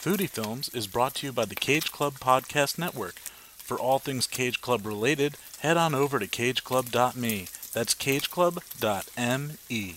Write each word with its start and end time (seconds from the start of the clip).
Foodie 0.00 0.30
Films 0.30 0.68
is 0.68 0.86
brought 0.86 1.16
to 1.16 1.26
you 1.26 1.32
by 1.32 1.44
the 1.44 1.56
Cage 1.56 1.90
Club 1.90 2.20
Podcast 2.20 2.78
Network. 2.78 3.16
For 3.56 3.76
all 3.76 3.98
things 3.98 4.28
Cage 4.28 4.60
Club 4.60 4.86
related, 4.86 5.36
head 5.58 5.76
on 5.76 5.92
over 5.92 6.20
to 6.20 6.28
cageclub.me. 6.28 7.48
That's 7.72 7.94
cageclub.me. 7.94 9.96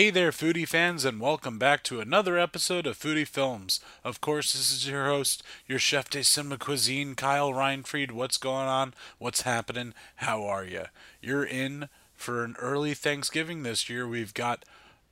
Hey 0.00 0.08
there, 0.08 0.30
foodie 0.30 0.66
fans, 0.66 1.04
and 1.04 1.20
welcome 1.20 1.58
back 1.58 1.82
to 1.82 2.00
another 2.00 2.38
episode 2.38 2.86
of 2.86 2.98
Foodie 2.98 3.28
Films. 3.28 3.80
Of 4.02 4.22
course, 4.22 4.54
this 4.54 4.72
is 4.72 4.88
your 4.88 5.04
host, 5.04 5.42
your 5.66 5.78
chef 5.78 6.08
de 6.08 6.24
cinema 6.24 6.56
cuisine, 6.56 7.14
Kyle 7.14 7.52
Reinfried. 7.52 8.10
What's 8.10 8.38
going 8.38 8.66
on? 8.66 8.94
What's 9.18 9.42
happening? 9.42 9.92
How 10.16 10.42
are 10.44 10.64
you? 10.64 10.84
You're 11.20 11.44
in 11.44 11.90
for 12.14 12.44
an 12.44 12.56
early 12.58 12.94
Thanksgiving 12.94 13.62
this 13.62 13.90
year. 13.90 14.08
We've 14.08 14.32
got 14.32 14.64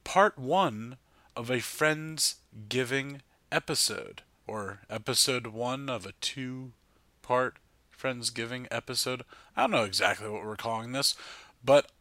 part 0.05 0.39
one 0.39 0.97
of 1.37 1.51
a 1.51 1.59
Friendsgiving 1.59 3.21
episode, 3.53 4.23
or 4.47 4.81
episode 4.89 5.49
one 5.49 5.91
of 5.91 6.07
a 6.07 6.13
two 6.23 6.73
part 7.21 7.59
Friendsgiving 7.95 8.67
episode. 8.71 9.27
I 9.55 9.65
don't 9.65 9.71
know 9.73 9.85
exactly 9.85 10.31
what 10.31 10.47
we're 10.47 10.57
calling 10.57 10.93
this, 10.93 11.15
but 11.63 11.93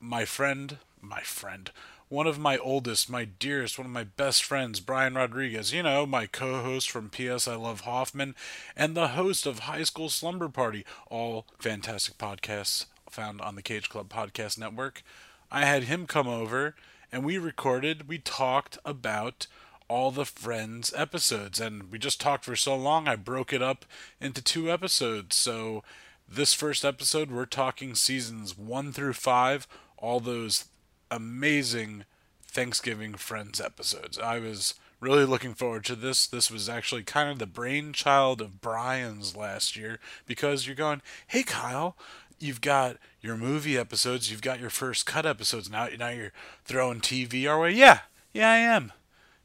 my 0.00 0.24
friend, 0.24 0.78
my 1.00 1.20
friend, 1.20 1.70
one 2.12 2.26
of 2.26 2.38
my 2.38 2.58
oldest, 2.58 3.08
my 3.08 3.24
dearest, 3.24 3.78
one 3.78 3.86
of 3.86 3.92
my 3.92 4.04
best 4.04 4.44
friends, 4.44 4.80
Brian 4.80 5.14
Rodriguez, 5.14 5.72
you 5.72 5.82
know, 5.82 6.04
my 6.04 6.26
co 6.26 6.60
host 6.60 6.90
from 6.90 7.08
P.S. 7.08 7.48
I 7.48 7.54
Love 7.54 7.80
Hoffman, 7.80 8.34
and 8.76 8.94
the 8.94 9.08
host 9.08 9.46
of 9.46 9.60
High 9.60 9.84
School 9.84 10.10
Slumber 10.10 10.50
Party, 10.50 10.84
all 11.08 11.46
fantastic 11.58 12.18
podcasts 12.18 12.84
found 13.08 13.40
on 13.40 13.54
the 13.54 13.62
Cage 13.62 13.88
Club 13.88 14.10
Podcast 14.10 14.58
Network. 14.58 15.02
I 15.50 15.64
had 15.64 15.84
him 15.84 16.06
come 16.06 16.28
over 16.28 16.74
and 17.10 17.24
we 17.24 17.38
recorded, 17.38 18.08
we 18.08 18.18
talked 18.18 18.76
about 18.84 19.46
all 19.88 20.10
the 20.10 20.26
Friends 20.26 20.92
episodes, 20.94 21.60
and 21.60 21.90
we 21.90 21.98
just 21.98 22.20
talked 22.20 22.44
for 22.44 22.56
so 22.56 22.76
long, 22.76 23.08
I 23.08 23.16
broke 23.16 23.54
it 23.54 23.62
up 23.62 23.86
into 24.20 24.42
two 24.42 24.70
episodes. 24.70 25.36
So, 25.36 25.82
this 26.28 26.52
first 26.52 26.84
episode, 26.84 27.30
we're 27.30 27.46
talking 27.46 27.94
seasons 27.94 28.56
one 28.56 28.92
through 28.92 29.14
five, 29.14 29.66
all 29.96 30.20
those 30.20 30.66
amazing 31.12 32.04
Thanksgiving 32.42 33.14
Friends 33.14 33.60
episodes. 33.60 34.18
I 34.18 34.38
was 34.38 34.74
really 34.98 35.24
looking 35.24 35.54
forward 35.54 35.84
to 35.84 35.94
this. 35.94 36.26
This 36.26 36.50
was 36.50 36.68
actually 36.68 37.02
kind 37.02 37.28
of 37.28 37.38
the 37.38 37.46
brainchild 37.46 38.40
of 38.40 38.60
Brian's 38.60 39.36
last 39.36 39.76
year 39.76 39.98
because 40.26 40.66
you're 40.66 40.76
going, 40.76 41.02
hey, 41.26 41.42
Kyle. 41.42 41.96
You've 42.38 42.60
got 42.60 42.96
your 43.20 43.36
movie 43.36 43.78
episodes. 43.78 44.28
You've 44.28 44.42
got 44.42 44.58
your 44.58 44.68
first 44.68 45.06
cut 45.06 45.24
episodes. 45.24 45.70
Now, 45.70 45.86
now 45.96 46.08
you're 46.08 46.32
throwing 46.64 47.00
TV 47.00 47.48
our 47.48 47.60
way. 47.60 47.70
Yeah, 47.70 48.00
yeah, 48.32 48.50
I 48.50 48.56
am. 48.56 48.90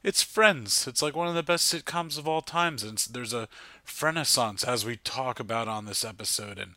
It's 0.03 0.23
Friends. 0.23 0.87
It's 0.87 1.03
like 1.03 1.15
one 1.15 1.27
of 1.27 1.35
the 1.35 1.43
best 1.43 1.71
sitcoms 1.71 2.17
of 2.17 2.27
all 2.27 2.41
times, 2.41 2.81
and 2.81 2.97
there's 2.97 3.33
a 3.33 3.49
renaissance 4.01 4.63
as 4.63 4.83
we 4.83 4.95
talk 4.95 5.39
about 5.39 5.67
on 5.67 5.85
this 5.85 6.03
episode. 6.03 6.57
And 6.57 6.71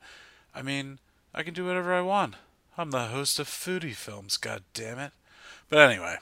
I 0.55 0.61
mean, 0.61 0.99
I 1.35 1.43
can 1.43 1.55
do 1.55 1.65
whatever 1.65 1.95
I 1.95 2.03
want. 2.03 2.35
I'm 2.79 2.91
the 2.91 3.07
host 3.07 3.39
of 3.39 3.49
Foodie 3.49 3.95
Films. 3.95 4.37
God 4.37 4.63
damn 4.75 4.99
it! 4.99 5.13
But 5.69 5.81
anyway, 5.81 6.17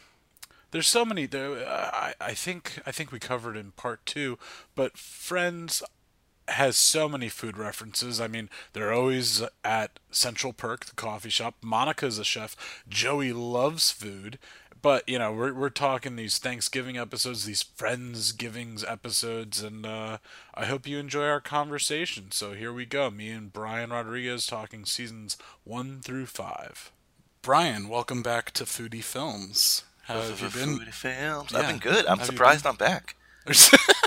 there's 0.70 0.88
so 0.88 1.04
many. 1.04 1.26
There, 1.26 1.66
I 1.68 2.14
I 2.20 2.34
think 2.34 2.80
I 2.86 2.92
think 2.92 3.12
we 3.12 3.18
covered 3.18 3.56
in 3.56 3.72
part 3.72 4.04
two, 4.06 4.38
but 4.74 4.96
Friends 4.96 5.82
has 6.48 6.76
so 6.76 7.08
many 7.08 7.28
food 7.28 7.58
references. 7.58 8.20
I 8.20 8.26
mean, 8.26 8.48
they're 8.72 8.92
always 8.92 9.42
at 9.64 9.98
Central 10.10 10.52
Perk, 10.52 10.86
the 10.86 10.94
coffee 10.94 11.30
shop. 11.30 11.56
Monica's 11.62 12.18
a 12.18 12.24
chef. 12.24 12.82
Joey 12.88 13.32
loves 13.32 13.90
food. 13.90 14.38
But, 14.88 15.06
you 15.06 15.18
know, 15.18 15.32
we're, 15.32 15.52
we're 15.52 15.68
talking 15.68 16.16
these 16.16 16.38
Thanksgiving 16.38 16.96
episodes, 16.96 17.44
these 17.44 17.62
friends 17.62 18.32
givings 18.32 18.82
episodes, 18.82 19.62
and 19.62 19.84
uh, 19.84 20.16
I 20.54 20.64
hope 20.64 20.86
you 20.88 20.96
enjoy 20.98 21.26
our 21.26 21.42
conversation. 21.42 22.30
So 22.30 22.54
here 22.54 22.72
we 22.72 22.86
go. 22.86 23.10
Me 23.10 23.28
and 23.28 23.52
Brian 23.52 23.90
Rodriguez 23.90 24.46
talking 24.46 24.86
seasons 24.86 25.36
one 25.64 26.00
through 26.00 26.24
five. 26.24 26.90
Brian, 27.42 27.90
welcome 27.90 28.22
back 28.22 28.50
to 28.52 28.64
Foodie 28.64 29.04
Films. 29.04 29.84
How 30.04 30.22
have 30.22 30.40
you 30.40 30.48
been? 30.48 30.78
Foodie 30.78 30.94
films. 30.94 31.52
Yeah. 31.52 31.58
I've 31.58 31.66
been 31.68 31.80
good. 31.80 32.06
I'm 32.06 32.16
Have 32.20 32.26
surprised? 32.26 32.66
I'm 32.66 32.76
back. 32.76 33.14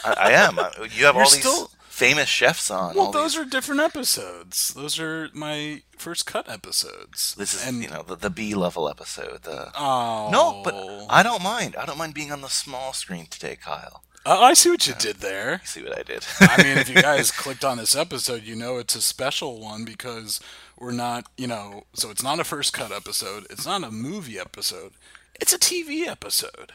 I, 0.03 0.15
I 0.17 0.31
am. 0.31 0.57
I- 0.57 0.71
You 0.95 1.05
have 1.05 1.13
You're 1.13 1.23
all 1.25 1.29
these 1.29 1.41
still- 1.41 1.69
famous 2.01 2.29
chefs 2.29 2.71
on. 2.71 2.95
Well, 2.95 3.07
all 3.07 3.11
those 3.11 3.33
these- 3.33 3.41
are 3.41 3.45
different 3.49 3.81
episodes. 3.81 4.73
Those 4.73 4.99
are 4.99 5.29
my 5.33 5.83
first 5.97 6.25
cut 6.25 6.49
episodes. 6.49 7.35
This 7.35 7.53
is 7.53 7.65
and 7.67 7.81
you 7.81 7.89
know 7.89 8.03
the, 8.03 8.15
the 8.15 8.29
B 8.29 8.55
level 8.55 8.89
episode. 8.89 9.43
The 9.43 9.71
oh 9.77 10.29
no, 10.31 10.61
but 10.63 10.73
oh. 10.75 11.05
I 11.09 11.23
don't 11.23 11.43
mind. 11.43 11.75
I 11.75 11.85
don't 11.85 11.97
mind 11.97 12.13
being 12.13 12.31
on 12.31 12.41
the 12.41 12.49
small 12.49 12.93
screen 12.93 13.27
today, 13.27 13.55
Kyle. 13.55 14.03
Oh, 14.23 14.43
I 14.43 14.53
see 14.53 14.69
what 14.69 14.85
you 14.87 14.93
did 14.93 15.17
there. 15.17 15.61
See 15.63 15.81
what 15.81 15.97
I 15.97 16.03
did? 16.03 16.23
I 16.39 16.61
mean, 16.61 16.77
if 16.77 16.89
you 16.89 16.95
guys 17.01 17.31
clicked 17.31 17.65
on 17.65 17.77
this 17.77 17.95
episode, 17.95 18.43
you 18.43 18.55
know 18.55 18.77
it's 18.77 18.95
a 18.95 19.01
special 19.01 19.59
one 19.59 19.83
because 19.83 20.39
we're 20.77 20.91
not, 20.91 21.25
you 21.37 21.47
know, 21.47 21.85
so 21.93 22.11
it's 22.11 22.21
not 22.21 22.39
a 22.39 22.43
first 22.43 22.71
cut 22.71 22.91
episode. 22.91 23.47
It's 23.49 23.65
not 23.65 23.83
a 23.83 23.89
movie 23.89 24.37
episode. 24.37 24.91
It's 25.39 25.53
a 25.53 25.57
TV 25.57 26.05
episode. 26.05 26.71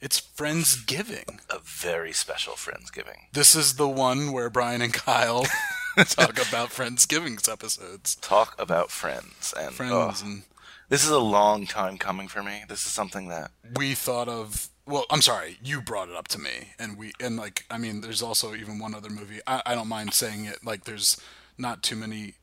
It's 0.00 0.20
Friendsgiving. 0.20 1.40
a 1.48 1.58
very 1.62 2.12
special 2.12 2.54
Friendsgiving. 2.54 3.32
This 3.32 3.54
is 3.54 3.74
the 3.74 3.88
one 3.88 4.32
where 4.32 4.50
Brian 4.50 4.82
and 4.82 4.92
Kyle 4.92 5.46
talk 5.96 6.34
about 6.34 6.70
Friendsgiving's 6.70 7.48
episodes. 7.48 8.16
Talk 8.16 8.54
about 8.60 8.90
friends 8.90 9.54
and 9.58 9.74
Friends 9.74 9.92
oh, 9.92 10.26
and 10.26 10.42
this 10.88 11.02
is 11.04 11.10
a 11.10 11.18
long 11.18 11.66
time 11.66 11.98
coming 11.98 12.28
for 12.28 12.42
me. 12.42 12.64
This 12.68 12.84
is 12.86 12.92
something 12.92 13.28
that 13.28 13.50
we 13.74 13.94
thought 13.94 14.28
of 14.28 14.68
well 14.86 15.04
i'm 15.10 15.20
sorry 15.20 15.58
you 15.62 15.80
brought 15.80 16.08
it 16.08 16.14
up 16.14 16.28
to 16.28 16.38
me 16.38 16.68
and 16.78 16.96
we 16.96 17.12
and 17.20 17.36
like 17.36 17.64
i 17.70 17.76
mean 17.76 18.00
there's 18.00 18.22
also 18.22 18.54
even 18.54 18.78
one 18.78 18.94
other 18.94 19.10
movie 19.10 19.40
i, 19.46 19.60
I 19.66 19.74
don't 19.74 19.88
mind 19.88 20.14
saying 20.14 20.44
it 20.44 20.64
like 20.64 20.84
there's 20.84 21.20
not 21.58 21.82
too 21.82 21.96
many 21.96 22.34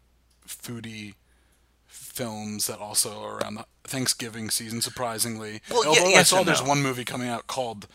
foodie 0.45 1.13
films 1.87 2.67
that 2.67 2.79
also 2.79 3.21
are 3.23 3.37
around 3.37 3.55
the 3.55 3.65
thanksgiving 3.85 4.49
season 4.49 4.81
surprisingly 4.81 5.61
Well, 5.69 5.83
yeah, 5.83 6.01
although 6.01 6.15
i 6.17 6.23
saw 6.23 6.43
there's 6.43 6.61
no. 6.61 6.69
one 6.69 6.81
movie 6.81 7.03
coming 7.05 7.27
out 7.27 7.47
called 7.47 7.87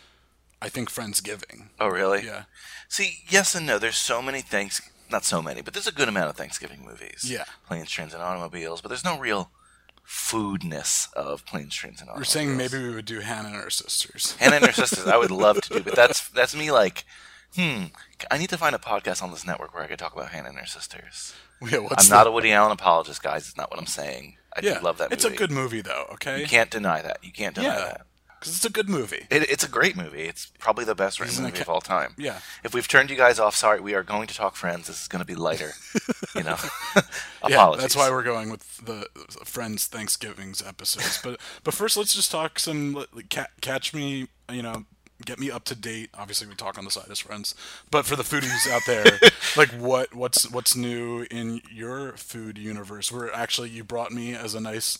i 0.61 0.69
think 0.69 0.91
friendsgiving 0.91 1.69
oh 1.81 1.89
really? 1.89 2.25
yeah 2.25 2.45
See, 2.91 3.19
yes 3.29 3.55
and 3.55 3.67
no. 3.67 3.79
There's 3.79 3.99
so 3.99 4.23
many 4.23 4.41
thanks, 4.41 4.81
not 5.11 5.23
so 5.23 5.43
many, 5.43 5.61
but 5.61 5.75
there's 5.75 5.87
a 5.87 5.93
good 5.93 6.09
amount 6.09 6.31
of 6.31 6.37
Thanksgiving 6.37 6.87
movies. 6.87 7.23
Yeah. 7.31 7.45
planes, 7.67 7.91
trains, 7.91 8.15
and 8.15 8.23
automobiles. 8.23 8.81
But 8.81 8.89
there's 8.89 9.05
no 9.05 9.19
real 9.19 9.51
foodness 10.07 11.13
of 11.13 11.45
planes, 11.45 11.75
trains, 11.75 12.01
and 12.01 12.09
Automobiles. 12.09 12.21
we're 12.35 12.41
saying 12.41 12.57
maybe 12.57 12.83
we 12.83 12.95
would 12.95 13.05
do 13.05 13.21
hannah 13.21 13.49
and 13.49 13.57
her 13.57 13.69
sisters 13.71 14.35
Hannah 14.39 14.57
and 14.57 14.65
her 14.67 14.73
sisters. 14.87 15.07
I 15.07 15.19
would 15.19 15.31
love 15.31 15.61
to 15.61 15.75
do, 15.75 15.81
but 15.83 15.95
that's 15.95 16.29
that's 16.31 16.57
me. 16.57 16.71
Like, 16.71 17.05
hmm, 17.55 17.85
I 18.31 18.39
need 18.39 18.49
to 18.51 18.57
find 18.59 18.75
a 18.75 18.79
podcast 18.79 19.23
on 19.23 19.31
this 19.31 19.47
network 19.47 19.75
where 19.75 19.83
I 19.85 19.87
could 19.87 19.99
talk 19.99 20.15
about 20.15 20.31
Hannah 20.31 20.49
and 20.49 20.59
her 20.59 20.67
sisters. 20.67 21.35
yeah 21.71 21.79
what's 21.79 22.11
I'm 22.11 22.17
not 22.17 22.27
a 22.27 22.33
Woody 22.33 22.53
Allen 22.53 22.73
apologist, 22.73 23.23
guys. 23.23 23.49
It's 23.49 23.57
not 23.59 23.71
what 23.71 23.79
I'm 23.79 23.87
saying. 23.87 24.37
I 24.59 24.67
yeah 24.69 24.79
do 24.79 24.85
love 24.85 24.99
that 24.99 25.05
movie. 25.11 25.15
it's 25.15 25.25
a 25.25 25.31
good 25.31 25.51
movie 25.51 25.81
though 25.81 26.07
okay 26.15 26.41
You 26.41 26.47
can't 26.47 26.71
deny 26.71 27.03
that. 27.03 27.19
You 27.23 27.33
can't 27.33 27.55
deny 27.55 27.67
Yeah. 27.69 27.77
that. 27.85 28.01
because 28.39 28.55
it's 28.55 28.65
a 28.65 28.71
good 28.71 28.89
movie. 28.89 29.27
It, 29.31 29.51
it's 29.51 29.65
a 29.65 29.69
great 29.69 29.97
movie. 29.97 30.23
It's 30.23 30.47
probably 30.61 30.85
the 30.85 30.95
best 30.95 31.19
written 31.19 31.43
movie 31.43 31.57
ca- 31.57 31.63
of 31.63 31.69
all 31.69 31.81
time. 31.81 32.15
Yeah. 32.17 32.39
If 32.63 32.73
we've 32.73 32.87
turned 32.87 33.11
you 33.11 33.17
guys 33.17 33.41
off, 33.41 33.57
sorry. 33.57 33.81
We 33.81 33.95
are 33.95 34.05
going 34.05 34.29
to 34.29 34.35
talk 34.35 34.55
Friends. 34.55 34.87
This 34.87 35.03
is 35.03 35.09
going 35.09 35.19
to 35.21 35.27
be 35.27 35.35
lighter. 35.35 35.73
you 36.37 36.45
know. 36.45 36.57
Yeah, 37.49 37.73
that's 37.79 37.97
why 37.97 38.11
we're 38.11 38.23
going 38.25 38.51
with 38.51 38.79
the 38.85 39.07
Friends 39.45 39.87
Thanksgiving's 39.87 40.61
episodes. 40.63 41.19
But 41.23 41.41
but 41.65 41.73
first, 41.75 41.97
let's 41.97 42.15
just 42.15 42.31
talk 42.31 42.59
some 42.59 42.93
like, 43.13 43.31
ca- 43.31 43.47
catch 43.61 43.95
me. 43.95 44.29
You 44.51 44.63
know, 44.63 44.85
get 45.25 45.39
me 45.39 45.51
up 45.51 45.65
to 45.65 45.75
date. 45.75 46.11
Obviously, 46.15 46.47
we 46.47 46.55
talk 46.55 46.79
on 46.79 46.85
the 46.85 46.91
side 46.91 47.07
as 47.11 47.19
friends. 47.19 47.55
But 47.91 48.07
for 48.07 48.17
the 48.17 48.23
foodies 48.23 48.71
out 48.71 48.83
there, 48.87 49.19
like 49.57 49.71
what 49.71 50.15
what's 50.15 50.51
what's 50.51 50.77
new 50.77 51.27
in 51.31 51.61
your 51.71 52.13
food 52.17 52.59
universe? 52.59 53.11
Where 53.13 53.33
actually 53.35 53.71
you 53.71 53.85
brought 53.85 54.13
me 54.13 54.35
as 54.35 54.55
a 54.55 54.61
nice 54.61 54.99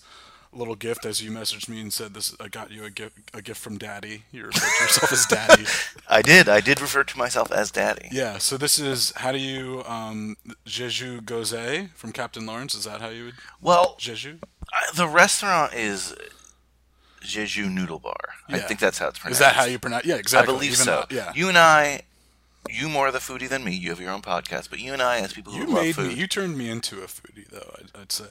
little 0.51 0.75
gift 0.77 1.05
as 1.05 1.23
you 1.23 1.31
messaged 1.31 1.69
me 1.69 1.79
and 1.79 1.93
said 1.93 2.15
this 2.15 2.35
I 2.41 2.49
got 2.49 2.71
you 2.71 2.83
a 2.85 2.91
gift 2.91 3.19
a 3.35 3.43
gift 3.43 3.61
from 3.61 3.77
daddy 3.77 4.23
you 4.33 4.47
referred 4.47 4.61
to 4.79 4.83
yourself 4.85 5.13
as 5.13 5.27
daddy 5.27 5.65
I 6.09 6.23
did. 6.23 6.49
I 6.49 6.63
did 6.63 6.81
refer 6.81 7.05
to 7.05 7.19
myself 7.19 7.53
as 7.53 7.71
Daddy. 7.71 8.09
yeah 8.11 8.39
so 8.39 8.57
this 8.57 8.79
is 8.79 9.13
how 9.17 9.31
do 9.31 9.37
you 9.39 9.83
um 9.87 10.39
jeju 10.67 11.21
gose 11.21 11.91
from 11.95 12.13
captain 12.13 12.47
lawrence 12.47 12.75
is 12.75 12.85
that 12.85 13.03
how 13.03 13.11
you 13.11 13.27
would 13.27 13.35
Well, 13.61 13.97
jeju 13.99 14.39
I- 14.73 14.91
the 14.95 15.07
restaurant 15.07 15.75
is 15.75 16.15
Jeju 17.23 17.71
Noodle 17.71 17.99
Bar. 17.99 18.15
I 18.49 18.59
think 18.61 18.81
that's 18.81 18.99
how 18.99 19.09
it's 19.09 19.19
pronounced. 19.19 19.41
Is 19.41 19.47
that 19.47 19.55
how 19.55 19.65
you 19.65 19.79
pronounce? 19.79 20.05
Yeah, 20.07 20.17
exactly. 20.17 20.53
I 20.53 20.57
believe 20.57 20.73
Even, 20.73 20.85
so. 20.85 20.93
uh, 21.01 21.07
yeah. 21.11 21.33
You 21.35 21.49
and 21.49 21.59
I, 21.59 22.03
you 22.69 22.89
more 22.89 23.07
of 23.09 23.13
the 23.13 23.19
foodie 23.19 23.49
than 23.49 23.65
me. 23.65 23.75
You 23.75 23.91
have 23.91 24.01
your 24.01 24.11
own 24.11 24.23
podcast, 24.23 24.71
but 24.71 24.79
you 24.81 24.93
and 24.93 25.03
I, 25.03 25.19
as 25.21 25.33
people 25.33 25.53
who 25.53 25.61
You 25.61 25.67
love 25.67 25.83
made 25.85 25.95
food. 25.97 26.09
me. 26.09 26.15
You 26.15 26.27
turned 26.27 26.57
me 26.57 26.69
into 26.71 26.99
a 27.01 27.07
foodie, 27.07 27.49
though. 27.49 27.75
I'd, 27.79 28.01
I'd 28.01 28.13
say. 28.13 28.27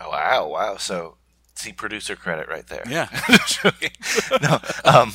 Oh, 0.00 0.10
wow, 0.10 0.46
wow. 0.48 0.76
So, 0.76 1.16
see 1.54 1.72
producer 1.72 2.16
credit 2.16 2.48
right 2.48 2.66
there. 2.66 2.84
Yeah. 2.88 3.08
no, 4.42 4.60
um, 4.84 5.12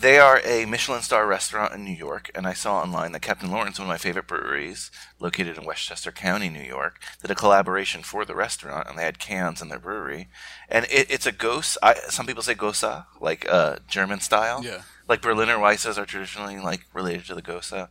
they 0.00 0.18
are 0.18 0.40
a 0.44 0.64
Michelin 0.66 1.02
star 1.02 1.26
restaurant 1.26 1.74
in 1.74 1.84
New 1.84 1.94
York, 1.94 2.30
and 2.34 2.46
I 2.46 2.52
saw 2.52 2.80
online 2.80 3.12
that 3.12 3.22
Captain 3.22 3.50
Lawrence, 3.50 3.78
one 3.78 3.86
of 3.86 3.92
my 3.92 3.98
favorite 3.98 4.26
breweries, 4.26 4.90
located 5.18 5.58
in 5.58 5.64
Westchester 5.64 6.12
County, 6.12 6.48
New 6.48 6.62
York, 6.62 7.00
did 7.20 7.30
a 7.30 7.34
collaboration 7.34 8.02
for 8.02 8.24
the 8.24 8.34
restaurant, 8.34 8.88
and 8.88 8.98
they 8.98 9.04
had 9.04 9.18
cans 9.18 9.62
in 9.62 9.68
their 9.68 9.78
brewery, 9.78 10.28
and 10.68 10.86
it, 10.90 11.10
it's 11.10 11.26
a 11.26 11.32
ghost. 11.32 11.78
I, 11.82 11.94
some 12.08 12.26
people 12.26 12.42
say 12.42 12.54
gosa, 12.54 13.06
like 13.20 13.46
uh, 13.48 13.76
German 13.88 14.20
style. 14.20 14.62
Yeah. 14.64 14.82
Like 15.06 15.20
Berliner 15.20 15.58
Weisses 15.58 15.98
are 15.98 16.06
traditionally 16.06 16.58
like 16.58 16.86
related 16.94 17.26
to 17.26 17.34
the 17.34 17.42
gosa, 17.42 17.88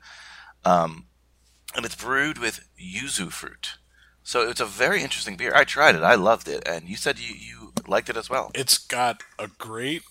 um, 0.66 1.06
and 1.76 1.86
it's 1.86 1.96
brewed 1.96 2.40
with 2.40 2.68
yuzu 2.80 3.32
fruit. 3.32 3.78
So 4.24 4.50
it's 4.50 4.62
a 4.62 4.66
very 4.66 5.04
interesting 5.04 5.36
beer. 5.36 5.52
I 5.54 5.66
tried 5.66 5.96
it. 5.96 6.02
I 6.02 6.16
loved 6.16 6.48
it, 6.48 6.64
and 6.66 6.88
you 6.88 6.96
said 6.96 7.20
you, 7.20 7.36
you 7.36 7.74
liked 7.88 8.10
it 8.10 8.18
as 8.18 8.30
well. 8.30 8.52
It's 8.56 8.78
got 8.78 9.22
a 9.38 9.48
great, 9.48 10.02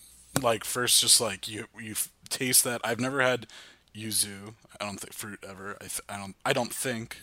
like, 0.40 0.64
first, 0.64 1.00
just 1.00 1.20
like 1.20 1.48
you 1.48 1.66
you 1.80 1.94
taste 2.28 2.64
that. 2.64 2.80
I've 2.84 3.00
never 3.00 3.20
had 3.20 3.46
yuzu. 3.94 4.54
I 4.80 4.84
don't 4.86 4.98
think 4.98 5.12
fruit 5.12 5.38
ever. 5.48 5.76
I, 5.80 5.84
th- 5.84 6.00
I 6.08 6.16
don't. 6.16 6.34
I 6.44 6.52
don't 6.52 6.72
think. 6.72 7.18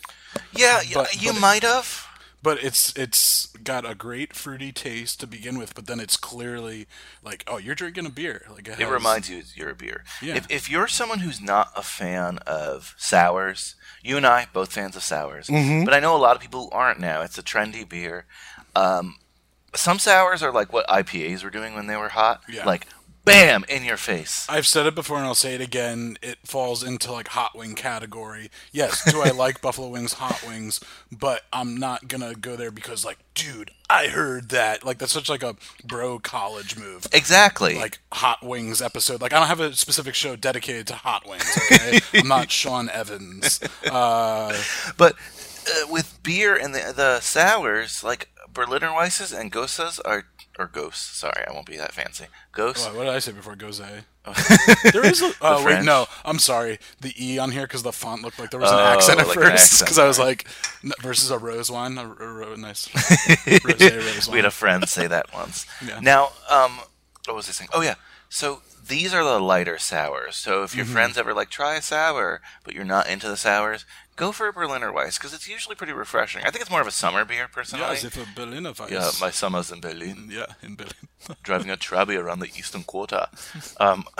Yeah, 0.56 0.80
But- 0.94 1.14
you 1.20 1.28
but 1.30 1.36
it- 1.36 1.40
might 1.40 1.62
have. 1.62 2.06
But 2.42 2.64
it's 2.64 2.96
it's 2.96 3.48
got 3.62 3.84
a 3.84 3.94
great 3.94 4.34
fruity 4.34 4.72
taste 4.72 5.20
to 5.20 5.26
begin 5.26 5.58
with. 5.58 5.74
But 5.74 5.86
then 5.86 6.00
it's 6.00 6.16
clearly 6.16 6.86
like, 7.22 7.44
oh, 7.46 7.58
you're 7.58 7.74
drinking 7.74 8.06
a 8.06 8.10
beer. 8.10 8.46
Like 8.50 8.66
it, 8.66 8.72
It 8.72 8.84
has- 8.84 8.88
reminds 8.90 9.28
you 9.28 9.42
you're 9.54 9.68
a 9.68 9.74
beer. 9.74 10.04
Yeah. 10.22 10.36
If, 10.36 10.50
if 10.50 10.70
you're 10.70 10.88
someone 10.88 11.18
who's 11.18 11.38
not 11.38 11.68
a 11.76 11.82
fan 11.82 12.38
of 12.46 12.94
sours, 12.96 13.74
you 14.02 14.16
and 14.16 14.24
I 14.26 14.46
both 14.54 14.72
fans 14.72 14.96
of 14.96 15.02
sours, 15.02 15.48
Mm-hmm. 15.48 15.84
but 15.84 15.92
I 15.92 16.00
know 16.00 16.16
a 16.16 16.18
lot 16.18 16.34
of 16.34 16.40
people 16.40 16.64
who 16.64 16.70
aren't 16.70 16.98
now. 16.98 17.20
It's 17.20 17.36
a 17.36 17.42
trendy 17.42 17.86
beer. 17.86 18.24
Um, 18.74 19.16
some 19.74 19.98
sours 19.98 20.42
are 20.42 20.50
like 20.50 20.72
what 20.72 20.86
IPAs 20.88 21.44
were 21.44 21.50
doing 21.50 21.74
when 21.74 21.88
they 21.88 21.96
were 21.96 22.08
hot, 22.08 22.40
Yeah. 22.48 22.64
like 22.64 22.86
bam 23.24 23.64
in 23.68 23.84
your 23.84 23.96
face. 23.96 24.46
I've 24.48 24.66
said 24.66 24.86
it 24.86 24.94
before 24.94 25.18
and 25.18 25.26
I'll 25.26 25.34
say 25.34 25.54
it 25.54 25.60
again. 25.60 26.18
It 26.22 26.38
falls 26.44 26.82
into 26.82 27.12
like 27.12 27.28
hot 27.28 27.56
wing 27.56 27.74
category. 27.74 28.50
Yes, 28.72 29.10
do 29.10 29.20
I 29.22 29.30
like 29.34 29.60
Buffalo 29.60 29.88
Wings 29.88 30.14
hot 30.14 30.42
wings? 30.46 30.80
But 31.12 31.42
I'm 31.52 31.76
not 31.76 32.08
gonna 32.08 32.34
go 32.34 32.56
there 32.56 32.70
because 32.70 33.04
like, 33.04 33.18
dude, 33.34 33.70
I 33.88 34.08
heard 34.08 34.48
that. 34.50 34.84
Like 34.84 34.98
that's 34.98 35.12
such 35.12 35.28
like 35.28 35.42
a 35.42 35.56
bro 35.84 36.18
college 36.18 36.76
move. 36.76 37.06
Exactly. 37.12 37.76
Like 37.76 37.98
hot 38.12 38.42
wings 38.42 38.80
episode. 38.82 39.20
Like 39.20 39.32
I 39.32 39.38
don't 39.38 39.48
have 39.48 39.60
a 39.60 39.74
specific 39.74 40.14
show 40.14 40.36
dedicated 40.36 40.86
to 40.88 40.94
hot 40.94 41.28
wings. 41.28 41.58
Okay, 41.70 42.00
I'm 42.20 42.28
not 42.28 42.50
Sean 42.50 42.88
Evans. 42.88 43.60
Uh, 43.90 44.56
But 44.96 45.14
uh, 45.68 45.86
with 45.90 46.18
beer 46.22 46.56
and 46.56 46.74
the 46.74 46.92
the 46.96 47.20
sours, 47.20 48.02
like 48.02 48.28
Berliner 48.52 48.88
Weisses 48.88 49.38
and 49.38 49.52
Gosas 49.52 50.00
are 50.04 50.24
or 50.58 50.66
ghosts. 50.66 51.16
Sorry, 51.18 51.44
I 51.48 51.52
won't 51.52 51.66
be 51.66 51.76
that 51.76 51.92
fancy. 51.92 52.26
Ghosts. 52.52 52.86
what 52.86 53.04
did 53.04 53.08
I 53.14 53.18
say 53.20 53.32
before 53.32 53.54
Goze? 53.56 53.78
there 54.92 55.06
is 55.06 55.22
a. 55.22 55.32
Oh 55.40 55.58
wait, 55.58 55.62
French? 55.72 55.86
no. 55.86 56.06
I'm 56.24 56.38
sorry. 56.38 56.78
The 57.00 57.14
e 57.18 57.38
on 57.38 57.52
here 57.52 57.62
because 57.62 57.82
the 57.82 57.92
font 57.92 58.22
looked 58.22 58.38
like 58.38 58.50
there 58.50 58.60
was 58.60 58.70
an 58.70 58.78
Oh, 58.78 58.82
accent 58.82 59.20
at 59.20 59.28
like 59.28 59.38
first. 59.38 59.80
Because 59.80 59.98
I 59.98 60.06
was 60.06 60.18
like, 60.18 60.46
versus 61.00 61.30
a 61.30 61.38
rose 61.38 61.70
wine, 61.70 61.96
a, 61.96 62.02
a 62.02 62.06
ro- 62.06 62.54
nice 62.56 62.88
rosé 62.88 63.96
rose 64.14 64.26
wine. 64.28 64.32
we 64.32 64.38
had 64.38 64.44
a 64.46 64.50
friend 64.50 64.86
say 64.88 65.06
that 65.06 65.32
once. 65.32 65.66
Yeah. 65.86 66.00
Now, 66.00 66.30
um, 66.50 66.80
what 67.26 67.36
was 67.36 67.48
I 67.48 67.52
saying? 67.52 67.70
Oh 67.72 67.80
yeah. 67.80 67.94
So 68.28 68.60
these 68.90 69.14
are 69.14 69.24
the 69.24 69.38
lighter 69.40 69.78
sours. 69.78 70.36
So 70.36 70.62
if 70.64 70.74
your 70.76 70.84
Mm-hmm. 70.84 70.92
friends 70.94 71.16
ever 71.18 71.32
like 71.32 71.48
try 71.50 71.76
a 71.76 71.82
sour, 71.82 72.42
but 72.64 72.74
you're 72.74 72.84
not 72.84 73.08
into 73.08 73.26
the 73.28 73.36
sours, 73.38 73.86
go 74.16 74.32
for 74.32 74.48
a 74.48 74.52
Berliner 74.52 74.92
Weiss 74.92 75.16
because 75.16 75.32
it's 75.32 75.48
usually 75.48 75.76
pretty 75.76 75.94
refreshing. 75.94 76.42
I 76.44 76.50
think 76.50 76.60
it's 76.62 76.70
more 76.70 76.82
of 76.82 76.86
a 76.86 76.90
summer 77.02 77.24
beer, 77.24 77.48
personally. 77.50 77.84
yeah, 77.86 77.92
as 77.92 78.04
if 78.04 78.16
a 78.16 78.26
Berliner 78.34 78.72
Weiss. 78.78 78.90
yeah, 78.90 79.10
my 79.20 79.30
summers 79.30 79.72
in 79.72 79.80
Berlin, 79.80 80.28
yeah, 80.30 80.46
in 80.62 80.74
Berlin. 80.76 81.08
driving 81.42 81.70
a 81.70 81.76
Trabi 81.76 82.18
around 82.22 82.40
the 82.40 82.48
Eastern 82.58 82.82
Quarter. 82.82 83.26
Um, 83.78 84.04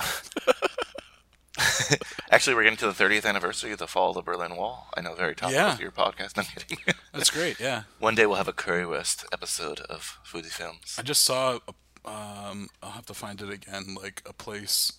actually, 2.30 2.54
we're 2.54 2.62
getting 2.62 2.78
to 2.78 2.86
the 2.90 3.04
30th 3.04 3.26
anniversary 3.26 3.72
of 3.72 3.78
the 3.78 3.86
fall 3.86 4.10
of 4.10 4.14
the 4.16 4.22
Berlin 4.22 4.56
Wall. 4.56 4.88
I 4.96 5.00
know, 5.02 5.14
very 5.14 5.34
topical 5.34 5.60
Yeah. 5.62 5.74
to 5.74 5.82
your 5.82 5.90
podcast. 5.92 6.32
I'm 6.38 6.44
kidding. 6.44 6.78
That's 7.12 7.30
great. 7.30 7.58
Yeah, 7.60 7.82
One 7.98 8.14
day 8.14 8.26
we'll 8.26 8.36
have 8.36 8.48
a 8.48 8.52
Currywurst 8.52 9.24
episode 9.32 9.80
of 9.80 10.18
Foodie 10.24 10.46
Films. 10.46 10.96
I 10.98 11.02
just 11.02 11.22
saw. 11.24 11.58
A, 11.68 11.72
um, 12.04 12.68
I'll 12.82 12.90
have 12.92 13.06
to 13.06 13.14
find 13.14 13.40
it 13.40 13.50
again. 13.50 13.94
Like 14.00 14.22
a 14.26 14.32
place. 14.32 14.92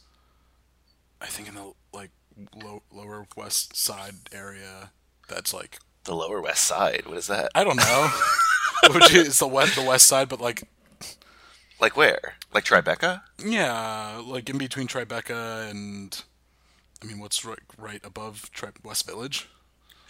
I 1.19 1.27
think 1.27 1.47
in 1.49 1.55
the 1.55 1.73
like 1.93 2.11
low, 2.55 2.83
lower 2.91 3.27
west 3.37 3.75
side 3.75 4.15
area. 4.31 4.91
That's 5.27 5.53
like 5.53 5.79
The 6.03 6.15
Lower 6.15 6.41
West 6.41 6.63
Side. 6.63 7.03
What 7.05 7.17
is 7.17 7.27
that? 7.27 7.51
I 7.55 7.63
don't 7.63 7.77
know. 7.77 8.11
Is 9.11 9.37
the 9.39 9.47
west 9.47 9.75
the 9.75 9.83
west 9.83 10.07
side, 10.07 10.27
but 10.27 10.41
like 10.41 10.63
Like 11.79 11.95
where? 11.95 12.33
Like 12.53 12.65
Tribeca? 12.65 13.21
yeah, 13.45 14.19
like 14.25 14.49
in 14.49 14.57
between 14.57 14.87
Tribeca 14.87 15.69
and. 15.69 16.21
I 17.01 17.05
mean, 17.07 17.19
what's 17.19 17.45
right, 17.45 17.59
right 17.77 18.01
above 18.03 18.49
Tri- 18.51 18.69
West 18.83 19.07
Village? 19.07 19.47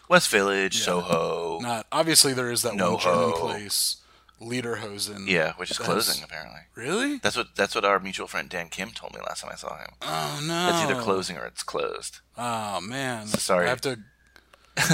West 0.10 0.30
Village, 0.30 0.80
Soho. 0.80 1.60
Not 1.62 1.86
obviously 1.92 2.34
there 2.34 2.52
is 2.52 2.62
that 2.64 2.76
one 2.76 2.80
NoHo. 2.80 3.02
German 3.02 3.32
place, 3.34 3.98
Lederhosen. 4.42 5.28
Yeah, 5.28 5.54
which 5.58 5.72
is 5.72 5.78
That's- 5.78 5.94
closing 5.94 6.24
apparently. 6.24 6.62
Really? 6.76 7.18
That's 7.20 7.38
what 7.38 7.56
that's 7.56 7.76
what 7.76 7.86
our 7.86 8.00
mutual 8.00 8.28
friend 8.28 8.50
Dan 8.50 8.70
Kim 8.70 8.90
told 8.92 9.14
me 9.14 9.20
last 9.22 9.42
time 9.42 9.52
I 9.54 9.56
saw 9.56 9.78
him. 9.78 9.90
Oh 10.02 10.42
no. 10.46 10.70
It's 10.70 10.78
either 10.92 11.00
closing 11.02 11.38
or 11.38 11.46
it's 11.46 11.64
closed. 11.64 12.20
Oh 12.38 12.82
man. 12.82 13.28
Sorry. 13.28 13.66
I 13.68 13.70
have 13.70 13.82
to. 13.82 14.00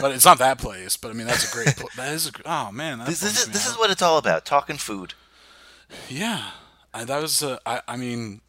But 0.02 0.12
it's 0.12 0.26
not 0.26 0.40
that 0.40 0.58
place. 0.58 0.98
But 0.98 1.12
I 1.12 1.14
mean, 1.14 1.28
that's 1.28 1.50
a 1.50 1.54
great. 1.56 1.76
Pl- 1.78 1.90
that 1.98 2.12
is. 2.14 2.28
A, 2.28 2.32
oh 2.46 2.72
man. 2.72 3.00
This, 3.00 3.22
this 3.22 3.40
is 3.40 3.46
this 3.48 3.68
out. 3.68 3.74
is 3.74 3.78
what 3.80 3.90
it's 3.92 4.02
all 4.02 4.18
about. 4.18 4.44
Talking 4.44 4.78
food. 4.78 5.14
Yeah, 6.10 6.50
I, 6.94 7.06
that 7.06 7.22
was. 7.22 7.42
Uh, 7.44 7.60
I. 7.66 7.82
I 7.88 7.96
mean, 7.96 8.42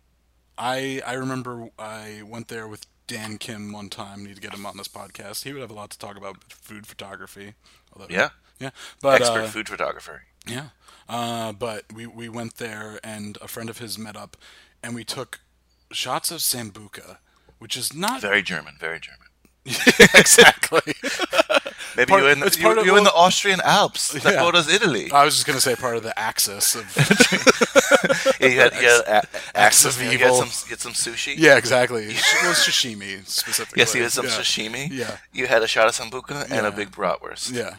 I. 0.56 1.02
I 1.06 1.12
remember 1.12 1.68
I 1.78 2.22
went 2.26 2.48
there 2.48 2.66
with 2.66 2.86
Dan 3.06 3.36
Kim 3.38 3.72
one 3.72 3.88
time. 3.90 4.24
Need 4.24 4.36
to 4.36 4.40
get 4.40 4.54
him 4.54 4.64
on 4.66 4.78
this 4.78 4.88
podcast. 4.88 5.44
He 5.44 5.52
would 5.52 5.60
have 5.60 5.70
a 5.70 5.74
lot 5.74 5.90
to 5.90 5.98
talk 5.98 6.16
about 6.16 6.42
food 6.52 6.86
photography. 6.86 7.54
Although, 7.92 8.08
Yeah. 8.12 8.30
Yeah. 8.58 8.70
But 9.02 9.20
Expert 9.20 9.42
uh, 9.42 9.46
food 9.48 9.68
photographer. 9.68 10.24
Yeah. 10.48 10.68
Uh, 11.08 11.52
but 11.52 11.84
we, 11.94 12.06
we 12.06 12.28
went 12.28 12.56
there 12.56 12.98
and 13.02 13.38
a 13.40 13.48
friend 13.48 13.70
of 13.70 13.78
his 13.78 13.98
met 13.98 14.16
up 14.16 14.36
and 14.82 14.94
we 14.94 15.04
took 15.04 15.40
shots 15.90 16.30
of 16.30 16.40
Sambuca, 16.40 17.18
which 17.58 17.76
is 17.76 17.94
not 17.94 18.20
Very 18.20 18.42
German, 18.42 18.74
very 18.78 19.00
German. 19.00 19.26
exactly. 20.14 20.94
Maybe 21.96 22.10
Part- 22.10 22.22
you're 22.22 22.30
in 22.30 22.40
the, 22.40 22.56
you, 22.60 22.84
you're 22.84 22.98
in 22.98 23.04
the 23.04 23.12
Austrian 23.12 23.60
Alps 23.64 24.12
that 24.12 24.24
Yeah. 24.34 24.42
borders 24.42 24.68
Italy. 24.68 25.10
I 25.10 25.24
was 25.24 25.34
just 25.34 25.46
gonna 25.46 25.60
say 25.60 25.74
part 25.74 25.96
of 25.96 26.02
the 26.02 26.16
axis 26.18 26.74
of 26.74 26.84
yeah, 28.40 28.46
you 28.48 28.60
had, 28.60 28.72
you 28.74 28.88
had 28.88 29.24
a, 29.24 29.58
access 29.58 29.96
of 29.96 30.02
you 30.02 30.10
evil. 30.12 30.40
Get 30.42 30.48
some, 30.52 30.68
get 30.68 30.80
some 30.80 30.92
sushi. 30.92 31.34
yeah, 31.36 31.56
exactly. 31.56 32.12
Sh- 32.14 32.34
well, 32.42 32.54
sashimi 32.54 33.26
specifically. 33.26 33.80
Yes, 33.80 33.94
you 33.94 34.02
had 34.02 34.12
some 34.12 34.26
yeah. 34.26 34.30
sashimi. 34.32 34.88
Yeah. 34.90 35.16
You 35.32 35.46
had 35.46 35.62
a 35.62 35.66
shot 35.66 35.88
of 35.88 35.94
sambuca 35.94 36.42
and 36.44 36.50
Yeah. 36.52 36.68
a 36.68 36.70
big 36.72 36.90
bratwurst. 36.90 37.52
Yeah. 37.52 37.76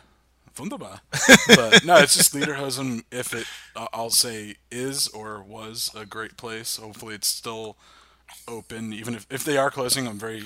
Wunderbar. 0.60 1.02
but 1.56 1.86
no, 1.86 1.98
it's 1.98 2.16
just 2.16 2.34
Lederhosen. 2.34 3.04
If 3.12 3.34
it, 3.34 3.48
uh, 3.76 3.88
I'll 3.94 4.10
say, 4.10 4.56
is 4.72 5.08
or 5.08 5.42
was 5.42 5.92
a 5.96 6.06
great 6.06 6.38
place. 6.38 6.78
Hopefully, 6.78 7.16
it's 7.16 7.28
still 7.28 7.78
open. 8.48 8.94
Even 8.94 9.16
if, 9.16 9.26
if 9.30 9.44
they 9.44 9.58
are 9.58 9.72
closing, 9.72 10.08
I'm 10.08 10.20
very. 10.20 10.44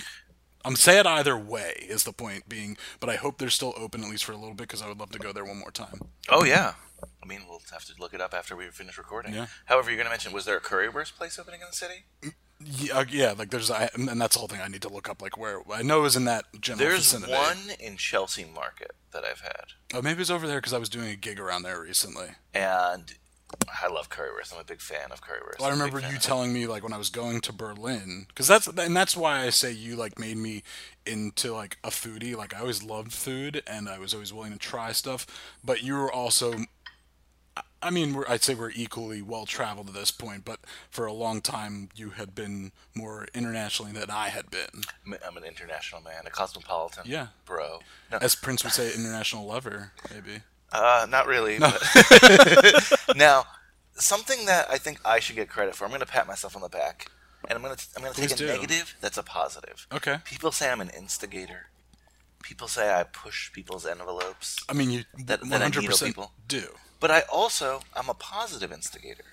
I'm 0.66 0.78
sad 0.78 1.06
either 1.06 1.38
way, 1.38 1.86
is 1.90 2.06
the 2.06 2.14
point 2.14 2.48
being. 2.48 2.78
But 3.02 3.10
I 3.10 3.16
hope 3.16 3.38
they're 3.38 3.50
still 3.50 3.74
open 3.76 4.02
at 4.04 4.10
least 4.10 4.24
for 4.24 4.32
a 4.32 4.38
little 4.38 4.54
bit 4.54 4.70
because 4.70 4.82
I 4.82 4.88
would 4.88 5.00
love 5.00 5.12
to 5.12 5.20
go 5.20 5.34
there 5.34 5.44
one 5.44 5.60
more 5.60 5.72
time. 5.72 6.00
Oh 6.30 6.46
yeah. 6.46 6.76
I 7.22 7.26
mean, 7.26 7.42
we'll 7.50 7.62
have 7.72 7.86
to 7.86 7.94
look 8.00 8.14
it 8.14 8.22
up 8.22 8.34
after 8.34 8.56
we 8.56 8.66
finish 8.68 8.98
recording. 8.98 9.34
Yeah. 9.34 9.48
However, 9.66 9.90
you're 9.90 9.98
going 9.98 10.06
to 10.06 10.10
mention, 10.12 10.32
was 10.32 10.46
there 10.46 10.56
a 10.56 10.62
currywurst 10.62 11.16
place 11.16 11.38
opening 11.38 11.62
in 11.62 11.68
the 11.70 11.76
city? 11.76 12.06
Yeah, 12.66 12.98
uh, 13.00 13.06
yeah, 13.10 13.34
like 13.38 13.50
there's, 13.50 13.70
I, 13.72 13.90
and 13.96 14.20
that's 14.22 14.36
the 14.36 14.40
whole 14.40 14.48
thing. 14.48 14.62
I 14.62 14.68
need 14.68 14.82
to 14.84 14.90
look 14.90 15.10
up 15.10 15.22
like 15.22 15.38
where. 15.38 15.62
I 15.72 15.82
know 15.82 16.00
it 16.00 16.04
was 16.04 16.16
in 16.16 16.26
that 16.26 16.46
general 16.60 16.80
There's 16.90 17.12
vicinity. 17.12 17.32
one 17.34 17.58
in 17.80 17.98
Chelsea 17.98 18.46
Market 18.46 18.92
that 19.12 19.24
I've 19.24 19.42
had, 19.42 19.66
Oh, 19.94 20.02
maybe 20.02 20.22
it's 20.22 20.30
over 20.32 20.48
there 20.48 20.58
because 20.60 20.74
I 20.74 20.78
was 20.80 20.90
doing 20.90 21.10
a 21.10 21.16
gig 21.16 21.40
around 21.40 21.64
there 21.64 21.80
recently. 21.80 22.30
and 22.54 23.14
I 23.84 23.88
love 23.88 24.10
currywurst. 24.10 24.52
I'm 24.54 24.60
a 24.60 24.64
big 24.64 24.82
fan 24.82 25.12
of 25.12 25.22
currywurst. 25.22 25.60
Well, 25.60 25.70
I 25.70 25.72
I'm 25.72 25.80
a 25.82 25.84
big 25.86 25.94
remember 25.94 26.02
fan 26.02 26.10
you 26.12 26.18
of- 26.18 26.24
telling 26.24 26.52
me 26.54 26.66
like 26.66 26.82
when 26.84 26.94
I 26.94 26.98
was 26.98 27.12
going 27.12 27.40
to 27.42 27.54
Berlin, 27.54 28.26
because 28.30 28.48
that's 28.48 28.66
and 28.66 28.96
that's 28.98 29.16
why 29.16 29.42
I 29.42 29.52
say 29.52 29.72
you 29.72 29.96
like 29.96 30.18
made 30.18 30.38
me 30.38 30.64
into 31.06 31.54
like 31.54 31.78
a 31.84 31.90
foodie. 31.92 32.36
Like 32.36 32.56
I 32.56 32.60
always 32.62 32.82
loved 32.82 33.14
food, 33.14 33.62
and 33.68 33.88
I 33.88 34.00
was 34.00 34.14
always 34.16 34.34
willing 34.34 34.54
to 34.54 34.58
try 34.58 34.92
stuff. 34.92 35.28
But 35.64 35.84
you 35.84 35.94
were 35.94 36.12
also, 36.12 36.56
I- 37.82 37.90
mean, 37.90 38.14
we're, 38.14 38.26
I'd 38.30 38.42
say 38.44 38.56
we're 38.56 38.72
equally 38.72 39.22
well 39.22 39.46
traveled 39.46 39.90
at 39.90 39.94
this 39.94 40.10
point. 40.12 40.46
But 40.46 40.60
for 40.90 41.06
a 41.06 41.12
long 41.14 41.42
time, 41.42 41.90
you 41.96 42.12
had 42.12 42.34
been 42.34 42.72
more 42.96 43.28
internationally 43.34 43.92
than 43.92 44.10
I 44.10 44.30
had 44.30 44.50
been. 44.50 44.84
I'm 45.26 45.36
an 45.38 45.44
international 45.44 46.02
man, 46.02 46.24
a 46.26 46.30
cosmopolitan. 46.30 47.04
Yeah. 47.06 47.28
bro. 47.46 47.80
No, 48.12 48.18
As 48.20 48.36
Prince 48.36 48.64
would 48.64 48.74
say, 48.74 48.94
international 48.94 49.46
lover, 49.46 49.92
maybe. 50.14 50.42
Uh, 50.72 51.06
not 51.10 51.28
really. 51.28 51.60
But 51.60 51.82
now, 53.16 53.46
something 53.96 54.46
that 54.46 54.70
I 54.72 54.78
think 54.78 55.00
I 55.06 55.20
should 55.20 55.36
get 55.36 55.50
credit 55.50 55.76
for. 55.76 55.84
I'm 55.86 55.92
going 55.92 56.00
to 56.00 56.06
pat 56.08 56.26
myself 56.28 56.56
on 56.56 56.62
the 56.62 56.70
back, 56.70 57.08
and 57.48 57.56
I'm 57.56 57.62
going 57.64 57.76
to 57.76 57.86
I'm 57.96 58.02
going 58.02 58.14
to 58.14 58.22
take 58.22 58.32
a 58.32 58.36
do. 58.36 58.48
negative 58.48 58.96
that's 59.02 59.18
a 59.18 59.24
positive. 59.24 59.88
Okay. 59.94 60.18
People 60.26 60.52
say 60.52 60.72
I'm 60.72 60.82
an 60.82 60.90
instigator. 60.90 61.68
People 62.42 62.68
say 62.68 62.92
I 62.94 63.04
push 63.04 63.52
people's 63.54 63.86
envelopes, 63.86 64.58
I 64.68 64.74
mean, 64.74 64.90
you 64.92 65.04
That- 65.26 65.42
one 65.42 65.50
that 65.52 65.62
I 65.62 65.64
hundred 65.66 65.82
needle 65.82 65.94
percent 65.94 66.10
people. 66.16 66.32
do. 66.48 66.64
But 67.04 67.12
I 67.12 67.24
also 67.30 67.82
I'm 67.98 68.08
a 68.08 68.14
positive 68.14 68.72
instigator. 68.72 69.26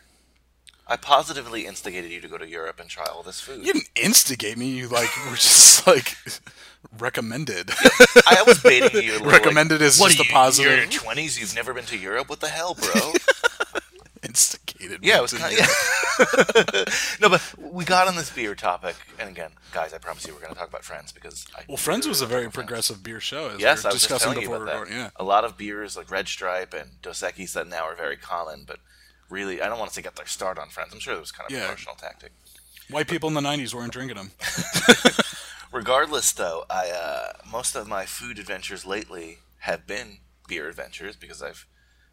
I 0.88 0.96
positively 0.96 1.66
instigated 1.66 2.10
you 2.10 2.20
to 2.20 2.26
go 2.26 2.36
to 2.36 2.48
Europe 2.48 2.80
and 2.80 2.90
try 2.90 3.04
all 3.04 3.22
this 3.22 3.40
food. 3.40 3.64
You 3.64 3.72
didn't 3.72 3.90
instigate 3.94 4.58
me. 4.58 4.70
You 4.70 4.88
like 4.88 5.08
were 5.26 5.36
just 5.36 5.86
like 5.86 6.16
recommended. 6.98 7.70
I 8.26 8.42
was 8.44 8.60
baiting 8.60 9.00
you. 9.00 9.12
little, 9.12 9.28
like, 9.28 9.36
Recommended 9.36 9.82
is 9.82 10.00
just 10.00 10.18
a 10.18 10.24
positive. 10.24 10.72
You're 10.72 10.82
in 10.82 10.90
your 10.90 11.00
20s. 11.00 11.38
You've 11.38 11.54
never 11.54 11.72
been 11.72 11.84
to 11.84 11.96
Europe. 11.96 12.28
What 12.28 12.40
the 12.40 12.48
hell, 12.48 12.74
bro? 12.74 13.12
Yeah, 15.02 15.18
it 15.18 15.22
was 15.22 15.32
kind 15.32 15.52
of, 15.52 15.58
yeah. 15.58 16.84
no, 17.20 17.28
but 17.28 17.54
we 17.58 17.84
got 17.84 18.08
on 18.08 18.16
this 18.16 18.30
beer 18.30 18.54
topic, 18.54 18.96
and 19.18 19.28
again, 19.28 19.50
guys, 19.72 19.92
I 19.92 19.98
promise 19.98 20.26
you, 20.26 20.32
we're 20.34 20.40
going 20.40 20.52
to 20.52 20.58
talk 20.58 20.68
about 20.68 20.84
Friends 20.84 21.12
because 21.12 21.46
I 21.56 21.62
Well, 21.68 21.76
Friends 21.76 22.06
was 22.08 22.20
a 22.20 22.26
very 22.26 22.44
like 22.44 22.54
Friends. 22.54 22.66
progressive 22.66 23.02
beer 23.02 23.20
show. 23.20 23.50
As 23.50 23.60
Yes, 23.60 23.84
we 23.84 23.90
I 23.90 23.92
was 23.92 24.02
just 24.02 24.08
discussing 24.08 24.32
telling 24.32 24.42
you 24.42 24.48
before 24.48 24.64
about 24.66 24.88
that. 24.88 24.94
Yeah. 24.94 25.10
A 25.16 25.24
lot 25.24 25.44
of 25.44 25.56
beers 25.56 25.96
like 25.96 26.10
Red 26.10 26.28
Stripe 26.28 26.74
and 26.74 27.00
Dos 27.02 27.20
Equis 27.22 27.52
that 27.52 27.66
now 27.68 27.84
are 27.84 27.94
very 27.94 28.16
common, 28.16 28.64
but 28.66 28.78
really, 29.28 29.60
I 29.62 29.68
don't 29.68 29.78
want 29.78 29.90
to 29.90 29.94
say 29.94 30.02
get 30.02 30.16
their 30.16 30.26
start 30.26 30.58
on 30.58 30.68
Friends. 30.68 30.92
I'm 30.92 31.00
sure 31.00 31.14
it 31.14 31.20
was 31.20 31.32
kind 31.32 31.50
of 31.50 31.56
a 31.56 31.60
promotional 31.60 31.94
tactic. 31.96 32.32
White 32.90 33.08
people 33.08 33.28
in 33.28 33.34
the 33.34 33.40
'90s 33.40 33.72
weren't 33.74 33.92
drinking 33.92 34.16
them. 34.16 34.30
Regardless, 35.72 36.32
though, 36.32 36.64
I 36.68 36.90
uh, 36.90 37.32
most 37.50 37.76
of 37.76 37.86
my 37.86 38.04
food 38.04 38.38
adventures 38.38 38.84
lately 38.84 39.38
have 39.60 39.86
been 39.86 40.18
beer 40.48 40.68
adventures 40.68 41.14
because 41.14 41.40
I've 41.42 41.66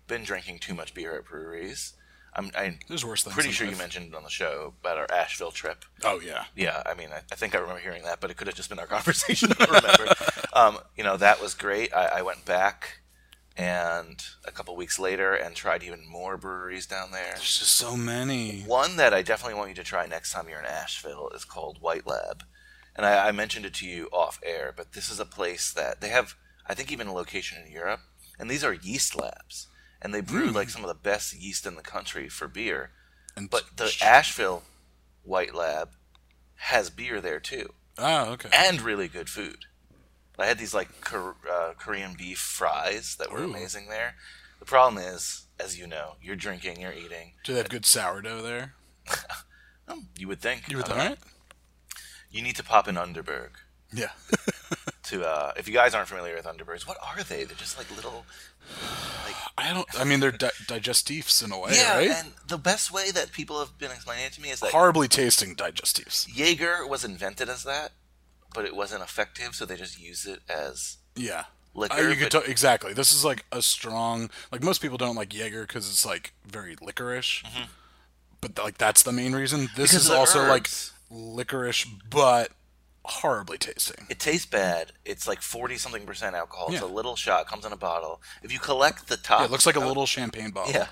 been 0.08 0.24
drinking 0.24 0.60
too 0.60 0.76
much 0.76 0.94
beer 0.94 1.16
at 1.18 1.26
breweries. 1.26 1.94
I'm, 2.38 2.52
I'm 2.56 2.80
There's 2.88 3.04
worse 3.04 3.24
things. 3.24 3.34
pretty 3.34 3.52
sure 3.52 3.68
you 3.68 3.76
mentioned 3.76 4.08
it 4.08 4.16
on 4.16 4.24
the 4.24 4.30
show 4.30 4.74
about 4.82 4.98
our 4.98 5.08
Asheville 5.12 5.52
trip. 5.52 5.86
Oh 6.04 6.20
yeah. 6.24 6.46
Yeah, 6.56 6.84
I 6.86 6.94
mean, 6.94 7.10
I, 7.12 7.22
I 7.32 7.36
think 7.36 7.56
I 7.56 7.58
remember 7.58 7.82
hearing 7.82 8.04
that, 8.04 8.20
but 8.22 8.30
it 8.30 8.38
could 8.38 8.48
have 8.48 8.56
just 8.56 8.70
been 8.70 8.80
our 8.80 8.86
conversation. 8.98 9.52
I 9.60 9.66
remember. 9.66 10.14
um, 10.54 10.78
you 10.96 11.04
know, 11.04 11.18
that 11.18 11.42
was 11.42 11.54
great. 11.56 11.94
I, 11.96 12.20
I 12.20 12.22
went 12.22 12.46
back 12.46 13.00
and 13.58 14.24
a 14.46 14.52
couple 14.52 14.76
weeks 14.76 15.00
later 15.00 15.34
and 15.34 15.56
tried 15.56 15.82
even 15.82 16.08
more 16.08 16.38
breweries 16.38 16.86
down 16.86 17.12
there. 17.12 17.34
There's 17.34 17.58
just 17.60 17.74
so 17.76 17.98
many. 17.98 18.62
One 18.62 18.98
that 18.98 19.16
I 19.16 19.24
definitely 19.24 19.58
want 19.58 19.70
you 19.70 19.76
to 19.76 19.84
try 19.84 20.06
next 20.06 20.32
time 20.32 20.48
you're 20.48 20.60
in 20.60 20.66
Asheville 20.66 21.30
is 21.34 21.44
called 21.44 21.82
White 21.82 22.06
Lab. 22.06 22.44
And 22.96 23.06
I, 23.06 23.30
I 23.30 23.32
mentioned 23.32 23.66
it 23.66 23.74
to 23.76 23.88
you 23.88 24.10
off 24.12 24.40
air, 24.44 24.74
but 24.76 24.94
this 24.94 25.10
is 25.10 25.20
a 25.20 25.26
place 25.26 25.72
that 25.74 26.02
they 26.02 26.10
have, 26.10 26.36
I 26.68 26.76
think, 26.76 26.92
even 26.92 27.08
a 27.08 27.14
location 27.14 27.58
in 27.66 27.72
Europe. 27.72 28.02
And 28.40 28.50
these 28.50 28.64
are 28.64 28.74
yeast 28.74 29.20
labs. 29.20 29.68
And 30.02 30.14
they 30.14 30.22
brew 30.22 30.52
like 30.52 30.70
some 30.70 30.84
of 30.84 30.88
the 30.88 30.94
best 30.94 31.34
yeast 31.34 31.66
in 31.66 31.76
the 31.76 31.82
country 31.82 32.30
for 32.30 32.48
beer. 32.48 32.92
And 33.36 33.50
But 33.50 33.78
the 33.78 33.92
Asheville 34.02 34.64
White 35.24 35.56
Lab 35.56 35.90
has 36.56 36.90
beer 36.90 37.22
there 37.22 37.40
too 37.40 37.74
oh 38.00 38.32
okay. 38.32 38.50
and 38.54 38.82
really 38.82 39.08
good 39.08 39.30
food. 39.30 39.66
I 40.40 40.46
had 40.46 40.60
these 40.60 40.74
like 40.74 41.02
Kor- 41.02 41.36
uh, 41.52 41.74
Korean 41.78 42.14
beef 42.16 42.38
fries 42.40 43.16
that 43.18 43.32
were 43.32 43.42
Ooh. 43.42 43.50
amazing 43.50 43.90
there. 43.90 44.16
The 44.60 44.66
problem 44.66 45.04
is, 45.04 45.48
as 45.60 45.80
you 45.80 45.88
know, 45.88 46.14
you're 46.22 46.36
drinking, 46.36 46.80
you're 46.82 46.94
eating. 46.94 47.34
Do 47.44 47.54
they 47.54 47.60
have 47.60 47.70
good 47.70 47.86
sourdough 47.86 48.42
there? 48.42 48.74
You 50.18 50.28
would 50.28 50.42
think. 50.42 50.70
You 50.70 50.78
would 50.78 50.86
think, 50.86 50.98
right? 50.98 51.18
You 52.30 52.42
need 52.42 52.58
to 52.58 52.64
pop 52.64 52.90
in 52.90 52.96
Underberg 52.96 53.52
Yeah. 53.94 54.10
to. 55.04 55.24
Uh, 55.26 55.52
if 55.58 55.68
you 55.68 55.74
guys 55.74 55.94
aren't 55.96 56.08
familiar 56.10 56.36
with 56.36 56.46
Underbergs, 56.46 56.88
what 56.88 56.98
are 57.02 57.24
they? 57.24 57.44
They're 57.46 57.56
just 57.56 57.78
like 57.78 57.90
little. 57.96 58.26
I 59.58 59.74
don't. 59.74 59.88
I 60.00 60.04
mean, 60.04 60.20
they're 60.20 60.32
di- 60.32 60.50
digestifs 60.68 61.44
in 61.44 61.52
a 61.52 61.60
way, 61.60 61.72
yeah, 61.76 61.96
right? 61.98 62.10
and 62.12 62.34
the 62.48 62.58
best 62.58 62.92
way 62.92 63.12
that 63.12 63.32
people 63.32 63.60
have 63.60 63.78
been 63.78 63.92
explaining 63.92 64.26
it 64.26 64.34
to 64.34 64.42
me 64.42 64.50
is 64.50 64.60
that 64.60 64.72
Horribly 64.72 65.08
tasting 65.08 65.56
digestifs. 65.56 66.28
Jaeger 66.36 66.86
was 66.86 67.06
invented 67.06 67.48
as 67.50 67.64
that, 67.64 67.94
but 68.54 68.66
it 68.66 68.76
wasn't 68.76 69.02
effective, 69.04 69.56
so 69.56 69.66
they 69.66 69.78
just 69.78 70.00
use 70.00 70.26
it 70.26 70.42
as 70.50 70.98
Yeah. 71.16 71.46
liquor. 71.74 71.96
Uh, 71.98 72.02
you 72.10 72.16
could 72.18 72.32
but- 72.32 72.44
t- 72.46 72.52
exactly. 72.52 72.94
This 72.94 73.12
is 73.14 73.24
like 73.24 73.46
a 73.52 73.62
strong. 73.62 74.30
Like 74.52 74.62
most 74.64 74.82
people 74.82 74.98
don't 74.98 75.16
like 75.16 75.34
Jaeger 75.34 75.66
because 75.66 75.90
it's 75.90 76.06
like 76.06 76.34
very 76.46 76.76
licorice. 76.82 77.42
But 78.42 78.58
like 78.60 78.78
that's 78.78 79.02
the 79.04 79.14
main 79.14 79.34
reason. 79.34 79.62
This 79.62 79.70
Mm-hmm. 79.70 79.82
Because 79.84 79.96
is 80.06 80.10
also 80.12 80.40
herbs. 80.42 80.50
like 80.50 80.70
licorice, 81.10 81.86
but 82.10 82.52
horribly 83.10 83.58
tasting. 83.58 84.06
It 84.10 84.20
tastes 84.20 84.46
bad. 84.46 84.92
It's 85.06 85.28
like 85.28 85.42
forty 85.42 85.78
something 85.78 86.06
percent 86.06 86.36
alcohol. 86.36 86.68
It's 86.70 86.82
Yeah. 86.82 86.88
a 86.88 86.92
little 86.92 87.16
shot. 87.16 87.48
Comes 87.48 87.66
in 87.66 87.72
a 87.72 87.78
bottle. 87.78 88.22
If 88.44 88.52
you 88.52 88.60
collect 88.60 89.08
the 89.08 89.18
top, 89.18 89.40
Yeah, 89.40 89.46
it 89.46 89.52
looks 89.52 89.66
like 89.66 89.76
a 89.76 89.80
little 89.80 90.06
champagne 90.06 90.52
bottle. 90.52 90.74
Yeah. 90.74 90.88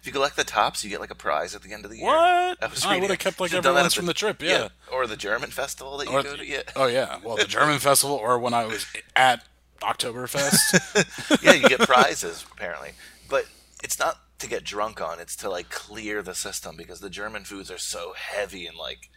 If 0.00 0.06
you 0.06 0.12
collect 0.12 0.36
the 0.36 0.44
tops, 0.44 0.82
you 0.82 0.90
get 0.90 1.00
like 1.00 1.10
a 1.10 1.14
prize 1.14 1.54
at 1.54 1.62
the 1.62 1.72
end 1.72 1.84
of 1.84 1.90
the 1.90 1.98
year. 1.98 2.06
What? 2.06 2.62
I 2.62 2.66
was 2.70 2.84
I 2.84 2.88
reading 2.90 3.02
would 3.02 3.10
have 3.10 3.20
it. 3.20 3.22
kept 3.22 3.40
like 3.40 3.50
Should've 3.50 3.64
done 3.64 3.74
that 3.74 3.80
everyone's 3.80 3.94
at 3.94 3.96
from 3.96 4.06
the 4.06 4.14
trip. 4.14 4.42
Yeah. 4.42 4.68
Or 4.92 5.06
the 5.06 5.16
German 5.16 5.50
festival 5.50 5.96
that 5.98 6.08
you 6.08 6.12
Or- 6.14 6.22
go 6.22 6.36
to. 6.36 6.44
Yeah. 6.46 6.62
Oh 6.74 6.86
yeah. 6.86 7.18
Well, 7.22 7.36
the 7.36 7.44
German 7.44 7.78
festival, 7.78 8.16
or 8.16 8.38
when 8.38 8.54
I 8.54 8.64
was 8.66 8.86
at 9.14 9.44
Oktoberfest. 9.82 11.40
yeah, 11.42 11.52
you 11.52 11.68
get 11.68 11.80
prizes 11.80 12.44
apparently, 12.52 12.90
but 13.28 13.46
it's 13.82 13.98
not 13.98 14.18
to 14.38 14.48
get 14.48 14.64
drunk 14.64 15.00
on. 15.00 15.20
It's 15.20 15.36
to 15.36 15.50
like 15.50 15.70
clear 15.70 16.22
the 16.22 16.34
system 16.34 16.76
because 16.76 17.00
the 17.00 17.10
German 17.10 17.44
foods 17.44 17.70
are 17.70 17.78
so 17.78 18.12
heavy 18.16 18.66
and 18.66 18.76
like 18.76 19.10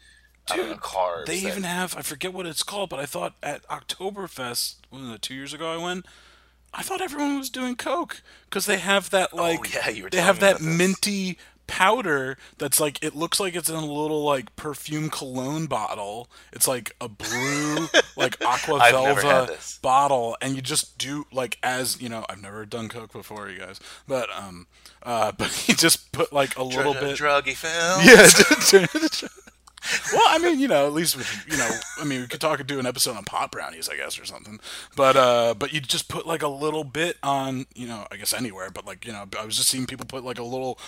I 0.50 0.57
don't 0.57 1.25
they 1.25 1.39
that- 1.41 1.48
even 1.48 1.63
have 1.63 1.95
I 1.98 2.01
forget 2.01 2.33
what 2.33 2.45
it's 2.45 2.63
called, 2.63 2.89
but 2.89 3.00
I 3.00 3.05
thought 3.05 3.36
at 3.43 3.65
Oktoberfest, 3.67 4.75
was 4.91 5.10
it, 5.10 5.21
two 5.21 5.36
years 5.36 5.53
ago 5.53 5.71
I 5.71 5.77
went. 5.77 6.05
I 6.74 6.83
thought 6.83 7.01
everyone 7.01 7.38
was 7.38 7.50
doing 7.50 7.75
coke 7.75 8.21
because 8.50 8.65
they 8.65 8.77
have 8.77 9.10
that 9.10 9.33
like 9.33 9.60
Oh, 9.60 9.79
yeah, 9.86 9.89
you 9.89 10.03
were 10.03 10.10
they 10.10 10.21
have 10.21 10.39
that 10.39 10.62
minty 10.62 11.38
powder 11.67 12.38
that's 12.57 12.79
like 12.81 13.01
it 13.01 13.15
looks 13.15 13.39
like 13.39 13.55
it's 13.55 13.69
in 13.69 13.75
a 13.75 13.86
little 13.86 14.24
like 14.24 14.55
perfume 14.55 15.10
cologne 15.10 15.65
bottle. 15.67 16.29
It's 16.53 16.67
like 16.67 16.95
a 17.01 17.07
blue 17.10 17.88
like 18.17 18.41
aqua 18.43 18.75
I've 18.75 18.93
never 18.93 19.21
had 19.21 19.50
velva 19.50 19.81
bottle, 19.81 20.38
and 20.41 20.55
you 20.55 20.62
just 20.62 20.98
do 20.98 21.25
like 21.31 21.57
as 21.62 22.01
you 22.01 22.07
know. 22.10 22.25
I've 22.29 22.41
never 22.41 22.65
done 22.65 22.88
coke 22.89 23.12
before, 23.13 23.50
you 23.50 23.60
guys, 23.60 23.79
but 24.07 24.29
um, 24.33 24.67
uh, 25.03 25.31
but 25.38 25.67
you 25.67 25.75
just 25.75 26.12
put 26.13 26.31
like 26.33 26.57
a 26.57 26.63
little 26.63 26.93
Dr- 26.93 27.01
bit. 27.05 27.17
druggy 27.17 27.55
film. 27.55 28.01
Yeah. 29.21 29.27
Well, 30.13 30.25
I 30.27 30.38
mean, 30.38 30.59
you 30.59 30.67
know, 30.67 30.85
at 30.85 30.93
least 30.93 31.17
with, 31.17 31.45
you 31.50 31.57
know, 31.57 31.69
I 32.00 32.03
mean, 32.03 32.21
we 32.21 32.27
could 32.27 32.41
talk 32.41 32.59
and 32.59 32.67
do 32.67 32.79
an 32.79 32.85
episode 32.85 33.17
on 33.17 33.23
pot 33.23 33.51
brownies, 33.51 33.89
I 33.89 33.95
guess, 33.95 34.19
or 34.19 34.25
something. 34.25 34.59
But 34.95 35.15
uh, 35.15 35.53
but 35.57 35.73
you 35.73 35.81
just 35.81 36.07
put 36.07 36.27
like 36.27 36.43
a 36.43 36.47
little 36.47 36.83
bit 36.83 37.17
on, 37.23 37.65
you 37.75 37.88
know, 37.88 38.07
I 38.11 38.17
guess 38.17 38.33
anywhere. 38.33 38.69
But 38.69 38.85
like, 38.85 39.05
you 39.05 39.11
know, 39.11 39.25
I 39.39 39.45
was 39.45 39.57
just 39.57 39.69
seeing 39.69 39.88
people 39.88 40.05
put 40.05 40.23
like 40.23 40.39
a 40.39 40.43
little 40.43 40.79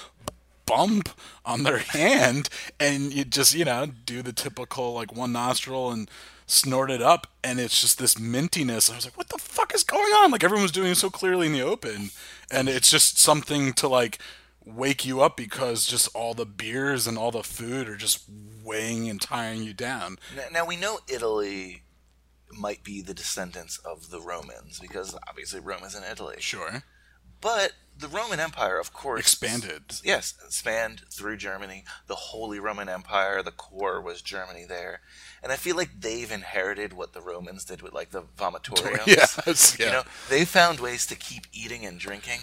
bump 0.66 1.10
on 1.46 1.64
their 1.64 1.78
hand, 1.94 2.50
and 2.80 3.14
you 3.14 3.26
just, 3.26 3.54
you 3.56 3.66
know, 3.66 3.88
do 4.06 4.22
the 4.22 4.34
typical 4.34 4.94
like 4.94 5.16
one 5.16 5.32
nostril 5.32 5.92
and 5.92 6.10
snort 6.46 6.92
it 6.92 7.02
up, 7.02 7.28
and 7.44 7.60
it's 7.60 7.82
just 7.82 7.98
this 7.98 8.16
mintiness. 8.16 8.92
I 8.92 8.96
was 8.96 9.06
like, 9.06 9.18
what 9.18 9.30
the 9.30 9.38
fuck 9.38 9.74
is 9.74 9.84
going 9.84 10.14
on? 10.14 10.32
Like 10.32 10.44
everyone 10.44 10.64
was 10.64 10.72
doing 10.72 10.92
it 10.92 10.98
so 10.98 11.10
clearly 11.10 11.48
in 11.48 11.54
the 11.54 11.62
open, 11.62 12.12
and 12.52 12.70
it's 12.70 12.92
just 12.92 13.18
something 13.18 13.74
to 13.74 13.88
like 13.88 14.20
wake 14.66 15.06
you 15.06 15.22
up 15.22 15.36
because 15.36 15.86
just 15.86 16.14
all 16.16 16.34
the 16.34 16.46
beers 16.46 17.08
and 17.08 17.18
all 17.18 17.32
the 17.32 17.44
food 17.44 17.90
are 17.90 17.98
just 17.98 18.30
weighing 18.64 19.10
and 19.10 19.22
tying 19.22 19.64
you 19.64 19.74
down. 19.74 20.18
Now, 20.36 20.44
now 20.52 20.66
we 20.66 20.78
know 20.78 21.00
Italy 21.08 21.84
might 22.52 22.84
be 22.84 23.02
the 23.02 23.14
descendants 23.14 23.78
of 23.80 24.10
the 24.10 24.22
Romans 24.22 24.80
because 24.80 25.16
obviously 25.28 25.60
Rome 25.60 25.84
is 25.84 25.96
in 25.96 26.04
Italy. 26.04 26.36
Sure. 26.40 26.84
But 27.42 27.74
the 27.98 28.08
Roman 28.08 28.40
Empire, 28.40 28.80
of 28.80 28.94
course, 28.94 29.20
Expanded. 29.20 30.00
Yes, 30.04 30.34
spanned 30.50 31.02
through 31.12 31.38
Germany. 31.38 31.84
The 32.08 32.16
Holy 32.16 32.60
Roman 32.60 32.90
Empire, 32.90 33.44
the 33.44 33.52
core 33.52 34.02
was 34.02 34.22
Germany 34.22 34.66
there, 34.68 35.02
and 35.44 35.52
I 35.52 35.58
feel 35.58 35.76
like 35.76 36.00
they've 36.00 36.32
inherited 36.32 36.94
what 36.94 37.14
the 37.14 37.22
Romans 37.22 37.66
did 37.66 37.82
with 37.82 37.94
like 37.94 38.12
the 38.12 38.24
vomitoriums. 38.24 39.06
Yes, 39.08 39.78
yeah. 39.78 39.86
You 39.86 39.92
know, 39.92 40.04
they 40.30 40.46
found 40.46 40.80
ways 40.80 41.06
to 41.08 41.16
keep 41.16 41.44
eating 41.52 41.86
and 41.86 42.00
drinking 42.00 42.40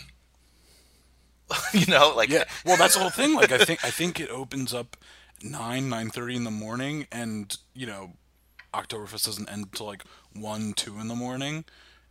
you 1.73 1.87
know, 1.87 2.13
like 2.17 2.29
Yeah. 2.29 2.45
Well, 2.65 2.77
that's 2.77 2.95
the 2.95 3.01
whole 3.01 3.11
thing. 3.11 3.35
Like, 3.35 3.53
I 3.53 3.59
think 3.59 3.85
I 3.85 3.91
think 3.91 4.21
it 4.21 4.31
opens 4.31 4.73
up 4.73 4.97
nine 5.43 5.89
nine 5.89 6.11
thirty 6.11 6.37
in 6.37 6.45
the 6.45 6.51
morning, 6.51 7.07
and 7.11 7.57
you 7.75 7.87
know, 7.87 8.13
Oktoberfest 8.75 9.27
doesn't 9.27 9.51
end 9.51 9.65
until 9.65 9.87
like 9.87 10.05
one 10.35 10.73
two 10.73 10.99
in 10.99 11.09
the 11.09 11.15
morning, 11.15 11.65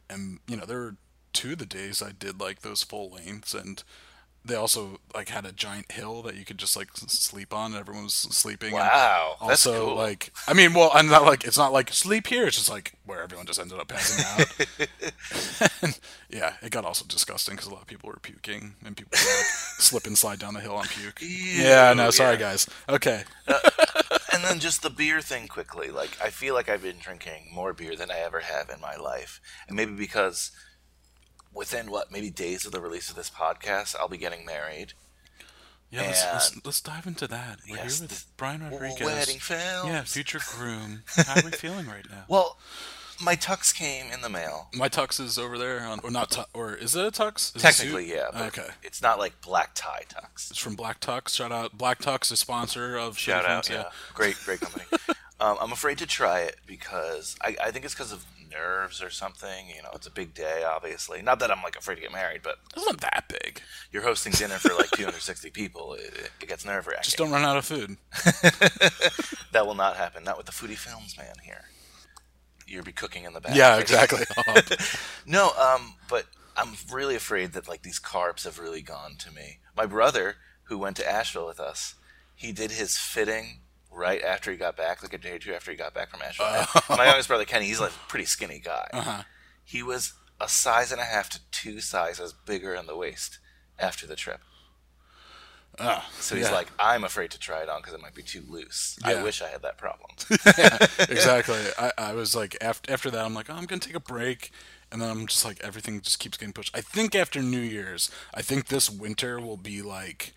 and 0.09 0.39
you 0.47 0.57
know 0.57 0.65
there 0.65 0.79
were 0.79 0.95
two 1.33 1.53
of 1.53 1.59
the 1.59 1.65
days 1.65 2.01
I 2.01 2.11
did 2.11 2.39
like 2.39 2.61
those 2.61 2.83
full 2.83 3.09
lengths, 3.11 3.53
and 3.53 3.83
they 4.45 4.55
also 4.55 4.99
like 5.13 5.29
had 5.29 5.45
a 5.45 5.51
giant 5.51 5.91
hill 5.91 6.21
that 6.23 6.35
you 6.35 6.45
could 6.45 6.57
just 6.57 6.75
like 6.77 6.89
sleep 6.95 7.53
on, 7.53 7.71
and 7.71 7.79
everyone 7.79 8.03
was 8.05 8.13
sleeping. 8.13 8.69
and 8.69 8.75
Wow, 8.77 9.35
that's 9.41 9.65
Also, 9.67 9.87
cool. 9.87 9.95
like, 9.95 10.31
I 10.47 10.53
mean, 10.53 10.73
well, 10.73 10.91
I'm 10.93 11.07
not 11.07 11.23
like 11.23 11.43
it's 11.43 11.57
not 11.57 11.71
like 11.73 11.91
sleep 11.93 12.27
here. 12.27 12.47
It's 12.47 12.57
just 12.57 12.69
like 12.69 12.93
where 13.05 13.21
everyone 13.21 13.45
just 13.45 13.59
ended 13.59 13.79
up 13.79 13.87
passing 13.89 14.25
out. 14.25 15.69
And, 15.81 15.99
yeah, 16.29 16.53
it 16.61 16.71
got 16.71 16.85
also 16.85 17.05
disgusting 17.05 17.55
because 17.55 17.67
a 17.67 17.73
lot 17.73 17.81
of 17.81 17.87
people 17.87 18.07
were 18.09 18.17
puking 18.21 18.75
and 18.85 18.95
people 18.95 19.11
would 19.13 19.19
like 19.37 19.45
slip 19.79 20.05
and 20.07 20.17
slide 20.17 20.39
down 20.39 20.53
the 20.53 20.61
hill 20.61 20.75
on 20.75 20.85
puke. 20.87 21.19
yeah, 21.21 21.93
no, 21.93 22.09
sorry 22.09 22.33
yeah. 22.35 22.39
guys. 22.39 22.67
Okay, 22.87 23.23
uh, 23.47 23.59
and 24.33 24.43
then 24.43 24.59
just 24.59 24.81
the 24.81 24.89
beer 24.89 25.21
thing 25.21 25.47
quickly. 25.47 25.89
Like 25.89 26.17
I 26.23 26.29
feel 26.29 26.53
like 26.53 26.69
I've 26.69 26.83
been 26.83 26.99
drinking 26.99 27.49
more 27.53 27.73
beer 27.73 27.95
than 27.95 28.09
I 28.11 28.19
ever 28.19 28.39
have 28.41 28.69
in 28.69 28.79
my 28.79 28.95
life, 28.95 29.41
and 29.67 29.75
maybe 29.75 29.91
because 29.91 30.51
within 31.53 31.89
what 31.91 32.11
maybe 32.11 32.29
days 32.29 32.65
of 32.65 32.71
the 32.71 32.79
release 32.81 33.09
of 33.09 33.15
this 33.15 33.29
podcast, 33.29 33.95
I'll 33.99 34.07
be 34.07 34.17
getting 34.17 34.45
married. 34.45 34.93
yeah, 35.91 36.01
let's, 36.01 36.23
let's, 36.25 36.65
let's 36.65 36.81
dive 36.81 37.07
into 37.07 37.27
that. 37.27 37.59
We're 37.69 37.77
Yes, 37.77 37.99
here 37.99 38.07
with 38.07 38.25
Brian 38.37 38.61
Rodriguez. 38.63 39.01
Wedding 39.05 39.39
films. 39.39 39.87
Yeah, 39.89 40.03
future 40.03 40.39
groom. 40.55 41.03
How 41.15 41.39
are 41.39 41.45
we 41.45 41.51
feeling 41.51 41.87
right 41.87 42.05
now? 42.09 42.25
Well, 42.27 42.57
my 43.21 43.35
tux 43.35 43.75
came 43.75 44.11
in 44.13 44.21
the 44.21 44.29
mail. 44.29 44.69
My 44.73 44.87
tux 44.87 45.19
is 45.19 45.37
over 45.37 45.57
there, 45.57 45.81
on, 45.81 45.99
or 46.03 46.11
not? 46.11 46.31
Tu- 46.31 46.43
or 46.53 46.73
is 46.75 46.95
it 46.95 47.05
a 47.05 47.11
tux? 47.11 47.53
Is 47.55 47.61
Technically, 47.61 48.09
yeah. 48.09 48.27
Okay. 48.47 48.67
It's 48.83 49.01
not 49.01 49.19
like 49.19 49.41
black 49.41 49.71
tie 49.73 50.03
tux. 50.07 50.51
It's 50.51 50.59
from 50.59 50.75
Black 50.75 51.01
Tux. 51.01 51.29
Shout 51.35 51.51
out, 51.51 51.77
Black 51.77 51.99
Tux, 51.99 52.31
a 52.31 52.37
sponsor 52.37 52.95
of 52.95 53.17
Shout 53.17 53.43
Shitty 53.43 53.49
out, 53.49 53.65
Films, 53.65 53.85
yeah. 53.85 53.91
Great, 54.13 54.37
great 54.45 54.61
company. 54.61 54.85
um, 55.41 55.57
I'm 55.59 55.71
afraid 55.73 55.97
to 55.97 56.05
try 56.05 56.41
it 56.41 56.57
because 56.65 57.35
I, 57.41 57.57
I 57.61 57.71
think 57.71 57.83
it's 57.83 57.93
because 57.93 58.13
of 58.13 58.25
nerves 58.49 59.01
or 59.01 59.09
something. 59.09 59.69
You 59.75 59.83
know, 59.83 59.89
it's 59.93 60.07
a 60.07 60.11
big 60.11 60.33
day, 60.33 60.63
obviously. 60.63 61.21
Not 61.21 61.39
that 61.39 61.51
I'm 61.51 61.63
like 61.63 61.75
afraid 61.75 61.95
to 61.95 62.01
get 62.01 62.11
married, 62.11 62.41
but 62.43 62.57
It's 62.75 62.85
not 62.85 63.01
that 63.01 63.25
big. 63.27 63.61
you're 63.91 64.03
hosting 64.03 64.33
dinner 64.33 64.55
for 64.55 64.73
like 64.75 64.91
260 64.91 65.49
people. 65.51 65.93
It, 65.93 66.31
it, 66.41 66.47
gets 66.47 66.65
nerve 66.65 66.87
wracking. 66.87 67.03
Just 67.03 67.17
don't 67.17 67.31
run 67.31 67.43
out 67.43 67.57
of 67.57 67.65
food. 67.65 67.97
That 69.51 69.65
will 69.65 69.75
not 69.75 69.97
happen. 69.97 70.23
Not 70.23 70.37
with 70.37 70.45
the 70.45 70.51
foodie 70.51 70.77
films 70.77 71.17
man 71.17 71.33
here. 71.43 71.65
You'll 72.67 72.83
be 72.83 72.91
cooking 72.91 73.23
in 73.23 73.33
the 73.33 73.41
back. 73.41 73.55
Yeah, 73.55 73.79
exactly. 73.79 74.25
No, 75.25 75.51
um, 75.59 75.95
but 76.07 76.25
I'm 76.55 76.75
really 76.91 77.15
afraid 77.15 77.53
that 77.53 77.67
like 77.67 77.81
these 77.81 77.99
carbs 77.99 78.43
have 78.43 78.59
really 78.59 78.81
gone 78.81 79.15
to 79.19 79.31
me. 79.33 79.59
My 79.75 79.85
brother, 79.85 80.35
who 80.65 80.77
went 80.77 80.97
to 80.97 81.09
Asheville 81.09 81.47
with 81.47 81.59
us, 81.59 81.95
he 82.35 82.51
did 82.51 82.71
his 82.71 82.97
fitting 82.97 83.61
right 83.91 84.21
after 84.21 84.51
he 84.51 84.57
got 84.57 84.75
back, 84.77 85.01
like 85.03 85.13
a 85.13 85.17
day 85.17 85.31
or 85.31 85.39
two 85.39 85.53
after 85.53 85.71
he 85.71 85.77
got 85.77 85.93
back 85.93 86.09
from 86.11 86.21
Asheville. 86.21 86.47
And 86.47 86.67
My 86.97 87.05
youngest 87.05 87.27
brother 87.27 87.45
Kenny, 87.45 87.65
he's 87.65 87.79
like 87.79 87.91
a 87.91 88.07
pretty 88.09 88.25
skinny 88.25 88.59
guy. 88.59 88.87
Uh-huh. 88.93 89.23
He 89.63 89.83
was 89.83 90.13
a 90.39 90.47
size 90.47 90.91
and 90.91 91.01
a 91.01 91.05
half 91.05 91.29
to 91.31 91.39
two 91.51 91.79
sizes 91.81 92.33
bigger 92.33 92.73
in 92.73 92.85
the 92.87 92.95
waist 92.95 93.39
after 93.77 94.07
the 94.07 94.15
trip. 94.15 94.41
Ah, 95.81 96.09
So 96.19 96.35
he's 96.35 96.45
yeah. 96.47 96.51
like, 96.51 96.67
I'm 96.77 97.03
afraid 97.05 97.31
to 97.31 97.39
try 97.39 97.61
it 97.61 97.69
on 97.69 97.79
because 97.79 97.93
it 97.93 98.01
might 98.01 98.15
be 98.15 98.23
too 98.23 98.43
loose. 98.47 98.97
Yeah. 99.01 99.11
I 99.19 99.23
wish 99.23 99.41
I 99.41 99.47
had 99.47 99.61
that 99.61 99.77
problem. 99.77 100.09
exactly. 101.09 101.59
I, 101.77 101.91
I 101.97 102.13
was 102.13 102.35
like, 102.35 102.57
after, 102.59 102.91
after 102.91 103.09
that, 103.11 103.23
I'm 103.23 103.33
like, 103.33 103.49
oh, 103.49 103.53
I'm 103.53 103.65
going 103.65 103.79
to 103.79 103.87
take 103.87 103.95
a 103.95 104.01
break. 104.01 104.51
And 104.91 105.01
then 105.01 105.09
I'm 105.09 105.27
just 105.27 105.45
like, 105.45 105.61
everything 105.63 106.01
just 106.01 106.19
keeps 106.19 106.37
getting 106.37 106.51
pushed. 106.53 106.75
I 106.75 106.81
think 106.81 107.15
after 107.15 107.41
New 107.41 107.61
Year's, 107.61 108.11
I 108.33 108.41
think 108.41 108.67
this 108.67 108.89
winter 108.89 109.39
will 109.39 109.57
be 109.57 109.81
like 109.81 110.33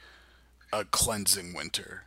a 0.72 0.84
cleansing 0.84 1.54
winter. 1.54 2.04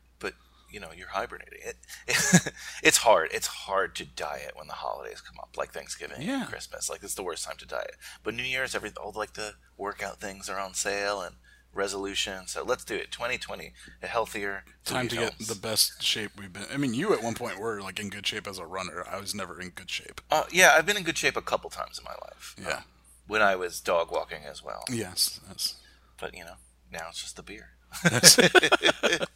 You 0.75 0.81
know 0.81 0.89
you're 0.95 1.07
hibernating. 1.07 1.59
It, 1.63 1.77
it's 2.83 2.97
hard. 2.97 3.29
It's 3.31 3.47
hard 3.47 3.95
to 3.95 4.05
diet 4.05 4.51
when 4.55 4.67
the 4.67 4.73
holidays 4.73 5.21
come 5.21 5.37
up, 5.39 5.55
like 5.57 5.71
Thanksgiving, 5.71 6.21
Yeah. 6.21 6.41
and 6.41 6.49
Christmas. 6.49 6.89
Like 6.89 7.01
it's 7.01 7.15
the 7.15 7.23
worst 7.23 7.45
time 7.45 7.55
to 7.59 7.65
diet. 7.65 7.95
But 8.23 8.33
New 8.33 8.43
Year's, 8.43 8.75
every 8.75 8.91
all 9.01 9.13
like 9.15 9.33
the 9.33 9.53
workout 9.77 10.19
things 10.19 10.49
are 10.49 10.59
on 10.59 10.73
sale 10.73 11.21
and 11.21 11.35
resolutions. 11.73 12.51
So 12.51 12.63
let's 12.63 12.83
do 12.83 12.95
it. 12.95 13.09
2020, 13.11 13.71
a 14.03 14.07
healthier 14.07 14.63
Time 14.83 15.07
to 15.07 15.15
get 15.15 15.39
the 15.39 15.55
best 15.55 16.03
shape 16.03 16.31
we've 16.37 16.51
been. 16.51 16.65
I 16.73 16.77
mean, 16.77 16.93
you 16.93 17.13
at 17.13 17.23
one 17.23 17.35
point 17.35 17.57
were 17.57 17.81
like 17.81 17.99
in 17.99 18.09
good 18.09 18.27
shape 18.27 18.45
as 18.47 18.59
a 18.59 18.65
runner. 18.65 19.05
I 19.09 19.17
was 19.19 19.33
never 19.33 19.61
in 19.61 19.69
good 19.69 19.89
shape. 19.89 20.19
Uh, 20.29 20.43
yeah, 20.51 20.73
I've 20.77 20.85
been 20.85 20.97
in 20.97 21.03
good 21.03 21.17
shape 21.17 21.37
a 21.37 21.41
couple 21.41 21.69
times 21.69 21.97
in 21.97 22.03
my 22.03 22.15
life. 22.27 22.55
Yeah. 22.61 22.77
Um, 22.77 22.83
when 23.27 23.41
I 23.41 23.55
was 23.55 23.79
dog 23.79 24.11
walking 24.11 24.43
as 24.45 24.61
well. 24.61 24.83
Yes. 24.91 25.39
yes. 25.47 25.75
But 26.19 26.35
you 26.35 26.43
know, 26.43 26.55
now 26.91 27.07
it's 27.09 27.21
just 27.21 27.37
the 27.37 27.43
beer. 27.43 27.69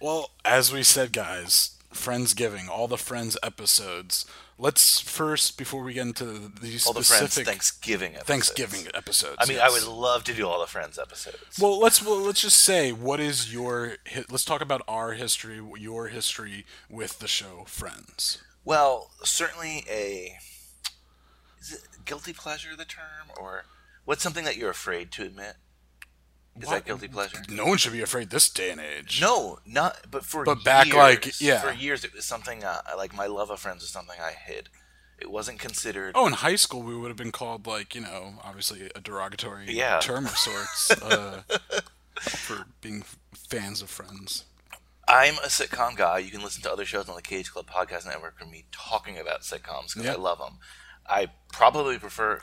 Well, 0.00 0.30
as 0.44 0.72
we 0.72 0.82
said, 0.82 1.12
guys, 1.12 1.76
Friendsgiving, 1.92 2.68
all 2.68 2.88
the 2.88 2.96
Friends 2.98 3.36
episodes. 3.42 4.26
Let's 4.60 5.00
first, 5.00 5.56
before 5.56 5.84
we 5.84 5.92
get 5.92 6.02
into 6.02 6.50
these 6.60 6.84
All 6.86 6.92
the 6.92 7.02
friends 7.02 7.32
specific 7.32 7.46
Thanksgiving 7.46 8.16
episodes. 8.16 8.26
Thanksgiving 8.26 8.86
episodes. 8.92 9.36
I 9.38 9.46
mean, 9.46 9.58
I 9.58 9.68
yes. 9.68 9.86
would 9.86 9.92
love 9.92 10.24
to 10.24 10.34
do 10.34 10.48
all 10.48 10.60
the 10.60 10.66
friends 10.66 10.98
episodes. 10.98 11.58
Well, 11.60 11.78
let's 11.78 12.04
well, 12.04 12.20
let's 12.20 12.42
just 12.42 12.60
say 12.60 12.90
what 12.90 13.20
is 13.20 13.52
your 13.52 13.98
hi- 14.12 14.24
let's 14.28 14.44
talk 14.44 14.60
about 14.60 14.82
our 14.88 15.12
history, 15.12 15.60
your 15.78 16.08
history 16.08 16.66
with 16.90 17.20
the 17.20 17.28
show 17.28 17.64
Friends. 17.68 18.42
Well, 18.64 19.10
certainly 19.22 19.84
a 19.88 20.38
is 21.60 21.72
it 21.72 22.04
guilty 22.04 22.32
pleasure 22.32 22.74
the 22.76 22.84
term 22.84 23.30
or 23.38 23.64
what's 24.06 24.24
something 24.24 24.44
that 24.44 24.56
you're 24.56 24.70
afraid 24.70 25.12
to 25.12 25.22
admit? 25.22 25.54
Is 26.60 26.66
What? 26.66 26.74
that 26.74 26.84
guilty 26.86 27.08
pleasure? 27.08 27.42
No 27.48 27.66
one 27.66 27.78
should 27.78 27.92
be 27.92 28.02
afraid 28.02 28.30
this 28.30 28.48
day 28.50 28.70
and 28.70 28.80
age. 28.80 29.20
No, 29.20 29.58
not. 29.66 29.98
But 30.10 30.24
for 30.24 30.44
But 30.44 30.64
back, 30.64 30.86
years, 30.86 30.96
like, 30.96 31.40
yeah. 31.40 31.60
for 31.60 31.72
years 31.72 32.04
it 32.04 32.12
was 32.14 32.24
something 32.24 32.64
uh, 32.64 32.80
like 32.96 33.14
my 33.14 33.26
love 33.26 33.50
of 33.50 33.60
Friends 33.60 33.82
was 33.82 33.90
something 33.90 34.16
I 34.20 34.32
hid. 34.32 34.68
It 35.20 35.30
wasn't 35.30 35.58
considered. 35.58 36.12
Oh, 36.14 36.26
in 36.26 36.32
high 36.34 36.56
school 36.56 36.82
we 36.82 36.96
would 36.96 37.08
have 37.08 37.16
been 37.16 37.32
called 37.32 37.66
like 37.66 37.94
you 37.94 38.00
know 38.00 38.34
obviously 38.44 38.90
a 38.94 39.00
derogatory 39.00 39.66
Yeah. 39.68 39.98
term 40.00 40.26
of 40.26 40.36
sorts 40.36 40.90
uh, 41.02 41.42
for 42.20 42.66
being 42.80 43.02
fans 43.34 43.82
of 43.82 43.90
Friends. 43.90 44.44
I'm 45.06 45.34
a 45.38 45.48
sitcom 45.48 45.96
guy. 45.96 46.18
You 46.18 46.30
can 46.30 46.42
listen 46.42 46.62
to 46.64 46.72
other 46.72 46.84
shows 46.84 47.08
on 47.08 47.16
the 47.16 47.22
Cage 47.22 47.50
Club 47.50 47.66
Podcast 47.66 48.04
Network 48.06 48.40
of 48.42 48.50
me 48.50 48.66
talking 48.72 49.18
about 49.18 49.40
sitcoms 49.42 49.94
because 49.94 50.04
Yeah. 50.04 50.12
I 50.12 50.16
love 50.16 50.38
them. 50.38 50.58
I 51.08 51.28
probably 51.52 51.98
prefer. 51.98 52.40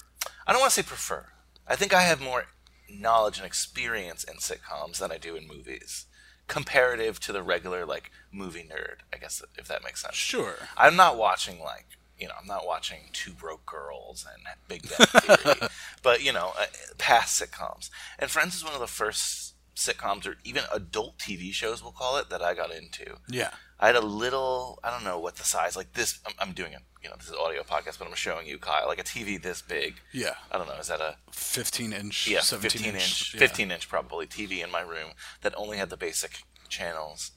I 0.47 0.51
don't 0.51 0.59
want 0.61 0.71
to 0.73 0.81
say 0.81 0.87
prefer. 0.87 1.27
I 1.67 1.75
think 1.75 1.93
I 1.93 2.01
have 2.01 2.19
more 2.21 2.45
knowledge 2.89 3.37
and 3.37 3.45
experience 3.45 4.23
in 4.23 4.35
sitcoms 4.35 4.99
than 4.99 5.11
I 5.11 5.17
do 5.17 5.35
in 5.35 5.47
movies, 5.47 6.05
comparative 6.47 7.19
to 7.21 7.31
the 7.31 7.43
regular 7.43 7.85
like 7.85 8.11
movie 8.31 8.67
nerd. 8.69 8.97
I 9.13 9.17
guess 9.17 9.41
if 9.57 9.67
that 9.67 9.83
makes 9.83 10.01
sense. 10.01 10.15
Sure. 10.15 10.55
I'm 10.77 10.95
not 10.95 11.17
watching 11.17 11.59
like 11.59 11.85
you 12.19 12.27
know 12.27 12.33
I'm 12.39 12.47
not 12.47 12.65
watching 12.65 13.09
Two 13.11 13.33
Broke 13.33 13.65
Girls 13.65 14.25
and 14.31 14.43
Big 14.67 14.83
Bang 14.89 15.07
Theory, 15.07 15.69
but 16.03 16.23
you 16.23 16.31
know 16.31 16.53
uh, 16.59 16.65
past 16.97 17.41
sitcoms. 17.41 17.89
And 18.19 18.29
Friends 18.29 18.55
is 18.55 18.63
one 18.63 18.73
of 18.73 18.79
the 18.79 18.87
first 18.87 19.54
sitcoms 19.75 20.25
or 20.25 20.37
even 20.43 20.63
adult 20.73 21.17
TV 21.17 21.51
shows 21.51 21.83
we'll 21.83 21.91
call 21.91 22.17
it 22.17 22.29
that 22.29 22.41
I 22.41 22.53
got 22.53 22.71
into. 22.73 23.17
Yeah. 23.29 23.49
I 23.79 23.87
had 23.87 23.95
a 23.97 24.01
little 24.01 24.79
I 24.83 24.89
don't 24.89 25.03
know 25.03 25.19
what 25.19 25.35
the 25.35 25.43
size 25.43 25.75
like 25.75 25.93
this. 25.93 26.19
I'm, 26.25 26.33
I'm 26.39 26.53
doing 26.53 26.73
it. 26.73 26.79
You 27.03 27.09
know 27.09 27.15
this 27.17 27.25
is 27.27 27.33
an 27.33 27.39
audio 27.39 27.61
podcast, 27.63 27.99
but 27.99 28.07
I'm 28.07 28.15
showing 28.15 28.47
you 28.47 28.57
Kyle 28.57 28.87
like 28.87 28.99
a 28.99 29.03
TV 29.03 29.41
this 29.41 29.61
big. 29.61 29.95
Yeah. 30.13 30.35
I 30.51 30.57
don't 30.57 30.67
know. 30.67 30.75
Is 30.75 30.87
that 30.87 31.01
a 31.01 31.17
15 31.31 31.93
inch, 31.93 32.27
yeah 32.27 32.39
17 32.39 32.71
15 32.81 32.95
inch, 32.95 33.33
yeah. 33.33 33.39
15 33.39 33.71
inch 33.71 33.89
probably 33.89 34.27
TV 34.27 34.63
in 34.63 34.71
my 34.71 34.81
room 34.81 35.11
that 35.41 35.53
only 35.57 35.77
had 35.77 35.89
the 35.89 35.97
basic 35.97 36.43
channels. 36.69 37.31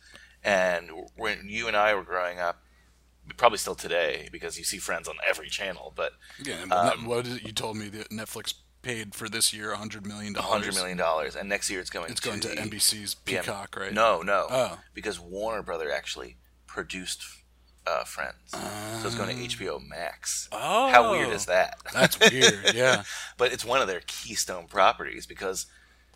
And 0.44 0.90
when 1.16 1.48
you 1.48 1.66
and 1.66 1.76
I 1.76 1.94
were 1.94 2.04
growing 2.04 2.38
up, 2.38 2.62
probably 3.36 3.58
still 3.58 3.74
today 3.74 4.28
because 4.32 4.56
you 4.56 4.64
see 4.64 4.78
Friends 4.78 5.08
on 5.08 5.16
every 5.28 5.48
channel, 5.48 5.92
but 5.94 6.12
Yeah, 6.42 6.62
Um, 6.70 7.06
what 7.06 7.26
is 7.26 7.36
it? 7.36 7.42
You 7.42 7.52
told 7.52 7.76
me 7.76 7.88
that 7.90 8.10
Netflix 8.10 8.54
paid 8.88 9.14
for 9.14 9.28
this 9.28 9.52
year 9.52 9.68
100 9.70 10.06
million 10.06 10.32
dollars. 10.32 10.50
hundred 10.50 10.74
million 10.74 10.96
dollars, 10.96 11.36
and 11.36 11.48
next 11.48 11.68
year 11.70 11.78
it's 11.80 11.90
going. 11.90 12.10
It's 12.10 12.20
going 12.20 12.40
to 12.40 12.48
NBC's 12.48 13.14
Peacock, 13.14 13.76
right? 13.76 13.92
No, 13.92 14.22
no, 14.22 14.46
Oh. 14.50 14.78
because 14.94 15.20
Warner 15.20 15.62
Brother 15.62 15.92
actually 15.92 16.36
produced 16.66 17.22
uh, 17.86 18.04
Friends, 18.04 18.36
so 18.50 19.06
it's 19.06 19.14
going 19.14 19.34
to 19.34 19.56
HBO 19.56 19.80
Max. 19.86 20.48
Oh. 20.52 20.88
How 20.88 21.10
weird 21.10 21.30
is 21.30 21.46
that? 21.46 21.78
That's 21.92 22.18
weird. 22.20 22.74
Yeah. 22.74 23.04
but 23.38 23.52
it's 23.52 23.64
one 23.64 23.80
of 23.80 23.88
their 23.88 24.02
keystone 24.06 24.66
properties 24.66 25.26
because 25.26 25.66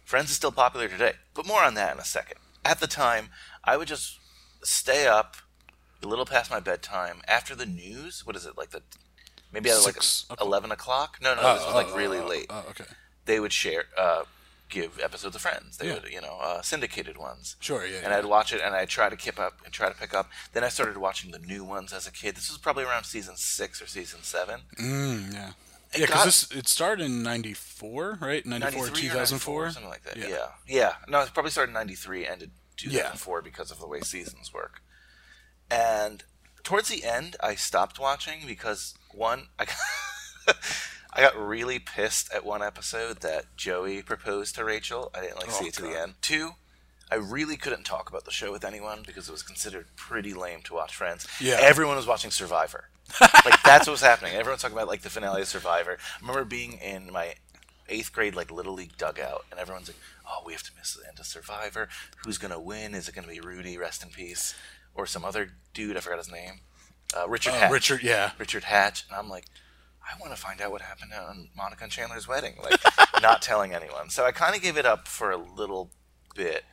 Friends 0.05 0.31
is 0.31 0.37
still 0.37 0.53
popular 0.53 0.89
today. 0.89 1.15
But 1.35 1.47
more 1.47 1.63
on 1.63 1.75
that 1.75 1.95
in 1.95 1.99
a 2.01 2.05
second. 2.05 2.39
At 2.65 2.81
the 2.81 2.87
time, 2.87 3.29
I 3.65 3.77
would 3.77 3.89
just 3.89 4.19
stay 4.63 5.07
up 5.07 5.37
a 6.03 6.07
little 6.07 6.27
past 6.27 6.51
my 6.51 6.61
bedtime 6.61 7.23
after 7.27 7.55
the 7.55 7.67
news. 7.67 8.27
What 8.27 8.37
is 8.37 8.45
it 8.45 8.59
like 8.59 8.71
the 8.71 8.83
maybe 9.53 9.71
at 9.71 9.77
like 9.85 9.95
Six 9.95 10.25
o'clock? 10.31 10.41
eleven 10.47 10.73
o'clock? 10.73 11.19
No, 11.23 11.35
no, 11.35 11.41
Oh, 11.43 11.55
this 11.55 11.65
was 11.67 11.75
like 11.75 11.89
oh, 11.91 11.97
really 11.97 12.19
oh, 12.19 12.27
late. 12.27 12.47
Oh, 12.51 12.65
okay. 12.71 12.85
They 13.27 13.39
would 13.39 13.53
share, 13.53 13.85
uh, 13.99 14.23
give 14.69 14.99
episodes 14.99 15.37
of 15.37 15.43
Friends. 15.43 15.77
They 15.77 15.89
Yeah. 15.89 15.95
would, 16.01 16.11
you 16.11 16.21
know, 16.21 16.39
uh, 16.41 16.63
syndicated 16.63 17.19
ones. 17.19 17.57
Sure, 17.61 17.85
yeah. 17.87 17.99
And 17.99 18.07
yeah. 18.09 18.19
I'd 18.19 18.25
watch 18.25 18.53
it, 18.53 18.61
and 18.65 18.75
I'd 18.75 18.89
try 18.89 19.09
to 19.11 19.17
keep 19.17 19.39
up 19.39 19.59
and 19.65 19.73
try 19.73 19.89
to 19.89 19.95
pick 19.95 20.15
up. 20.15 20.31
Then 20.55 20.65
I 20.65 20.69
started 20.71 20.97
watching 20.97 21.31
the 21.31 21.39
new 21.39 21.63
ones 21.63 21.93
as 21.93 22.07
a 22.07 22.11
kid. 22.11 22.37
This 22.37 22.49
was 22.51 22.59
probably 22.59 22.85
around 22.85 23.05
season 23.05 23.37
six 23.37 23.81
or 23.83 23.87
season 23.87 24.23
seven 24.23 24.63
Mm, 24.81 25.35
yeah. 25.35 25.51
it 25.93 26.01
Yeah, 26.01 26.07
got- 26.07 26.25
because 26.25 26.25
this 26.49 26.59
it 26.59 26.69
started 26.69 27.05
in 27.05 27.23
'94, 27.23 28.19
right? 28.21 28.45
'94, 28.47 28.87
93 28.87 29.09
or 29.09 29.13
2004, 29.13 29.71
something 29.73 29.91
like 29.91 30.05
that. 30.05 30.17
Yeah. 30.17 30.29
Yeah. 30.29 30.47
yeah, 30.67 30.93
No, 31.07 31.21
it 31.21 31.35
probably 31.35 31.51
started 31.53 31.71
in 31.71 31.75
'93, 31.75 32.27
ended 32.27 32.51
2004 32.79 33.43
because 33.43 33.71
of 33.71 33.79
the 33.79 33.87
way 33.87 34.01
seasons 34.01 34.53
work. 34.55 34.81
And 35.71 36.25
towards 36.65 36.89
the 36.89 37.05
end, 37.05 37.37
I 37.41 37.55
stopped 37.55 37.99
watching 37.99 38.47
because 38.47 38.95
one, 39.15 39.49
I 39.59 39.65
got, 39.67 40.57
I 41.13 41.21
got 41.21 41.37
really 41.39 41.79
pissed 41.79 42.33
at 42.33 42.45
one 42.45 42.63
episode 42.63 43.21
that 43.21 43.57
Joey 43.57 44.03
proposed 44.03 44.55
to 44.57 44.65
Rachel. 44.65 45.11
I 45.15 45.21
didn't 45.21 45.37
like 45.39 45.49
oh, 45.49 45.53
see 45.53 45.65
Oh, 45.65 45.69
it 45.69 45.75
to 45.75 45.83
the 45.83 46.01
end. 46.01 46.15
Two. 46.23 46.51
I 47.11 47.17
really 47.17 47.59
couldn't 47.59 47.85
talk 47.85 48.09
about 48.09 48.25
the 48.25 48.31
show 48.31 48.51
with 48.51 48.65
anyone 48.65 49.03
because 49.07 49.29
it 49.29 49.33
was 49.33 49.43
considered 49.43 49.87
pretty 49.97 50.33
lame 50.33 50.63
to 50.63 50.75
watch 50.75 50.97
Friends. 50.97 51.27
Yeah. 51.41 51.59
Everyone 51.61 51.97
was 51.97 52.07
watching 52.07 52.31
Survivor. 52.31 52.89
like 53.21 53.63
that's 53.63 53.87
what 53.87 53.93
was 53.93 54.01
happening. 54.01 54.35
Everyone's 54.35 54.63
talking 54.63 54.77
about 54.77 54.89
like 54.89 55.03
the 55.03 55.11
finale 55.11 55.43
of 55.43 55.49
Survivor. 55.49 55.99
I 56.01 56.21
remember 56.21 56.45
being 56.45 56.75
in 56.75 57.13
my 57.13 57.35
eighth 57.89 58.13
grade 58.13 58.35
like 58.35 58.51
little 58.51 58.73
league 58.73 58.97
dugout, 58.97 59.45
and 59.51 59.61
everyone's 59.61 59.89
like, 59.89 59.99
"Oh, 60.27 60.43
we 60.47 60.53
have 60.55 60.63
to 60.63 60.71
miss 60.79 60.95
the 60.95 61.07
end 61.07 61.19
of 61.19 61.27
Survivor. 61.27 61.89
Who's 62.25 62.39
gonna 62.39 62.61
win? 62.61 62.95
Is 62.95 63.09
it 63.09 63.15
gonna 63.15 63.27
be 63.29 63.41
Rudy? 63.41 63.77
Rest 63.77 64.03
in 64.03 64.09
peace, 64.09 64.55
or 64.95 65.05
some 65.05 65.25
other 65.25 65.51
dude? 65.75 65.97
I 65.97 66.01
forgot 66.01 66.19
his 66.19 66.31
name. 66.33 66.61
Uh, 67.17 67.29
Richard 67.29 67.55
Uh, 67.55 67.59
Hatch. 67.61 67.73
Richard, 67.73 68.03
yeah, 68.03 68.33
Richard 68.39 68.65
Hatch, 68.65 69.05
and 69.09 69.17
I'm 69.17 69.29
like, 69.29 69.45
I 70.03 70.19
want 70.21 70.35
to 70.35 70.41
find 70.41 70.61
out 70.61 70.71
what 70.73 70.83
happened 70.83 71.13
on 71.15 71.49
Monica 71.57 71.85
and 71.85 71.93
Chandler's 71.93 72.27
wedding. 72.29 72.55
Like, 72.63 72.81
not 73.23 73.43
telling 73.43 73.73
anyone. 73.75 74.11
So 74.11 74.25
I 74.25 74.33
kind 74.33 74.55
of 74.57 74.63
gave 74.63 74.77
it 74.77 74.87
up 74.87 75.07
for 75.09 75.31
a 75.31 75.37
little 75.37 75.91
bit, 76.35 76.65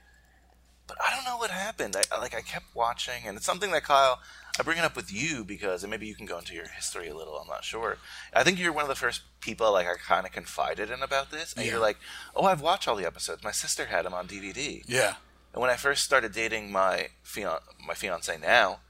but 0.87 0.97
I 1.05 1.13
don't 1.15 1.25
know 1.25 1.37
what 1.37 1.51
happened. 1.51 1.95
I 1.95 2.03
I- 2.15 2.19
like 2.19 2.33
I 2.35 2.41
kept 2.41 2.65
watching, 2.75 3.23
and 3.25 3.37
it's 3.37 3.45
something 3.45 3.71
that 3.71 3.83
Kyle. 3.83 4.19
I 4.59 4.61
bring 4.63 4.77
it 4.77 4.83
up 4.83 4.97
with 4.97 5.13
you 5.13 5.45
because, 5.45 5.83
and 5.83 5.91
maybe 5.91 6.05
you 6.05 6.15
can 6.15 6.25
go 6.25 6.37
into 6.37 6.53
your 6.53 6.67
history 6.67 7.07
a 7.07 7.15
little. 7.15 7.37
I'm 7.37 7.47
not 7.47 7.63
sure. 7.63 7.97
I 8.33 8.43
think 8.43 8.59
you're 8.59 8.73
one 8.73 8.81
of 8.83 8.89
the 8.89 8.95
first 8.95 9.21
people 9.39 9.71
like 9.71 9.87
I 9.87 9.93
kind 9.95 10.25
of 10.25 10.33
confided 10.33 10.91
in 10.91 11.01
about 11.01 11.31
this, 11.31 11.53
and 11.53 11.63
Yeah. 11.65 11.71
you're 11.73 11.79
like, 11.79 11.97
"Oh, 12.35 12.43
I've 12.45 12.59
watched 12.59 12.85
all 12.87 12.97
the 12.97 13.05
episodes. 13.05 13.41
My 13.41 13.51
sister 13.51 13.85
had 13.85 14.03
them 14.05 14.13
on 14.13 14.27
DVD." 14.27 14.83
yeah, 14.85 15.13
And 15.53 15.61
when 15.61 15.69
I 15.69 15.77
first 15.77 16.03
started 16.03 16.33
dating 16.33 16.73
my 16.73 17.09
fian- 17.23 17.59
my 17.79 17.93
fiance 17.93 18.35
now, 18.37 18.81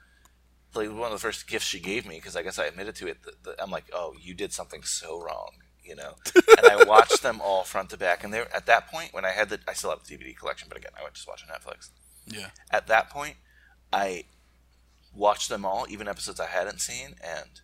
like 0.73 0.89
one 0.89 1.11
of 1.11 1.11
the 1.11 1.19
first 1.19 1.47
gifts 1.47 1.65
she 1.65 1.79
gave 1.79 2.05
me, 2.05 2.15
because 2.15 2.35
I 2.35 2.43
guess 2.43 2.59
I 2.59 2.65
admitted 2.65 2.95
to 2.95 3.07
it, 3.07 3.23
that, 3.23 3.43
that 3.43 3.55
I'm 3.61 3.71
like, 3.71 3.85
oh, 3.93 4.13
you 4.19 4.33
did 4.33 4.53
something 4.53 4.83
so 4.83 5.21
wrong, 5.21 5.51
you 5.83 5.95
know. 5.95 6.15
and 6.35 6.67
I 6.67 6.83
watched 6.87 7.23
them 7.23 7.41
all 7.43 7.63
front 7.63 7.89
to 7.91 7.97
back, 7.97 8.23
and 8.23 8.33
they 8.33 8.39
at 8.39 8.65
that 8.67 8.91
point 8.91 9.13
when 9.13 9.25
I 9.25 9.31
had 9.31 9.49
the, 9.49 9.59
I 9.67 9.73
still 9.73 9.89
have 9.89 10.03
the 10.03 10.15
DVD 10.17 10.35
collection, 10.35 10.67
but 10.69 10.77
again, 10.77 10.91
I 10.97 11.03
went 11.03 11.15
just 11.15 11.27
watching 11.27 11.49
Netflix. 11.49 11.89
yeah. 12.27 12.49
At 12.71 12.87
that 12.87 13.09
point, 13.09 13.35
I 13.91 14.25
watched 15.13 15.49
them 15.49 15.65
all, 15.65 15.87
even 15.89 16.07
episodes 16.07 16.39
I 16.39 16.47
hadn't 16.47 16.81
seen, 16.81 17.15
and 17.23 17.61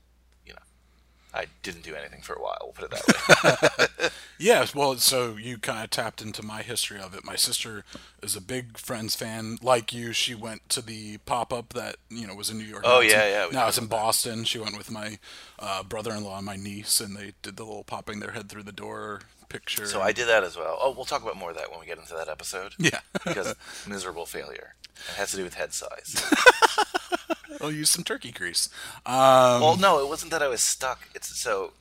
I 1.35 1.47
didn't 1.63 1.83
do 1.83 1.95
anything 1.95 2.21
for 2.21 2.33
a 2.33 2.41
while. 2.41 2.57
We'll 2.63 2.71
put 2.71 2.85
it 2.85 2.91
that 2.91 3.89
way. 4.01 4.09
yes, 4.39 4.73
well, 4.73 4.95
so 4.95 5.35
you 5.35 5.57
kind 5.57 5.83
of 5.83 5.89
tapped 5.89 6.21
into 6.21 6.41
my 6.43 6.61
history 6.61 6.99
of 6.99 7.13
it. 7.13 7.25
My 7.25 7.35
sister 7.35 7.83
is 8.23 8.35
a 8.35 8.41
big 8.41 8.77
Friends 8.77 9.15
fan, 9.15 9.57
like 9.61 9.91
you. 9.93 10.13
She 10.13 10.33
went 10.33 10.69
to 10.69 10.81
the 10.81 11.17
pop 11.19 11.51
up 11.51 11.73
that 11.73 11.97
you 12.09 12.25
know 12.25 12.35
was 12.35 12.49
in 12.49 12.57
New 12.57 12.63
York. 12.63 12.83
Oh, 12.85 13.01
yeah, 13.01 13.27
yeah, 13.27 13.47
Now 13.51 13.67
it's 13.67 13.77
in 13.77 13.87
Boston. 13.87 14.45
She 14.45 14.59
went 14.59 14.77
with 14.77 14.89
my 14.89 15.19
uh, 15.59 15.83
brother-in-law 15.83 16.37
and 16.37 16.45
my 16.45 16.55
niece, 16.55 17.01
and 17.01 17.15
they 17.17 17.33
did 17.41 17.57
the 17.57 17.63
little 17.65 17.83
popping 17.83 18.19
their 18.21 18.31
head 18.31 18.47
through 18.49 18.63
the 18.63 18.71
door 18.71 19.21
picture. 19.49 19.85
so 19.85 20.01
I 20.01 20.11
did 20.11 20.27
that 20.27 20.43
as 20.43 20.57
well. 20.57 20.77
Oh, 20.81 20.91
we'll 20.91 21.05
talk 21.05 21.21
about 21.21 21.37
more 21.37 21.51
of 21.51 21.57
that 21.57 21.69
when 21.69 21.79
we 21.79 21.85
get 21.85 21.97
into 21.97 22.13
that 22.15 22.29
episode. 22.29 22.73
yeah, 22.79 22.99
because 23.25 23.55
miserable 23.87 24.25
failure. 24.25 24.75
It 25.09 25.15
has 25.17 25.31
to 25.31 25.37
do 25.37 25.43
with 25.43 25.55
head 25.55 25.73
size. 25.73 26.15
I'll 27.61 27.71
use 27.71 27.89
some 27.89 28.03
turkey 28.03 28.31
grease. 28.31 28.69
Um, 29.05 29.61
well, 29.61 29.77
no, 29.77 29.99
it 29.99 30.07
wasn't 30.09 30.31
that 30.31 30.41
I 30.43 30.47
was 30.47 30.61
stuck. 30.61 31.07
It's 31.15 31.35
so. 31.37 31.73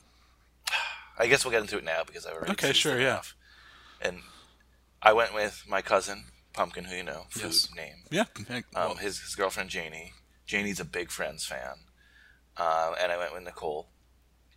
I 1.19 1.27
guess 1.27 1.45
we'll 1.45 1.51
get 1.51 1.61
into 1.61 1.77
it 1.77 1.83
now 1.83 2.03
because 2.05 2.25
I've 2.25 2.33
already. 2.35 2.51
Okay, 2.53 2.73
sure, 2.73 2.99
yeah. 2.99 3.21
And 4.01 4.21
I 5.01 5.13
went 5.13 5.33
with 5.33 5.63
my 5.67 5.81
cousin 5.81 6.25
Pumpkin, 6.53 6.85
who 6.85 6.95
you 6.95 7.03
know, 7.03 7.25
food 7.29 7.43
Yes. 7.43 7.69
name. 7.75 7.95
yeah, 8.11 8.25
Um, 8.75 8.97
his 8.97 9.19
his 9.19 9.35
girlfriend 9.35 9.69
Janie. 9.69 10.13
Janie's 10.45 10.79
a 10.79 10.85
big 10.85 11.09
Friends 11.11 11.45
fan, 11.45 11.79
um, 12.57 12.93
and 13.01 13.11
I 13.11 13.17
went 13.17 13.33
with 13.33 13.43
Nicole 13.43 13.87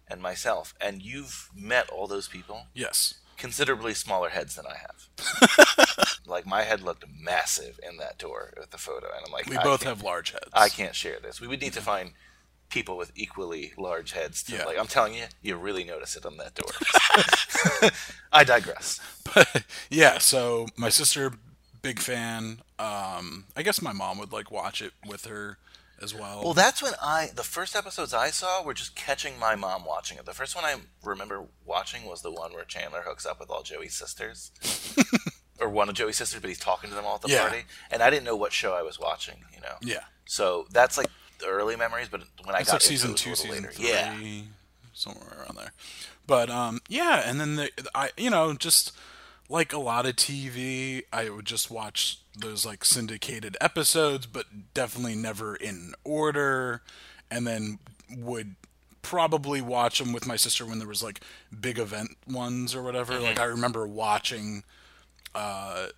and 0.06 0.20
myself. 0.20 0.74
And 0.80 1.00
you've 1.02 1.48
met 1.54 1.88
all 1.90 2.06
those 2.06 2.28
people. 2.28 2.66
yes, 2.74 3.14
Considerably 3.38 3.94
smaller 3.94 4.28
heads 4.30 4.56
than 4.56 4.66
I 4.66 4.76
have. 4.76 6.18
like 6.26 6.46
my 6.46 6.62
head 6.62 6.82
looked 6.82 7.04
massive 7.08 7.78
in 7.88 7.96
that 7.98 8.18
door 8.18 8.52
with 8.58 8.70
the 8.70 8.78
photo, 8.78 9.06
and 9.06 9.24
I'm 9.26 9.32
like, 9.32 9.46
we 9.46 9.56
both 9.58 9.84
have 9.84 10.02
large 10.02 10.32
heads. 10.32 10.50
I 10.52 10.68
can't 10.68 10.94
share 10.94 11.18
this. 11.20 11.40
We 11.40 11.46
would 11.46 11.60
need 11.60 11.72
to 11.74 11.80
find 11.80 12.12
people 12.68 12.96
with 12.98 13.12
equally 13.14 13.72
large 13.78 14.12
heads. 14.12 14.42
To, 14.44 14.56
Yeah. 14.56 14.64
Like 14.64 14.78
I'm 14.78 14.86
telling 14.86 15.14
you, 15.14 15.24
you 15.40 15.56
really 15.56 15.84
notice 15.84 16.16
it 16.16 16.26
on 16.26 16.36
that 16.36 16.54
door. 16.54 17.90
I 18.32 18.44
digress. 18.44 19.00
but 19.34 19.64
yeah, 19.88 20.18
so 20.18 20.66
my 20.76 20.88
sister, 20.88 21.32
big 21.80 21.98
fan. 21.98 22.60
Um, 22.78 23.44
I 23.56 23.62
guess 23.62 23.80
my 23.80 23.92
mom 23.92 24.18
would 24.18 24.32
like 24.32 24.50
watch 24.50 24.82
it 24.82 24.92
with 25.06 25.26
her 25.26 25.58
as 26.02 26.14
well. 26.14 26.42
Well, 26.44 26.54
that's 26.54 26.82
when 26.82 26.92
I 27.02 27.30
the 27.34 27.42
first 27.44 27.74
episodes 27.76 28.12
I 28.14 28.30
saw 28.30 28.62
were 28.62 28.74
just 28.74 28.94
catching 28.94 29.38
my 29.38 29.54
mom 29.54 29.84
watching 29.84 30.18
it. 30.18 30.26
The 30.26 30.34
first 30.34 30.54
one 30.54 30.64
I 30.64 30.76
remember 31.04 31.44
watching 31.64 32.04
was 32.06 32.22
the 32.22 32.30
one 32.32 32.52
where 32.52 32.64
Chandler 32.64 33.02
hooks 33.06 33.26
up 33.26 33.40
with 33.40 33.50
all 33.50 33.62
Joey's 33.62 33.94
sisters. 33.94 34.50
Or 35.60 35.68
one 35.68 35.88
of 35.88 35.96
Joey's 35.96 36.16
sisters, 36.16 36.40
but 36.40 36.46
he's 36.50 36.58
talking 36.60 36.88
to 36.88 36.94
them 36.94 37.04
all 37.04 37.16
at 37.16 37.22
the 37.22 37.30
Yeah. 37.30 37.40
party, 37.40 37.64
and 37.90 38.00
I 38.00 38.10
didn't 38.10 38.22
know 38.24 38.36
what 38.36 38.52
show 38.52 38.74
I 38.74 38.82
was 38.82 39.00
watching. 39.00 39.38
You 39.52 39.60
know, 39.60 39.74
yeah, 39.82 40.04
so 40.24 40.66
that's 40.70 40.96
like 40.96 41.08
the 41.40 41.46
early 41.48 41.74
memories. 41.74 42.06
But 42.08 42.22
when 42.44 42.54
I 42.54 42.60
it's 42.60 42.68
got 42.68 42.74
like 42.74 42.82
season 42.82 43.10
it, 43.10 43.16
two, 43.16 43.30
it 43.30 43.32
was 43.32 43.40
a 43.40 43.48
little 43.48 43.56
season 43.72 43.86
later. 43.88 44.14
three, 44.20 44.28
yeah, 44.28 44.42
somewhere 44.92 45.36
around 45.36 45.56
there. 45.56 45.72
But 46.28 46.48
um, 46.48 46.78
yeah, 46.88 47.28
and 47.28 47.40
then 47.40 47.56
the 47.56 47.70
I 47.92 48.10
you 48.16 48.30
know 48.30 48.54
just 48.54 48.92
like 49.48 49.72
a 49.72 49.80
lot 49.80 50.06
of 50.06 50.14
TV, 50.14 51.02
I 51.12 51.28
would 51.28 51.44
just 51.44 51.72
watch 51.72 52.20
those 52.40 52.64
like 52.66 52.84
syndicated 52.84 53.56
episodes, 53.60 54.26
but 54.26 54.46
definitely 54.74 55.14
never 55.16 55.54
in 55.56 55.92
order, 56.04 56.82
and 57.30 57.46
then 57.46 57.78
would 58.16 58.54
probably 59.02 59.60
watch 59.60 59.98
them 59.98 60.12
with 60.12 60.26
my 60.26 60.36
sister 60.36 60.66
when 60.66 60.78
there 60.78 60.88
was 60.88 61.02
like 61.02 61.20
big 61.60 61.78
event 61.78 62.10
ones 62.26 62.74
or 62.74 62.82
whatever. 62.82 63.14
Mm-hmm. 63.14 63.22
Like 63.24 63.40
I 63.40 63.44
remember 63.44 63.86
watching 63.86 64.64
uh, 65.34 65.88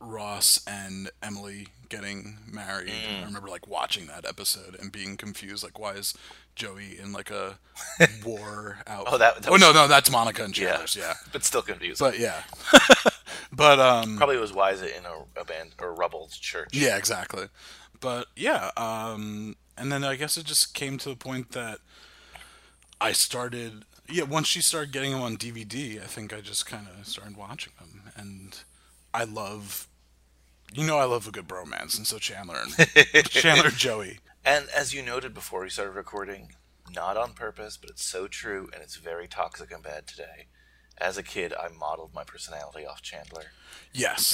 Ross 0.00 0.60
and 0.66 1.10
Emily 1.22 1.68
getting 1.88 2.38
married. 2.50 2.88
Mm. 2.88 3.22
I 3.22 3.24
remember 3.26 3.48
like 3.48 3.66
watching 3.68 4.06
that 4.06 4.24
episode 4.26 4.76
and 4.80 4.90
being 4.92 5.16
confused, 5.16 5.62
like 5.62 5.78
why 5.78 5.92
is 5.92 6.14
Joey 6.54 6.98
in 6.98 7.12
like 7.12 7.30
a 7.30 7.58
war 8.24 8.78
outfit? 8.86 9.14
Oh, 9.14 9.18
that- 9.18 9.42
that 9.42 9.50
oh 9.52 9.56
no, 9.56 9.72
no, 9.72 9.86
that's 9.88 10.10
Monica 10.10 10.44
and 10.44 10.54
Chandler's. 10.54 10.96
Yeah, 10.96 11.14
but 11.32 11.44
still 11.44 11.62
confused. 11.62 12.00
but 12.00 12.18
yeah, 12.18 12.42
but 13.56 13.78
um, 13.80 14.16
Probably 14.16 14.36
was 14.36 14.52
wise 14.52 14.82
in 14.82 15.04
a, 15.04 15.40
a 15.40 15.44
band 15.44 15.70
or 15.80 15.94
rubble 15.94 16.28
church. 16.32 16.70
yeah, 16.72 16.96
exactly. 16.96 17.46
But 18.00 18.26
yeah, 18.36 18.70
um, 18.76 19.56
and 19.76 19.90
then 19.90 20.04
I 20.04 20.16
guess 20.16 20.36
it 20.36 20.44
just 20.44 20.74
came 20.74 20.98
to 20.98 21.08
the 21.08 21.16
point 21.16 21.52
that 21.52 21.78
I 23.00 23.12
started. 23.12 23.84
Yeah, 24.08 24.24
once 24.24 24.46
she 24.46 24.60
started 24.60 24.92
getting 24.92 25.12
them 25.12 25.22
on 25.22 25.36
DVD, 25.36 26.02
I 26.02 26.06
think 26.06 26.34
I 26.34 26.40
just 26.40 26.66
kind 26.66 26.86
of 26.98 27.06
started 27.06 27.36
watching 27.36 27.72
them, 27.78 28.02
and 28.16 28.58
I 29.14 29.24
love, 29.24 29.88
you 30.74 30.84
know, 30.84 30.98
I 30.98 31.04
love 31.04 31.26
a 31.26 31.30
good 31.30 31.48
bromance, 31.48 31.96
and 31.96 32.06
so 32.06 32.18
Chandler 32.18 32.58
and 33.14 33.24
Chandler 33.30 33.70
Joey. 33.70 34.18
And 34.44 34.66
as 34.76 34.92
you 34.92 35.02
noted 35.02 35.32
before 35.32 35.62
we 35.62 35.70
started 35.70 35.92
recording, 35.92 36.52
not 36.94 37.16
on 37.16 37.32
purpose, 37.32 37.78
but 37.78 37.88
it's 37.88 38.04
so 38.04 38.26
true 38.28 38.68
and 38.74 38.82
it's 38.82 38.96
very 38.96 39.26
toxic 39.26 39.72
and 39.72 39.82
bad 39.82 40.06
today. 40.06 40.46
As 40.98 41.18
a 41.18 41.22
kid, 41.22 41.52
I 41.52 41.68
modeled 41.68 42.14
my 42.14 42.24
personality 42.24 42.86
off 42.86 43.02
Chandler. 43.02 43.46
Yes. 43.92 44.32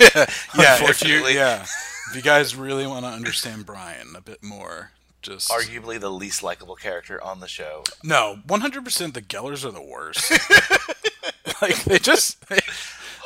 yeah, 0.00 0.26
yeah. 0.58 0.88
If 0.88 1.04
you, 1.04 1.26
yeah, 1.26 1.62
if 1.62 2.16
you 2.16 2.22
guys 2.22 2.54
really 2.56 2.86
want 2.86 3.04
to 3.04 3.10
understand 3.10 3.66
Brian 3.66 4.14
a 4.16 4.20
bit 4.20 4.42
more, 4.42 4.92
just 5.22 5.50
Arguably 5.50 6.00
the 6.00 6.10
least 6.10 6.42
likable 6.42 6.76
character 6.76 7.22
on 7.22 7.40
the 7.40 7.48
show. 7.48 7.84
No, 8.02 8.38
one 8.46 8.60
hundred 8.60 8.84
percent. 8.84 9.14
The 9.14 9.20
Gellers 9.20 9.64
are 9.64 9.70
the 9.70 9.82
worst. 9.82 10.30
like 11.62 11.84
they 11.84 11.98
just 11.98 12.48
they, 12.48 12.60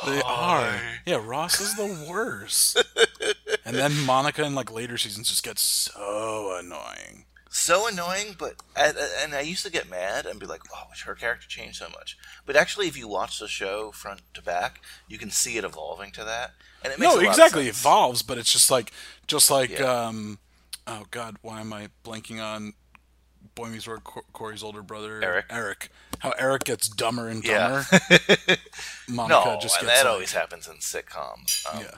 they 0.05 0.21
oh, 0.21 0.25
are. 0.25 0.79
Yeah, 1.05 1.21
Ross 1.23 1.61
is 1.61 1.75
the 1.75 2.05
worst. 2.09 2.83
and 3.63 3.75
then 3.75 3.97
Monica 4.05 4.43
in 4.43 4.55
like 4.55 4.71
later 4.71 4.97
seasons 4.97 5.29
just 5.29 5.43
gets 5.43 5.61
so 5.61 6.57
annoying. 6.59 7.25
So 7.57 7.87
annoying, 7.87 8.35
but 8.37 8.55
and, 8.75 8.97
and 9.21 9.33
I 9.33 9.39
used 9.39 9.63
to 9.65 9.71
get 9.71 9.89
mad 9.89 10.25
and 10.25 10.41
be 10.41 10.45
like, 10.45 10.59
"Oh, 10.73 10.87
her 11.05 11.15
character 11.15 11.47
changed 11.47 11.77
so 11.77 11.87
much." 11.87 12.17
But 12.45 12.57
actually, 12.57 12.87
if 12.89 12.97
you 12.97 13.07
watch 13.07 13.39
the 13.39 13.47
show 13.47 13.91
front 13.91 14.21
to 14.33 14.41
back, 14.41 14.81
you 15.07 15.17
can 15.17 15.31
see 15.31 15.55
it 15.57 15.63
evolving 15.63 16.11
to 16.11 16.25
that, 16.25 16.51
and 16.83 16.91
it 16.91 16.99
makes 16.99 17.13
No, 17.13 17.15
a 17.15 17.21
lot 17.21 17.27
of 17.27 17.29
exactly. 17.31 17.67
It 17.67 17.69
evolves, 17.69 18.23
but 18.23 18.37
it's 18.37 18.51
just 18.51 18.69
like 18.69 18.91
just 19.25 19.49
like 19.49 19.69
Yeah. 19.79 19.85
um 20.07 20.39
oh 20.85 21.05
god, 21.11 21.37
why 21.43 21.61
am 21.61 21.71
I 21.71 21.87
blanking 22.03 22.43
on 22.43 22.73
Boy 23.55 23.67
Meets 23.69 23.87
World 23.87 24.03
Corey's 24.03 24.61
older 24.61 24.81
brother 24.83 25.23
Eric. 25.23 25.45
Eric. 25.49 25.89
How 26.19 26.31
Eric 26.31 26.65
gets 26.65 26.89
dumber 26.89 27.29
and 27.29 27.41
Yeah. 27.41 27.85
dumber. 27.89 28.17
Monica 29.07 29.45
No, 29.51 29.59
just 29.61 29.79
gets 29.79 29.93
that 29.93 30.03
like- 30.03 30.11
always 30.13 30.33
happens 30.33 30.67
in 30.67 30.75
sitcoms. 30.79 31.65
Um, 31.73 31.79
yeah. 31.83 31.97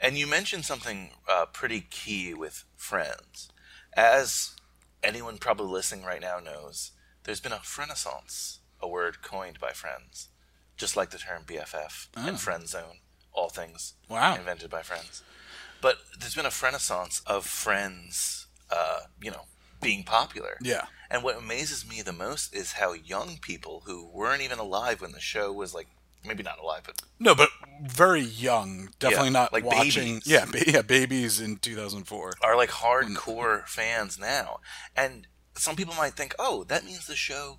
And 0.00 0.16
you 0.16 0.28
mentioned 0.28 0.64
something 0.64 1.10
uh, 1.28 1.46
pretty 1.46 1.80
key 1.90 2.32
with 2.32 2.64
Friends. 2.76 3.48
As 3.94 4.52
anyone 5.02 5.38
probably 5.38 5.66
listening 5.72 6.04
right 6.04 6.20
now 6.20 6.38
knows, 6.38 6.92
there's 7.24 7.40
been 7.40 7.52
a 7.52 7.60
renaissance, 7.78 8.60
a 8.80 8.88
word 8.88 9.22
coined 9.22 9.60
by 9.60 9.72
friends, 9.72 10.28
just 10.76 10.96
like 10.96 11.10
the 11.10 11.18
term 11.18 11.42
BFF 11.46 12.08
and 12.16 12.40
friend 12.40 12.68
zone, 12.68 12.98
all 13.32 13.48
things 13.48 13.94
Wow. 14.08 14.34
invented 14.34 14.70
by 14.70 14.82
friends. 14.82 15.22
But 15.80 15.98
there's 16.18 16.34
been 16.34 16.46
a 16.46 16.52
renaissance 16.62 17.22
of 17.26 17.44
friends, 17.46 18.46
uh, 18.70 19.00
you 19.20 19.30
know, 19.30 19.46
being 19.80 20.04
popular. 20.04 20.58
Yeah. 20.62 20.86
And 21.10 21.22
what 21.22 21.36
amazes 21.36 21.86
me 21.86 22.00
the 22.02 22.12
most 22.12 22.54
is 22.54 22.72
how 22.72 22.92
young 22.92 23.38
people 23.42 23.82
who 23.86 24.06
weren't 24.06 24.42
even 24.42 24.58
alive 24.58 25.00
when 25.00 25.12
the 25.12 25.20
show 25.20 25.52
was 25.52 25.74
like, 25.74 25.88
maybe 26.24 26.42
not 26.42 26.58
alive, 26.60 26.82
but 26.84 27.00
No, 27.18 27.34
but 27.34 27.48
very 27.82 28.20
young. 28.22 28.90
Definitely 28.98 29.28
Yeah, 29.28 29.32
not 29.32 29.52
like 29.52 29.64
watching. 29.64 30.14
babies. 30.20 30.26
Yeah, 30.26 30.44
ba- 30.44 30.70
yeah, 30.70 30.82
babies 30.82 31.40
in 31.40 31.56
2004. 31.56 32.34
are 32.42 32.56
like 32.56 32.70
hardcore 32.70 33.66
fans 33.68 34.18
now. 34.18 34.60
And 34.96 35.26
some 35.54 35.76
people 35.76 35.94
might 35.94 36.14
think, 36.14 36.34
oh, 36.38 36.64
that 36.64 36.84
means 36.84 37.06
the 37.06 37.16
show 37.16 37.56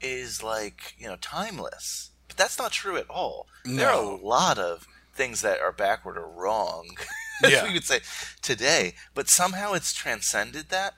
is 0.00 0.42
like, 0.42 0.94
you 0.98 1.06
know, 1.06 1.16
timeless. 1.20 2.10
But 2.28 2.36
that's 2.36 2.58
not 2.58 2.72
true 2.72 2.96
at 2.96 3.08
all. 3.08 3.46
There 3.64 3.88
are 3.88 4.02
a 4.02 4.16
lot 4.16 4.58
of 4.58 4.86
things 5.14 5.40
that 5.42 5.60
are 5.60 5.72
backward 5.72 6.16
or 6.16 6.28
wrong, 6.28 6.88
as 7.44 7.52
Yeah. 7.52 7.64
we 7.64 7.72
would 7.74 7.84
say 7.84 8.00
today. 8.40 8.94
But 9.14 9.28
somehow 9.28 9.72
it's 9.74 9.92
transcended 9.92 10.68
that. 10.70 10.94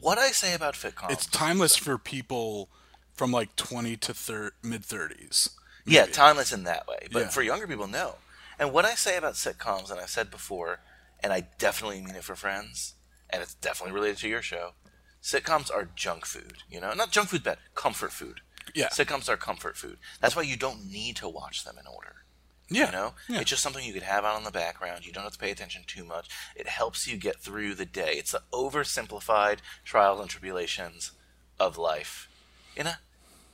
What 0.00 0.16
I 0.18 0.28
say 0.28 0.54
about 0.54 0.74
sitcom. 0.74 1.10
It's 1.10 1.26
timeless 1.26 1.74
for 1.76 1.98
people 1.98 2.68
from 3.14 3.32
like 3.32 3.56
20 3.56 3.96
to 3.96 4.14
thir- 4.14 4.52
mid 4.62 4.82
30s. 4.82 5.50
Yeah, 5.84 6.06
timeless 6.06 6.52
in 6.52 6.64
that 6.64 6.86
way. 6.86 7.08
But 7.10 7.20
Yeah. 7.22 7.28
for 7.28 7.42
younger 7.42 7.66
people, 7.66 7.86
no. 7.88 8.16
And 8.58 8.72
what 8.72 8.84
I 8.84 8.94
say 8.94 9.16
about 9.16 9.34
sitcoms, 9.34 9.90
and 9.90 10.00
I've 10.00 10.10
said 10.10 10.30
before, 10.30 10.80
and 11.20 11.32
I 11.32 11.40
definitely 11.58 12.00
mean 12.02 12.14
it 12.14 12.24
for 12.24 12.36
friends, 12.36 12.94
and 13.30 13.42
it's 13.42 13.54
definitely 13.54 13.92
related 13.94 14.18
to 14.18 14.28
your 14.28 14.42
show. 14.42 14.74
Sitcoms 15.22 15.70
are 15.70 15.88
junk 15.94 16.26
food, 16.26 16.58
you 16.68 16.80
know, 16.80 16.92
not 16.94 17.10
junk 17.12 17.28
food, 17.30 17.42
bad 17.44 17.58
comfort 17.74 18.12
food. 18.12 18.40
Yeah. 18.74 18.88
Sitcoms 18.88 19.28
are 19.28 19.36
comfort 19.36 19.76
food. 19.76 19.98
That's 20.20 20.36
why 20.36 20.42
you 20.42 20.56
don't 20.56 20.84
need 20.86 21.16
to 21.16 21.28
watch 21.28 21.64
them 21.64 21.78
in 21.78 21.86
order. 21.86 22.24
Yeah. 22.68 22.86
You 22.86 22.92
know, 22.92 23.14
Yeah. 23.28 23.40
it's 23.40 23.50
just 23.50 23.62
something 23.62 23.84
you 23.84 23.92
could 23.92 24.02
have 24.02 24.24
on 24.24 24.38
in 24.38 24.44
the 24.44 24.50
background. 24.50 25.04
You 25.04 25.12
don't 25.12 25.24
have 25.24 25.32
to 25.34 25.38
pay 25.38 25.50
attention 25.50 25.84
too 25.86 26.04
much. 26.04 26.28
It 26.56 26.68
helps 26.68 27.06
you 27.06 27.16
get 27.16 27.40
through 27.40 27.74
the 27.74 27.84
day. 27.86 28.14
It's 28.14 28.32
the 28.32 28.42
oversimplified 28.52 29.58
trials 29.84 30.20
and 30.20 30.30
tribulations 30.30 31.12
of 31.58 31.76
life 31.76 32.28
in 32.74 32.86
a, 32.86 33.00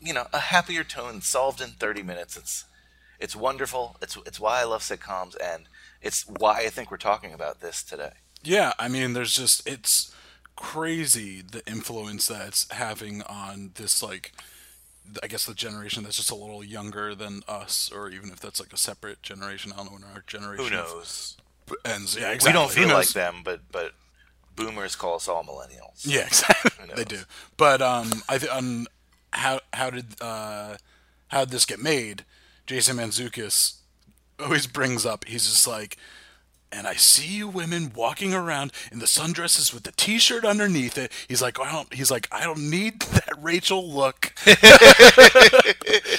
you 0.01 0.13
know, 0.13 0.27
a 0.33 0.39
happier 0.39 0.85
tone, 0.85 1.21
solved 1.21 1.61
in 1.61 1.71
thirty 1.71 2.03
minutes. 2.03 2.37
It's, 2.37 2.65
it's 3.21 3.35
wonderful. 3.37 3.97
It's 4.03 4.17
it's 4.27 4.39
why 4.41 4.61
I 4.61 4.65
love 4.65 4.83
sitcoms, 4.83 5.37
and 5.43 5.65
it's 6.03 6.25
why 6.27 6.61
I 6.61 6.69
think 6.69 6.91
we're 6.91 6.97
talking 6.99 7.33
about 7.33 7.61
this 7.61 7.83
today. 7.83 8.13
Yeah, 8.43 8.73
I 8.79 8.89
mean, 8.89 9.13
there's 9.13 9.35
just 9.35 9.67
it's 9.69 10.15
crazy 10.57 11.41
the 11.41 11.65
influence 11.69 12.27
that 12.27 12.49
it's 12.49 12.71
having 12.73 13.23
on 13.23 13.71
this 13.77 14.03
like 14.03 14.33
I 15.23 15.27
guess 15.27 15.47
the 15.47 15.55
generation 15.55 16.03
that's 16.03 16.17
just 16.17 16.31
a 16.31 16.35
little 16.35 16.63
younger 16.63 17.15
than 17.15 17.43
us, 17.49 17.91
or 17.95 18.11
even 18.11 18.31
if 18.31 18.41
that's 18.41 18.61
like 18.61 18.73
a 18.73 18.77
separate 18.77 19.23
generation. 19.23 19.73
I 19.73 19.77
don't 19.77 19.87
know 19.87 19.93
when 19.93 20.05
our 20.05 20.23
generation 20.27 20.65
Who 20.67 20.71
knows? 20.71 21.37
ends. 21.85 22.17
Yeah, 22.19 22.37
We 22.45 22.53
don't 22.53 22.71
feel 22.71 22.89
like 22.89 23.09
them, 23.09 23.43
but 23.45 23.61
but 23.71 23.93
boomers 24.57 24.97
call 24.97 25.17
us 25.17 25.29
all 25.29 25.45
millennials. 25.45 26.05
Yeah, 26.05 26.27
exactly. 26.27 26.87
they 26.97 27.05
do. 27.05 27.21
But 27.57 27.81
um, 27.81 28.11
I 28.29 28.39
th- 28.39 28.51
um, 28.51 28.87
how 29.39 29.61
how 29.73 29.91
did 29.91 30.21
uh, 30.21 30.77
how 31.29 31.41
did 31.41 31.51
this 31.51 31.65
get 31.65 31.81
made? 31.81 32.25
Jason 32.67 32.97
Mantzoukas 32.97 33.77
always 34.39 34.67
brings 34.67 35.07
up. 35.07 35.25
He's 35.25 35.45
just 35.45 35.67
like, 35.67 35.97
and 36.71 36.87
I 36.87 36.95
see 36.95 37.39
you 37.39 37.49
women 37.49 37.93
walking 37.95 38.35
around 38.35 38.73
in 38.93 38.99
the 38.99 39.07
sundresses 39.07 39.73
with 39.73 39.85
the 39.85 39.93
T-shirt 39.93 40.45
underneath 40.45 40.99
it. 40.99 41.11
He's 41.27 41.41
like, 41.41 41.59
I 41.59 41.73
don't. 41.73 41.93
He's 41.95 42.11
like, 42.11 42.29
I 42.31 42.45
don't 42.45 42.69
need 42.71 43.01
that 43.13 43.35
Rachel 43.39 43.89
look. 43.91 44.33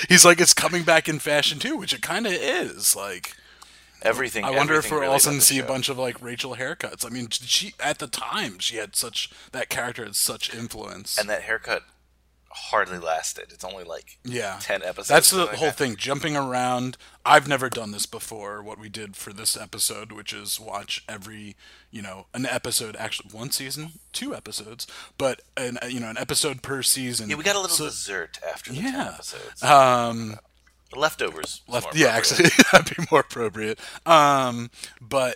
he's 0.10 0.26
like, 0.26 0.42
it's 0.42 0.54
coming 0.54 0.84
back 0.84 1.08
in 1.08 1.20
fashion 1.20 1.60
too, 1.60 1.78
which 1.78 1.94
it 1.94 2.02
kind 2.02 2.26
of 2.26 2.34
is. 2.34 2.96
Like, 2.96 3.36
Everything. 4.02 4.46
I 4.46 4.52
wonder 4.52 4.76
if 4.76 4.90
we're 4.90 5.02
really 5.02 5.12
also 5.12 5.30
going 5.30 5.42
to 5.42 5.46
see 5.46 5.60
a 5.60 5.64
bunch 5.66 5.90
of 5.90 5.98
like 5.98 6.22
Rachel 6.22 6.56
haircuts. 6.56 7.06
I 7.06 7.10
mean, 7.10 7.28
she 7.32 7.74
at 7.82 8.00
the 8.00 8.08
time 8.08 8.58
she 8.60 8.78
had 8.78 8.96
such 8.96 9.30
that 9.52 9.68
character 9.68 10.06
had 10.06 10.16
such 10.16 10.54
influence. 10.56 11.18
and 11.18 11.30
that 11.30 11.42
haircut 11.42 11.84
hardly 12.52 12.98
lasted. 12.98 13.52
It's 13.52 13.64
only 13.64 13.84
like 13.84 14.18
yeah, 14.24 14.58
ten 14.62 14.82
episodes. 14.84 15.08
That's 15.10 15.30
the 15.32 15.46
like 15.46 15.56
whole 15.56 15.72
thing. 15.72 15.96
Jumping 15.96 16.36
around. 16.36 16.98
I've 17.26 17.48
never 17.48 17.70
done 17.70 17.92
this 17.92 18.06
before. 18.06 18.62
What 18.64 18.80
we 18.80 18.90
did 18.90 19.16
for 19.16 19.32
this 19.34 19.56
episode, 19.56 20.12
which 20.12 20.34
is 20.34 20.60
watch 20.60 21.04
every, 21.08 21.56
you 21.92 22.02
know, 22.02 22.26
an 22.34 22.46
episode. 22.46 22.96
Actually, 22.96 23.30
one 23.32 23.52
season, 23.52 23.92
two 24.14 24.36
episodes, 24.36 24.88
but 25.18 25.42
an 25.58 25.78
you 25.90 26.00
know 26.00 26.10
an 26.10 26.18
episode 26.18 26.62
per 26.62 26.82
season. 26.82 27.30
Yeah, 27.30 27.36
we 27.36 27.44
got 27.44 27.56
a 27.56 27.60
little 27.60 27.76
So- 27.76 27.86
dessert 27.86 28.40
after 28.48 28.72
the 28.74 28.82
ten 28.82 28.94
Yeah. 28.94 29.10
episodes. 29.14 29.64
Um, 29.64 30.40
The 30.92 31.00
leftovers. 31.00 31.62
left 31.68 31.96
yeah 31.96 32.08
actually 32.08 32.50
that'd 32.72 32.98
be 32.98 33.04
more 33.12 33.20
appropriate 33.20 33.80
um 34.08 34.72
but 35.00 35.36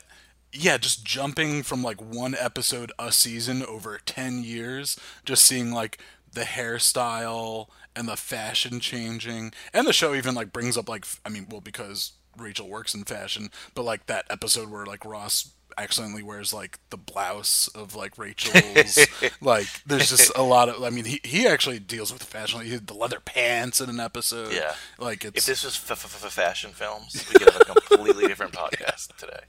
yeah 0.52 0.80
just 0.80 1.06
jumping 1.06 1.62
from 1.62 1.84
like 1.84 2.02
one 2.02 2.34
episode 2.40 2.92
a 2.98 3.12
season 3.12 3.64
over 3.64 4.00
10 4.04 4.44
years 4.44 5.00
just 5.26 5.46
seeing 5.46 5.72
like 5.72 6.00
the 6.34 6.42
hairstyle 6.42 7.68
and 7.96 8.08
the 8.08 8.18
fashion 8.18 8.80
changing 8.80 9.54
and 9.74 9.88
the 9.88 9.94
show 9.94 10.14
even 10.14 10.34
like 10.36 10.52
brings 10.52 10.78
up 10.78 10.90
like 10.90 11.06
i 11.26 11.30
mean 11.30 11.46
well 11.50 11.62
because 11.62 12.14
rachel 12.38 12.68
works 12.68 12.96
in 12.96 13.04
fashion 13.04 13.50
but 13.76 13.84
like 13.84 14.06
that 14.08 14.26
episode 14.30 14.70
where 14.70 14.86
like 14.86 15.06
ross 15.06 15.52
accidentally 15.78 16.22
wears 16.22 16.54
like 16.54 16.78
the 16.92 16.98
blouse 16.98 17.68
of 17.70 17.96
like 17.96 18.16
rachel's 18.18 18.98
like 19.42 19.66
there's 19.86 20.10
just 20.10 20.32
a 20.36 20.42
lot 20.44 20.70
of 20.70 20.84
i 20.84 20.90
mean 20.90 21.06
he, 21.06 21.20
he 21.24 21.48
actually 21.48 21.80
deals 21.80 22.12
with 22.12 22.22
the 22.22 22.28
fashion 22.28 22.62
he 22.62 22.72
had 22.74 22.86
the 22.88 22.94
leather 22.94 23.20
pants 23.20 23.80
in 23.82 23.90
an 23.90 24.00
episode 24.00 24.52
Yeah. 24.54 24.74
like 25.00 25.26
it's 25.26 25.38
If 25.38 25.46
this 25.46 25.64
was 25.64 25.76
f- 25.76 25.92
f- 25.92 26.24
f- 26.26 26.32
fashion 26.32 26.72
films, 26.72 27.26
we 27.34 27.40
could 27.40 27.50
have 27.54 27.62
a 27.62 27.66
completely 27.66 28.28
different 28.28 28.54
podcast 28.54 29.16
today. 29.18 29.40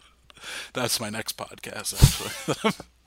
That's 0.72 0.98
my 1.00 1.10
next 1.10 1.36
podcast, 1.36 1.94
actually. 2.48 2.72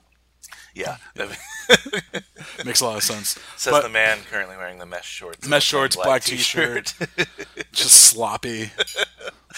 Yeah. 0.74 0.96
Makes 2.64 2.80
a 2.80 2.84
lot 2.84 2.96
of 2.98 3.02
sense. 3.02 3.38
Says 3.56 3.72
But 3.72 3.82
the 3.82 3.88
man 3.88 4.18
currently 4.30 4.56
wearing 4.56 4.78
the 4.78 4.86
mesh 4.86 5.06
shorts. 5.08 5.46
mesh 5.48 5.64
shorts, 5.64 5.96
black, 5.96 6.22
t-shirt, 6.22 6.94
just 7.72 7.94
sloppy, 8.08 8.70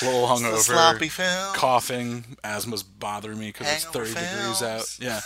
a 0.01 0.05
little 0.05 0.27
hungover, 0.29 0.59
sloppy 0.59 1.09
film. 1.09 1.55
coughing, 1.55 2.37
asthma's 2.45 2.83
bothering 2.83 3.39
me 3.39 3.49
because 3.49 3.67
it's 3.73 3.85
Hangover 3.85 4.07
30 4.07 4.27
degrees 4.27 4.63
out. 4.63 4.97
Yeah. 4.99 5.21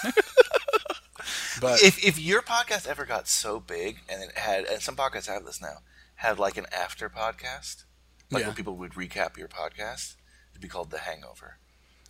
but 1.61 1.83
If 1.83 2.03
if 2.05 2.19
your 2.19 2.43
podcast 2.43 2.87
ever 2.87 3.05
got 3.05 3.29
so 3.29 3.61
big 3.61 4.01
and 4.09 4.23
it 4.23 4.37
had, 4.39 4.65
and 4.65 4.83
some 4.83 4.97
podcasts 4.97 5.27
have 5.29 5.45
this 5.45 5.61
now, 5.61 5.79
had 6.17 6.39
like 6.39 6.57
an 6.57 6.67
after 6.73 7.09
podcast, 7.09 7.85
like 8.31 8.41
Yeah. 8.43 8.49
where 8.49 8.55
people 8.57 8.77
would 8.77 8.93
recap 8.93 9.37
your 9.37 9.49
podcast, 9.49 10.17
it'd 10.53 10.61
be 10.63 10.69
called 10.69 10.91
the 10.91 10.99
Hangover, 11.01 11.59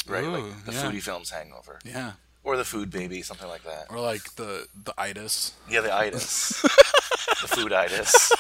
right? 0.06 0.24
Ooh, 0.24 0.30
like 0.30 0.64
the 0.64 0.72
yeah. 0.72 0.82
Foodie 0.82 1.02
Films 1.02 1.30
Hangover, 1.30 1.78
yeah, 1.84 2.12
or 2.44 2.56
the 2.56 2.64
Food 2.64 2.90
Baby, 2.90 3.22
something 3.22 3.48
like 3.48 3.64
that. 3.64 3.86
or 3.90 3.98
like 4.00 4.34
the 4.36 4.66
the 4.84 4.94
itis. 4.98 5.52
Yeah, 5.68 5.80
the 5.80 5.92
itis, 5.94 6.60
the 7.42 7.48
food 7.48 7.72
itis. 7.72 8.30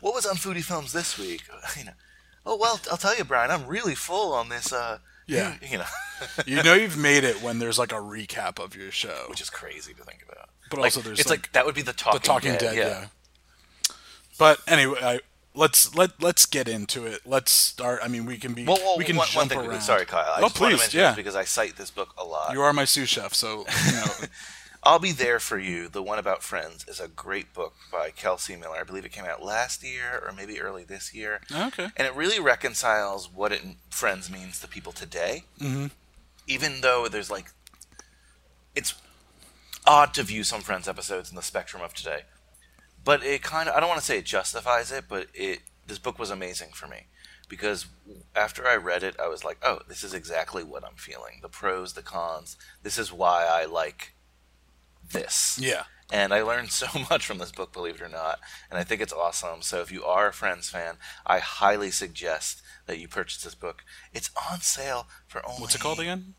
What 0.00 0.14
was 0.14 0.26
on 0.26 0.36
Foodie 0.36 0.64
Films 0.64 0.92
this 0.92 1.18
week? 1.18 1.42
You 1.78 1.84
know, 1.86 1.92
oh 2.44 2.56
well, 2.56 2.80
I'll 2.90 2.96
tell 2.96 3.16
you, 3.16 3.24
Brian, 3.24 3.50
I'm 3.50 3.66
really 3.66 3.94
full 3.94 4.32
on 4.34 4.48
this. 4.48 4.72
Uh, 4.72 4.98
Yeah. 5.26 5.54
you 5.62 5.78
know, 5.78 5.84
You 6.46 6.62
know 6.62 6.74
you've 6.74 6.96
made 6.98 7.22
it 7.24 7.40
when 7.42 7.58
there's 7.60 7.78
like 7.78 7.92
a 7.92 7.96
recap 8.00 8.58
of 8.62 8.74
your 8.74 8.90
show. 8.90 9.26
which 9.28 9.40
is 9.40 9.48
crazy 9.50 9.94
to 9.94 10.02
think 10.02 10.24
about. 10.28 10.48
But 10.70 10.78
Like, 10.80 10.86
also 10.86 11.00
there's, 11.00 11.20
it's 11.20 11.28
like, 11.30 11.40
like, 11.42 11.52
that 11.52 11.66
would 11.66 11.74
be 11.74 11.82
the 11.82 11.92
Talking, 11.92 12.20
the 12.20 12.26
Talking 12.26 12.54
Dead, 12.56 12.76
yeah. 12.76 13.06
But 14.38 14.58
anyway, 14.66 14.98
I, 15.02 15.20
let's 15.60 15.94
let 15.94 16.20
let's 16.22 16.46
get 16.46 16.66
into 16.66 17.04
it. 17.04 17.20
Let's 17.26 17.52
start. 17.52 18.00
I 18.02 18.08
mean, 18.08 18.24
we 18.24 18.38
can 18.38 18.54
be 18.54 18.64
Well, 18.64 18.78
well 18.82 18.96
we 18.98 19.04
can 19.04 19.16
one, 19.16 19.28
one 19.34 19.48
jump 19.48 19.60
thing. 19.60 19.70
around. 19.70 19.82
Sorry, 19.82 20.06
Kyle. 20.06 20.32
I 20.34 20.38
oh, 20.38 20.48
just 20.48 20.60
want 20.60 20.72
to 20.72 20.78
please, 20.78 20.94
yeah. 20.94 21.10
this 21.10 21.16
because 21.16 21.36
I 21.36 21.44
cite 21.44 21.76
this 21.76 21.90
book 21.90 22.14
a 22.18 22.24
lot. 22.24 22.52
You 22.52 22.62
are 22.62 22.72
my 22.72 22.86
sous 22.86 23.08
chef, 23.08 23.34
so 23.34 23.66
you 23.86 23.92
know. 23.92 24.06
I'll 24.82 24.98
be 24.98 25.12
there 25.12 25.40
for 25.40 25.58
you. 25.58 25.88
The 25.88 26.02
one 26.02 26.18
about 26.18 26.42
friends 26.42 26.88
is 26.88 27.00
a 27.00 27.08
great 27.08 27.52
book 27.52 27.74
by 27.92 28.08
Kelsey 28.08 28.56
Miller. 28.56 28.78
I 28.80 28.82
believe 28.82 29.04
it 29.04 29.12
came 29.12 29.26
out 29.26 29.44
last 29.44 29.84
year 29.84 30.22
or 30.24 30.32
maybe 30.32 30.58
early 30.58 30.84
this 30.84 31.12
year. 31.12 31.42
okay. 31.54 31.88
and 31.98 32.06
it 32.06 32.14
really 32.16 32.40
reconciles 32.40 33.30
what 33.30 33.52
it 33.52 33.60
friends 33.90 34.30
means 34.30 34.58
to 34.60 34.66
people 34.66 34.90
today 34.90 35.44
mm-hmm. 35.60 35.88
even 36.46 36.80
though 36.80 37.08
there's 37.08 37.30
like 37.30 37.50
it's 38.74 38.94
odd 39.86 40.14
to 40.14 40.22
view 40.22 40.44
some 40.44 40.62
friends 40.62 40.88
episodes 40.88 41.28
in 41.28 41.36
the 41.36 41.42
spectrum 41.42 41.82
of 41.82 41.92
today 41.92 42.22
but 43.04 43.24
it 43.24 43.42
kind 43.42 43.68
of 43.68 43.74
i 43.74 43.80
don't 43.80 43.88
want 43.88 44.00
to 44.00 44.06
say 44.06 44.18
it 44.18 44.24
justifies 44.24 44.90
it 44.92 45.04
but 45.08 45.26
it 45.34 45.60
this 45.86 45.98
book 45.98 46.18
was 46.18 46.30
amazing 46.30 46.70
for 46.72 46.86
me 46.86 47.06
because 47.48 47.86
after 48.36 48.66
i 48.66 48.76
read 48.76 49.02
it 49.02 49.16
i 49.20 49.26
was 49.28 49.44
like 49.44 49.58
oh 49.62 49.80
this 49.88 50.02
is 50.04 50.14
exactly 50.14 50.62
what 50.62 50.84
i'm 50.84 50.94
feeling 50.96 51.38
the 51.42 51.48
pros 51.48 51.94
the 51.94 52.02
cons 52.02 52.56
this 52.82 52.98
is 52.98 53.12
why 53.12 53.46
i 53.50 53.64
like 53.64 54.14
this 55.12 55.58
Yeah. 55.60 55.84
and 56.12 56.32
I 56.32 56.42
learned 56.42 56.70
so 56.82 56.86
much 57.10 57.26
from 57.26 57.38
this 57.38 57.50
book, 57.50 57.72
believe 57.72 57.96
it 57.96 58.00
or 58.02 58.08
not. 58.08 58.38
And 58.70 58.78
I 58.78 58.84
think 58.84 59.00
it's 59.00 59.12
awesome. 59.12 59.62
So 59.62 59.80
if 59.80 59.90
you 59.90 60.04
are 60.04 60.28
a 60.28 60.32
Friends 60.32 60.68
fan, 60.70 60.98
I 61.26 61.38
highly 61.40 61.90
suggest 61.90 62.62
that 62.86 62.98
you 63.00 63.08
purchase 63.08 63.42
this 63.42 63.56
book. 63.56 63.82
It's 64.12 64.30
on 64.50 64.60
sale 64.60 65.08
for 65.26 65.44
only. 65.44 65.62
What's 65.62 65.74
it 65.74 65.80
called 65.80 65.98
again? 65.98 66.34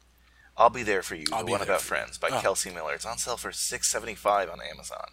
I'll 0.56 0.69
be 0.69 0.84
there 0.84 1.02
for 1.02 1.15
you. 1.15 1.26
I'll 1.34 1.39
the 1.39 1.45
Be 1.47 1.52
one 1.52 1.60
There 1.62 1.69
about. 1.69 1.82
Friends 1.82 2.17
by 2.17 2.30
Oh. 2.32 2.39
Kelsey 2.39 2.69
Miller. 2.71 2.93
It's 2.93 3.06
on 3.06 3.17
sale 3.17 3.36
for 3.38 3.52
six 3.52 3.89
seventy 3.91 4.15
five 4.15 4.50
on 4.50 4.60
Amazon. 4.62 5.08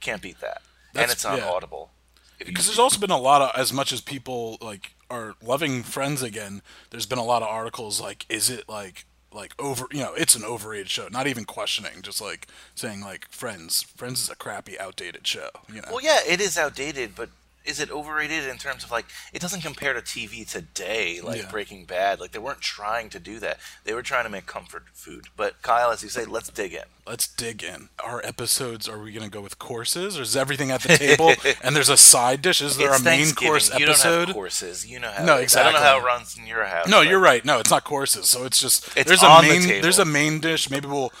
Can't 0.00 0.22
beat 0.22 0.40
that. 0.40 0.62
And 1.02 1.10
it's 1.10 1.24
on 1.24 1.38
yeah. 1.38 1.48
Audible. 1.48 1.90
Because 2.38 2.66
there's 2.66 2.78
also 2.78 3.00
been 3.00 3.10
a 3.10 3.18
lot 3.18 3.42
of 3.42 3.50
as 3.58 3.72
much 3.72 3.92
as 3.92 4.00
people 4.00 4.58
like 4.60 4.94
are 5.10 5.34
loving 5.42 5.82
Friends 5.82 6.22
again. 6.22 6.62
There's 6.90 7.06
been 7.06 7.18
a 7.18 7.24
lot 7.24 7.42
of 7.42 7.48
articles 7.48 8.00
like, 8.00 8.26
is 8.28 8.50
it 8.50 8.68
like 8.68 9.06
like 9.32 9.54
over? 9.58 9.86
You 9.92 10.00
know, 10.00 10.14
it's 10.14 10.34
an 10.34 10.44
overrated 10.44 10.88
show. 10.88 11.08
Not 11.10 11.26
even 11.26 11.44
questioning, 11.44 12.02
just 12.02 12.20
like 12.20 12.48
saying 12.74 13.00
like 13.00 13.30
Friends. 13.30 13.82
Friends 13.82 14.22
is 14.22 14.30
a 14.30 14.36
crappy, 14.36 14.78
outdated 14.78 15.26
show. 15.26 15.48
You 15.68 15.82
know. 15.82 15.88
Well, 15.90 16.02
yeah, 16.02 16.20
it 16.26 16.40
is 16.40 16.58
outdated, 16.58 17.14
but 17.14 17.30
is 17.64 17.80
it 17.80 17.90
overrated 17.90 18.44
in 18.44 18.58
terms 18.58 18.84
of 18.84 18.90
like 18.90 19.06
it 19.32 19.40
doesn't 19.40 19.62
compare 19.62 19.92
to 19.94 20.00
TV 20.00 20.48
today, 20.48 21.20
like 21.22 21.38
Yeah. 21.42 21.50
Breaking 21.50 21.84
Bad? 21.84 22.20
Like 22.20 22.32
they 22.32 22.38
weren't 22.38 22.60
trying 22.60 23.10
to 23.10 23.18
do 23.18 23.38
that; 23.40 23.58
they 23.84 23.94
were 23.94 24.02
trying 24.02 24.24
to 24.24 24.30
make 24.30 24.46
comfort 24.46 24.84
food. 24.92 25.26
But 25.36 25.62
Kyle, 25.62 25.90
as 25.90 26.02
you 26.02 26.08
say, 26.08 26.24
let's 26.24 26.48
dig 26.50 26.74
in. 26.74 26.82
Let's 27.06 27.26
dig 27.26 27.62
in. 27.62 27.90
Our 28.02 28.24
episodes, 28.24 28.88
are 28.88 28.98
we 28.98 29.12
going 29.12 29.24
to 29.24 29.30
go 29.30 29.42
with 29.42 29.58
courses 29.58 30.18
or 30.18 30.22
is 30.22 30.34
everything 30.36 30.70
at 30.70 30.82
the 30.82 30.96
table 30.96 31.32
and 31.62 31.76
there's 31.76 31.90
a 31.90 31.98
side 31.98 32.40
dish? 32.40 32.62
Is 32.62 32.78
there 32.78 32.92
it's 32.92 33.00
a 33.00 33.04
main 33.04 33.32
course 33.32 33.78
You 33.78 33.84
don't 33.86 34.00
have 34.00 34.32
courses. 34.32 34.86
You 34.86 35.00
know 35.00 35.10
how. 35.10 35.24
No, 35.24 35.36
is. 35.36 35.54
I 35.54 35.62
don't 35.64 35.74
know 35.74 35.80
how 35.80 35.98
it 35.98 36.04
runs 36.04 36.36
in 36.38 36.46
your 36.46 36.64
house. 36.64 36.88
No, 36.88 37.02
you're 37.02 37.18
right. 37.20 37.44
No, 37.44 37.58
it's 37.58 37.70
not 37.70 37.84
courses. 37.84 38.26
So 38.26 38.44
it's 38.44 38.58
just 38.60 38.96
It's 38.96 39.06
there's 39.08 39.22
a 39.22 39.26
on 39.26 39.44
the 39.44 39.58
table. 39.60 39.82
there's 39.82 39.98
a 39.98 40.04
main 40.06 40.40
dish. 40.40 40.70
Maybe 40.70 40.86
we'll 40.86 41.12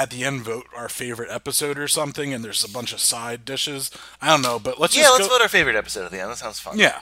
at 0.00 0.10
the 0.10 0.24
end 0.24 0.40
vote 0.42 0.66
our 0.74 0.88
favorite 0.88 1.30
episode 1.30 1.78
or 1.78 1.86
something, 1.86 2.32
and 2.32 2.42
there's 2.44 2.64
a 2.64 2.68
bunch 2.72 2.92
of 2.92 3.00
side 3.00 3.44
dishes. 3.44 3.90
I 4.20 4.28
don't 4.28 4.40
know, 4.42 4.58
but 4.58 4.80
let's 4.80 4.96
Yeah, 4.96 5.10
let's 5.10 5.26
go. 5.28 5.34
vote 5.34 5.42
our 5.42 5.48
favorite 5.48 5.76
episode 5.76 6.04
at 6.06 6.10
the 6.10 6.20
end. 6.20 6.30
That 6.30 6.38
sounds 6.38 6.58
fun. 6.58 6.78
Yeah. 6.78 7.00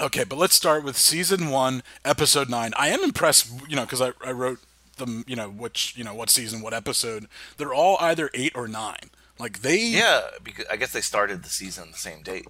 Okay, 0.00 0.24
but 0.24 0.36
let's 0.38 0.56
start 0.56 0.82
with 0.82 0.96
season 0.98 1.50
one, 1.50 1.82
episode 2.04 2.50
nine. 2.50 2.72
I 2.76 2.88
am 2.88 3.04
impressed, 3.04 3.48
you 3.68 3.76
know, 3.76 3.82
because 3.84 4.00
I, 4.00 4.12
I 4.24 4.32
wrote 4.32 4.58
them, 4.96 5.24
you 5.28 5.36
know, 5.36 5.48
which, 5.48 5.96
you 5.96 6.02
know, 6.02 6.14
what 6.14 6.30
season, 6.30 6.62
what 6.62 6.74
episode. 6.74 7.28
They're 7.58 7.72
all 7.74 7.96
either 8.00 8.28
eight 8.34 8.52
or 8.56 8.66
nine. 8.66 9.10
Like 9.38 9.62
they, 9.62 9.78
Yeah, 9.78 10.22
because 10.42 10.66
I 10.68 10.76
guess 10.76 10.92
they 10.92 11.00
started 11.00 11.44
the 11.44 11.48
season 11.48 11.92
the 11.92 11.98
same 11.98 12.22
date. 12.22 12.46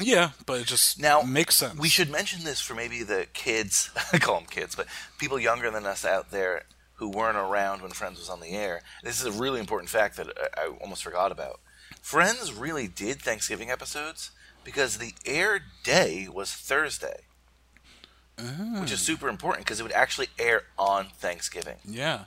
yeah, 0.00 0.30
but 0.46 0.60
it 0.60 0.66
just 0.66 0.98
Now 1.00 1.20
makes 1.20 1.54
sense. 1.56 1.78
We 1.78 1.88
should 1.90 2.10
mention 2.10 2.44
this 2.44 2.62
for 2.62 2.74
maybe 2.74 3.02
the 3.02 3.26
kids. 3.34 3.90
I 4.12 4.18
call 4.18 4.36
them 4.36 4.48
kids, 4.48 4.74
but 4.74 4.86
people 5.18 5.38
younger 5.38 5.70
than 5.70 5.84
us 5.84 6.04
out 6.04 6.30
there 6.30 6.64
who 6.96 7.08
weren't 7.08 7.36
around 7.36 7.82
when 7.82 7.90
Friends 7.92 8.18
was 8.18 8.28
on 8.28 8.40
the 8.40 8.50
air. 8.50 8.82
This 9.02 9.20
is 9.20 9.26
a 9.26 9.38
really 9.40 9.60
important 9.60 9.90
fact 9.90 10.16
that 10.16 10.28
I, 10.56 10.62
I 10.62 10.66
almost 10.80 11.02
forgot 11.02 11.32
about. 11.32 11.60
Friends 12.02 12.52
really 12.52 12.88
did 12.88 13.20
Thanksgiving 13.20 13.70
episodes 13.70 14.30
because 14.64 14.98
the 14.98 15.12
air 15.24 15.60
day 15.84 16.28
was 16.32 16.52
Thursday, 16.52 17.22
which 18.80 18.92
is 18.92 19.00
super 19.00 19.28
important 19.28 19.64
because 19.66 19.80
it 19.80 19.82
would 19.82 19.92
actually 19.92 20.28
air 20.38 20.62
on 20.78 21.06
Thanksgiving. 21.18 21.76
Yeah, 21.84 22.24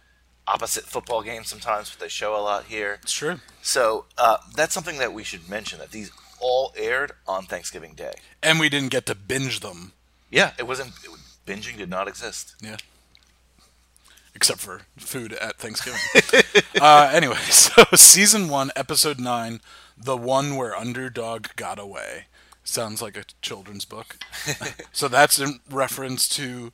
Opposite 0.47 0.85
football 0.85 1.21
games 1.21 1.47
sometimes, 1.47 1.91
but 1.91 1.99
they 1.99 2.09
show 2.09 2.35
a 2.35 2.41
lot 2.41 2.65
here. 2.65 2.99
it's 3.03 3.13
true. 3.13 3.39
So 3.61 4.05
uh, 4.17 4.37
that's 4.55 4.73
something 4.73 4.97
that 4.97 5.13
we 5.13 5.23
should 5.23 5.47
mention 5.47 5.77
that 5.77 5.91
these 5.91 6.11
all 6.39 6.73
aired 6.75 7.11
on 7.27 7.45
Thanksgiving 7.45 7.93
Day. 7.93 8.13
And 8.41 8.59
we 8.59 8.67
didn't 8.67 8.89
get 8.89 9.05
to 9.07 9.15
binge 9.15 9.59
them. 9.59 9.91
Yeah, 10.31 10.53
it 10.57 10.65
wasn't. 10.65 10.93
It, 11.03 11.11
binging 11.45 11.77
did 11.77 11.89
not 11.89 12.07
exist. 12.07 12.55
Yeah. 12.61 12.77
Except 14.39 14.61
for 14.61 14.83
food 14.95 15.33
at 15.33 15.57
Thanksgiving. 15.57 15.99
uh, 16.81 17.11
anyway, 17.13 17.35
so 17.49 17.83
season 17.93 18.47
one, 18.47 18.71
episode 18.73 19.19
nine, 19.19 19.59
the 19.97 20.15
one 20.15 20.55
where 20.55 20.73
underdog 20.73 21.47
got 21.57 21.77
away. 21.77 22.27
Sounds 22.63 23.01
like 23.01 23.17
a 23.17 23.25
children's 23.41 23.83
book. 23.83 24.15
so 24.93 25.09
that's 25.09 25.39
in 25.39 25.59
reference 25.69 26.29
to 26.29 26.71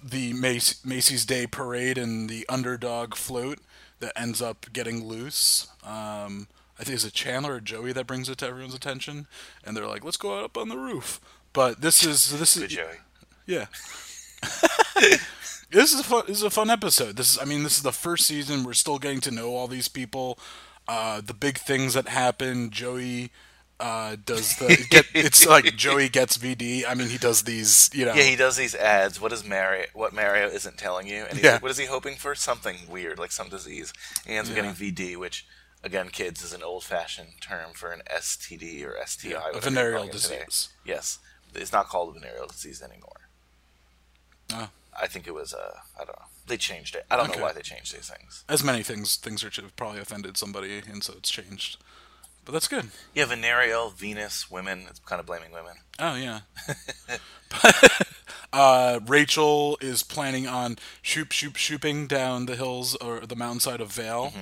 the 0.00 0.32
Mac- 0.32 0.84
Macy's 0.84 1.26
Day 1.26 1.44
Parade 1.48 1.98
and 1.98 2.30
the 2.30 2.46
underdog 2.48 3.16
float 3.16 3.58
that 3.98 4.12
ends 4.14 4.40
up 4.40 4.66
getting 4.72 5.04
loose. 5.04 5.66
Um, 5.82 6.46
I 6.78 6.84
think 6.84 6.94
it's 6.94 7.04
a 7.04 7.10
Chandler 7.10 7.54
or 7.54 7.60
Joey 7.60 7.92
that 7.94 8.06
brings 8.06 8.28
it 8.28 8.38
to 8.38 8.46
everyone's 8.46 8.74
attention, 8.74 9.26
and 9.64 9.76
they're 9.76 9.88
like, 9.88 10.04
"Let's 10.04 10.16
go 10.16 10.44
up 10.44 10.56
on 10.56 10.68
the 10.68 10.78
roof." 10.78 11.20
But 11.52 11.80
this 11.80 12.04
is 12.04 12.38
this 12.38 12.56
is 12.56 12.70
Joey. 12.70 12.98
yeah. 13.44 13.66
This 15.72 15.92
is 15.92 16.00
a 16.00 16.04
fun. 16.04 16.24
This 16.26 16.36
is 16.38 16.42
a 16.44 16.50
fun 16.50 16.70
episode. 16.70 17.16
This 17.16 17.32
is. 17.32 17.38
I 17.40 17.44
mean, 17.44 17.62
this 17.62 17.76
is 17.76 17.82
the 17.82 17.92
first 17.92 18.26
season. 18.26 18.64
We're 18.64 18.72
still 18.74 18.98
getting 18.98 19.20
to 19.22 19.30
know 19.30 19.54
all 19.54 19.66
these 19.68 19.88
people. 19.88 20.38
Uh, 20.88 21.20
the 21.20 21.34
big 21.34 21.58
things 21.58 21.94
that 21.94 22.08
happen. 22.08 22.70
Joey 22.70 23.30
uh, 23.80 24.16
does 24.24 24.56
the. 24.56 24.86
Get, 24.90 25.06
it's 25.14 25.46
like 25.46 25.64
Joey 25.76 26.08
gets 26.08 26.38
VD. 26.38 26.84
I 26.86 26.94
mean, 26.94 27.08
he 27.08 27.18
does 27.18 27.42
these. 27.42 27.90
You 27.92 28.06
know. 28.06 28.14
Yeah, 28.14 28.24
he 28.24 28.36
does 28.36 28.56
these 28.56 28.74
ads. 28.74 29.20
What 29.20 29.32
is 29.32 29.44
Mario? 29.46 29.86
What 29.94 30.12
Mario 30.12 30.48
isn't 30.48 30.78
telling 30.78 31.06
you? 31.06 31.24
And 31.24 31.34
he's 31.34 31.44
Yeah. 31.44 31.52
like, 31.54 31.62
what 31.62 31.70
is 31.70 31.78
he 31.78 31.86
hoping 31.86 32.16
for? 32.16 32.34
Something 32.34 32.76
weird, 32.88 33.18
like 33.18 33.32
some 33.32 33.48
disease. 33.48 33.92
He 34.26 34.34
ends 34.34 34.50
up 34.50 34.56
Yeah. 34.56 34.62
getting 34.72 34.76
VD, 34.94 35.16
which 35.16 35.46
again, 35.84 36.08
kids, 36.10 36.42
is 36.44 36.52
an 36.52 36.62
old-fashioned 36.62 37.40
term 37.40 37.72
for 37.74 37.90
an 37.90 38.02
STD 38.06 38.84
or 38.84 38.94
STI. 39.04 39.50
a 39.52 39.60
venereal 39.60 40.04
it 40.04 40.12
today. 40.12 40.38
disease. 40.46 40.68
Yes, 40.84 41.18
it's 41.56 41.72
not 41.72 41.88
called 41.88 42.14
a 42.16 42.20
venereal 42.20 42.46
disease 42.46 42.80
anymore. 42.82 43.28
Oh. 44.52 44.68
I 45.00 45.06
think 45.06 45.26
it 45.26 45.34
was 45.34 45.54
uh, 45.54 45.78
I 45.96 46.04
don't 46.04 46.18
know. 46.18 46.26
They 46.46 46.56
changed 46.56 46.94
it. 46.94 47.06
I 47.10 47.16
don't 47.16 47.30
Okay. 47.30 47.38
know 47.38 47.44
why 47.46 47.52
they 47.52 47.62
changed 47.62 47.94
these 47.94 48.08
things. 48.08 48.44
As 48.48 48.62
many 48.64 48.82
things, 48.82 49.16
things 49.16 49.44
are 49.44 49.50
have 49.62 49.76
probably 49.76 50.00
offended 50.00 50.36
somebody, 50.36 50.82
and 50.90 51.02
so 51.02 51.14
it's 51.16 51.30
changed. 51.30 51.78
But 52.44 52.52
that's 52.52 52.66
good. 52.66 52.88
Yeah, 53.14 53.26
venereal, 53.26 53.90
Venus, 53.90 54.50
women. 54.50 54.86
It's 54.90 54.98
kind 55.00 55.20
of 55.20 55.26
blaming 55.26 55.52
women. 55.52 55.76
Oh 55.98 56.16
yeah. 56.16 56.40
uh, 58.52 59.00
Rachel 59.06 59.78
is 59.80 60.02
planning 60.02 60.46
on 60.46 60.76
shoop 61.00 61.32
shoop 61.32 61.56
shooping 61.56 62.06
down 62.06 62.46
the 62.46 62.56
hills 62.56 62.94
or 62.96 63.20
the 63.20 63.36
mountainside 63.36 63.80
of 63.80 63.92
Vail, 63.92 64.32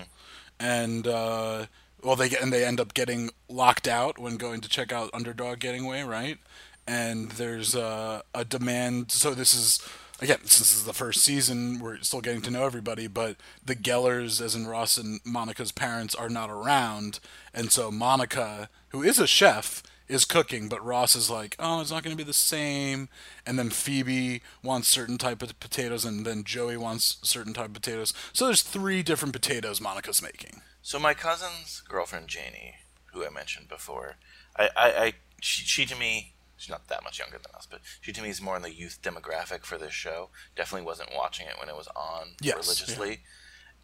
and 0.58 1.06
uh, 1.06 1.66
well, 2.02 2.16
they 2.16 2.28
get 2.28 2.42
and 2.42 2.52
they 2.52 2.64
end 2.64 2.80
up 2.80 2.94
getting 2.94 3.30
locked 3.48 3.86
out 3.86 4.18
when 4.18 4.36
going 4.36 4.60
to 4.62 4.68
check 4.68 4.92
out 4.92 5.10
Underdog 5.12 5.58
Getting 5.60 5.84
Away, 5.84 6.02
right? 6.02 6.38
And 6.86 7.30
there's 7.32 7.76
uh, 7.76 8.22
a 8.34 8.44
demand. 8.44 9.12
So 9.12 9.34
this 9.34 9.54
is 9.54 9.80
again, 10.20 10.38
since 10.40 10.58
this 10.58 10.74
is 10.74 10.84
the 10.84 10.92
first 10.92 11.22
season, 11.22 11.78
we're 11.80 11.98
still 11.98 12.20
getting 12.20 12.42
to 12.42 12.50
know 12.50 12.64
everybody, 12.64 13.06
but 13.06 13.36
the 13.64 13.76
Gellers, 13.76 14.40
as 14.40 14.54
in 14.54 14.66
Ross 14.66 14.96
and 14.98 15.20
Monica's 15.24 15.72
parents, 15.72 16.14
are 16.14 16.28
not 16.28 16.50
around, 16.50 17.20
and 17.54 17.72
so 17.72 17.90
Monica, 17.90 18.68
who 18.88 19.02
is 19.02 19.18
a 19.18 19.26
chef, 19.26 19.82
is 20.10 20.24
cooking, 20.24 20.68
but 20.68 20.84
Ross 20.84 21.14
is 21.14 21.30
like, 21.30 21.54
oh, 21.58 21.80
it's 21.80 21.90
not 21.90 22.02
going 22.02 22.16
to 22.16 22.22
be 22.22 22.26
the 22.26 22.32
same. 22.32 23.08
And 23.46 23.58
then 23.58 23.70
Phoebe 23.70 24.42
wants 24.62 24.88
certain 24.88 25.18
type 25.18 25.40
of 25.40 25.58
potatoes, 25.60 26.04
and 26.04 26.26
then 26.26 26.42
Joey 26.44 26.76
wants 26.76 27.18
certain 27.22 27.54
type 27.54 27.66
of 27.66 27.74
potatoes. 27.74 28.12
So 28.32 28.46
there's 28.46 28.62
three 28.62 29.02
different 29.02 29.32
potatoes 29.32 29.80
Monica's 29.80 30.20
making. 30.20 30.62
So 30.82 30.98
my 30.98 31.14
cousin's 31.14 31.82
girlfriend 31.88 32.28
Janie, 32.28 32.76
who 33.12 33.24
I 33.24 33.30
mentioned 33.30 33.68
before, 33.68 34.16
I, 34.56 34.68
I, 34.76 34.90
I 34.90 35.12
she, 35.40 35.64
she 35.64 35.86
to 35.86 35.96
me, 35.96 36.32
she's 36.60 36.70
not 36.70 36.86
that 36.88 37.02
much 37.02 37.18
younger 37.18 37.38
than 37.38 37.54
us, 37.56 37.66
but 37.68 37.80
she 38.00 38.12
to 38.12 38.22
me 38.22 38.28
is 38.28 38.40
more 38.40 38.56
in 38.56 38.62
the 38.62 38.72
youth 38.72 38.98
demographic 39.02 39.64
for 39.64 39.78
this 39.78 39.92
show. 39.92 40.30
Definitely 40.54 40.86
wasn't 40.86 41.10
watching 41.16 41.46
it 41.46 41.54
when 41.58 41.68
it 41.68 41.76
was 41.76 41.88
on 41.96 42.36
Yes, 42.40 42.56
religiously, 42.56 43.20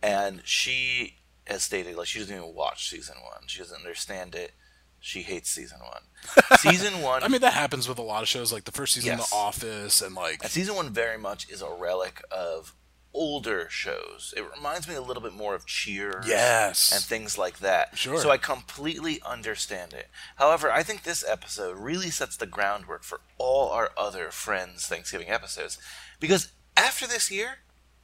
and 0.02 0.42
she 0.44 1.16
has 1.46 1.62
stated 1.62 1.96
like 1.96 2.06
she 2.06 2.18
doesn't 2.18 2.36
even 2.36 2.54
watch 2.54 2.88
season 2.88 3.16
one. 3.22 3.46
She 3.46 3.58
doesn't 3.60 3.76
understand 3.78 4.34
it. 4.34 4.52
She 5.00 5.22
hates 5.22 5.50
season 5.50 5.78
one. 5.80 6.02
season 6.58 7.00
one. 7.02 7.22
I 7.22 7.28
mean, 7.28 7.40
that 7.42 7.52
happens 7.52 7.88
with 7.88 7.98
a 7.98 8.02
lot 8.02 8.22
of 8.22 8.28
shows, 8.28 8.52
like 8.52 8.64
the 8.64 8.72
first 8.72 8.94
season 8.94 9.12
of 9.12 9.18
Yes. 9.20 9.30
The 9.30 9.36
Office, 9.36 10.02
and 10.02 10.14
like, 10.14 10.42
And 10.42 10.50
season 10.50 10.74
one 10.74 10.90
very 10.90 11.18
much 11.18 11.48
is 11.50 11.62
a 11.62 11.70
relic 11.70 12.22
of 12.30 12.74
older 13.16 13.66
shows. 13.70 14.34
It 14.36 14.44
reminds 14.54 14.86
me 14.86 14.94
a 14.94 15.00
little 15.00 15.22
bit 15.22 15.32
more 15.32 15.54
of 15.54 15.64
Cheers. 15.66 16.26
Yes. 16.28 16.92
And 16.92 17.02
things 17.02 17.38
like 17.38 17.58
that. 17.60 17.96
Sure. 17.96 18.18
So 18.18 18.30
I 18.30 18.36
completely 18.36 19.20
understand 19.24 19.94
it. 19.94 20.08
However, 20.36 20.70
I 20.70 20.82
think 20.82 21.02
this 21.02 21.24
episode 21.26 21.78
really 21.78 22.10
sets 22.10 22.36
the 22.36 22.46
groundwork 22.46 23.02
for 23.02 23.20
all 23.38 23.70
our 23.70 23.90
other 23.96 24.30
Friends 24.30 24.86
Thanksgiving 24.86 25.30
episodes. 25.30 25.78
Because 26.20 26.52
after 26.76 27.06
this 27.06 27.30
year, 27.30 27.58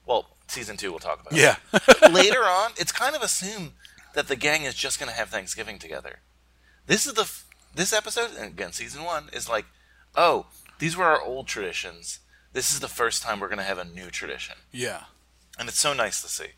well, 0.06 0.30
season 0.48 0.76
two 0.78 0.90
we'll 0.90 0.98
talk 0.98 1.20
about. 1.20 1.38
yeah, 1.38 1.56
Later 2.10 2.40
on, 2.44 2.72
it's 2.78 2.92
kind 2.92 3.14
of 3.14 3.22
assumed 3.22 3.72
that 4.14 4.28
the 4.28 4.36
gang 4.36 4.62
is 4.64 4.74
just 4.74 4.98
going 4.98 5.10
to 5.10 5.16
have 5.16 5.28
Thanksgiving 5.28 5.78
together. 5.78 6.20
This 6.86 7.06
is 7.06 7.14
the 7.14 7.22
f- 7.22 7.46
this 7.74 7.92
episode, 7.92 8.30
and 8.36 8.46
again, 8.52 8.72
season 8.72 9.04
one 9.04 9.28
is 9.32 9.48
like, 9.48 9.66
oh, 10.16 10.46
these 10.78 10.96
were 10.96 11.04
our 11.04 11.22
old 11.22 11.46
traditions. 11.46 12.18
This 12.52 12.70
is 12.72 12.80
the 12.80 12.88
first 12.88 13.22
time 13.22 13.40
we're 13.40 13.48
going 13.48 13.58
to 13.58 13.64
have 13.64 13.78
a 13.78 13.84
new 13.84 14.10
tradition, 14.10 14.56
yeah. 14.72 15.04
and 15.58 15.68
it's 15.68 15.78
so 15.78 15.92
nice 15.94 16.20
to 16.22 16.28
see. 16.28 16.48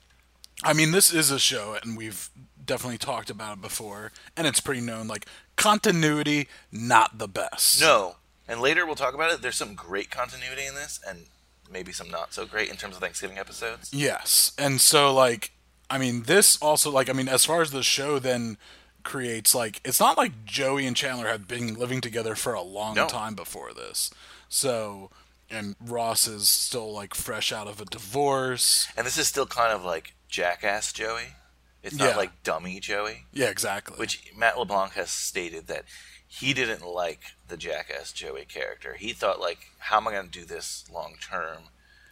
I 0.63 0.73
mean, 0.73 0.91
this 0.93 1.13
is 1.13 1.31
a 1.31 1.39
show, 1.39 1.77
and 1.83 1.97
we've 1.97 2.31
definitely 2.65 2.99
talked 2.99 3.31
about 3.31 3.59
it 3.59 3.63
before, 3.63 4.13
and 4.37 4.47
it's 4.47 4.61
pretty 4.61 4.81
known. 4.81 5.07
Like 5.09 5.27
continuity, 5.57 6.49
not 6.73 7.19
the 7.19 7.29
best. 7.29 7.81
No, 7.81 8.17
and 8.49 8.61
later 8.61 8.87
we'll 8.87 8.95
talk 8.95 9.15
about 9.15 9.33
it. 9.33 9.43
There's 9.43 9.57
some 9.57 9.75
great 9.75 10.11
continuity 10.11 10.67
in 10.67 10.75
this, 10.75 11.01
and 11.07 11.27
maybe 11.71 11.93
some 11.93 12.11
not 12.11 12.33
so 12.35 12.45
great 12.47 12.71
in 12.71 12.77
terms 12.77 12.95
of 12.97 13.01
Thanksgiving 13.01 13.39
episodes. 13.39 13.93
Yes, 13.93 14.53
and 14.59 14.81
so 14.81 15.13
like, 15.13 15.53
I 15.91 15.99
mean, 15.99 16.23
this 16.25 16.61
also 16.63 16.91
like, 16.91 17.09
I 17.09 17.13
mean, 17.13 17.29
as 17.29 17.45
far 17.45 17.63
as 17.63 17.71
the 17.71 17.83
show 17.83 18.19
then 18.19 18.57
creates 19.03 19.55
like, 19.55 19.81
it's 19.85 20.01
not 20.01 20.17
like 20.17 20.45
Joey 20.45 20.87
and 20.87 20.97
Chandler 20.97 21.29
had 21.29 21.47
been 21.47 21.75
living 21.75 22.01
together 22.01 22.35
for 22.35 22.55
a 22.55 22.63
long 22.63 22.95
No. 22.95 23.07
time 23.07 23.35
before 23.35 23.73
this, 23.73 24.11
so. 24.49 25.11
And 25.55 25.77
Ross 25.81 26.27
is 26.27 26.49
still 26.49 26.93
like 26.93 27.15
fresh 27.15 27.53
out 27.53 27.69
of 27.69 27.81
a 27.81 27.85
divorce. 27.85 28.89
And 28.97 29.07
this 29.07 29.17
is 29.19 29.29
still 29.29 29.47
kind 29.47 29.73
of 29.73 29.85
like 29.85 30.15
Jackass 30.29 30.93
Joey. 30.93 31.35
It's 31.83 31.97
not 31.97 32.11
Yeah. 32.11 32.17
like 32.17 32.43
dummy 32.43 32.81
Joey, 32.81 33.27
Yeah, 33.33 33.49
exactly. 33.51 33.97
which 33.99 34.33
Matt 34.37 34.59
LeBlanc 34.59 34.93
has 34.95 35.11
stated 35.11 35.67
that 35.67 35.85
he 36.27 36.55
didn't 36.55 36.85
like 36.85 37.21
the 37.47 37.57
Jackass 37.59 38.11
Joey 38.13 38.47
character. 38.47 38.95
He 38.95 39.13
thought 39.13 39.39
like, 39.39 39.59
how 39.79 39.99
am 39.99 40.09
I 40.09 40.13
going 40.13 40.31
to 40.31 40.39
do 40.41 40.45
this 40.47 40.85
long 40.93 41.17
term? 41.21 41.65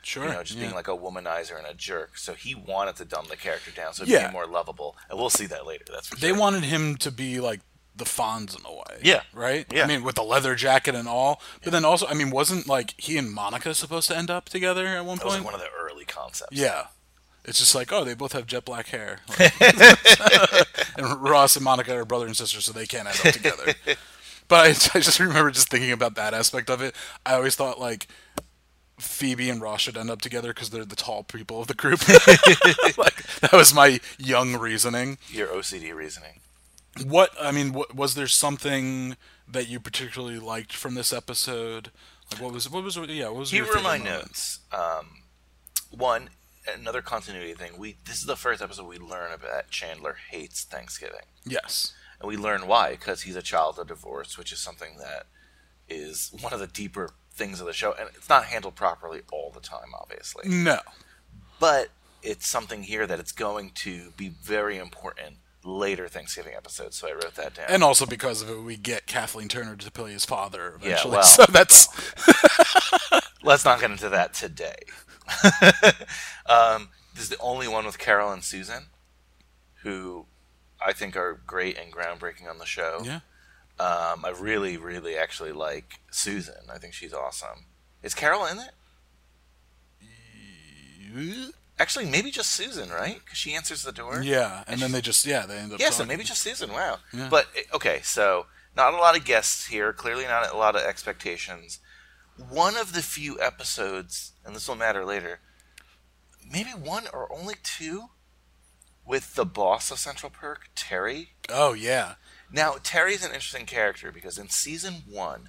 sure. 0.05 0.25
You 0.27 0.33
know, 0.33 0.43
just 0.43 0.59
yeah. 0.59 0.65
being 0.65 0.75
like 0.75 0.89
a 0.89 0.97
womanizer 0.97 1.57
and 1.57 1.65
a 1.67 1.75
jerk. 1.75 2.19
So 2.19 2.35
he 2.35 2.57
wanted 2.57 2.97
to 2.97 3.05
dumb 3.05 3.27
the 3.31 3.37
character 3.37 3.71
down 3.71 3.95
so 3.95 4.03
it 4.03 4.09
Yeah. 4.09 4.19
became 4.19 4.33
more 4.33 4.47
lovable. 4.49 4.97
And 5.09 5.17
we'll 5.17 5.31
see 5.31 5.47
that 5.47 5.65
later. 5.65 5.85
That's 5.93 6.09
for 6.09 6.17
they 6.17 6.29
sure. 6.31 6.39
wanted 6.39 6.65
him 6.65 6.97
to 6.97 7.13
be 7.13 7.39
like 7.39 7.61
the 7.95 8.05
Fonz 8.05 8.59
in 8.59 8.65
a 8.65 8.73
way. 8.73 9.01
Yeah. 9.03 9.23
Right? 9.33 9.67
Yeah. 9.73 9.85
I 9.85 9.87
mean, 9.87 10.03
with 10.03 10.15
the 10.15 10.23
leather 10.23 10.55
jacket 10.55 10.95
and 10.95 11.07
all. 11.09 11.41
But 11.63 11.73
then 11.73 11.85
also, 11.85 12.07
I 12.07 12.15
mean, 12.15 12.31
wasn't 12.31 12.67
like 12.67 12.95
he 12.97 13.19
and 13.19 13.31
Monica 13.31 13.75
supposed 13.75 14.09
to 14.09 14.17
end 14.17 14.31
up 14.31 14.49
together 14.49 14.87
at 14.87 15.05
one 15.05 15.19
that 15.19 15.25
was 15.25 15.35
point? 15.35 15.45
like 15.45 15.53
one 15.53 15.55
of 15.55 15.61
the 15.61 15.69
early 15.79 16.05
concepts. 16.05 16.57
Yeah. 16.57 16.87
It's 17.45 17.59
just 17.59 17.75
like, 17.75 17.93
oh, 17.93 18.05
they 18.05 18.15
both 18.15 18.33
have 18.33 18.47
jet 18.47 18.65
black 18.65 18.89
hair. 18.89 19.19
Like- 19.39 19.61
and 20.97 21.23
Ross 21.23 21.57
and 21.57 21.65
Monica 21.65 21.95
are 21.97 22.05
brother 22.05 22.27
and 22.27 22.37
sister, 22.37 22.61
so 22.61 22.73
they 22.73 22.87
can't 22.87 23.09
end 23.09 23.19
up 23.25 23.33
together. 23.33 23.75
but 24.49 24.67
I, 24.67 24.69
I 24.99 25.01
just 25.01 25.19
remember 25.19 25.51
just 25.51 25.69
thinking 25.69 25.93
about 25.93 26.15
that 26.15 26.35
aspect 26.35 26.71
of 26.71 26.81
it. 26.83 26.95
I 27.27 27.35
always 27.35 27.57
thought, 27.57 27.81
like, 27.81 28.07
Phoebe 28.99 29.51
and 29.51 29.61
Ross 29.61 29.81
should 29.81 29.97
end 29.97 30.11
up 30.11 30.21
together 30.21 30.55
because 30.55 30.71
they're 30.71 30.85
the 30.85 30.95
tall 30.97 31.25
people 31.25 31.61
of 31.61 31.67
the 31.67 31.75
group. 31.75 32.07
like, 32.99 33.23
that 33.41 33.53
was 33.53 33.75
my 33.75 34.01
young 34.19 34.57
reasoning. 34.57 35.19
Your 35.29 35.49
OCD 35.49 35.95
reasoning. 35.95 36.41
What, 37.07 37.31
I 37.41 37.53
mean, 37.53 37.73
what, 37.73 37.95
was 37.95 38.15
there 38.15 38.27
something 38.27 39.17
that 39.49 39.69
you 39.69 39.81
particularly 39.81 40.39
liked 40.39 40.73
from 40.75 40.95
this 40.95 41.13
episode? 41.13 41.91
Like, 42.31 42.43
what 42.43 42.53
was, 42.53 42.69
what 42.71 42.85
was, 42.85 42.97
yeah, 42.97 43.29
what 43.29 43.41
was 43.41 43.51
Here 43.51 43.67
are 43.67 43.83
my 43.83 43.99
notes. 43.99 44.61
Um, 44.73 45.23
one, 45.91 46.31
another 46.67 47.03
continuity 47.03 47.55
thing. 47.55 47.73
We 47.79 47.97
this 48.07 48.17
is 48.19 48.27
the 48.27 48.37
first 48.37 48.63
episode 48.63 48.87
we 48.87 48.99
learn 48.99 49.33
about 49.33 49.71
Chandler 49.71 50.17
hates 50.31 50.65
Thanksgiving, 50.65 51.27
Yes. 51.45 51.93
and 52.21 52.29
we 52.29 52.37
learn 52.37 52.67
why 52.67 52.93
because 52.93 53.23
he's 53.23 53.37
a 53.37 53.43
child 53.43 53.79
of 53.79 53.89
divorce, 53.89 54.39
which 54.39 54.53
is 54.53 54.59
something 54.61 54.97
that 54.99 55.27
is 55.89 56.33
one 56.41 56.53
of 56.53 56.61
the 56.61 56.67
deeper 56.67 57.11
things 57.33 57.61
of 57.61 57.67
the 57.67 57.73
show, 57.73 57.95
and 57.99 58.09
it's 58.15 58.29
not 58.29 58.45
handled 58.45 58.75
properly 58.77 59.23
all 59.33 59.51
the 59.51 59.61
time, 59.61 59.93
obviously. 59.99 60.49
No. 60.49 60.79
But 61.59 61.89
it's 62.23 62.47
something 62.47 62.85
here 62.85 63.07
that 63.07 63.19
it's 63.19 63.33
going 63.33 63.71
to 63.77 64.13
be 64.17 64.29
very 64.29 64.79
important 64.79 65.37
later 65.65 66.09
Thanksgiving 66.09 66.55
episode, 66.57 66.95
So 66.95 67.09
I 67.09 67.13
wrote 67.13 67.35
that 67.37 67.55
down. 67.55 67.67
And 67.69 67.85
also 67.85 68.07
because 68.07 68.43
of 68.43 68.51
it, 68.51 68.63
we 68.63 68.77
get 68.77 69.07
Kathleen 69.07 69.49
Turner 69.49 69.77
to 69.77 69.91
play 69.91 70.13
his 70.13 70.25
father 70.25 70.75
eventually. 70.77 71.13
Yeah, 71.13 71.19
well, 71.19 71.23
so 71.23 71.45
that's 71.47 71.89
Let's 73.45 73.65
not 73.65 73.81
get 73.81 73.91
into 73.91 74.09
that 74.09 74.35
today. 74.35 74.77
um, 76.47 76.91
this 77.15 77.25
is 77.25 77.29
the 77.29 77.39
only 77.41 77.67
one 77.67 77.85
with 77.87 77.99
Carol 77.99 78.33
and 78.33 78.45
Susan, 78.45 78.87
who 79.83 80.27
I 80.85 80.93
think 80.93 81.17
are 81.17 81.41
great 81.47 81.77
and 81.77 81.93
groundbreaking 81.93 82.49
on 82.49 82.59
the 82.59 82.67
show. 82.67 83.01
yeah. 83.05 83.21
Um, 83.81 84.25
I 84.25 84.33
really, 84.39 84.77
really 84.77 85.17
actually 85.17 85.51
like 85.51 85.99
Susan. 86.11 86.55
I 86.73 86.79
think 86.79 86.95
she's 86.95 87.13
awesome. 87.13 87.67
Is 88.03 88.15
Carol 88.15 88.45
in 88.47 88.59
it? 88.59 88.71
Actually, 91.83 92.07
maybe 92.07 92.31
just 92.31 92.51
Susan, 92.51 92.91
right? 92.91 93.19
Because 93.25 93.39
she 93.39 93.55
answers 93.55 93.83
the 93.83 93.91
door. 93.91 94.23
Yeah, 94.23 94.63
and 94.69 94.81
then 94.81 94.93
they 94.93 95.01
just 95.01 95.27
yeah 95.27 95.47
they 95.47 95.59
end 95.59 95.73
up 95.73 95.81
Yeah, 95.81 95.91
so 95.91 96.05
maybe 96.05 96.23
just 96.23 96.41
Susan. 96.41 96.73
Wow. 96.73 96.99
Yeah. 97.13 97.27
But 97.29 97.49
eh, 97.57 97.63
okay, 97.75 97.99
so 98.05 98.47
not 98.77 98.95
a 98.95 98.99
lot 98.99 99.17
of 99.19 99.25
guests 99.25 99.67
here. 99.67 99.93
Clearly, 99.93 100.23
not 100.23 100.49
a 100.53 100.57
lot 100.57 100.77
of 100.77 100.83
expectations. 100.83 101.81
One 102.49 102.77
of 102.77 102.93
the 102.93 103.03
few 103.03 103.41
episodes, 103.41 104.31
and 104.45 104.55
this 104.55 104.69
will 104.69 104.77
matter 104.77 105.05
later. 105.05 105.41
Maybe 106.49 106.71
one 106.71 107.07
or 107.13 107.27
only 107.37 107.55
two, 107.65 108.11
with 109.05 109.35
the 109.35 109.45
boss 109.45 109.91
of 109.91 109.99
Central 109.99 110.31
Perk, 110.31 110.71
Terry. 110.77 111.31
oh 111.51 111.73
yeah 111.73 112.15
Now, 112.53 112.77
Terry's 112.81 113.25
an 113.25 113.33
interesting 113.33 113.67
character 113.67 114.13
because 114.13 114.39
in 114.39 114.51
season 114.51 115.03
one, 115.11 115.49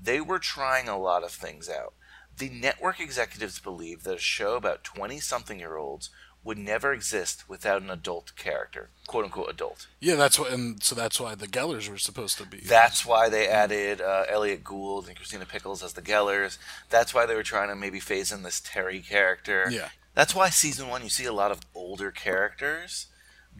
they 0.00 0.20
were 0.20 0.38
trying 0.38 0.88
a 0.88 0.98
lot 0.98 1.24
of 1.24 1.32
things 1.32 1.68
out. 1.68 1.94
The 2.42 2.50
network 2.50 2.98
executives 2.98 3.60
believed 3.60 4.04
that 4.04 4.16
a 4.16 4.18
show 4.18 4.56
about 4.56 4.82
20 4.82 5.20
something 5.20 5.60
year 5.60 5.76
olds 5.76 6.10
would 6.42 6.58
never 6.58 6.92
exist 6.92 7.48
without 7.48 7.82
an 7.82 7.88
adult 7.88 8.34
character, 8.34 8.90
quote 9.06 9.24
unquote 9.24 9.48
adult. 9.48 9.86
yeah 10.00 10.16
that's 10.16 10.40
what 10.40 10.50
and 10.50 10.82
so 10.82 10.96
that's 10.96 11.20
why 11.20 11.36
the 11.36 11.46
Gellers 11.46 11.88
were 11.88 11.98
supposed 11.98 12.38
to 12.38 12.44
be 12.44 12.58
That's 12.58 13.06
why 13.06 13.28
they 13.28 13.46
added 13.46 14.00
uh, 14.00 14.24
Elliot 14.28 14.64
Gould 14.64 15.06
and 15.06 15.14
Christina 15.16 15.46
Pickles 15.46 15.84
as 15.84 15.92
the 15.92 16.02
Gellers. 16.02 16.58
That's 16.90 17.14
why 17.14 17.26
they 17.26 17.36
were 17.36 17.44
trying 17.44 17.68
to 17.68 17.76
maybe 17.76 18.00
phase 18.00 18.32
in 18.32 18.42
this 18.42 18.60
Terry 18.60 18.98
character. 18.98 19.68
Yeah. 19.70 19.90
That's 20.16 20.34
why 20.34 20.50
season 20.50 20.88
one 20.88 21.04
you 21.04 21.10
see 21.10 21.26
a 21.26 21.32
lot 21.32 21.52
of 21.52 21.60
older 21.76 22.10
characters 22.10 23.06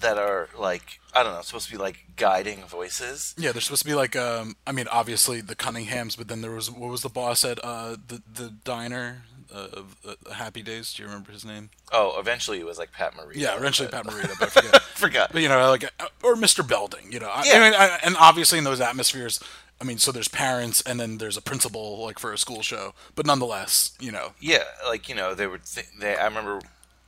that 0.01 0.19
are 0.19 0.49
like 0.59 1.01
I 1.15 1.23
don't 1.23 1.35
know, 1.35 1.43
supposed 1.43 1.67
to 1.67 1.73
be 1.73 1.79
like 1.79 2.05
guiding 2.17 2.65
voices. 2.65 3.35
yeah 3.39 3.53
they're 3.53 3.61
supposed 3.61 3.83
to 3.83 3.89
be 3.89 3.95
like 3.95 4.17
um 4.17 4.57
I 4.67 4.73
mean 4.73 4.87
obviously 4.89 5.41
the 5.41 5.55
Cunninghams 5.57 6.17
but 6.17 6.29
then 6.29 6.41
there 6.41 6.51
was 6.51 6.71
what 6.71 6.91
was 6.91 7.03
the 7.03 7.09
boss 7.09 7.45
at 7.45 7.59
uh 7.65 7.97
the 8.09 8.23
the 8.33 8.51
diner 8.65 9.23
uh, 9.55 9.69
of 9.75 9.97
uh, 10.09 10.33
Happy 10.33 10.63
Days 10.63 10.93
do 10.95 11.03
you 11.03 11.09
remember 11.09 11.31
his 11.31 11.45
name 11.45 11.69
Oh, 11.93 12.19
eventually 12.19 12.59
it 12.59 12.65
was 12.67 12.79
like 12.79 12.91
Pat 12.93 13.15
Morita. 13.15 13.37
yeah 13.37 13.57
eventually 13.57 13.89
but- 13.91 14.05
Pat 14.05 14.13
Morita 14.15 14.39
but 14.39 14.49
I 14.49 14.51
forget 14.51 14.83
Forgot. 14.95 15.33
but 15.33 15.43
you 15.43 15.49
know 15.49 15.69
like 15.71 15.85
uh, 15.85 16.07
or 16.23 16.35
Mr. 16.37 16.67
Belding 16.67 17.13
you 17.13 17.21
know 17.21 17.29
I, 17.29 17.45
Yeah. 17.45 17.53
I 17.55 17.61
mean 17.61 17.75
I, 17.79 17.99
and 18.03 18.17
obviously 18.19 18.59
in 18.59 18.65
those 18.65 18.81
atmospheres 18.81 19.41
I 19.81 19.85
mean 19.85 19.99
so 19.99 20.11
there's 20.13 20.29
parents 20.29 20.81
and 20.83 20.99
then 20.99 21.19
there's 21.19 21.37
a 21.37 21.43
principal 21.43 22.03
like 22.03 22.19
for 22.19 22.33
a 22.33 22.39
school 22.39 22.63
show 22.63 22.95
but 23.15 23.27
nonetheless 23.27 23.93
you 24.01 24.11
know 24.13 24.33
Yeah, 24.41 24.65
like 24.89 25.09
you 25.09 25.15
know, 25.15 25.35
they 25.35 25.47
were. 25.47 25.59
Th- 25.59 25.87
they 26.01 26.17
I 26.17 26.25
remember 26.25 26.61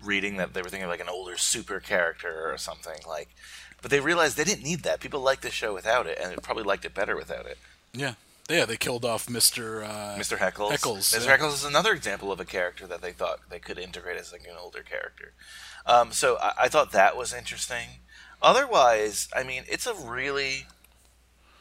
reading 0.05 0.37
that 0.37 0.55
they 0.55 0.63
were 0.63 0.69
thinking 0.69 0.85
of 0.85 0.91
like 0.91 1.01
an 1.01 1.09
older 1.09 1.37
super 1.37 1.81
character 1.81 2.51
or 2.53 2.57
something 2.59 2.99
like, 3.09 3.29
but 3.83 3.91
they 3.91 4.01
realized 4.01 4.37
they 4.37 4.45
didn't 4.45 4.65
need 4.65 4.83
that. 4.85 5.01
People 5.01 5.21
liked 5.21 5.43
the 5.43 5.51
show 5.51 5.75
without 5.75 6.07
it, 6.07 6.19
and 6.21 6.31
they 6.33 6.37
probably 6.37 6.63
liked 6.65 6.85
it 6.85 6.95
better 6.95 7.17
without 7.17 7.47
it. 7.47 7.59
yeah 7.93 8.15
yeah 8.49 8.67
they 8.67 8.77
killed 8.77 9.05
off 9.07 9.27
Mr. 9.27 9.83
Uh, 9.85 10.19
Mr. 10.19 10.37
Heckles. 10.37 10.73
Heckles, 10.73 11.15
Mr. 11.17 11.25
yeah. 11.27 11.37
Heckles 11.39 11.55
is 11.55 11.65
another 11.65 11.93
example 11.95 12.31
of 12.31 12.39
a 12.41 12.45
character 12.45 12.87
that 12.87 13.01
they 13.01 13.13
thought 13.13 13.41
they 13.51 13.59
could 13.59 13.79
integrate 13.79 14.19
as 14.21 14.33
like 14.33 14.43
an 14.43 14.57
older 14.61 14.83
character. 14.83 15.33
Um, 15.87 16.13
so 16.13 16.37
I, 16.39 16.53
I 16.65 16.69
thought 16.69 16.93
that 16.93 17.17
was 17.17 17.33
interesting. 17.33 18.01
Otherwise, 18.43 19.29
I 19.35 19.43
mean, 19.43 19.63
it's 19.67 19.87
a 19.87 19.95
really, 19.95 20.67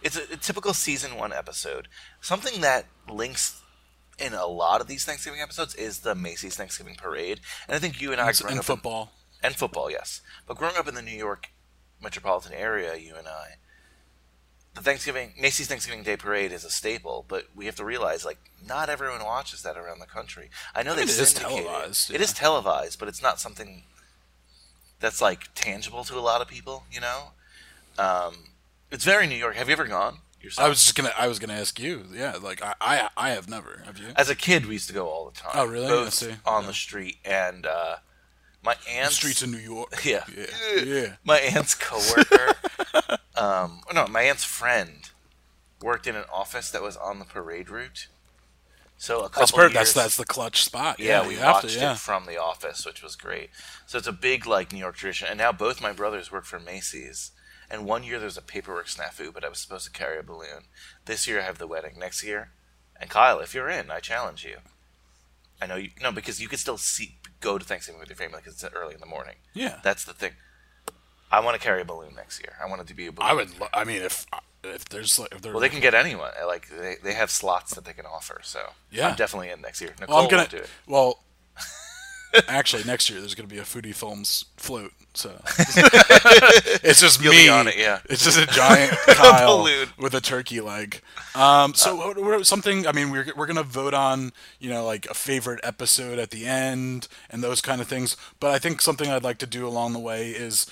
it's 0.02 0.18
a, 0.18 0.34
a 0.34 0.38
typical 0.38 0.74
season 0.74 1.16
one 1.16 1.32
episode. 1.32 1.88
Something 2.20 2.60
that 2.62 2.86
links 3.10 3.62
in 4.20 4.34
a 4.34 4.46
lot 4.46 4.82
of 4.82 4.88
these 4.88 5.06
Thanksgiving 5.06 5.42
episodes 5.42 5.76
is 5.76 6.00
the 6.00 6.16
Macy's 6.16 6.56
Thanksgiving 6.56 6.96
Parade, 6.96 7.40
and 7.68 7.76
I 7.76 7.80
think 7.80 8.02
you 8.02 8.12
and 8.12 8.22
I 8.22 8.30
and, 8.30 8.38
growing 8.38 8.52
and 8.52 8.60
up 8.60 8.70
in- 8.70 8.76
football 8.76 9.12
and 9.44 9.56
football, 9.56 9.92
yes. 9.92 10.22
But 10.48 10.58
growing 10.58 10.78
up 10.78 10.88
in 10.88 10.96
the 10.96 11.02
New 11.02 11.18
York 11.18 11.50
metropolitan 12.02 12.54
area, 12.54 12.96
you 12.96 13.16
and 13.16 13.28
I, 13.28 13.56
the 14.74 14.82
Thanksgiving 14.82 15.34
Macy's 15.40 15.68
Thanksgiving 15.68 16.04
Day 16.04 16.18
Parade 16.18 16.52
is 16.52 16.64
a 16.64 16.70
staple, 16.70 17.26
but 17.28 17.48
we 17.56 17.66
have 17.66 17.76
to 17.76 17.86
realize 17.86 18.26
like 18.26 18.40
not 18.66 18.90
everyone 18.90 19.24
watches 19.24 19.62
that 19.64 19.78
around 19.78 20.00
the 20.00 20.06
country. 20.06 20.50
I 20.74 20.84
know 20.84 20.92
mean, 20.92 21.06
they've 21.06 21.10
it 21.16 21.22
is 21.22 21.34
televised, 21.34 22.12
It 22.12 22.22
is 22.22 22.32
yeah. 22.32 22.40
televised, 22.40 23.00
but 23.00 23.08
it's 23.08 23.22
not 23.22 23.40
something 23.40 23.84
that's 25.00 25.22
like 25.22 25.50
tangible 25.54 26.04
to 26.06 26.18
a 26.18 26.22
lot 26.22 26.42
of 26.42 26.48
people. 26.48 26.86
You 26.92 27.02
know, 27.02 27.32
um, 28.00 28.36
it's 28.90 29.04
very 29.06 29.28
New 29.28 29.36
York. 29.36 29.56
Have 29.56 29.68
you 29.68 29.74
ever 29.74 29.86
gone 29.86 30.20
yourself? 30.44 30.66
I 30.66 30.70
was 30.70 30.80
just 30.84 30.96
gonna. 30.96 31.12
I 31.18 31.28
was 31.28 31.40
gonna 31.40 31.54
ask 31.54 31.80
you. 31.80 32.04
Yeah, 32.14 32.36
like 32.42 32.64
I, 32.64 32.74
I, 32.82 33.10
I 33.18 33.30
have 33.32 33.50
never. 33.50 33.82
Have 33.86 33.98
you? 33.98 34.08
As 34.16 34.30
a 34.30 34.36
kid, 34.36 34.66
we 34.66 34.74
used 34.74 34.88
to 34.90 34.94
go 34.94 35.08
all 35.08 35.26
the 35.30 35.38
time. 35.40 35.52
Oh, 35.56 35.66
really? 35.66 35.88
Both 35.88 36.08
I 36.08 36.10
see. 36.10 36.36
on 36.46 36.64
Yeah. 36.64 36.68
the 36.68 36.74
street 36.74 37.18
and 37.26 37.66
uh, 37.66 37.96
my 38.64 38.76
aunt's 38.90 39.16
Streets 39.16 39.42
of 39.42 39.50
New 39.50 39.58
York. 39.58 39.94
Yeah. 40.06 40.24
yeah, 40.36 40.46
yeah. 40.84 41.08
my 41.24 41.38
aunt's 41.40 41.76
coworker, 41.76 42.56
um, 43.36 43.82
no, 43.94 44.08
my 44.08 44.22
aunt's 44.24 44.44
friend 44.44 45.10
worked 45.82 46.08
in 46.08 46.16
an 46.16 46.24
office 46.34 46.72
that 46.72 46.82
was 46.82 46.96
on 46.98 47.20
the 47.20 47.26
parade 47.26 47.70
route. 47.70 48.08
So 48.98 49.20
a 49.20 49.24
couple 49.24 49.40
That's 49.42 49.52
perfect. 49.52 49.74
years, 49.76 49.94
That's 49.94 49.94
that's 49.94 50.18
the 50.18 50.26
clutch 50.26 50.64
spot. 50.64 50.98
yeah, 50.98 51.24
Yeah, 51.24 51.28
we 51.28 51.38
watched 51.38 51.68
to. 51.68 51.78
Yeah. 51.78 51.92
it 51.94 51.98
from 51.98 52.26
the 52.26 52.38
office, 52.42 52.86
which 52.86 53.04
was 53.04 53.18
great. 53.18 53.50
So 53.86 53.98
it's 53.98 54.08
a 54.08 54.14
big 54.14 54.46
like 54.48 54.72
New 54.72 54.80
York 54.80 54.96
tradition. 54.96 55.28
And 55.30 55.38
now 55.38 55.52
both 55.52 55.82
my 55.82 55.92
brothers 55.92 56.32
work 56.32 56.46
for 56.46 56.58
Macy's. 56.58 57.32
And 57.70 57.86
one 57.86 58.04
year 58.04 58.18
there 58.20 58.26
was 58.28 58.38
a 58.38 58.42
paperwork 58.42 58.88
snafu, 58.88 59.34
but 59.34 59.44
I 59.44 59.50
was 59.50 59.60
supposed 59.60 59.86
to 59.86 59.92
carry 59.92 60.20
a 60.20 60.24
balloon. 60.24 60.66
This 61.06 61.28
year 61.28 61.40
I 61.40 61.44
have 61.44 61.58
the 61.58 61.68
wedding. 61.68 61.94
Next 62.00 62.24
year, 62.24 62.52
and 63.00 63.10
Kyle, 63.10 63.40
if 63.40 63.54
you're 63.56 63.70
in, 63.70 63.90
I 63.92 64.00
challenge 64.00 64.44
you. 64.44 64.58
I 65.62 65.66
know 65.66 65.76
you 65.76 65.90
no 66.02 66.12
because 66.12 66.42
you 66.42 66.48
could 66.48 66.60
still 66.60 66.78
see 66.78 67.18
go 67.40 67.58
to 67.58 67.66
Thanksgiving 67.66 68.00
with 68.00 68.10
your 68.10 68.16
family 68.18 68.40
because 68.44 68.62
it's 68.62 68.76
early 68.76 68.94
in 68.96 69.00
the 69.00 69.06
morning. 69.06 69.36
Yeah. 69.54 69.80
That's 69.84 70.04
the 70.04 70.14
thing. 70.14 70.34
I 71.32 71.40
want 71.40 71.56
to 71.56 71.62
carry 71.62 71.82
a 71.82 71.86
balloon 71.86 72.16
next 72.16 72.40
year. 72.42 72.54
I 72.64 72.68
want 72.70 72.82
it 72.82 72.88
to 72.88 72.94
be 72.94 73.08
a 73.08 73.12
balloon. 73.12 73.30
I 73.32 73.34
would. 73.34 73.60
lo- 73.60 73.68
I 73.74 73.84
mean, 73.86 74.02
if 74.02 74.26
if 74.64 74.86
there's 74.86 75.18
like 75.18 75.34
if 75.34 75.42
there. 75.42 75.52
Well, 75.54 75.62
they 75.62 75.70
can 75.70 75.80
get 75.80 75.94
anyone. 75.96 76.32
Like 76.46 76.68
they, 76.70 76.96
they 77.04 77.14
have 77.14 77.32
slots 77.32 77.74
that 77.76 77.86
they 77.86 77.94
can 77.94 78.06
offer. 78.06 78.40
So 78.44 78.60
Yeah. 78.92 79.10
I'm 79.10 79.16
definitely 79.16 79.50
in 79.50 79.62
next 79.62 79.82
year. 79.82 79.94
Nicole 80.00 80.16
Well, 80.16 80.24
I'm 80.26 80.30
gonna. 80.30 80.48
do 80.48 80.58
it. 80.58 80.70
Well, 80.86 81.24
actually, 82.48 82.84
next 82.84 83.10
year 83.10 83.20
there's 83.20 83.36
gonna 83.36 83.48
be 83.48 83.58
a 83.60 83.64
foodie 83.64 83.96
films 83.96 84.46
float. 84.58 84.92
So 85.16 85.30
it's 86.84 87.00
just 87.00 87.22
You'll 87.22 87.34
me 87.34 87.48
on 87.48 87.68
it, 87.68 87.78
yeah. 87.78 88.00
It's 88.10 88.24
just 88.24 88.40
a 88.40 88.48
giant 88.48 88.92
Kyle 89.08 89.68
with 90.00 90.16
a 90.16 90.22
turkey 90.22 90.60
leg. 90.60 91.02
Um, 91.36 91.74
so 91.76 91.96
what- 92.14 92.46
something. 92.48 92.88
I 92.88 92.92
mean, 92.92 93.12
we're 93.12 93.28
we're 93.36 93.46
gonna 93.46 93.64
vote 93.64 93.94
on 93.94 94.32
you 94.60 94.70
know 94.70 94.84
like 94.86 95.06
a 95.08 95.14
favorite 95.14 95.60
episode 95.64 96.18
at 96.20 96.32
the 96.32 96.46
end 96.46 97.08
and 97.30 97.44
those 97.44 97.62
kind 97.62 97.80
of 97.82 97.88
things. 97.88 98.18
But 98.40 98.52
I 98.52 98.60
think 98.60 98.82
something 98.82 99.10
I'd 99.10 99.24
like 99.24 99.38
to 99.40 99.46
do 99.48 99.68
along 99.68 99.94
the 99.94 100.00
way 100.00 100.32
is 100.32 100.66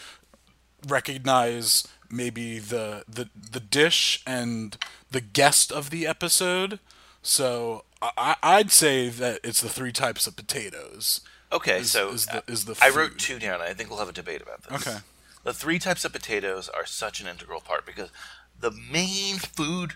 recognize 0.87 1.87
maybe 2.09 2.59
the 2.59 3.03
the 3.07 3.29
the 3.51 3.59
dish 3.59 4.21
and 4.25 4.77
the 5.11 5.21
guest 5.21 5.71
of 5.71 5.89
the 5.89 6.07
episode. 6.07 6.79
So 7.21 7.83
I, 8.01 8.35
I'd 8.41 8.71
say 8.71 9.09
that 9.09 9.39
it's 9.43 9.61
the 9.61 9.69
three 9.69 9.91
types 9.91 10.25
of 10.25 10.35
potatoes. 10.35 11.21
Okay, 11.51 11.79
Is- 11.81 11.91
so 11.91 12.09
is 12.11 12.25
the- 12.27 12.43
is 12.47 12.65
the 12.65 12.77
I 12.81 12.89
wrote 12.89 13.17
two 13.17 13.39
down. 13.39 13.61
I 13.61 13.73
think 13.73 13.89
we'll 13.89 13.99
have 13.99 14.09
a 14.09 14.13
debate 14.13 14.41
about 14.41 14.63
this. 14.63 14.87
Okay. 14.87 14.99
The 15.43 15.53
three 15.53 15.79
types 15.79 16.05
of 16.05 16.13
potatoes 16.13 16.69
are 16.69 16.85
such 16.85 17.19
an 17.19 17.27
integral 17.27 17.61
part 17.61 17.85
because 17.85 18.09
the 18.59 18.71
main 18.71 19.37
food 19.37 19.93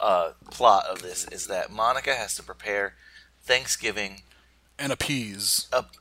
uh, 0.00 0.32
plot 0.50 0.86
of 0.86 1.02
this 1.02 1.26
is 1.28 1.46
that 1.48 1.70
Monica 1.70 2.14
has 2.14 2.34
to 2.36 2.42
prepare 2.42 2.94
Thanksgiving 3.42 4.22
And 4.78 4.92
a 4.92 4.96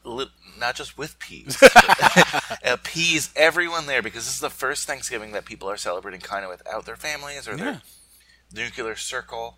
li- 0.04 0.32
not 0.60 0.76
just 0.76 0.98
with 0.98 1.18
peas, 1.20 1.58
appease 2.64 3.30
everyone 3.36 3.88
there 3.88 4.02
because 4.02 4.26
this 4.26 4.36
is 4.36 4.40
the 4.40 4.50
first 4.50 4.88
Thanksgiving 4.88 5.32
that 5.32 5.46
people 5.46 5.70
are 5.70 5.78
celebrating 5.78 6.22
kind 6.22 6.44
of 6.46 6.50
without 6.52 6.86
their 6.86 6.96
families 6.96 7.48
or 7.48 7.58
Yeah. 7.58 7.80
their 8.52 8.66
nuclear 8.66 8.96
circle. 8.96 9.58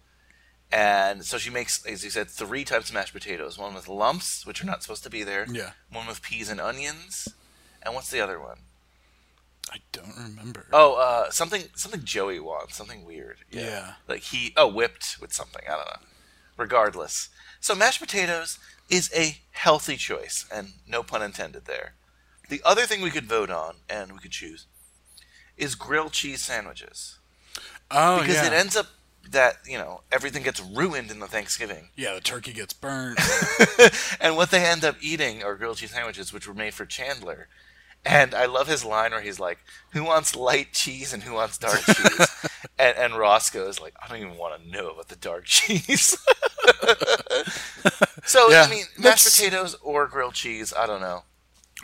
And 0.71 1.25
so 1.25 1.37
she 1.37 1.49
makes, 1.49 1.83
as 1.85 2.03
you 2.03 2.11
said, 2.11 2.29
three 2.29 2.63
types 2.63 2.89
of 2.89 2.93
mashed 2.93 3.13
potatoes. 3.13 3.57
One 3.57 3.73
with 3.73 3.87
lumps, 3.87 4.45
which 4.45 4.61
are 4.61 4.67
not 4.67 4.83
supposed 4.83 5.03
to 5.03 5.09
be 5.09 5.23
there. 5.23 5.47
Yeah. 5.51 5.71
One 5.91 6.07
with 6.07 6.21
peas 6.21 6.49
and 6.49 6.61
onions. 6.61 7.27
And 7.81 7.95
what's 7.95 8.11
the 8.11 8.21
other 8.21 8.39
one? 8.39 8.59
I 9.71 9.77
don't 9.91 10.15
remember. 10.17 10.67
Oh, 10.73 10.95
uh, 10.95 11.29
something 11.31 11.63
something 11.75 12.03
Joey 12.03 12.39
wants, 12.39 12.75
something 12.75 13.05
weird. 13.05 13.37
Yeah. 13.51 13.93
Like 14.07 14.21
he 14.21 14.53
oh 14.57 14.67
whipped 14.67 15.17
with 15.21 15.33
something. 15.33 15.61
I 15.67 15.71
don't 15.71 15.85
know. 15.85 16.07
Regardless, 16.57 17.29
so 17.59 17.75
mashed 17.75 18.01
potatoes 18.01 18.57
is 18.89 19.11
a 19.15 19.37
healthy 19.51 19.95
choice, 19.95 20.45
and 20.51 20.73
no 20.87 21.03
pun 21.03 21.21
intended 21.21 21.65
there. 21.65 21.93
The 22.49 22.61
other 22.65 22.85
thing 22.85 23.01
we 23.01 23.11
could 23.11 23.25
vote 23.25 23.51
on, 23.51 23.75
and 23.87 24.11
we 24.11 24.19
could 24.19 24.31
choose, 24.31 24.65
is 25.55 25.75
grilled 25.75 26.13
cheese 26.13 26.41
sandwiches 26.41 27.19
oh 27.91 28.19
because 28.19 28.35
yeah. 28.35 28.47
it 28.47 28.53
ends 28.53 28.75
up 28.75 28.87
that 29.31 29.57
you 29.65 29.77
know 29.77 30.01
everything 30.11 30.43
gets 30.43 30.59
ruined 30.61 31.11
in 31.11 31.19
the 31.19 31.27
Thanksgiving, 31.27 31.89
yeah, 31.95 32.13
the 32.13 32.21
turkey 32.21 32.53
gets 32.53 32.73
burnt. 32.73 33.19
and 34.21 34.35
what 34.35 34.51
they 34.51 34.65
end 34.65 34.83
up 34.83 34.95
eating 35.01 35.43
are 35.43 35.55
grilled 35.55 35.77
cheese 35.77 35.91
sandwiches, 35.91 36.33
which 36.33 36.47
were 36.47 36.53
made 36.53 36.73
for 36.73 36.85
Chandler. 36.85 37.47
And 38.05 38.33
I 38.33 38.45
love 38.45 38.67
his 38.67 38.85
line 38.85 39.11
where 39.11 39.21
he's 39.21 39.39
like, 39.41 39.59
"Who 39.91 40.03
wants 40.03 40.35
light 40.35 40.71
cheese 40.71 41.13
and 41.13 41.23
who 41.23 41.33
wants 41.33 41.57
dark 41.57 41.81
cheese?" 41.85 42.49
and, 42.77 42.97
and 42.97 43.15
Ross 43.15 43.49
goes 43.49 43.81
like, 43.81 43.93
"I 44.01 44.07
don't 44.07 44.19
even 44.19 44.37
want 44.37 44.61
to 44.61 44.69
know 44.69 44.91
about 44.91 45.09
the 45.09 45.17
dark 45.17 45.45
cheese." 45.45 46.17
so 48.23 48.49
Yeah, 48.49 48.63
I 48.63 48.69
mean, 48.69 48.85
mashed 48.97 49.25
potatoes 49.25 49.75
or 49.81 50.07
grilled 50.07 50.35
cheese, 50.35 50.73
I 50.73 50.85
don't 50.85 51.01
know. 51.01 51.23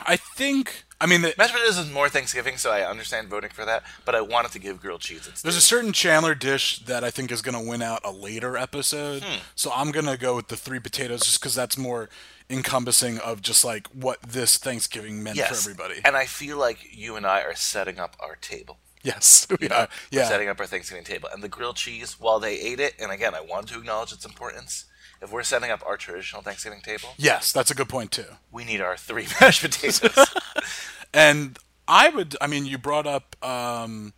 I 0.04 0.16
think. 0.16 0.84
I 0.98 1.06
mean, 1.06 1.20
the, 1.22 1.34
Mashed 1.36 1.52
potatoes 1.52 1.76
is 1.78 1.90
more 1.92 2.08
Thanksgiving, 2.08 2.56
so 2.56 2.70
I 2.70 2.80
understand 2.88 3.28
voting 3.28 3.50
for 3.50 3.64
that. 3.66 3.82
But 4.06 4.14
I 4.14 4.22
wanted 4.22 4.52
to 4.52 4.58
give 4.58 4.80
grilled 4.80 5.02
cheese 5.02 5.26
its 5.26 5.42
There's 5.42 5.56
a 5.56 5.60
certain 5.60 5.92
Chandler 5.92 6.34
dish 6.34 6.78
that 6.80 7.04
I 7.04 7.10
think 7.10 7.30
is 7.30 7.42
going 7.42 7.54
to 7.54 7.68
win 7.70 7.82
out 7.82 8.00
a 8.04 8.10
later 8.10 8.56
episode. 8.56 9.22
Hmm. 9.22 9.40
So 9.54 9.70
I'm 9.74 9.90
going 9.90 10.06
to 10.06 10.16
go 10.16 10.34
with 10.36 10.48
the 10.48 10.56
three 10.56 10.80
potatoes 10.80 11.20
just 11.20 11.40
because 11.40 11.54
that's 11.54 11.76
more 11.76 12.08
encompassing 12.48 13.18
of 13.18 13.42
just 13.42 13.64
like 13.64 13.88
what 13.88 14.22
this 14.22 14.56
Thanksgiving 14.56 15.22
meant 15.22 15.36
yes, 15.36 15.48
for 15.48 15.70
everybody. 15.70 16.00
And 16.04 16.16
I 16.16 16.24
feel 16.26 16.56
like 16.58 16.78
you 16.96 17.16
and 17.16 17.26
I 17.26 17.42
are 17.42 17.54
setting 17.54 17.98
up 17.98 18.16
our 18.20 18.36
table. 18.36 18.78
yes. 19.02 19.46
you 19.60 19.68
know, 19.68 19.76
yeah. 19.76 19.86
we're 20.12 20.18
Yeah. 20.20 20.28
setting 20.28 20.48
up 20.48 20.58
our 20.60 20.66
Thanksgiving 20.66 21.04
table. 21.04 21.28
And 21.32 21.42
the 21.42 21.48
grilled 21.48 21.76
cheese, 21.76 22.18
while 22.18 22.40
they 22.40 22.58
ate 22.58 22.80
it, 22.80 22.94
and 22.98 23.10
again, 23.12 23.34
I 23.34 23.40
wanted 23.40 23.68
to 23.74 23.78
acknowledge 23.80 24.12
its 24.12 24.24
importance. 24.24 24.86
If 25.22 25.32
we're 25.32 25.42
setting 25.42 25.70
up 25.70 25.82
our 25.86 25.96
traditional 25.96 26.42
Thanksgiving 26.42 26.80
table, 26.82 27.10
Yes, 27.16 27.52
that's 27.52 27.70
a 27.70 27.74
good 27.74 27.88
point 27.88 28.12
too. 28.12 28.26
we 28.52 28.64
need 28.64 28.80
our 28.80 28.96
three 28.96 29.26
mashed 29.40 29.62
potatoes. 29.62 30.12
And 31.14 31.58
I 31.88 32.10
would, 32.10 32.36
I 32.42 32.46
mean, 32.46 32.66
you 32.66 32.76
brought 32.76 33.06
up 33.06 33.36
um, 33.42 34.12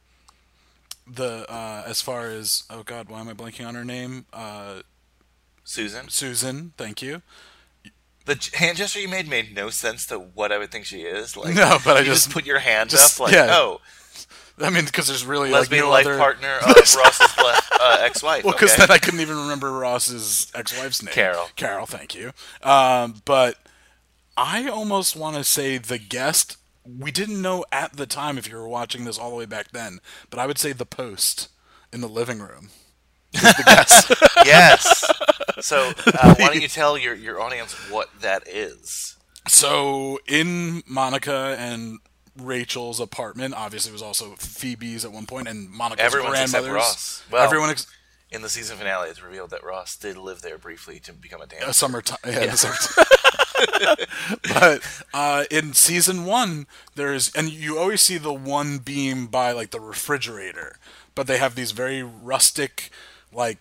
the, 1.07 1.47
uh, 1.49 1.85
as 1.87 2.01
far 2.03 2.27
as, 2.29 2.65
oh 2.71 2.83
God, 2.83 3.09
why 3.09 3.21
am 3.21 3.29
I 3.29 3.35
blanking 3.35 3.67
on 3.69 3.75
her 3.77 3.85
name? 3.85 4.27
Uh, 4.33 4.81
Susan, 5.65 6.09
Susan, 6.09 6.73
thank 6.77 7.01
you. 7.03 7.23
the 8.25 8.51
hand 8.55 8.79
gesture 8.79 8.99
you 9.01 9.07
made 9.09 9.29
made 9.29 9.55
no 9.55 9.71
sense 9.71 10.07
to 10.07 10.19
what 10.19 10.51
I 10.51 10.59
would 10.59 10.73
think 10.73 10.87
she 10.87 11.03
is. 11.03 11.37
Like, 11.37 11.55
No, 11.55 11.79
but 11.85 11.97
I 11.97 12.03
just, 12.03 12.25
just- 12.25 12.31
put 12.31 12.45
your 12.47 12.59
hand 12.59 12.91
just- 12.91 13.21
up, 13.21 13.27
like, 13.27 13.35
yeah. 13.35 13.49
oh, 13.53 13.81
I 14.61 14.71
mean, 14.71 14.87
because 14.87 15.07
there's 15.07 15.25
really 15.25 15.51
lesbian 15.51 15.89
like 15.89 16.05
no 16.07 16.11
life 16.11 16.19
other... 16.19 16.19
partner 16.19 16.57
of 16.67 16.75
Ross's 16.77 17.33
ble- 17.37 17.53
uh, 17.81 17.99
ex-wife. 18.01 18.45
Well, 18.45 18.53
because 18.53 18.73
okay? 18.73 18.87
then 18.87 18.91
I 18.91 18.99
couldn't 18.99 19.21
even 19.21 19.37
remember 19.37 19.73
Ross's 19.73 20.51
ex-wife's 20.55 21.03
name. 21.03 21.13
Carol. 21.13 21.49
Carol, 21.57 21.87
thank 21.87 22.15
you. 22.15 22.33
Um, 22.63 23.23
but 23.25 23.57
I 24.37 24.69
almost 24.69 25.17
want 25.17 25.37
to 25.37 25.45
say 25.45 25.79
the 25.79 25.99
guest. 25.99 26.57
We 26.85 27.11
didn't 27.11 27.43
know 27.43 27.65
at 27.71 27.95
the 27.95 28.07
time 28.07 28.39
if 28.39 28.49
you 28.49 28.57
were 28.57 28.69
watching 28.69 29.05
this 29.05 29.19
all 29.19 29.31
the 29.31 29.37
way 29.37 29.47
back 29.47 29.73
then, 29.73 30.01
but 30.31 30.39
I 30.39 30.47
would 30.47 30.59
say 30.59 30.73
the 30.73 30.87
post 30.87 31.49
in 31.93 32.01
the 32.01 32.09
living 32.09 32.41
room. 32.41 32.71
the 33.33 33.63
guest. 33.67 34.13
yes. 34.47 35.05
So 35.61 35.93
uh, 36.07 36.35
why 36.37 36.47
don't 36.47 36.63
you 36.63 36.69
tell 36.69 36.97
your, 36.97 37.15
your 37.15 37.41
audience 37.41 37.75
what 37.91 38.09
that 38.21 38.47
is? 38.49 39.17
so 39.49 40.19
in 40.27 40.83
Monica 40.87 41.57
and 41.59 41.99
Rachel's 42.41 43.01
apartment, 43.01 43.55
obviously 43.55 43.91
it 43.91 43.93
was 43.93 44.03
also 44.03 44.35
Phoebe's 44.39 45.05
at 45.05 45.13
one 45.13 45.27
point, 45.27 45.49
and 45.49 45.71
Monica's 45.71 46.05
except 46.07 46.27
grandmother's. 46.27 46.71
Ross. 46.73 47.23
Well, 47.31 47.43
everyone 47.43 47.71
ex- 47.71 47.87
In 48.31 48.43
the 48.43 48.49
season 48.49 48.77
finale, 48.77 49.09
it's 49.11 49.23
revealed 49.23 49.51
that 49.51 49.65
Ross 49.65 49.97
did 49.97 50.17
live 50.17 50.43
there 50.43 50.59
briefly 50.59 50.99
to 51.01 51.13
become 51.13 51.41
a 51.41 51.47
dancer. 51.47 51.69
a 51.69 51.73
summertime. 51.73 52.19
Yeah, 52.27 52.47
the 52.47 52.57
summertime. 52.57 53.05
but 54.55 55.05
uh, 55.15 55.45
in 55.51 55.73
season 55.73 56.25
one, 56.25 56.67
there's 56.95 57.35
and 57.35 57.51
you 57.51 57.79
always 57.79 58.01
see 58.01 58.19
the 58.19 58.33
one 58.33 58.79
beam 58.79 59.27
by 59.27 59.53
like 59.53 59.71
the 59.71 59.81
refrigerator, 59.81 60.77
but 61.15 61.27
they 61.27 61.39
have 61.39 61.55
these 61.55 61.73
very 61.73 62.03
rustic, 62.03 62.91
like 63.33 63.59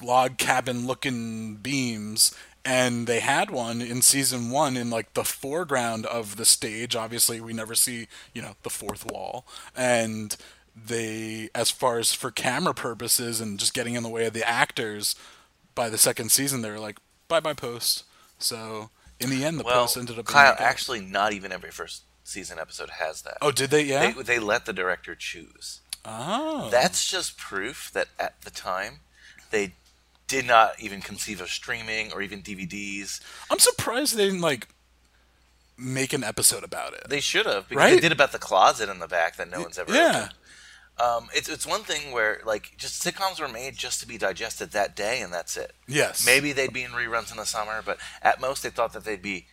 log 0.00 0.38
cabin 0.38 0.86
looking 0.86 1.56
beams. 1.56 2.34
And 2.64 3.08
they 3.08 3.20
had 3.20 3.50
one 3.50 3.82
in 3.82 4.02
season 4.02 4.50
one 4.50 4.76
in 4.76 4.88
like 4.88 5.14
the 5.14 5.24
foreground 5.24 6.06
of 6.06 6.36
the 6.36 6.44
stage. 6.44 6.94
Obviously, 6.94 7.40
we 7.40 7.52
never 7.52 7.74
see, 7.74 8.06
you 8.32 8.40
know, 8.40 8.54
the 8.62 8.70
fourth 8.70 9.04
wall. 9.04 9.44
And 9.76 10.36
they, 10.76 11.50
as 11.54 11.70
far 11.70 11.98
as 11.98 12.12
for 12.12 12.30
camera 12.30 12.72
purposes 12.72 13.40
and 13.40 13.58
just 13.58 13.74
getting 13.74 13.94
in 13.94 14.02
the 14.02 14.08
way 14.08 14.26
of 14.26 14.32
the 14.32 14.48
actors, 14.48 15.16
by 15.74 15.88
the 15.88 15.98
second 15.98 16.30
season, 16.30 16.62
they 16.62 16.70
were 16.70 16.78
like, 16.78 16.98
bye 17.28 17.40
bye 17.40 17.54
post. 17.54 18.04
So 18.38 18.90
in 19.18 19.30
the 19.30 19.44
end, 19.44 19.58
the 19.58 19.64
well, 19.64 19.82
post 19.82 19.96
ended 19.96 20.18
up. 20.18 20.26
being 20.26 20.34
Kyle, 20.34 20.56
actually, 20.58 21.00
not 21.00 21.32
even 21.32 21.52
every 21.52 21.70
first 21.70 22.02
season 22.24 22.58
episode 22.58 22.90
has 22.90 23.22
that. 23.22 23.38
Oh, 23.42 23.50
did 23.50 23.70
they? 23.70 23.82
Yeah. 23.84 24.12
They, 24.12 24.22
they 24.22 24.38
let 24.38 24.66
the 24.66 24.72
director 24.72 25.14
choose. 25.14 25.80
oh. 26.04 26.68
That's 26.70 27.08
just 27.10 27.36
proof 27.36 27.90
that 27.92 28.08
at 28.18 28.40
the 28.42 28.50
time, 28.50 29.00
they 29.50 29.74
did 30.32 30.46
not 30.46 30.80
even 30.80 31.02
conceive 31.02 31.42
of 31.42 31.50
streaming 31.50 32.10
or 32.10 32.22
even 32.22 32.40
DVDs. 32.40 33.20
I'm 33.50 33.58
surprised 33.58 34.16
they 34.16 34.24
didn't 34.24 34.40
like 34.40 34.66
make 35.76 36.14
an 36.14 36.24
episode 36.24 36.64
about 36.64 36.94
it. 36.94 37.02
They 37.06 37.20
should 37.20 37.44
have 37.44 37.68
because 37.68 37.90
they 37.90 38.00
did 38.00 38.12
about 38.12 38.32
the 38.32 38.38
closet 38.38 38.88
in 38.88 38.98
the 38.98 39.06
back 39.06 39.36
that 39.36 39.50
no 39.50 39.60
one's 39.60 39.78
ever 39.78 39.92
yeah. 39.92 40.30
Um, 40.98 41.28
it's 41.34 41.50
it's 41.50 41.66
one 41.66 41.82
thing 41.82 42.12
where 42.12 42.40
like 42.46 42.72
just 42.78 43.02
sitcoms 43.02 43.40
were 43.40 43.48
made 43.48 43.76
just 43.76 44.00
to 44.00 44.08
be 44.08 44.16
digested 44.16 44.70
that 44.70 44.96
day 44.96 45.20
and 45.20 45.30
that's 45.30 45.58
it. 45.58 45.74
Yes. 45.86 46.24
Maybe 46.24 46.52
they'd 46.52 46.72
be 46.72 46.82
in 46.82 46.92
reruns 46.92 47.30
in 47.30 47.36
the 47.36 47.44
summer, 47.44 47.82
but 47.84 47.98
at 48.22 48.40
most 48.40 48.62
they 48.62 48.70
thought 48.70 48.94
that 48.94 49.04
they'd 49.04 49.20
be 49.20 49.46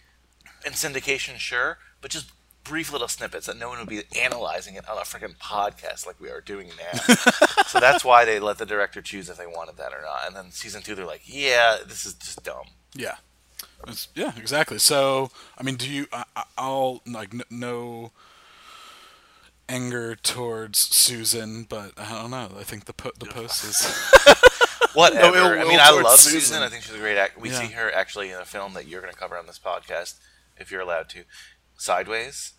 in 0.66 0.72
syndication, 0.72 1.36
sure, 1.36 1.78
but 2.00 2.10
just 2.10 2.32
brief 2.64 2.92
little 2.92 3.08
snippets 3.08 3.48
that 3.48 3.58
no 3.58 3.70
one 3.70 3.80
would 3.80 3.90
be 3.90 4.04
analyzing 4.20 4.76
it 4.76 4.88
on 4.88 4.98
a 4.98 5.02
freaking 5.02 5.36
podcast 5.38 6.06
like 6.06 6.20
we 6.20 6.30
are 6.30 6.42
doing 6.42 6.70
now. 6.70 7.00
so 7.68 7.80
that's 7.80 8.06
why 8.06 8.26
they 8.26 8.40
let 8.40 8.58
the 8.60 8.66
director 8.66 9.02
choose 9.02 9.30
if 9.30 9.38
they 9.38 9.48
wanted 9.48 9.78
that 9.78 9.92
or 9.94 10.02
not. 10.02 10.28
And 10.28 10.36
then 10.36 10.52
season 10.52 10.82
two, 10.82 10.94
they're 10.96 11.06
like, 11.06 11.22
yeah, 11.26 11.78
this 11.88 12.06
is 12.06 12.14
just 12.16 12.44
dumb. 12.44 12.66
Yeah. 12.94 13.16
It's- 13.84 14.10
yeah, 14.14 14.34
exactly. 14.38 14.78
So, 14.78 15.32
I 15.58 15.64
mean, 15.64 15.76
do 15.76 15.90
you? 15.90 16.08
I, 16.12 16.26
I- 16.36 16.44
I'll 16.58 17.02
like 17.08 17.34
n- 17.34 17.44
no 17.50 18.12
anger 19.68 20.16
towards 20.16 20.80
Susan, 20.80 21.64
but 21.64 21.94
I 21.98 22.10
don't 22.22 22.32
know. 22.32 22.50
I 22.60 22.64
think 22.64 22.86
the 22.86 22.94
po- 22.94 23.12
the 23.18 23.26
post 23.28 23.64
is. 23.64 24.06
Whatever. 24.94 25.56
ill 25.56 25.62
I 25.62 25.70
mean, 25.70 25.80
I 25.80 25.92
love 25.92 26.20
Susan. 26.20 26.40
Susan. 26.42 26.64
I 26.64 26.68
think 26.70 26.84
she's 26.84 26.96
a 26.96 27.00
great 27.00 27.18
actor. 27.18 27.40
We 27.40 27.50
Yeah. 27.52 27.60
see 27.62 27.74
her 27.74 27.92
actually 27.94 28.32
in 28.32 28.38
a 28.40 28.46
film 28.46 28.74
that 28.74 28.88
you're 28.88 29.02
going 29.02 29.14
to 29.14 29.20
cover 29.20 29.38
on 29.38 29.46
this 29.46 29.60
podcast, 29.60 30.16
if 30.58 30.72
you're 30.72 30.82
allowed 30.82 31.10
to. 31.10 31.24
Sideways. 31.80 32.54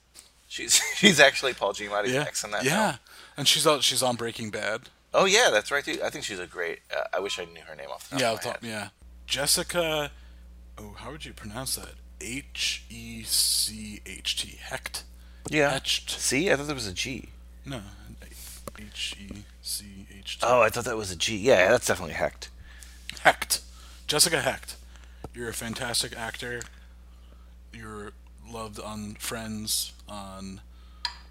She's 0.49 0.75
she's 0.97 1.21
actually 1.21 1.55
Paul 1.55 1.73
Giamatti's 1.73 2.13
yeah. 2.13 2.23
ex 2.23 2.43
in 2.43 2.51
that 2.51 2.65
yeah. 2.65 2.93
film. 2.93 2.99
And 3.37 3.49
she's 3.49 3.67
on, 3.67 3.81
she's 3.81 4.03
on 4.03 4.17
Breaking 4.17 4.51
Bad. 4.51 4.89
Oh 5.15 5.25
yeah, 5.25 5.51
that's 5.51 5.71
right 5.71 5.85
too. 5.85 5.99
I 6.05 6.11
think 6.11 6.25
she's 6.25 6.39
a 6.39 6.47
great. 6.47 6.81
Uh, 6.95 7.05
I 7.13 7.21
wish 7.21 7.39
I 7.39 7.45
knew 7.45 7.63
her 7.67 7.77
name 7.77 7.91
off 7.91 8.09
the 8.11 8.17
top 8.17 8.21
yeah, 8.21 8.33
of 8.33 8.45
my 8.45 8.51
head. 8.51 8.59
yeah. 8.63 8.89
Jessica. 9.27 10.11
Oh, 10.79 10.95
how 10.97 11.13
would 11.13 11.25
you 11.25 11.33
pronounce 11.33 11.77
that? 11.77 11.95
H 12.21 12.85
E 12.91 13.23
C 13.23 14.01
H 14.07 14.37
T. 14.37 14.59
Hecht. 14.61 15.05
Yeah. 15.49 15.71
Hecht. 15.71 16.11
See, 16.11 16.51
I 16.51 16.57
thought 16.57 16.67
there 16.67 16.75
was 16.75 16.87
a 16.87 16.93
G. 16.93 17.29
No. 17.65 17.81
H 18.79 19.17
E 19.21 19.45
C 19.63 20.07
H 20.19 20.39
T. 20.39 20.47
Oh, 20.47 20.63
I 20.63 20.71
thought 20.71 20.85
that 20.85 20.97
was 20.97 21.11
a 21.11 21.17
G. 21.17 21.37
Yeah, 21.37 21.71
that's 21.71 21.87
definitely 21.87 22.15
Hecht. 22.15 22.51
Hecht. 23.21 23.63
Jessica 24.07 24.41
Hecht. 24.41 24.77
You're 25.35 25.49
a 25.49 25.55
fantastic 25.55 26.17
actor. 26.17 26.63
You're 27.73 28.13
loved 28.51 28.81
on 28.81 29.15
Friends, 29.15 29.93
on 30.09 30.61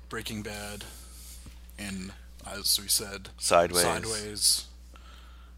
Breaking 0.10 0.42
Bad, 0.42 0.86
and 1.78 2.12
as 2.46 2.80
we 2.82 2.88
said, 2.88 3.30
Sideways. 3.38 3.84
Sideways. 3.84 4.66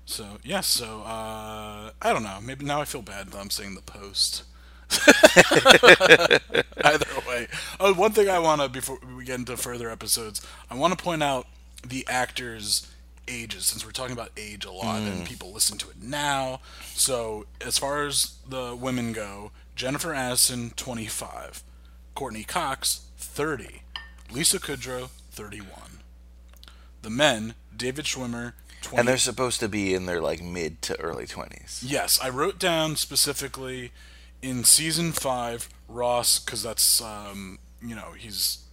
So 0.05 0.37
yeah, 0.43 0.61
so 0.61 1.01
uh, 1.01 1.91
I 2.01 2.13
don't 2.13 2.23
know. 2.23 2.39
Maybe 2.43 2.65
now 2.65 2.81
I 2.81 2.85
feel 2.85 3.01
bad 3.01 3.29
that 3.29 3.39
I'm 3.39 3.49
saying 3.49 3.75
the 3.75 3.81
post. 3.81 4.43
Either 6.83 7.05
way, 7.27 7.47
oh, 7.79 7.93
one 7.93 8.11
thing 8.11 8.27
I 8.27 8.39
want 8.39 8.61
to 8.61 8.67
before 8.67 8.99
we 9.15 9.23
get 9.23 9.39
into 9.39 9.55
further 9.55 9.89
episodes, 9.89 10.45
I 10.69 10.75
want 10.75 10.97
to 10.97 11.01
point 11.01 11.23
out 11.23 11.47
the 11.87 12.05
actors' 12.09 12.91
ages 13.27 13.65
since 13.65 13.85
we're 13.85 13.91
talking 13.91 14.13
about 14.13 14.31
age 14.35 14.65
a 14.65 14.71
lot 14.71 15.01
and 15.01 15.25
people 15.25 15.53
listen 15.53 15.77
to 15.77 15.89
it 15.89 16.01
now. 16.01 16.59
So 16.93 17.45
as 17.65 17.77
far 17.77 18.05
as 18.05 18.35
the 18.47 18.75
women 18.75 19.13
go, 19.13 19.51
Jennifer 19.75 20.09
Aniston, 20.09 20.75
25, 20.75 21.63
Courteney 22.15 22.43
Cox, 22.43 23.01
30, 23.17 23.83
Lisa 24.31 24.59
Kudrow, 24.59 25.09
31. 25.31 25.67
The 27.01 27.09
men, 27.09 27.55
David 27.75 28.05
Schwimmer, 28.05 28.53
20. 28.81 28.99
And 28.99 29.07
they're 29.07 29.17
supposed 29.17 29.59
to 29.59 29.69
be 29.69 29.93
in 29.93 30.05
their 30.05 30.21
like 30.21 30.41
mid 30.41 30.81
to 30.83 30.99
early 30.99 31.27
twenties. 31.27 31.83
Yes, 31.85 32.19
I 32.21 32.29
wrote 32.29 32.57
down 32.57 32.95
specifically 32.95 33.91
in 34.41 34.63
season 34.63 35.11
five 35.11 35.69
Ross 35.87 36.39
because 36.39 36.63
that's 36.63 36.99
um, 37.01 37.59
you 37.81 37.95
know 37.95 38.13
he's 38.17 38.65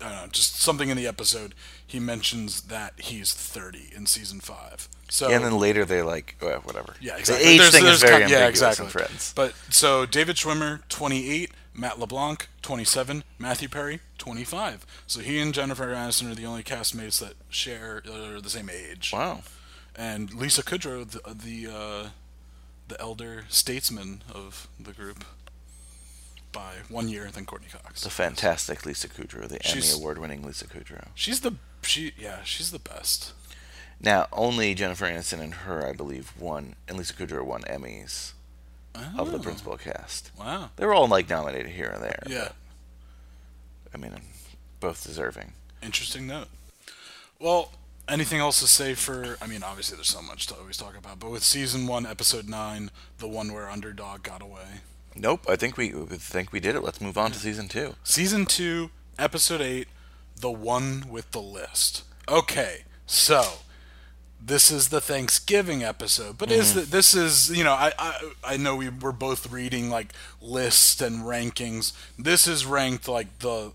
I 0.00 0.08
don't 0.08 0.22
know 0.22 0.26
just 0.32 0.56
something 0.56 0.88
in 0.88 0.96
the 0.96 1.06
episode 1.06 1.54
he 1.92 2.00
mentions 2.00 2.62
that 2.62 2.92
he's 2.98 3.32
30 3.32 3.90
in 3.94 4.06
season 4.06 4.40
five. 4.40 4.88
So 5.08 5.30
and 5.30 5.44
then 5.44 5.58
later 5.58 5.84
they're 5.84 6.04
like, 6.04 6.36
well, 6.40 6.60
whatever. 6.60 6.94
yeah, 7.00 7.16
exactly. 7.16 7.44
The 7.44 7.50
age 7.52 7.58
There's- 7.58 7.72
thing 7.74 7.84
there's 7.84 7.96
is 7.96 8.02
very 8.02 8.20
kind- 8.20 8.30
yeah, 8.30 8.36
ambiguous 8.38 8.58
exactly. 8.78 8.84
in 8.86 8.90
Friends. 8.90 9.32
But 9.34 9.54
so 9.70 10.04
David 10.06 10.36
Schwimmer 10.36 10.80
28, 10.88 11.50
Matt 11.74 11.98
LeBlanc 11.98 12.48
27, 12.62 13.24
Matthew 13.38 13.68
Perry 13.68 14.00
25. 14.18 14.84
So 15.06 15.20
he 15.20 15.38
and 15.38 15.52
Jennifer 15.54 15.86
Aniston 15.86 16.30
are 16.30 16.34
the 16.34 16.46
only 16.46 16.62
castmates 16.62 17.18
that 17.20 17.34
share 17.50 18.02
uh, 18.06 18.40
the 18.40 18.50
same 18.50 18.68
age. 18.70 19.10
Wow. 19.12 19.42
and 19.96 20.32
Lisa 20.34 20.62
Kudrow, 20.62 21.08
the 21.08 21.20
the, 21.34 21.70
uh, 21.70 22.08
the 22.88 23.00
elder 23.00 23.44
statesman 23.48 24.22
of 24.34 24.68
the 24.80 24.92
group, 24.92 25.24
by 26.52 26.74
one 26.88 27.08
year 27.08 27.30
than 27.32 27.46
Courteney 27.46 27.70
Cox. 27.70 28.02
The 28.02 28.10
fantastic 28.10 28.84
Lisa 28.84 29.08
Kudrow, 29.08 29.48
the 29.48 29.58
She's- 29.62 29.92
Emmy 29.94 30.00
award-winning 30.02 30.42
Lisa 30.42 30.66
Kudrow. 30.66 31.08
She's 31.14 31.40
the 31.40 31.54
she 31.82 32.12
yeah 32.18 32.42
she's 32.44 32.70
the 32.70 32.78
best. 32.78 33.32
Now, 34.00 34.26
only 34.32 34.74
Jennifer 34.74 35.06
Aniston 35.06 35.40
and 35.40 35.54
her, 35.54 35.86
I 35.86 35.92
believe, 35.92 36.32
won, 36.36 36.74
and 36.88 36.98
Lisa 36.98 37.14
Kudrow 37.14 37.44
won 37.44 37.62
Emmys 37.62 38.32
of 39.16 39.30
the 39.30 39.38
Oh, 39.38 39.40
principal 39.40 39.76
cast. 39.76 40.32
Wow. 40.36 40.70
They 40.74 40.84
were 40.84 40.92
all 40.92 41.06
like 41.06 41.30
nominated 41.30 41.70
here 41.70 41.86
and 41.88 42.02
there. 42.02 42.22
Yeah. 42.26 42.48
I 43.94 43.98
mean, 43.98 44.12
both 44.80 45.04
deserving. 45.04 45.52
Interesting 45.82 46.26
note. 46.26 46.48
Well, 47.38 47.70
anything 48.08 48.40
else 48.40 48.58
to 48.60 48.66
say 48.66 48.94
for? 48.94 49.36
I 49.40 49.46
mean, 49.46 49.62
obviously 49.62 49.96
there's 49.96 50.08
so 50.08 50.20
much 50.22 50.48
to 50.48 50.56
always 50.56 50.76
talk 50.76 50.96
about, 50.98 51.20
but 51.20 51.30
with 51.30 51.44
season 51.44 51.86
one, 51.86 52.04
episode 52.04 52.48
nine, 52.48 52.90
the 53.18 53.28
one 53.28 53.52
where 53.52 53.70
underdog 53.70 54.24
got 54.24 54.42
away. 54.42 54.80
Nope, 55.14 55.46
I 55.48 55.54
think 55.56 55.76
we 55.76 55.90
I 55.94 56.16
think 56.16 56.52
we 56.52 56.58
did 56.58 56.74
it. 56.74 56.82
Let's 56.82 57.00
move 57.00 57.16
on 57.18 57.30
to 57.32 57.38
season 57.38 57.68
two. 57.68 57.94
Season 58.02 58.46
two, 58.46 58.90
episode 59.18 59.60
eight, 59.60 59.86
the 60.42 60.50
one 60.50 61.06
with 61.08 61.30
the 61.30 61.40
list. 61.40 62.04
Okay, 62.28 62.84
so 63.06 63.44
this 64.44 64.70
is 64.70 64.88
the 64.88 65.00
Thanksgiving 65.00 65.82
episode, 65.82 66.36
but 66.36 66.50
is 66.50 66.70
mm-hmm. 66.70 66.80
the, 66.80 66.86
this 66.86 67.14
is 67.14 67.56
you 67.56 67.64
know 67.64 67.72
I, 67.72 67.92
I 67.98 68.32
I 68.44 68.56
know 68.58 68.76
we 68.76 68.90
were 68.90 69.12
both 69.12 69.50
reading 69.50 69.88
like 69.88 70.12
lists 70.40 71.00
and 71.00 71.24
rankings. 71.24 71.92
This 72.18 72.46
is 72.46 72.66
ranked 72.66 73.08
like 73.08 73.38
the 73.38 73.72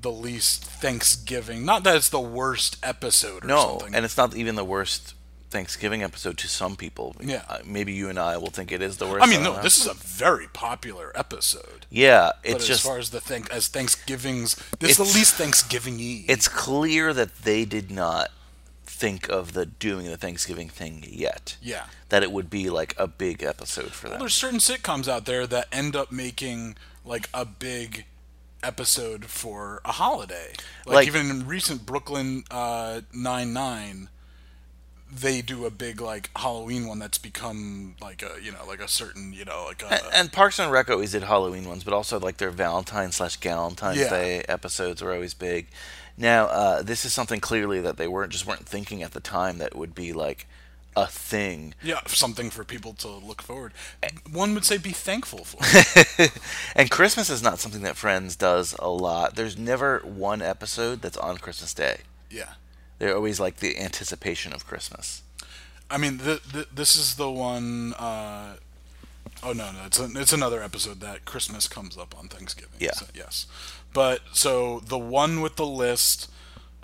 the 0.00 0.10
least 0.10 0.64
Thanksgiving. 0.64 1.64
Not 1.64 1.84
that 1.84 1.96
it's 1.96 2.08
the 2.08 2.20
worst 2.20 2.76
episode 2.82 3.44
or 3.44 3.48
No, 3.48 3.78
something. 3.78 3.94
and 3.94 4.04
it's 4.04 4.16
not 4.16 4.34
even 4.34 4.54
the 4.54 4.64
worst 4.64 5.14
Thanksgiving 5.50 6.02
episode 6.02 6.36
to 6.38 6.48
some 6.48 6.76
people. 6.76 7.16
Yeah. 7.20 7.42
Uh, 7.48 7.58
maybe 7.64 7.92
you 7.92 8.08
and 8.10 8.18
I 8.18 8.36
will 8.36 8.50
think 8.50 8.70
it 8.70 8.82
is 8.82 8.98
the 8.98 9.06
worst. 9.06 9.24
I 9.24 9.28
mean, 9.30 9.42
no, 9.42 9.60
this 9.62 9.78
is 9.78 9.86
a 9.86 9.94
very 9.94 10.46
popular 10.48 11.10
episode. 11.14 11.86
Yeah, 11.90 12.32
But 12.42 12.50
it's 12.52 12.62
as 12.64 12.68
just 12.68 12.84
far 12.84 12.98
as 12.98 13.10
the 13.10 13.20
thank 13.20 13.50
as 13.50 13.68
Thanksgivings, 13.68 14.56
this 14.78 14.92
is 14.92 14.96
the 14.98 15.04
least 15.04 15.36
Thanksgiving-y. 15.36 16.24
it's 16.28 16.48
clear 16.48 17.14
that 17.14 17.42
they 17.44 17.64
did 17.64 17.90
not 17.90 18.30
think 18.84 19.28
of 19.28 19.52
the 19.54 19.64
doing 19.64 20.06
the 20.06 20.16
Thanksgiving 20.16 20.68
thing 20.68 21.04
yet. 21.08 21.56
yeah. 21.62 21.84
That 22.10 22.22
it 22.22 22.32
would 22.32 22.50
be 22.50 22.68
like 22.70 22.94
a 22.98 23.06
big 23.06 23.42
episode 23.42 23.92
for 23.92 24.06
Well, 24.08 24.12
them. 24.14 24.20
there's 24.20 24.34
certain 24.34 24.58
sitcoms 24.60 25.08
out 25.08 25.24
there 25.24 25.46
that 25.46 25.68
end 25.72 25.94
up 25.96 26.10
making 26.12 26.76
like 27.04 27.28
a 27.32 27.44
big 27.44 28.04
episode 28.62 29.26
for 29.26 29.80
a 29.84 29.92
holiday. 29.92 30.52
Like, 30.84 30.94
Like- 30.94 31.06
even 31.06 31.30
in 31.30 31.46
recent 31.46 31.86
Brooklyn 31.86 32.44
uh, 32.50 33.02
Nine 33.12 33.52
Nine, 33.52 34.08
they 35.10 35.40
do 35.42 35.64
a 35.64 35.70
big 35.70 36.00
like 36.00 36.30
Halloween 36.36 36.86
one 36.86 36.98
that's 36.98 37.18
become 37.18 37.96
like 38.00 38.22
a 38.22 38.42
you 38.42 38.52
know 38.52 38.64
like 38.66 38.80
a 38.80 38.88
certain 38.88 39.32
you 39.32 39.44
know 39.44 39.64
like 39.66 39.82
a 39.82 39.92
And, 39.92 40.02
and 40.14 40.32
Parks 40.32 40.58
and 40.58 40.70
Rec 40.70 40.90
always 40.90 41.12
did 41.12 41.22
Halloween 41.24 41.68
ones, 41.68 41.84
but 41.84 41.94
also 41.94 42.18
like 42.20 42.36
their 42.36 42.50
Valentine 42.50 43.12
slash 43.12 43.38
Galentine's 43.38 43.98
Yeah. 43.98 44.10
Day 44.10 44.44
episodes 44.48 45.02
were 45.02 45.12
always 45.14 45.34
big. 45.34 45.68
Now, 46.16 46.46
uh, 46.46 46.82
this 46.82 47.04
is 47.04 47.12
something 47.12 47.40
clearly 47.40 47.80
that 47.80 47.96
they 47.96 48.08
weren't 48.08 48.32
just 48.32 48.46
weren't 48.46 48.66
thinking 48.66 49.02
at 49.02 49.12
the 49.12 49.20
time 49.20 49.58
that 49.58 49.76
would 49.76 49.94
be 49.94 50.12
like 50.12 50.46
a 50.96 51.06
thing. 51.06 51.74
yeah 51.80 52.00
something 52.06 52.50
for 52.50 52.64
people 52.64 52.92
to 52.94 53.06
look 53.08 53.40
forward. 53.40 53.72
One 54.32 54.52
would 54.54 54.64
say 54.64 54.78
be 54.78 54.90
thankful 54.90 55.44
for. 55.44 55.58
And 56.74 56.90
Christmas 56.90 57.30
is 57.30 57.42
not 57.42 57.60
something 57.60 57.82
that 57.82 57.96
Friends 57.96 58.34
does 58.36 58.74
a 58.80 58.88
lot. 58.88 59.36
There's 59.36 59.56
never 59.56 60.00
one 60.00 60.42
episode 60.42 61.00
that's 61.02 61.16
on 61.16 61.38
Christmas 61.38 61.72
Day. 61.72 61.98
yeah. 62.30 62.54
They're 62.98 63.14
always 63.14 63.38
like 63.38 63.56
the 63.56 63.78
anticipation 63.78 64.52
of 64.52 64.66
Christmas. 64.66 65.22
I 65.90 65.98
mean, 65.98 66.18
th- 66.18 66.42
th- 66.52 66.68
this 66.74 66.96
is 66.96 67.14
the 67.14 67.30
one. 67.30 67.94
Uh, 67.94 68.56
oh 69.42 69.52
no, 69.52 69.72
no, 69.72 69.78
it's 69.86 69.98
a, 69.98 70.08
it's 70.16 70.32
another 70.32 70.62
episode 70.62 71.00
that 71.00 71.24
Christmas 71.24 71.68
comes 71.68 71.96
up 71.96 72.18
on 72.18 72.28
Thanksgiving. 72.28 72.74
Yeah. 72.78 72.92
So, 72.92 73.06
yes, 73.14 73.46
but 73.92 74.20
so 74.32 74.80
the 74.80 74.98
one 74.98 75.40
with 75.40 75.56
the 75.56 75.66
list. 75.66 76.30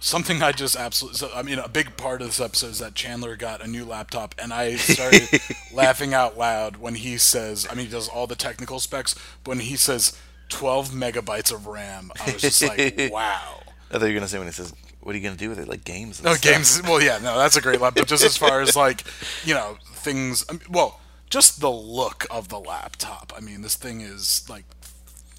Something 0.01 0.43
I 0.43 0.53
just 0.53 0.77
absolutely. 0.77 1.17
So, 1.17 1.31
I 1.35 1.43
mean, 1.43 1.59
a 1.59 1.69
big 1.69 1.97
part 1.97 2.21
of 2.21 2.27
this 2.27 2.41
episode 2.41 2.71
is 2.73 2.79
that 2.81 2.95
Chandler 2.95 3.37
got 3.37 3.65
a 3.65 3.67
new 3.67 3.87
laptop, 3.87 4.35
and 4.39 4.53
I 4.53 4.75
started 4.77 5.29
laughing 5.73 6.13
out 6.13 6.37
loud 6.37 6.77
when 6.77 6.97
he 6.97 7.17
says. 7.17 7.67
I 7.71 7.75
mean, 7.75 7.87
he 7.87 7.93
does 7.93 8.09
all 8.09 8.27
the 8.27 8.35
technical 8.35 8.81
specs, 8.81 9.15
but 9.45 9.51
when 9.51 9.61
he 9.61 9.77
says 9.77 10.19
12 10.51 10.91
megabytes 10.91 11.53
of 11.55 11.67
RAM, 11.67 12.13
I 12.21 12.33
was 12.33 12.43
just 12.43 12.63
like, 12.63 12.95
wow. 13.13 13.63
I 13.91 13.99
thought 13.99 14.01
you 14.03 14.09
were 14.09 14.15
gonna 14.15 14.29
say 14.29 14.39
when 14.39 14.49
he 14.49 14.53
says, 14.53 14.75
"What 15.05 15.15
are 15.15 15.19
you 15.19 15.25
gonna 15.25 15.37
do 15.37 15.49
with 15.49 15.59
it?" 15.59 15.69
Like 15.69 15.85
games. 15.85 16.19
And 16.19 16.25
No 16.27 16.35
stuff. 16.35 16.53
games. 16.53 16.83
Well, 16.83 17.01
yeah, 17.03 17.19
no, 17.19 17.39
that's 17.39 17.57
a 17.57 17.61
great 17.61 17.81
laptop. 17.81 18.03
But 18.03 18.09
just 18.09 18.25
as 18.25 18.37
far 18.37 18.61
as 18.61 18.75
like, 18.77 19.05
you 19.45 19.55
know, 19.55 19.79
things. 19.95 20.45
I 20.49 20.55
mean, 20.55 20.63
well, 20.69 21.01
just 21.31 21.61
the 21.61 21.71
look 21.71 22.27
of 22.31 22.49
the 22.49 22.59
laptop. 22.61 23.33
I 23.37 23.41
mean, 23.41 23.63
this 23.63 23.77
thing 23.77 24.01
is 24.01 24.45
like 24.49 24.65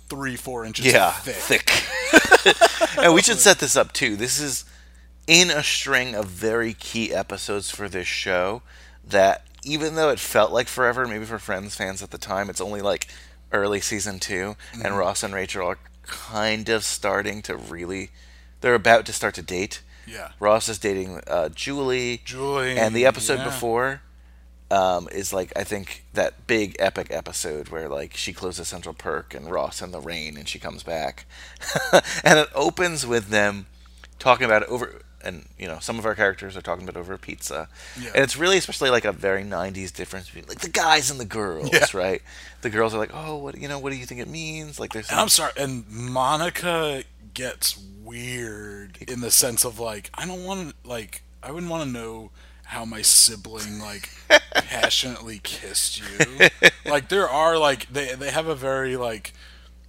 three, 0.09 0.35
four 0.35 0.65
inches 0.65 0.85
Yeah, 0.85 1.11
thick. 1.11 1.69
thick. 1.69 2.97
and 3.03 3.13
we 3.13 3.21
should 3.21 3.39
set 3.39 3.59
this 3.59 3.75
up 3.75 3.91
too. 3.93 4.15
This 4.15 4.39
is 4.39 4.65
in 5.27 5.49
a 5.49 5.63
string 5.63 6.13
of 6.15 6.27
very 6.27 6.73
key 6.73 7.13
episodes 7.13 7.71
for 7.71 7.89
this 7.89 8.07
show 8.07 8.61
that 9.07 9.43
even 9.63 9.95
though 9.95 10.09
it 10.09 10.19
felt 10.19 10.51
like 10.51 10.67
forever, 10.67 11.07
maybe 11.07 11.25
for 11.25 11.39
Friends 11.39 11.75
fans 11.75 12.03
at 12.03 12.11
the 12.11 12.17
time, 12.19 12.49
it's 12.51 12.61
only 12.61 12.81
like 12.81 13.07
early 13.51 13.79
season 13.81 14.19
2 14.19 14.33
Mm-hmm. 14.73 14.85
and 14.85 14.97
Ross 14.97 15.23
and 15.23 15.33
Rachel 15.33 15.65
are 15.67 15.79
kind 16.03 16.69
of 16.69 16.83
starting 16.83 17.41
to 17.43 17.55
really 17.55 18.11
they're 18.61 18.75
about 18.75 19.05
to 19.07 19.13
start 19.13 19.35
to 19.35 19.41
date. 19.41 19.81
Yeah. 20.07 20.31
Ross 20.39 20.69
is 20.69 20.77
dating 20.77 21.21
uh, 21.27 21.49
Julie. 21.49 22.21
Julie, 22.25 22.77
And 22.77 22.95
the 22.95 23.05
episode 23.05 23.39
yeah. 23.39 23.45
before 23.45 24.01
um, 24.71 25.07
is 25.11 25.31
like 25.33 25.51
I 25.55 25.63
think 25.63 26.03
that 26.13 26.47
big 26.47 26.75
epic 26.79 27.07
episode 27.09 27.69
where 27.69 27.87
like 27.89 28.15
she 28.15 28.33
closes 28.33 28.67
Central 28.67 28.93
Perk 28.93 29.33
and 29.33 29.49
Ross 29.49 29.81
in 29.81 29.91
the 29.91 29.99
rain 29.99 30.37
and 30.37 30.47
she 30.47 30.59
comes 30.59 30.83
back, 30.83 31.25
and 32.23 32.39
it 32.39 32.49
opens 32.55 33.05
with 33.05 33.29
them 33.29 33.65
talking 34.19 34.45
about 34.45 34.63
it 34.63 34.69
over. 34.69 35.01
And 35.23 35.47
you 35.57 35.67
know, 35.67 35.79
some 35.79 35.97
of 35.97 36.05
our 36.05 36.13
characters 36.13 36.55
are 36.55 36.61
talking 36.61 36.87
about 36.87 36.99
over 36.99 37.17
pizza, 37.17 37.67
Yeah. 37.99 38.11
and 38.13 38.23
it's 38.23 38.37
really 38.37 38.57
especially 38.57 38.91
like 38.91 39.05
a 39.05 39.11
very 39.11 39.43
'90s 39.43 39.91
difference 39.91 40.27
between 40.27 40.45
like 40.47 40.59
the 40.59 40.69
guys 40.69 41.09
and 41.09 41.19
the 41.19 41.25
girls, 41.25 41.71
Yeah. 41.73 41.85
right? 41.95 42.21
The 42.61 42.69
girls 42.69 42.93
are 42.93 42.99
like, 42.99 43.09
"Oh, 43.11 43.37
what 43.37 43.57
you 43.57 43.67
know? 43.67 43.79
What 43.79 43.91
do 43.91 43.97
you 43.97 44.05
think 44.05 44.21
it 44.21 44.27
means?" 44.27 44.79
Like 44.79 44.93
there's 44.93 45.09
And 45.09 45.19
I'm 45.19 45.29
sorry. 45.29 45.51
And 45.57 45.87
Monica 45.89 47.03
gets 47.35 47.77
weird 48.03 48.97
in 49.07 49.21
the 49.21 49.29
sense 49.29 49.63
of 49.63 49.79
like, 49.79 50.09
I 50.15 50.25
don't 50.25 50.43
want 50.43 50.69
to 50.69 50.89
like, 50.89 51.21
I 51.43 51.51
wouldn't 51.51 51.71
want 51.71 51.83
to 51.83 51.89
know 51.89 52.31
how 52.63 52.83
my 52.83 53.03
sibling 53.03 53.79
like 53.79 54.09
passionately 54.53 55.39
kissed 55.43 55.99
you. 55.99 56.49
Like 56.85 57.09
there 57.09 57.29
are 57.29 57.57
like 57.59 57.87
they 57.89 58.15
they 58.15 58.31
have 58.31 58.47
a 58.47 58.55
very 58.55 58.97
like 58.97 59.33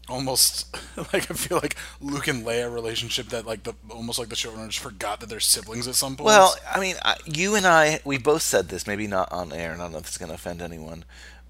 almost 0.09 0.77
like 1.13 1.31
I 1.31 1.35
feel 1.35 1.59
like 1.59 1.77
Luke 2.01 2.29
and 2.29 2.45
Leia 2.45 2.73
relationship 2.73 3.29
that 3.29 3.47
like 3.47 3.63
the 3.63 3.75
almost 3.91 4.19
like 4.19 4.29
the 4.29 4.37
showrunners 4.37 4.79
forgot 4.79 5.21
that 5.21 5.29
they're 5.29 5.41
siblings 5.41 5.89
at 5.89 5.95
some 5.95 6.17
point. 6.17 6.27
Well, 6.27 6.55
I 6.71 6.81
mean, 6.81 6.97
I, 7.03 7.17
you 7.25 7.55
and 7.55 7.67
I, 7.67 8.01
we 8.05 8.19
both 8.19 8.43
said 8.43 8.69
this, 8.69 8.87
maybe 8.87 9.07
not 9.07 9.33
on 9.33 9.53
air, 9.53 9.73
and 9.73 9.81
I 9.81 9.87
don't 9.87 9.93
know 9.93 9.99
if 9.99 10.07
it's 10.07 10.19
going 10.19 10.29
to 10.29 10.35
offend 10.35 10.63
anyone, 10.63 11.05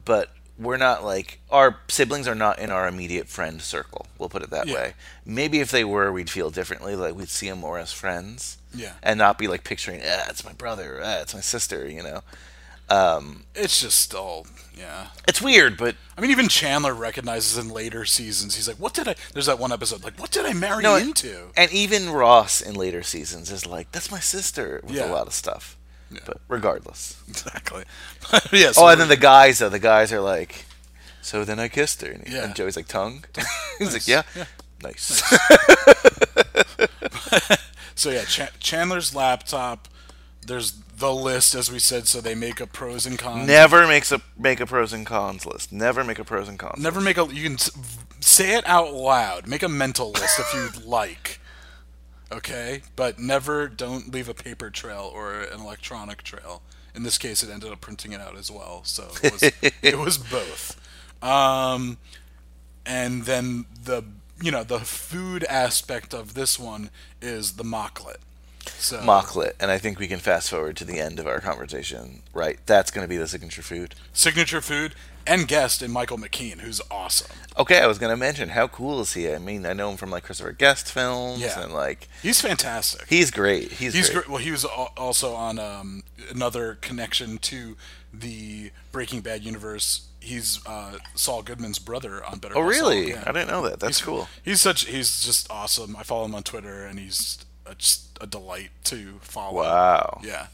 but 0.04 0.30
we're 0.58 0.76
not 0.78 1.04
like 1.04 1.40
our 1.50 1.78
siblings 1.88 2.26
are 2.26 2.34
not 2.34 2.58
in 2.58 2.70
our 2.70 2.88
immediate 2.88 3.28
friend 3.28 3.60
circle. 3.60 4.06
We'll 4.18 4.28
put 4.30 4.42
it 4.42 4.50
that 4.50 4.66
Yeah. 4.68 4.74
way. 4.74 4.94
Maybe 5.24 5.60
if 5.60 5.70
they 5.70 5.84
were, 5.84 6.10
we'd 6.12 6.30
feel 6.30 6.50
differently. 6.50 6.96
Like 6.96 7.14
we'd 7.14 7.28
see 7.28 7.48
them 7.50 7.58
more 7.60 7.78
as 7.78 7.92
friends. 7.92 8.56
Yeah. 8.74 8.92
And 9.02 9.18
not 9.18 9.38
be 9.38 9.48
like 9.48 9.64
picturing, 9.64 10.00
ah, 10.04 10.24
it's 10.28 10.44
my 10.44 10.52
brother, 10.52 11.00
ah, 11.02 11.20
it's 11.20 11.34
my 11.34 11.40
sister. 11.40 11.88
You 11.88 12.02
know, 12.02 12.22
It's 13.54 13.80
just 13.80 14.14
all 14.14 14.46
yeah. 14.76 15.08
it's 15.26 15.40
weird, 15.42 15.76
but 15.76 15.96
I 16.16 16.20
mean, 16.20 16.30
even 16.30 16.48
Chandler 16.48 16.94
recognizes 16.94 17.56
in 17.58 17.68
later 17.70 18.04
seasons. 18.04 18.54
He's 18.56 18.68
like, 18.68 18.76
"What 18.78 18.92
did 18.94 19.08
I?" 19.08 19.14
There's 19.32 19.46
that 19.46 19.58
one 19.58 19.72
episode 19.72 20.04
like, 20.04 20.18
"What 20.20 20.30
did 20.30 20.44
I 20.46 20.52
marry 20.52 20.82
No, 20.82 20.96
into?" 20.96 21.50
and 21.56 21.70
even 21.72 22.10
Ross 22.10 22.60
in 22.60 22.74
later 22.74 23.02
seasons 23.02 23.50
is 23.50 23.66
like, 23.66 23.90
that's 23.92 24.10
my 24.10 24.20
sister 24.20 24.80
with 24.84 24.94
Yeah. 24.96 25.06
a 25.06 25.12
lot 25.12 25.26
of 25.26 25.34
stuff. 25.34 25.75
Yeah. 26.10 26.20
But 26.24 26.40
regardless. 26.48 27.20
Exactly. 27.28 27.84
But 28.30 28.52
yeah. 28.52 28.68
Oh, 28.68 28.72
so 28.72 28.84
oh, 28.84 28.88
and 28.88 29.00
then 29.00 29.08
the 29.08 29.16
guys 29.16 29.58
though, 29.60 29.68
the 29.68 29.78
guys 29.78 30.12
are 30.12 30.20
like, 30.20 30.64
so 31.22 31.44
then 31.44 31.58
I 31.60 31.68
kissed 31.68 32.02
her, 32.02 32.10
and, 32.10 32.26
he- 32.26 32.34
Yeah. 32.34 32.44
and 32.44 32.54
Joey's 32.56 32.76
like, 32.76 32.88
tongue. 32.88 33.24
He's 33.78 33.92
like, 33.92 34.06
yeah, 34.08 34.22
Yeah. 34.34 34.44
nice. 34.82 35.22
So 37.94 38.10
yeah, 38.10 38.24
Cha- 38.24 38.50
Chandler's 38.60 39.14
laptop. 39.14 39.88
There's 40.46 40.72
the 40.98 41.12
list, 41.14 41.54
as 41.54 41.70
we 41.72 41.78
said. 41.78 42.06
So 42.06 42.20
they 42.20 42.34
make 42.34 42.60
a 42.60 42.66
pros 42.66 43.06
and 43.06 43.18
cons. 43.18 43.46
Never 43.46 43.86
makes 43.86 44.12
a 44.12 44.20
make 44.38 44.60
a 44.60 44.66
pros 44.66 44.92
and 44.92 45.06
cons 45.06 45.46
list. 45.46 45.72
Never 45.72 46.04
make 46.04 46.18
a 46.18 46.24
pros 46.24 46.48
and 46.48 46.58
cons. 46.58 46.80
Never 46.82 47.00
make 47.00 47.16
a. 47.16 47.26
You 47.32 47.42
can 47.48 47.58
say 48.20 48.54
it 48.56 48.66
out 48.66 48.92
loud. 48.92 49.46
Make 49.46 49.62
a 49.62 49.68
mental 49.68 50.10
list 50.12 50.38
if 50.38 50.52
you'd 50.54 50.84
like. 50.84 51.40
Okay, 52.32 52.82
but 52.96 53.18
never 53.18 53.68
don't 53.68 54.12
leave 54.12 54.28
a 54.28 54.34
paper 54.34 54.70
trail 54.70 55.10
or 55.12 55.42
an 55.42 55.60
electronic 55.60 56.22
trail. 56.22 56.62
In 56.94 57.02
this 57.02 57.18
case, 57.18 57.42
it 57.42 57.50
ended 57.50 57.70
up 57.70 57.80
printing 57.80 58.12
it 58.12 58.20
out 58.20 58.36
as 58.36 58.50
well, 58.50 58.82
so 58.84 59.08
it 59.22 59.32
was, 59.32 59.42
it 59.82 59.98
was 59.98 60.18
both. 60.18 60.80
Um, 61.22 61.98
and 62.84 63.24
then 63.24 63.66
the 63.84 64.04
you 64.40 64.50
know 64.50 64.64
the 64.64 64.80
food 64.80 65.44
aspect 65.44 66.12
of 66.12 66.34
this 66.34 66.58
one 66.58 66.90
is 67.22 67.52
the 67.52 67.64
mocklet. 67.64 68.16
So 68.78 68.98
Mocklet, 68.98 69.52
and 69.60 69.70
I 69.70 69.78
think 69.78 69.98
we 69.98 70.08
can 70.08 70.18
fast 70.18 70.50
forward 70.50 70.76
to 70.78 70.84
the 70.84 70.98
end 70.98 71.20
of 71.20 71.26
our 71.26 71.40
conversation. 71.40 72.22
Right, 72.32 72.58
that's 72.66 72.90
going 72.90 73.04
to 73.04 73.08
be 73.08 73.16
the 73.16 73.28
signature 73.28 73.62
food. 73.62 73.94
signature 74.12 74.60
food 74.60 74.94
and 75.26 75.48
guest 75.48 75.82
in 75.82 75.90
Michael 75.90 76.18
McKean, 76.18 76.60
who's 76.60 76.80
awesome. 76.90 77.36
Okay, 77.58 77.80
I 77.80 77.86
was 77.86 77.98
going 77.98 78.10
to 78.10 78.16
mention 78.16 78.50
how 78.50 78.68
cool 78.68 79.00
is 79.00 79.14
he? 79.14 79.30
I 79.32 79.38
mean, 79.38 79.64
I 79.66 79.72
know 79.72 79.90
him 79.90 79.96
from 79.96 80.10
like 80.10 80.24
Christopher 80.24 80.52
Guest 80.52 80.90
films, 80.92 81.40
Yeah. 81.40 81.62
and 81.62 81.72
like 81.72 82.08
He's 82.22 82.40
fantastic. 82.40 83.06
he's 83.08 83.30
great. 83.30 83.72
He's, 83.72 83.94
He's 83.94 84.10
great. 84.10 84.24
great. 84.24 84.28
Well, 84.28 84.42
he 84.42 84.50
was 84.50 84.64
al- 84.64 84.92
also 84.96 85.34
on 85.34 85.58
um, 85.58 86.02
another 86.30 86.76
connection 86.80 87.38
to 87.38 87.76
the 88.12 88.70
Breaking 88.92 89.20
Bad 89.20 89.42
universe. 89.44 90.06
He's 90.20 90.60
uh, 90.66 90.98
Saul 91.14 91.42
Goodman's 91.42 91.78
brother 91.78 92.24
on 92.24 92.38
Better. 92.38 92.56
Oh, 92.56 92.62
Call 92.62 92.72
Saul, 92.72 92.88
really? 92.90 93.10
yeah. 93.10 93.22
I 93.26 93.32
didn't 93.32 93.48
know 93.48 93.62
that. 93.68 93.78
That's 93.80 93.98
He's 93.98 94.04
cool. 94.06 94.28
He's 94.44 94.60
such. 94.60 94.86
He's 94.86 95.20
just 95.22 95.50
awesome. 95.50 95.94
I 95.96 96.02
follow 96.02 96.24
him 96.24 96.34
on 96.34 96.42
Twitter, 96.42 96.84
and 96.84 96.98
he's 96.98 97.38
a, 97.64 97.74
just 97.76 98.18
a 98.20 98.26
delight 98.26 98.70
to 98.84 99.18
follow. 99.20 99.62
Wow. 99.62 100.20
Yeah, 100.24 100.46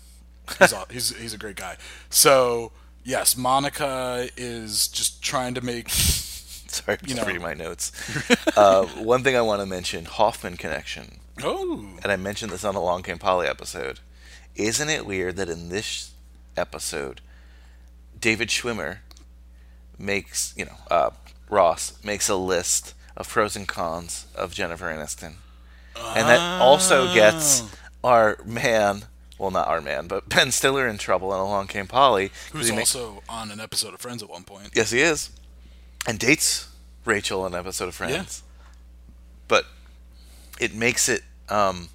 he's 0.59 0.75
he's 0.91 1.17
he's 1.17 1.35
a 1.35 1.39
great 1.39 1.57
guy. 1.57 1.77
So 2.11 2.73
yes, 3.05 3.37
Monica 3.37 4.29
is 4.37 4.89
just 4.89 5.23
trying 5.23 5.55
to 5.55 5.61
make. 5.61 5.89
Sorry, 5.91 6.99
I'm 7.01 7.07
just 7.07 7.21
know. 7.21 7.27
reading 7.27 7.43
my 7.43 7.55
notes. 7.55 7.93
uh, 8.57 8.87
one 8.87 9.23
thing 9.23 9.37
I 9.37 9.43
want 9.43 9.61
to 9.61 9.67
mention: 9.67 10.05
Hoffman 10.07 10.57
connection. 10.57 11.19
Oh, 11.43 11.87
and 12.03 12.13
I 12.13 12.17
mentioned 12.17 12.51
this 12.53 12.65
on 12.65 12.75
the 12.75 12.81
Long 12.81 13.03
Came 13.03 13.19
Polly 13.19 13.47
episode. 13.47 14.01
Isn't 14.55 14.89
it 14.89 15.07
weird 15.07 15.37
that 15.37 15.49
in 15.49 15.69
this 15.71 16.13
episode, 16.57 17.21
David 18.19 18.49
Schwimmer 18.49 18.99
makes, 19.99 20.55
you 20.57 20.67
know, 20.67 20.77
uh, 20.91 21.11
Ross 21.49 21.95
makes 22.05 22.29
a 22.29 22.37
list 22.37 22.95
of 23.17 23.29
pros 23.29 23.57
and 23.57 23.67
cons 23.69 24.27
of 24.35 24.55
Jennifer 24.55 24.87
Aniston, 24.87 25.35
and 25.97 26.29
that 26.29 26.61
also 26.61 27.13
gets 27.15 27.63
our 28.05 28.39
man, 28.45 29.05
well, 29.43 29.51
not 29.51 29.67
our 29.67 29.81
man, 29.81 30.07
but 30.07 30.29
Ben 30.29 30.53
Stiller 30.53 30.87
in 30.87 30.99
trouble 30.99 31.33
and 31.33 31.41
Along 31.41 31.67
Came 31.67 31.89
Polly, 31.89 32.31
who's 32.53 32.71
also 32.71 33.25
on 33.29 33.51
an 33.51 33.59
episode 33.59 33.93
of 33.93 34.01
Friends 34.01 34.23
at 34.23 34.31
one 34.31 34.45
point. 34.45 34.71
yes, 34.73 34.93
he 34.93 35.01
is, 35.01 35.31
and 36.07 36.17
dates 36.17 36.69
Rachel 37.05 37.45
in 37.45 37.53
an 37.53 37.59
episode 37.59 37.89
of 37.89 37.95
Friends. 37.97 38.45
But 39.49 39.67
it 40.61 40.75
makes 40.75 41.09
it 41.09 41.23
um, 41.49 41.89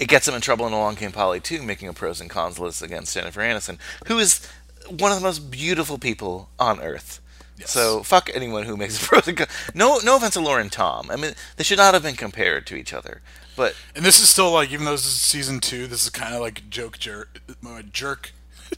it 0.00 0.08
gets 0.08 0.26
him 0.26 0.34
in 0.34 0.40
trouble 0.40 0.66
in 0.66 0.72
Along 0.72 0.96
Came 0.96 1.12
Polly 1.12 1.38
too, 1.38 1.62
making 1.62 1.86
a 1.86 1.92
pros 1.92 2.20
and 2.20 2.28
cons 2.28 2.58
list 2.58 2.82
against 2.82 3.14
Jennifer 3.14 3.40
Aniston, 3.40 3.78
who 4.08 4.18
is 4.18 4.44
one 4.88 5.12
of 5.12 5.18
the 5.18 5.24
most 5.24 5.48
beautiful 5.48 5.96
people 5.96 6.48
on 6.58 6.80
earth. 6.80 7.20
Yes. 7.56 7.70
So 7.70 8.02
fuck 8.02 8.30
anyone 8.34 8.64
who 8.64 8.76
makes 8.76 9.00
a 9.00 9.06
pros 9.06 9.28
and 9.28 9.36
cons. 9.36 9.50
No, 9.74 10.00
no 10.02 10.16
offense 10.16 10.34
to 10.34 10.40
Lauren 10.40 10.70
Tom. 10.70 11.08
I 11.08 11.14
mean, 11.14 11.34
they 11.56 11.62
should 11.62 11.78
not 11.78 11.94
have 11.94 12.02
been 12.02 12.16
compared 12.16 12.66
to 12.66 12.74
each 12.74 12.92
other. 12.92 13.22
But 13.56 13.74
And 13.94 14.04
this 14.04 14.20
is 14.20 14.28
still 14.30 14.50
like, 14.50 14.70
even 14.72 14.84
though 14.84 14.92
this 14.92 15.06
is 15.06 15.20
season 15.20 15.60
two, 15.60 15.86
this 15.86 16.02
is 16.04 16.10
kind 16.10 16.34
of 16.34 16.40
like 16.40 16.68
joke 16.70 16.98
jerk, 16.98 17.40
jerk 17.92 18.32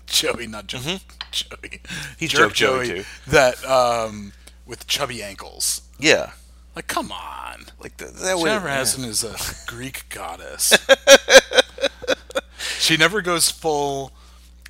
Joey, 0.06 0.46
not 0.46 0.66
joke 0.66 0.82
Joey. 1.30 1.56
Mm-hmm. 1.62 2.14
He's 2.18 2.30
jerk 2.30 2.52
joke 2.54 2.84
Joey, 2.84 3.02
too. 3.02 3.04
That 3.28 3.64
um, 3.64 4.32
with 4.66 4.86
chubby 4.86 5.22
ankles. 5.22 5.82
yeah, 5.98 6.30
Like, 6.74 6.88
come 6.88 7.12
on. 7.12 7.66
like 7.80 7.96
the, 7.98 8.06
that 8.06 8.36
would. 8.38 8.46
Jennifer. 8.46 8.68
Aniston 8.68 9.06
is 9.06 9.22
a 9.24 9.36
Greek 9.70 10.06
goddess. 10.08 10.72
she 12.78 12.96
never 12.96 13.22
goes 13.22 13.50
full 13.50 14.12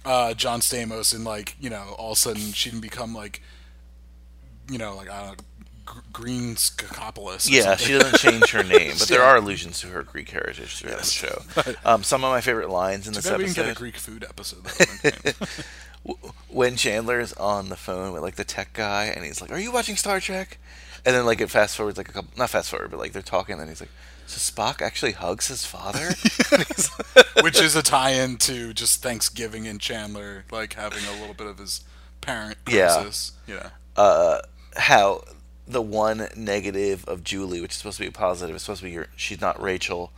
uh, 0.05 0.34
John 0.34 0.61
Stamos 0.61 1.14
and 1.14 1.24
like 1.24 1.57
you 1.61 1.70
know 1.70 1.94
all 1.98 2.12
of 2.12 2.18
a 2.18 2.20
sudden 2.20 2.52
she 2.52 2.70
can 2.70 2.80
become 2.80 3.14
like 3.14 3.42
you 4.70 4.78
know 4.78 4.96
like 4.96 5.11
I 5.11 5.20
don't 5.20 5.38
know, 5.38 5.44
Gr- 5.85 5.99
Green 6.12 6.55
Skakopolis. 6.55 7.49
or 7.49 7.53
Yeah, 7.53 7.76
she 7.76 7.93
doesn't 7.99 8.18
change 8.18 8.51
her 8.51 8.62
name, 8.76 8.95
but 8.99 9.09
there 9.09 9.22
are 9.22 9.37
allusions 9.37 9.80
to 9.80 9.89
her 9.89 10.03
Greek 10.03 10.30
heritage 10.30 10.76
throughout 10.78 10.99
Yes. 10.99 11.20
the 11.20 11.26
show. 11.26 11.74
Um, 11.85 12.03
some 12.03 12.24
of 12.24 12.30
my 12.30 12.41
favorite 12.41 12.70
lines 12.70 13.07
in 13.07 13.12
this 13.14 13.26
bad 13.28 13.39
we 13.39 13.45
didn't 13.45 13.57
get 13.57 13.68
a 13.68 13.74
Greek 13.74 13.97
food 13.97 14.24
episode. 14.28 14.64
That 14.64 14.78
would've 15.03 15.03
been 15.03 15.35
great. 16.14 16.32
when 16.49 16.76
Chandler 16.76 17.18
is 17.20 17.32
on 17.35 17.68
the 17.68 17.76
phone 17.76 18.12
with 18.12 18.22
like 18.22 18.37
the 18.37 18.45
tech 18.45 18.72
guy, 18.72 19.05
and 19.05 19.24
he's 19.24 19.41
like, 19.41 19.51
"Are 19.53 19.59
you 19.59 19.72
watching 19.72 19.97
Star 19.97 20.20
Trek?" 20.20 20.59
And 21.07 21.14
then 21.14 21.26
like 21.26 21.41
it 21.41 21.51
fast 21.51 21.76
forwards 21.76 21.99
like 21.99 22.09
a 22.09 22.12
couple, 22.12 22.30
not 22.37 22.51
fast 22.51 22.70
forward, 22.70 22.91
but 22.91 22.99
like 22.99 23.12
they're 23.12 23.22
talking, 23.22 23.59
and 23.61 23.68
he's 23.68 23.80
like, 23.80 23.91
"So 24.26 24.39
Spock 24.39 24.80
actually 24.82 25.12
hugs 25.12 25.49
his 25.49 25.64
father?" 25.64 26.11
Which 27.43 27.61
is 27.61 27.76
a 27.76 27.82
tie-in 27.82 28.37
to 28.39 28.72
just 28.72 29.03
Thanksgiving 29.03 29.66
and 29.66 29.80
Chandler 29.80 30.45
like 30.51 30.74
having 30.74 31.05
a 31.07 31.20
little 31.20 31.35
bit 31.35 31.47
of 31.47 31.59
his 31.59 31.82
parent 32.20 32.57
Yeah. 32.68 32.95
crisis. 32.95 33.32
Yeah. 33.47 33.70
uh, 33.97 34.41
how 34.76 35.22
the 35.67 35.83
one 35.83 36.29
negative 36.37 37.05
of 37.07 37.25
Julie, 37.25 37.61
which 37.61 37.73
is 37.73 37.79
supposed 37.79 37.97
to 37.97 38.03
be 38.03 38.09
a 38.09 38.12
positive, 38.12 38.55
is 38.55 38.62
supposed 38.62 38.81
to 38.81 38.87
be 38.87 38.93
your, 38.93 39.07
she's 39.17 39.41
not 39.41 39.61
Rachel, 39.61 40.12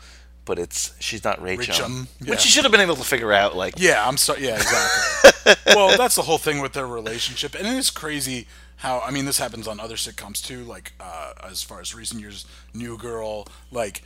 but 0.45 0.59
it's 0.59 0.95
she's 0.99 1.25
not 1.25 1.43
Rachel, 1.43 1.75
Rachel, 1.75 2.07
yeah. 2.21 2.31
which 2.31 2.41
she 2.41 2.49
should 2.49 2.65
have 2.65 2.73
been 2.73 2.81
able 2.81 2.97
to 2.97 3.05
figure 3.05 3.33
out. 3.33 3.57
Like, 3.57 3.75
Yeah, 3.77 4.07
I'm 4.07 4.17
sorry. 4.17 4.45
Yeah, 4.45 4.57
exactly. 4.57 5.55
well, 5.75 5.97
that's 5.97 6.15
the 6.15 6.23
whole 6.23 6.39
thing 6.39 6.61
with 6.61 6.73
their 6.73 6.87
relationship, 6.87 7.55
and 7.55 7.67
it 7.67 7.75
is 7.75 7.91
crazy 7.91 8.47
how 8.77 9.01
I 9.01 9.11
mean 9.11 9.25
this 9.25 9.39
happens 9.39 9.67
on 9.69 9.81
other 9.81 9.97
sitcoms 9.97 10.43
too. 10.43 10.65
Like 10.65 10.93
uh, 11.01 11.33
as 11.45 11.63
far 11.63 11.81
as 11.81 11.95
recent 11.95 12.21
years, 12.21 12.47
New 12.73 12.97
Girl, 12.97 13.47
like 13.71 14.03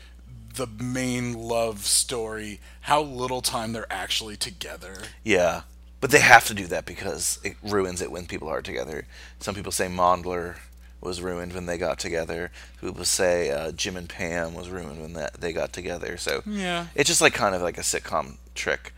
the 0.54 0.66
main 0.66 1.34
love 1.34 1.86
story, 1.86 2.60
how 2.82 3.02
little 3.02 3.40
time 3.40 3.72
they're 3.72 3.92
actually 3.92 4.36
together. 4.36 4.96
yeah, 5.22 5.62
but 6.00 6.10
they 6.10 6.20
have 6.20 6.46
to 6.46 6.54
do 6.54 6.66
that 6.66 6.86
because 6.86 7.38
it 7.44 7.56
ruins 7.62 8.00
it 8.00 8.10
when 8.10 8.26
people 8.26 8.48
are 8.48 8.62
together. 8.62 9.06
Some 9.38 9.54
people 9.54 9.72
say 9.72 9.86
Mondler 9.86 10.56
was 11.00 11.22
ruined 11.22 11.52
when 11.54 11.66
they 11.66 11.78
got 11.78 11.98
together. 11.98 12.50
People 12.80 13.04
say 13.04 13.50
uh, 13.50 13.72
Jim 13.72 13.96
and 13.96 14.08
Pam 14.08 14.54
was 14.54 14.68
ruined 14.68 15.00
when 15.00 15.12
that 15.14 15.40
they 15.40 15.52
got 15.52 15.72
together. 15.72 16.16
So 16.16 16.42
Yeah. 16.46 16.86
it's 16.94 17.08
just 17.08 17.20
like 17.22 17.32
kind 17.34 17.54
of 17.54 17.62
like 17.62 17.78
a 17.78 17.82
sitcom 17.82 18.36
trick. 18.54 18.92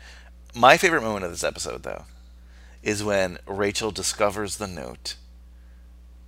My 0.55 0.77
favorite 0.77 1.03
moment 1.03 1.25
of 1.25 1.31
this 1.31 1.45
episode, 1.45 1.83
though, 1.85 2.05
is 2.83 3.05
when 3.05 3.39
Rachel 3.47 3.91
discovers 3.93 4.57
the 4.57 4.67
note, 4.67 5.15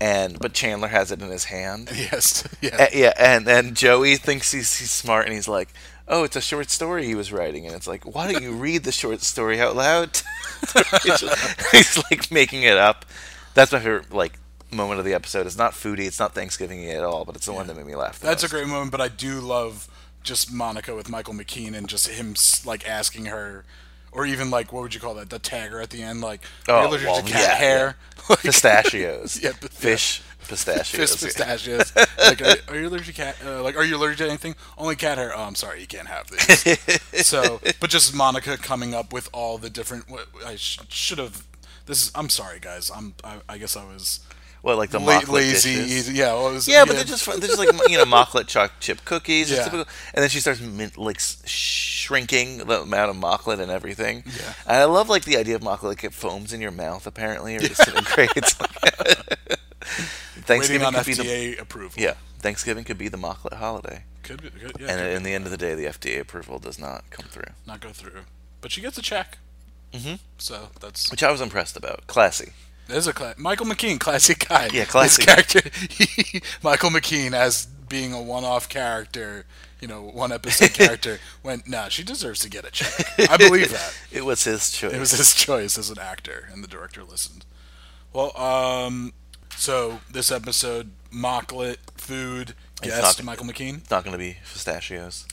and 0.00 0.38
but 0.38 0.52
Chandler 0.52 0.88
has 0.88 1.10
it 1.12 1.20
in 1.22 1.28
his 1.30 1.44
hand. 1.44 1.90
Yes. 1.94 2.46
Yeah. 2.60 2.76
Uh, 2.78 2.86
yeah, 2.92 3.12
and 3.18 3.48
and 3.48 3.76
Joey 3.76 4.16
thinks 4.16 4.52
he's 4.52 4.74
he's 4.76 4.92
smart, 4.92 5.26
and 5.26 5.34
he's 5.34 5.48
like, 5.48 5.68
"Oh, 6.08 6.24
it's 6.24 6.36
a 6.36 6.40
short 6.40 6.70
story 6.70 7.06
he 7.06 7.14
was 7.14 7.32
writing," 7.32 7.66
and 7.66 7.74
it's 7.74 7.86
like, 7.86 8.04
"Why 8.04 8.30
don't 8.32 8.42
you 8.42 8.52
read 8.52 8.84
the 8.84 8.92
short 8.92 9.20
story 9.22 9.60
out 9.60 9.76
loud?" 9.76 10.12
to 10.68 11.58
he's 11.72 12.02
like 12.10 12.30
making 12.30 12.62
it 12.62 12.76
up. 12.78 13.04
That's 13.54 13.72
my 13.72 13.78
favorite 13.80 14.12
like 14.12 14.38
moment 14.70 14.98
of 14.98 15.04
the 15.06 15.14
episode. 15.14 15.46
It's 15.46 15.58
not 15.58 15.72
foodie, 15.72 16.06
it's 16.06 16.18
not 16.18 16.34
Thanksgiving 16.34 16.88
at 16.90 17.04
all, 17.04 17.24
but 17.24 17.36
it's 17.36 17.46
the 17.46 17.52
one 17.52 17.66
that 17.68 17.76
made 17.76 17.86
me 17.86 17.94
laugh. 17.94 18.18
That's 18.20 18.42
a 18.42 18.48
great 18.48 18.66
moment, 18.66 18.90
but 18.90 19.00
I 19.00 19.08
do 19.08 19.40
love 19.40 19.88
just 20.22 20.52
Monica 20.52 20.94
with 20.94 21.08
Michael 21.08 21.34
McKean 21.34 21.74
and 21.74 21.88
just 21.88 22.08
him 22.08 22.34
like 22.64 22.88
asking 22.88 23.26
her, 23.26 23.64
or 24.10 24.24
even 24.26 24.50
like 24.50 24.72
what 24.72 24.82
would 24.82 24.94
you 24.94 25.00
call 25.00 25.14
that? 25.14 25.30
The 25.30 25.38
tagger 25.38 25.82
at 25.82 25.90
the 25.90 26.02
end, 26.02 26.20
like 26.20 26.40
Oh, 26.68 26.82
you 26.82 26.88
allergic 26.88 27.06
well, 27.08 27.22
to 27.22 27.30
cat 27.30 27.40
yeah, 27.40 27.54
hair, 27.56 27.96
Like, 28.28 28.40
pistachios. 28.40 29.40
Yeah, 29.42 29.52
but- 29.60 29.70
fish 29.72 30.22
pistachios. 30.48 30.88
Fist 31.10 31.22
pistachios. 31.24 31.92
like, 32.18 32.42
are, 32.42 32.56
are 32.68 32.78
you 32.78 32.88
allergic 32.88 33.14
to 33.14 33.22
cat? 33.22 33.36
Uh, 33.44 33.62
like, 33.62 33.76
are 33.76 33.84
you 33.84 33.96
allergic 33.96 34.18
to 34.18 34.28
anything? 34.28 34.54
Only 34.76 34.94
cat 34.96 35.16
hair. 35.18 35.32
Oh, 35.36 35.42
I'm 35.42 35.54
sorry, 35.54 35.80
you 35.80 35.86
can't 35.86 36.08
have 36.08 36.28
these. 36.30 37.26
so, 37.26 37.60
but 37.80 37.88
just 37.90 38.14
Monica 38.14 38.56
coming 38.58 38.94
up 38.94 39.12
with 39.12 39.28
all 39.32 39.56
the 39.58 39.70
different. 39.70 40.10
What 40.10 40.26
I 40.44 40.56
sh- 40.56 40.80
should 40.88 41.18
have 41.18 41.44
This 41.86 42.02
is. 42.06 42.12
I'm 42.14 42.28
sorry, 42.28 42.60
guys. 42.60 42.90
I'm. 42.94 43.14
I, 43.24 43.38
I 43.48 43.56
guess 43.58 43.74
I 43.76 43.84
was 43.84 44.20
Well, 44.64 44.78
like 44.78 44.88
the 44.90 44.98
la- 44.98 45.20
mocklet 45.20 45.28
lazy. 45.28 45.74
dishes. 45.74 46.10
Yeah. 46.10 46.32
Well, 46.32 46.52
was, 46.54 46.66
Yeah, 46.66 46.86
but 46.86 46.96
they're 46.96 47.04
just 47.04 47.26
they're 47.26 47.36
just 47.38 47.58
like 47.58 47.68
you 47.90 47.98
know 47.98 48.04
mocklet 48.06 48.46
chocolate 48.48 48.80
chip 48.80 49.04
cookies. 49.04 49.50
Yeah. 49.50 49.64
typical. 49.64 49.86
And 50.14 50.22
then 50.22 50.30
she 50.30 50.40
starts 50.40 50.60
like 50.96 51.20
shrinking 51.20 52.58
the 52.58 52.80
amount 52.82 53.10
of 53.10 53.16
mocklet 53.16 53.60
and 53.60 53.70
everything. 53.70 54.24
Yeah. 54.26 54.54
And 54.66 54.76
I 54.78 54.84
love 54.84 55.10
like 55.10 55.24
the 55.24 55.36
idea 55.36 55.54
of 55.56 55.60
mocklet 55.62 55.82
like 55.84 56.04
it 56.04 56.14
foams 56.14 56.52
in 56.54 56.62
your 56.62 56.70
mouth 56.70 57.06
apparently 57.06 57.56
or 57.56 57.60
disintegrates. 57.60 58.56
waiting 58.58 60.42
Thanksgiving 60.44 60.92
could 60.92 61.06
be 61.06 61.14
the 61.14 61.22
FDA 61.22 61.60
approval. 61.60 62.02
yeah. 62.02 62.14
Thanksgiving 62.38 62.84
could 62.84 62.98
be 62.98 63.08
the 63.08 63.16
mocklet 63.16 63.54
holiday, 63.54 64.04
Could 64.22 64.42
be. 64.42 64.50
Could, 64.50 64.76
yeah. 64.80 64.88
and 64.90 65.00
could 65.00 65.12
in 65.12 65.22
the 65.24 65.32
end 65.34 65.44
of 65.46 65.50
the 65.50 65.56
day, 65.56 65.74
the 65.74 65.84
FDA 65.86 66.20
approval 66.20 66.58
does 66.58 66.78
not 66.78 67.04
come 67.10 67.26
through, 67.28 67.52
not 67.66 67.80
go 67.80 67.88
through, 67.90 68.20
but 68.60 68.70
she 68.72 68.80
gets 68.82 68.98
a 68.98 69.02
check. 69.02 69.38
Mhm. 69.92 70.18
So 70.38 70.68
that's 70.80 71.10
which 71.10 71.22
I 71.22 71.30
was 71.30 71.40
impressed 71.40 71.76
about. 71.76 72.06
Classy. 72.06 72.52
There's 72.88 73.06
a 73.06 73.12
cla- 73.12 73.34
Michael 73.36 73.66
McKean, 73.66 73.98
classic 74.00 74.48
guy. 74.48 74.68
Yeah, 74.72 74.84
classic. 74.84 75.24
His 75.24 75.34
character, 75.34 76.40
Michael 76.62 76.90
McKean, 76.90 77.32
as 77.32 77.66
being 77.88 78.12
a 78.12 78.20
one-off 78.22 78.68
character, 78.68 79.44
you 79.80 79.88
know, 79.88 80.02
one 80.02 80.32
episode 80.32 80.72
character. 80.74 81.18
Went, 81.42 81.68
nah, 81.68 81.88
she 81.88 82.02
deserves 82.02 82.40
to 82.40 82.48
get 82.50 82.64
a 82.66 82.70
check. 82.70 83.06
I 83.30 83.36
believe 83.36 83.70
that. 83.72 83.94
It 84.12 84.24
was 84.24 84.44
his 84.44 84.70
choice. 84.70 84.92
It 84.92 84.98
was 85.00 85.10
his 85.12 85.34
choice 85.34 85.76
as 85.78 85.90
an 85.90 85.98
actor, 85.98 86.48
and 86.52 86.62
the 86.64 86.68
director 86.68 87.02
listened. 87.04 87.44
Well, 88.12 88.36
um, 88.40 89.12
so 89.56 90.00
this 90.10 90.30
episode, 90.32 90.90
mocklet, 91.12 91.76
food, 91.96 92.54
It's 92.82 92.94
guest, 92.96 93.18
not- 93.18 93.24
Michael 93.24 93.46
McKean. 93.46 93.78
It's 93.78 93.90
not 93.90 94.04
going 94.04 94.12
to 94.12 94.18
be 94.18 94.38
pistachios. 94.52 95.26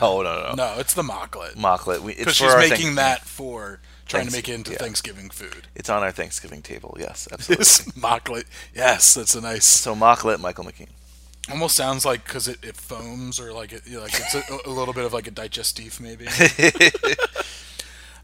no, 0.00 0.22
no, 0.22 0.22
no. 0.22 0.54
No, 0.56 0.74
it's 0.78 0.94
the 0.94 1.02
mocklet. 1.02 1.54
Mocklet. 1.56 2.00
We, 2.00 2.12
it's 2.12 2.20
Because 2.20 2.38
for 2.38 2.44
she's 2.44 2.52
our 2.54 2.58
making 2.60 2.76
Thank- 2.86 2.96
that 2.96 3.20
for 3.26 3.80
trying 4.10 4.26
to 4.26 4.32
make 4.32 4.48
it 4.48 4.54
into 4.54 4.72
yeah. 4.72 4.78
Thanksgiving 4.78 5.30
food. 5.30 5.68
It's 5.74 5.88
on 5.88 6.02
our 6.02 6.10
Thanksgiving 6.10 6.62
table. 6.62 6.96
Yes, 6.98 7.28
absolutely. 7.32 8.00
Mocklet, 8.00 8.44
yes, 8.74 9.14
that's 9.14 9.34
a 9.34 9.40
nice. 9.40 9.64
so 9.64 9.94
mocklet, 9.94 10.40
Michael 10.40 10.64
McKean. 10.64 10.88
Almost 11.50 11.76
sounds 11.76 12.04
like 12.04 12.24
because 12.24 12.48
it, 12.48 12.58
it 12.62 12.76
foams 12.76 13.40
or 13.40 13.52
like 13.52 13.72
it, 13.72 13.82
you 13.86 13.96
know, 13.96 14.02
like 14.02 14.14
it's 14.14 14.34
a, 14.34 14.42
a 14.66 14.70
little 14.70 14.94
bit 14.94 15.04
of 15.04 15.12
like 15.12 15.26
a 15.26 15.30
digestif 15.30 15.98
maybe. 15.98 16.26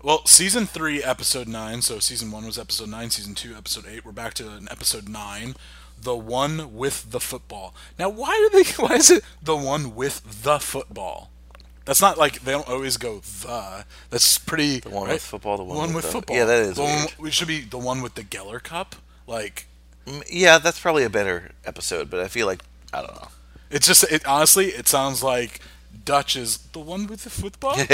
well, 0.02 0.24
season 0.26 0.66
three, 0.66 1.02
episode 1.02 1.48
nine. 1.48 1.82
So 1.82 1.98
season 1.98 2.30
one 2.30 2.44
was 2.44 2.58
episode 2.58 2.88
nine. 2.88 3.10
Season 3.10 3.34
two, 3.34 3.56
episode 3.56 3.84
eight. 3.88 4.04
We're 4.04 4.12
back 4.12 4.34
to 4.34 4.48
an 4.48 4.68
episode 4.70 5.08
nine, 5.08 5.54
the 6.00 6.14
one 6.14 6.74
with 6.74 7.10
the 7.10 7.18
football. 7.18 7.74
Now, 7.98 8.10
why 8.10 8.30
are 8.30 8.50
they? 8.50 8.70
Why 8.78 8.96
is 8.96 9.10
it 9.10 9.24
the 9.42 9.56
one 9.56 9.94
with 9.94 10.42
the 10.42 10.58
football? 10.58 11.30
That's 11.86 12.00
not 12.02 12.18
like 12.18 12.40
they 12.42 12.52
don't 12.52 12.68
always 12.68 12.98
go 12.98 13.20
the. 13.20 13.84
That's 14.10 14.36
pretty. 14.36 14.80
The 14.80 14.90
one 14.90 15.06
right? 15.06 15.14
with 15.14 15.22
football. 15.22 15.56
The 15.56 15.64
one, 15.64 15.76
one 15.78 15.86
with, 15.94 16.04
with 16.04 16.12
football. 16.12 16.36
Yeah, 16.36 16.44
that 16.44 16.62
is 16.62 16.76
The 16.76 16.82
one- 16.82 17.06
weird. 17.18 17.28
it 17.28 17.32
should 17.34 17.48
be 17.48 17.60
the 17.62 17.78
one 17.78 18.02
with 18.02 18.14
the 18.14 18.22
Geller 18.24 18.62
Cup. 18.62 18.96
Like 19.26 19.66
Mm, 20.06 20.22
Yeah, 20.30 20.58
that's 20.58 20.78
probably 20.78 21.02
a 21.04 21.10
better 21.10 21.50
episode, 21.64 22.10
but 22.10 22.20
I 22.20 22.28
feel 22.28 22.46
like 22.46 22.62
I 22.92 23.00
don't 23.02 23.14
know. 23.14 23.28
it's 23.70 23.86
just 23.86 24.04
it 24.04 24.24
honestly 24.26 24.66
it 24.66 24.86
sounds 24.86 25.22
like 25.22 25.60
Dutch 26.04 26.36
is 26.36 26.58
the 26.72 26.78
one 26.78 27.06
with 27.08 27.24
the 27.24 27.30
football. 27.30 27.76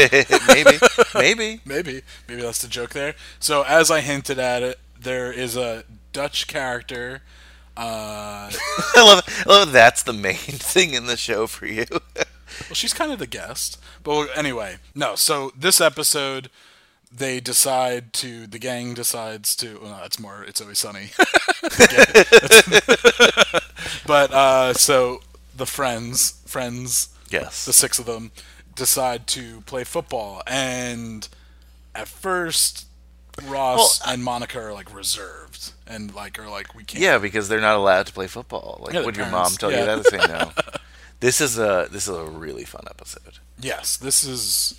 maybe, 0.49 0.79
maybe. 1.15 1.61
maybe 1.65 2.03
maybe 2.29 2.43
that's 2.43 2.61
the 2.61 2.69
joke 2.69 2.91
there. 2.91 3.15
So 3.41 3.63
as 3.63 3.91
I 3.91 4.01
hinted 4.01 4.39
at 4.39 4.63
it, 4.63 4.79
there 5.01 5.33
is 5.33 5.57
a 5.57 5.85
Dutch 6.13 6.47
character. 6.49 7.23
Uh, 7.75 8.51
I 8.97 9.03
love, 9.03 9.45
I 9.47 9.49
love 9.49 9.73
that's 9.73 10.03
the 10.03 10.13
main 10.13 10.35
thing 10.37 10.93
in 10.93 11.07
the 11.07 11.17
show 11.17 11.47
for 11.47 11.65
you. 11.67 11.87
Well, 12.69 12.75
she's 12.75 12.95
kind 12.95 13.13
of 13.13 13.19
the 13.19 13.27
guest, 13.27 13.81
but 14.03 14.29
anyway, 14.37 14.77
no. 14.95 15.15
So 15.15 15.53
this 15.57 15.81
episode. 15.81 16.51
They 17.15 17.41
decide 17.41 18.15
to. 18.15 18.47
The 18.47 18.59
gang 18.59 18.95
decides 18.95 19.55
to. 19.57 19.79
Well, 19.83 19.99
no, 19.99 20.05
it's 20.05 20.19
more. 20.19 20.45
It's 20.45 20.63
always 20.63 20.79
sunny. 20.79 21.11
but 24.07 24.33
uh, 24.33 24.73
so 24.73 25.21
the 25.55 25.67
friends, 25.67 26.41
friends, 26.47 27.11
yes. 27.29 27.65
the 27.67 27.73
six 27.73 27.99
of 27.99 28.07
them 28.07 28.31
decide 28.75 29.27
to 29.29 29.61
play 29.63 29.85
football 29.85 30.43
and 30.47 31.29
at 31.95 32.09
first 32.09 32.87
ross 33.45 34.01
Well, 34.05 34.15
and 34.15 34.25
monica 34.25 34.59
are 34.59 34.73
like 34.73 34.95
reserved 34.95 35.73
and 35.87 36.15
like 36.15 36.39
are 36.39 36.49
like 36.49 36.75
we 36.75 36.85
can't 36.85 37.03
Yeah, 37.03 37.19
because 37.19 37.49
they're 37.49 37.61
not 37.61 37.77
allowed 37.77 38.07
to 38.07 38.13
play 38.13 38.27
football. 38.27 38.81
Like, 38.83 38.95
Yeah, 38.95 39.05
would 39.05 39.17
your 39.17 39.31
mom 39.31 39.53
tell 39.53 39.71
yeah. 39.71 39.81
you 39.81 39.87
that 39.87 40.05
to 40.05 40.11
say 40.11 40.17
no? 40.27 40.53
this 41.23 41.41
is 41.41 41.59
a 41.59 41.89
this 41.91 42.07
is 42.07 42.15
a 42.15 42.25
really 42.25 42.65
fun 42.65 42.85
episode. 42.91 43.39
yes 43.59 43.97
this 43.97 44.23
is 44.25 44.79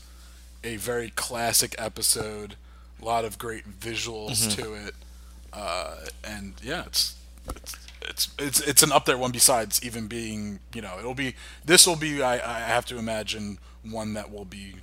a 0.64 0.76
very 0.78 1.10
classic 1.10 1.74
episode 1.80 2.56
a 3.02 3.06
lot 3.06 3.26
of 3.26 3.38
great 3.38 3.66
visuals 3.80 4.48
Mm-hmm. 4.48 4.62
to 4.62 4.74
it 4.88 4.96
uh, 5.52 5.96
and 6.24 6.54
yeah 6.62 6.84
it's 6.86 7.16
it's 7.56 7.78
it's 8.02 8.30
it's 8.40 8.60
it's 8.62 8.84
an 8.84 8.92
up 8.92 9.06
there 9.06 9.18
one 9.18 9.32
besides 9.32 9.84
even 9.84 10.08
being 10.08 10.60
you 10.74 10.82
know 10.82 10.96
it'll 11.00 11.14
be 11.16 11.36
this 11.66 11.86
will 11.88 11.96
be 11.98 12.22
I, 12.22 12.36
I 12.36 12.60
have 12.60 12.86
to 12.88 12.98
imagine 12.98 13.58
one 13.84 14.14
that 14.14 14.32
will 14.32 14.46
be 14.46 14.76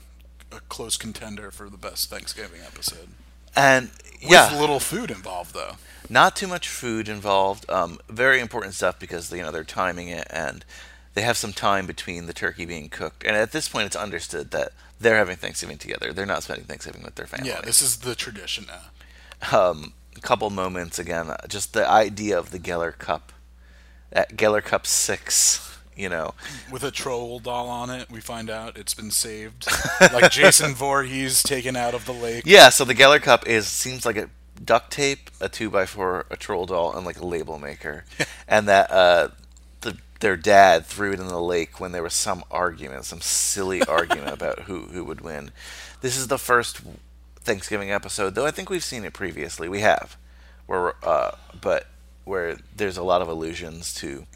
a 0.53 0.61
close 0.69 0.97
contender 0.97 1.51
for 1.51 1.69
the 1.71 1.77
best 1.79 2.11
Thanksgiving 2.11 2.61
episode. 2.67 3.09
And 3.57 3.91
With 4.23 4.31
yeah, 4.33 4.59
little 4.61 4.81
food 4.81 5.11
involved, 5.11 5.55
though. 5.55 5.77
not 6.09 6.35
too 6.37 6.47
much 6.49 6.69
food 6.69 7.09
involved. 7.09 7.69
Um, 7.71 7.99
very 8.09 8.41
important 8.41 8.75
stuff 8.75 8.99
because 8.99 9.33
you 9.33 9.43
know 9.43 9.51
they're 9.53 9.65
timing 9.65 10.09
it 10.09 10.27
and 10.31 10.65
they 11.15 11.23
have 11.23 11.37
some 11.37 11.53
time 11.53 11.87
between 11.87 12.27
the 12.27 12.33
turkey 12.33 12.65
being 12.65 12.89
cooked. 12.89 13.25
And 13.25 13.37
at 13.37 13.53
this 13.53 13.69
point, 13.69 13.87
it's 13.87 13.97
understood 13.97 14.51
that 14.53 14.73
they're 15.01 15.17
having 15.17 15.37
Thanksgiving 15.37 15.79
together. 15.79 16.13
They're 16.13 16.27
not 16.27 16.43
spending 16.43 16.67
Thanksgiving 16.67 17.03
with 17.03 17.15
their 17.17 17.27
family. 17.27 17.49
Yeah, 17.49 17.61
this 17.63 17.83
is 17.83 17.99
the 17.99 18.15
tradition 18.15 18.67
now. 18.69 19.59
um, 19.71 19.93
a 20.17 20.21
couple 20.21 20.51
moments 20.51 20.99
again. 20.99 21.33
Just 21.49 21.73
the 21.73 21.89
idea 21.89 22.39
of 22.39 22.51
the 22.51 22.59
Geller 22.59 22.97
Cup, 22.97 23.33
at 24.13 24.37
Geller 24.37 24.63
Cup 24.63 24.87
six. 24.87 25.67
You 25.97 26.09
know, 26.09 26.33
With 26.73 26.83
a 26.83 26.91
troll 26.91 27.41
doll 27.41 27.69
on 27.69 27.91
it, 27.91 28.11
we 28.11 28.21
find 28.21 28.49
out 28.49 28.79
it's 28.79 28.95
been 28.95 29.11
saved. 29.11 29.67
like 30.01 30.31
Jason 30.31 30.75
Voorhees 30.75 31.43
taken 31.43 31.77
out 31.77 31.93
of 31.93 32.07
the 32.07 32.13
lake. 32.13 32.45
yeah. 32.47 32.71
So 32.71 32.87
the 32.87 32.95
Geller 32.95 33.21
Cup 33.21 33.47
is 33.47 33.67
seems 33.67 34.07
like 34.07 34.17
a 34.17 34.31
duct 34.65 34.91
tape, 34.93 35.31
a 35.43 35.49
two 35.51 35.69
by 35.69 35.85
four, 35.85 36.25
a 36.31 36.39
troll 36.39 36.65
doll, 36.65 36.97
and 36.97 37.05
like 37.05 37.19
a 37.19 37.27
label 37.27 37.59
maker, 37.59 38.07
and 38.49 38.67
that 38.67 38.91
uh, 38.91 39.29
their 40.21 40.37
dad 40.37 40.87
threw 40.87 41.13
it 41.13 41.21
in 41.21 41.29
the 41.29 41.41
lake 41.41 41.81
when 41.81 41.93
there 41.93 42.03
was 42.03 42.15
some 42.15 42.45
argument, 42.51 43.05
some 43.05 43.21
silly 43.21 43.83
argument 43.89 44.33
about 44.33 44.61
who 44.61 44.83
who 44.83 45.05
would 45.05 45.21
win. 45.21 45.51
This 46.01 46.17
is 46.17 46.29
the 46.29 46.39
first 46.39 46.81
Thanksgiving 47.41 47.91
episode, 47.91 48.35
though 48.35 48.47
I 48.47 48.51
think 48.51 48.71
we've 48.71 48.85
seen 48.85 49.05
it 49.05 49.13
previously. 49.13 49.69
We 49.69 49.81
have, 49.81 50.17
where 50.67 50.95
uh, 51.05 51.33
but 51.61 51.87
where 52.25 52.59
there's 52.77 52.97
a 52.97 53.03
lot 53.03 53.23
of 53.23 53.29
allusions 53.29 53.93
to 53.95 54.27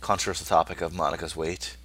controversial 0.00 0.46
topic 0.46 0.80
of 0.80 0.92
Monica's 0.92 1.36
weight. 1.36 1.76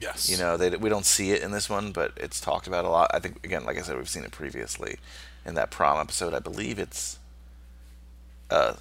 Yes. 0.00 0.30
You 0.30 0.38
know, 0.38 0.56
they, 0.56 0.70
we 0.70 0.88
don't 0.88 1.04
see 1.04 1.32
it 1.32 1.42
in 1.42 1.50
this 1.50 1.68
one, 1.68 1.92
but 1.92 2.12
it's 2.16 2.40
talked 2.40 2.66
about 2.66 2.84
a 2.84 2.88
lot. 2.88 3.10
I 3.12 3.18
think 3.18 3.44
again, 3.44 3.64
like 3.64 3.78
I 3.78 3.82
said, 3.82 3.96
we've 3.96 4.08
seen 4.08 4.24
it 4.24 4.30
previously 4.30 4.98
in 5.44 5.54
that 5.54 5.70
prom 5.70 6.00
episode. 6.00 6.34
I 6.34 6.38
believe 6.38 6.78
it's 6.78 7.18
uh, 8.50 8.74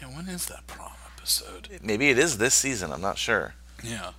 Yeah, 0.00 0.08
when 0.08 0.28
is 0.28 0.46
that 0.46 0.66
prom 0.66 0.92
episode? 1.20 1.68
maybe 1.82 2.10
it 2.10 2.18
is 2.18 2.38
this 2.38 2.54
season. 2.54 2.92
I'm 2.92 3.00
not 3.00 3.18
sure. 3.18 3.54
Yeah. 3.82 4.10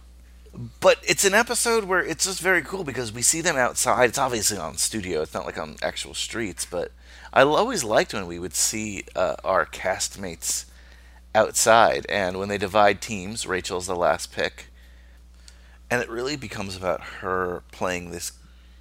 But 0.79 0.97
it's 1.03 1.25
an 1.25 1.33
episode 1.33 1.85
where 1.85 2.03
it's 2.03 2.25
just 2.25 2.41
very 2.41 2.61
cool 2.61 2.83
because 2.83 3.11
we 3.13 3.21
see 3.21 3.41
them 3.41 3.55
outside. 3.55 4.09
It's 4.09 4.17
obviously 4.17 4.57
on 4.57 4.77
studio. 4.77 5.21
It's 5.21 5.33
not 5.33 5.45
like 5.45 5.57
on 5.57 5.77
actual 5.81 6.13
streets. 6.13 6.65
But 6.65 6.91
I 7.33 7.43
always 7.43 7.83
liked 7.83 8.13
when 8.13 8.27
we 8.27 8.39
would 8.39 8.53
see 8.53 9.03
uh, 9.15 9.35
our 9.43 9.65
castmates 9.65 10.65
outside, 11.33 12.05
and 12.09 12.37
when 12.37 12.49
they 12.49 12.57
divide 12.57 13.01
teams, 13.01 13.47
Rachel's 13.47 13.87
the 13.87 13.95
last 13.95 14.33
pick, 14.33 14.67
and 15.89 16.01
it 16.01 16.09
really 16.09 16.35
becomes 16.35 16.75
about 16.75 17.01
her 17.21 17.63
playing 17.71 18.11
this 18.11 18.33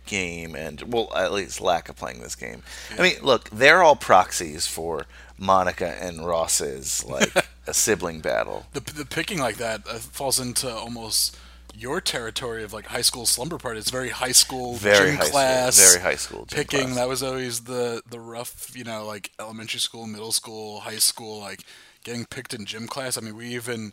game, 0.06 0.56
and 0.56 0.92
well, 0.92 1.12
at 1.14 1.32
least 1.32 1.60
lack 1.60 1.88
of 1.88 1.94
playing 1.94 2.20
this 2.20 2.34
game. 2.34 2.62
I 2.98 3.02
mean, 3.02 3.14
look, 3.22 3.48
they're 3.50 3.82
all 3.82 3.94
proxies 3.94 4.66
for 4.66 5.06
Monica 5.38 5.96
and 6.02 6.26
Ross's 6.26 7.04
like 7.04 7.32
a 7.70 7.74
sibling 7.74 8.20
battle. 8.20 8.66
The, 8.72 8.80
the 8.80 9.04
picking 9.06 9.38
like 9.38 9.56
that 9.56 9.82
uh, 9.88 9.94
falls 9.94 10.38
into 10.38 10.70
almost 10.70 11.38
your 11.74 12.00
territory 12.00 12.64
of 12.64 12.72
like 12.72 12.86
high 12.86 13.00
school 13.00 13.24
slumber 13.26 13.56
party. 13.56 13.78
It's 13.78 13.90
very 13.90 14.10
high 14.10 14.32
school 14.32 14.74
Very 14.74 15.10
gym 15.12 15.16
high 15.18 15.28
class. 15.28 15.76
school. 15.76 15.92
Very 16.00 16.10
high 16.12 16.16
school. 16.16 16.44
gym 16.46 16.56
picking 16.58 16.80
class. 16.80 16.96
that 16.96 17.08
was 17.08 17.22
always 17.22 17.60
the 17.60 18.02
the 18.10 18.20
rough 18.20 18.72
you 18.76 18.84
know 18.84 19.06
like 19.06 19.30
elementary 19.38 19.80
school 19.80 20.06
middle 20.06 20.32
school 20.32 20.80
high 20.80 20.98
school 20.98 21.38
like 21.40 21.64
getting 22.04 22.24
picked 22.26 22.52
in 22.52 22.64
gym 22.66 22.86
class 22.88 23.16
i 23.16 23.20
mean 23.20 23.36
we 23.36 23.46
even 23.54 23.92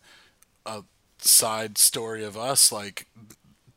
a 0.65 0.83
side 1.19 1.77
story 1.77 2.23
of 2.23 2.35
us 2.35 2.71
like 2.71 3.05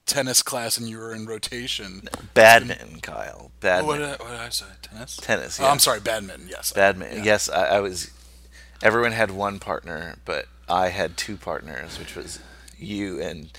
tennis 0.06 0.42
class 0.42 0.76
and 0.78 0.88
you 0.88 0.98
were 0.98 1.14
in 1.14 1.26
rotation 1.26 2.08
Badminton, 2.34 3.00
Kyle. 3.00 3.50
Badminton. 3.60 3.86
what, 3.86 3.98
did 3.98 4.06
I, 4.20 4.24
what 4.24 4.30
did 4.30 4.40
I 4.40 4.48
say 4.48 4.66
tennis 4.82 5.16
Tennis. 5.16 5.60
oh, 5.60 5.66
i'm 5.66 5.78
sorry 5.78 6.00
badminton 6.00 6.48
yes 6.48 6.72
Badminton. 6.72 7.18
Yeah. 7.18 7.24
Yes, 7.24 7.48
I, 7.50 7.66
I 7.76 7.80
was. 7.80 8.10
Everyone 8.82 9.12
had 9.12 9.30
one 9.30 9.58
partner, 9.58 10.16
but 10.24 10.46
I 10.68 10.88
had 10.88 11.16
two 11.16 11.36
partners, 11.36 11.98
which 11.98 12.14
was 12.16 12.40
you 12.78 13.20
and 13.20 13.50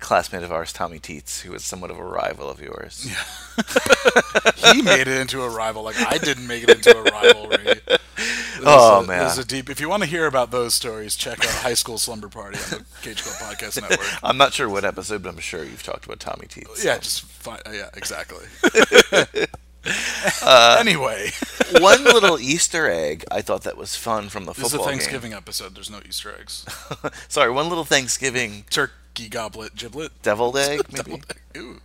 classmate 0.00 0.42
of 0.42 0.52
ours, 0.52 0.72
Tommy 0.72 0.98
Teets, 0.98 1.40
who 1.42 1.52
was 1.52 1.64
somewhat 1.64 1.90
of 1.90 1.98
a 1.98 2.04
rival 2.04 2.50
of 2.50 2.60
yours. 2.60 3.06
Yeah. 3.08 4.72
he 4.72 4.82
made 4.82 5.02
it 5.08 5.20
into 5.20 5.42
a 5.42 5.48
rival. 5.48 5.82
Like 5.82 5.96
I 6.00 6.18
didn't 6.18 6.46
make 6.46 6.64
it 6.64 6.70
into 6.70 6.96
a 6.96 7.02
rivalry. 7.02 7.80
There's 7.86 8.64
Oh, 8.64 9.02
a, 9.04 9.06
man. 9.06 9.38
A 9.38 9.44
deep. 9.44 9.68
If 9.70 9.80
you 9.80 9.88
want 9.88 10.02
to 10.02 10.08
hear 10.08 10.26
about 10.26 10.50
those 10.50 10.74
stories, 10.74 11.14
check 11.14 11.38
out 11.40 11.50
High 11.50 11.74
School 11.74 11.98
Slumber 11.98 12.28
Party 12.28 12.58
on 12.58 12.70
the 12.80 12.84
Cage 13.02 13.22
Club 13.22 13.36
Podcast 13.54 13.80
Network. 13.80 14.06
I'm 14.22 14.38
not 14.38 14.52
sure 14.54 14.68
what 14.68 14.84
episode, 14.84 15.22
but 15.22 15.28
I'm 15.28 15.38
sure 15.38 15.62
you've 15.62 15.82
talked 15.82 16.06
about 16.06 16.18
Tommy 16.20 16.46
Teets. 16.46 16.82
Yeah, 16.84 16.98
just 16.98 17.22
fi- 17.24 17.60
uh, 17.66 17.70
yeah, 17.72 17.90
exactly. 17.94 18.46
Uh, 20.42 20.76
anyway, 20.78 21.30
One 21.80 22.04
little 22.04 22.38
Easter 22.38 22.88
egg 22.90 23.24
I 23.30 23.40
thought 23.42 23.62
that 23.62 23.76
was 23.76 23.96
fun 23.96 24.28
from 24.28 24.44
the 24.44 24.52
this 24.52 24.66
is 24.66 24.72
a 24.74 24.76
football 24.76 24.88
Thanksgiving 24.88 25.32
episode. 25.32 25.74
There's 25.74 25.90
no 25.90 26.00
Easter 26.06 26.34
eggs. 26.38 26.64
Sorry, 27.28 27.50
one 27.50 27.68
little 27.68 27.84
Thanksgiving 27.84 28.64
Turkey 28.70 29.28
goblet 29.28 29.74
giblet. 29.74 30.12
deviled 30.22 30.56
egg, 30.56 30.82
maybe. 30.92 31.22
Ooh, 31.56 31.80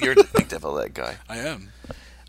You're 0.00 0.12
a 0.12 0.24
big 0.36 0.48
deviled 0.48 0.80
egg 0.80 0.94
guy. 0.94 1.16
I 1.28 1.38
am. 1.38 1.72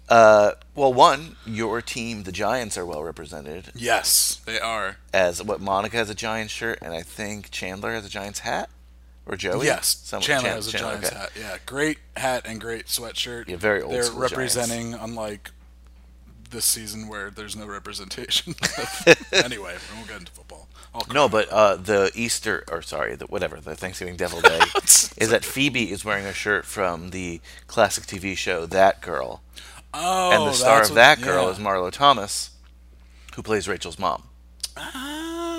Uh, 0.07 0.51
well, 0.75 0.93
one, 0.93 1.35
your 1.47 1.81
team, 1.81 2.23
the 2.23 2.31
Giants, 2.31 2.77
are 2.77 2.85
well 2.85 3.03
represented. 3.03 3.71
Yes, 3.73 4.41
they 4.45 4.59
are. 4.59 4.97
As 5.13 5.41
what 5.41 5.61
Monica 5.61 5.97
has 5.97 6.09
a 6.11 6.15
Giants 6.15 6.53
shirt, 6.53 6.77
and 6.81 6.93
I 6.93 7.01
think 7.01 7.49
Chandler 7.49 7.93
has 7.93 8.05
a 8.05 8.09
Giants 8.09 8.39
hat, 8.39 8.69
or 9.25 9.35
Joey. 9.35 9.65
Yes, 9.65 9.97
Some- 10.03 10.21
Chandler 10.21 10.49
Chan- 10.49 10.55
has 10.57 10.67
a 10.67 10.71
Chandler, 10.71 10.91
Giants 10.91 11.07
okay. 11.09 11.17
hat. 11.19 11.31
Yeah, 11.37 11.57
great 11.65 11.97
hat 12.15 12.43
and 12.45 12.61
great 12.61 12.85
sweatshirt. 12.87 13.47
Yeah, 13.47 13.57
very 13.57 13.81
old 13.81 13.93
They're 13.93 14.11
representing, 14.11 14.93
unlike 14.93 15.51
this 16.51 16.65
season 16.65 17.07
where 17.07 17.29
there's 17.31 17.55
no 17.55 17.65
representation. 17.65 18.55
anyway, 19.31 19.75
we 19.91 19.97
won't 19.97 20.07
get 20.07 20.19
into 20.19 20.31
football. 20.31 20.67
No, 21.13 21.27
but 21.27 21.49
uh, 21.49 21.75
the 21.75 22.09
Easter, 22.15 22.63
or 22.71 22.81
sorry, 22.81 23.15
the, 23.15 23.25
whatever, 23.25 23.59
the 23.59 23.75
Thanksgiving 23.75 24.15
Devil 24.15 24.39
Day, 24.39 24.59
is 25.17 25.29
that 25.29 25.43
Phoebe 25.43 25.91
is 25.91 26.05
wearing 26.05 26.25
a 26.25 26.31
shirt 26.31 26.65
from 26.65 27.09
the 27.09 27.41
classic 27.67 28.05
TV 28.05 28.37
show 28.37 28.65
That 28.65 29.01
Girl, 29.01 29.41
oh, 29.93 30.31
and 30.31 30.47
the 30.47 30.53
star 30.53 30.83
of 30.83 30.89
what- 30.89 30.95
That 30.95 31.21
Girl 31.21 31.45
yeah. 31.45 31.51
is 31.51 31.57
Marlo 31.57 31.91
Thomas, 31.91 32.51
who 33.35 33.43
plays 33.43 33.67
Rachel's 33.67 33.99
mom. 33.99 34.23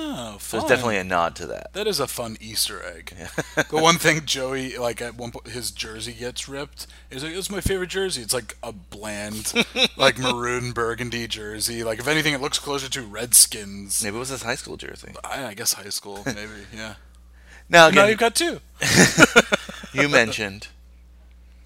Oh, 0.09 0.37
So 0.39 0.59
it's 0.59 0.69
definitely 0.69 0.99
a 0.99 1.05
nod 1.05 1.35
to 1.37 1.47
that. 1.49 1.73
That 1.73 1.89
is 1.89 1.99
a 1.99 2.07
fun 2.07 2.37
Easter 2.41 2.81
egg. 2.81 3.13
the 3.71 3.77
one 3.77 3.97
thing 3.97 4.21
Joey, 4.25 4.77
like 4.79 5.03
at 5.03 5.17
one 5.17 5.33
point, 5.33 5.49
his 5.49 5.73
jersey 5.73 6.13
gets 6.13 6.49
ripped. 6.49 6.87
He's 7.11 7.25
like, 7.25 7.35
"It's 7.35 7.51
my 7.51 7.61
favorite 7.61 7.91
jersey." 7.91 8.23
It's 8.23 8.33
like 8.33 8.57
a 8.63 8.71
bland, 8.73 9.53
like 9.97 10.17
maroon 10.17 10.71
burgundy 10.71 11.27
jersey. 11.27 11.83
Like 11.83 11.99
if 11.99 12.07
anything, 12.07 12.35
it 12.35 12.41
looks 12.41 12.61
closer 12.61 12.89
to 12.89 13.03
Redskins. 13.03 14.05
Maybe 14.05 14.15
it 14.17 14.19
was 14.21 14.29
his 14.29 14.45
high 14.45 14.55
school 14.55 14.77
jersey. 14.77 15.13
I, 15.25 15.47
I 15.47 15.55
guess 15.55 15.73
high 15.73 15.89
school, 15.89 16.23
maybe. 16.25 16.67
Yeah. 16.73 16.95
Now 17.69 17.91
now 17.91 18.07
you've 18.07 18.19
got 18.19 18.37
two. 18.37 18.61
you 19.93 20.09
mentioned 20.09 20.69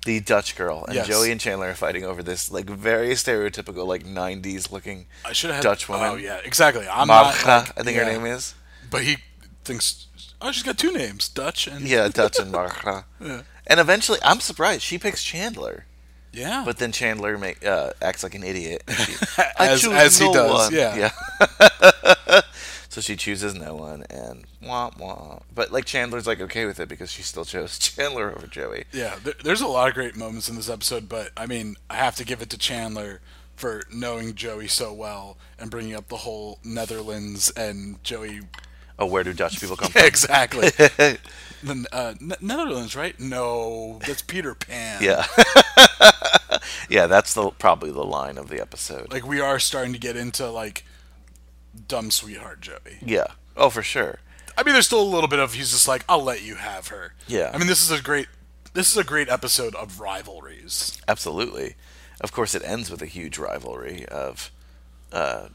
the 0.07 0.21
Dutch 0.21 0.57
girl, 0.57 0.85
and 0.87 0.95
Yes. 0.95 1.07
Joey 1.09 1.31
and 1.31 1.41
Chandler 1.41 1.71
are 1.71 1.75
fighting 1.75 2.05
over 2.05 2.23
this 2.23 2.51
like 2.51 2.67
very 2.69 3.11
stereotypical 3.11 3.87
like 3.87 4.05
'90s 4.05 4.71
looking 4.73 5.07
I 5.25 5.33
should 5.33 5.51
have 5.51 5.63
Dutch 5.63 5.89
woman. 5.89 6.09
Oh 6.11 6.15
yeah, 6.17 6.39
exactly. 6.45 6.87
I'm 6.89 7.09
not. 7.09 7.35
Like- 7.47 7.47
I 7.79 7.83
think 7.83 7.97
yeah. 7.97 8.05
her 8.05 8.13
name 8.13 8.25
is. 8.27 8.55
But 8.91 9.03
he 9.03 9.19
thinks, 9.65 10.07
oh, 10.41 10.51
she's 10.53 10.63
got 10.63 10.79
two 10.79 10.93
names, 10.93 11.29
Dutch 11.29 11.67
and 11.67 11.87
Yeah, 11.87 12.09
Dutch 12.09 12.39
and 12.39 12.53
Marga. 12.55 13.05
Yeah. 13.21 13.43
And 13.67 13.79
eventually, 13.79 14.19
I'm 14.25 14.41
surprised 14.41 14.83
she 14.83 14.99
picks 14.99 15.23
Chandler. 15.23 15.85
yeah. 16.33 16.63
But 16.65 16.79
then 16.79 16.91
Chandler 16.93 17.37
make, 17.39 17.65
uh, 17.65 17.93
acts 18.03 18.23
like 18.23 18.35
an 18.35 18.43
idiot. 18.43 18.83
she, 18.89 19.13
As- 19.59 19.87
as 19.87 20.19
he 20.19 20.33
does, 20.33 20.51
one." 20.71 20.75
yeah. 20.75 21.11
so 22.91 23.01
she 23.01 23.17
chooses 23.17 23.55
no 23.55 23.75
one, 23.75 24.05
and 24.11 24.45
wah 24.63 24.91
wah. 24.99 25.39
But 25.55 25.73
like 25.73 25.87
Chandler's 25.87 26.27
like 26.27 26.41
okay 26.43 26.67
with 26.67 26.79
it 26.79 26.89
because 26.91 27.11
she 27.11 27.23
still 27.23 27.47
chose 27.47 27.79
Chandler 27.79 28.31
over 28.37 28.47
Joey. 28.47 28.85
Yeah, 28.93 29.17
there, 29.25 29.35
there's 29.43 29.63
a 29.63 29.67
lot 29.67 29.89
of 29.89 29.95
great 29.95 30.17
moments 30.17 30.51
in 30.51 30.57
this 30.57 30.69
episode, 30.69 31.09
but 31.09 31.31
I 31.39 31.47
mean, 31.47 31.77
I 31.89 31.95
have 31.95 32.17
to 32.17 32.25
give 32.25 32.43
it 32.43 32.51
to 32.51 32.59
Chandler 32.59 33.23
for 33.57 33.83
knowing 33.93 34.35
Joey 34.35 34.69
so 34.69 34.93
well 34.93 35.37
and 35.59 35.71
bringing 35.71 35.95
up 35.95 36.09
the 36.09 36.19
whole 36.19 36.59
Netherlands 36.65 37.51
and 37.51 38.03
Joey. 38.05 38.41
Oh, 38.99 39.07
where 39.07 39.25
do 39.25 39.33
Dutch 39.33 39.59
people 39.61 39.77
come 39.77 39.91
Yeah, 39.95 40.01
from? 40.03 40.09
exactly. 40.09 40.69
the 41.63 41.87
uh, 41.93 42.15
Ne- 42.21 42.37
Netherlands, 42.43 42.95
right? 42.97 43.19
No, 43.21 43.99
that's 44.07 44.21
Peter 44.23 44.55
Pan. 44.55 45.03
Yeah, 45.03 45.25
yeah. 46.89 47.07
That's 47.07 47.35
the 47.35 47.51
probably 47.51 47.91
the 47.91 48.05
line 48.05 48.37
of 48.39 48.49
the 48.49 48.61
episode. 48.61 49.13
like 49.13 49.27
we 49.27 49.41
are 49.41 49.59
starting 49.59 49.93
to 49.93 49.99
get 49.99 50.17
into 50.17 50.51
like 50.51 50.85
dumb 51.89 52.11
sweetheart 52.11 52.61
Joey. 52.61 52.99
yeah. 53.05 53.27
Oh, 53.57 53.71
for 53.71 53.83
sure. 53.83 54.21
I 54.57 54.63
mean, 54.63 54.73
there's 54.75 54.87
still 54.87 55.03
a 55.03 55.05
little 55.15 55.29
bit 55.29 55.39
of 55.39 55.55
he's 55.55 55.71
just 55.71 55.89
like, 55.89 56.05
I'll 56.09 56.23
let 56.23 56.43
you 56.43 56.55
have 56.57 56.89
her. 56.89 57.15
Yeah. 57.27 57.51
I 57.53 57.59
mean, 57.59 57.67
this 57.67 57.81
is 57.83 57.91
a 57.91 58.03
great, 58.03 58.27
this 58.75 58.91
is 58.91 58.97
a 58.97 59.05
great 59.05 59.29
episode 59.29 59.75
of 59.75 60.01
rivalries. 60.01 61.01
Absolutely. 61.09 61.75
Of 62.21 62.33
course, 62.33 62.55
it 62.55 62.63
ends 62.65 62.91
with 62.91 63.01
a 63.03 63.07
huge 63.07 63.39
rivalry 63.39 64.05
of 64.07 64.51
uh, 65.13 65.49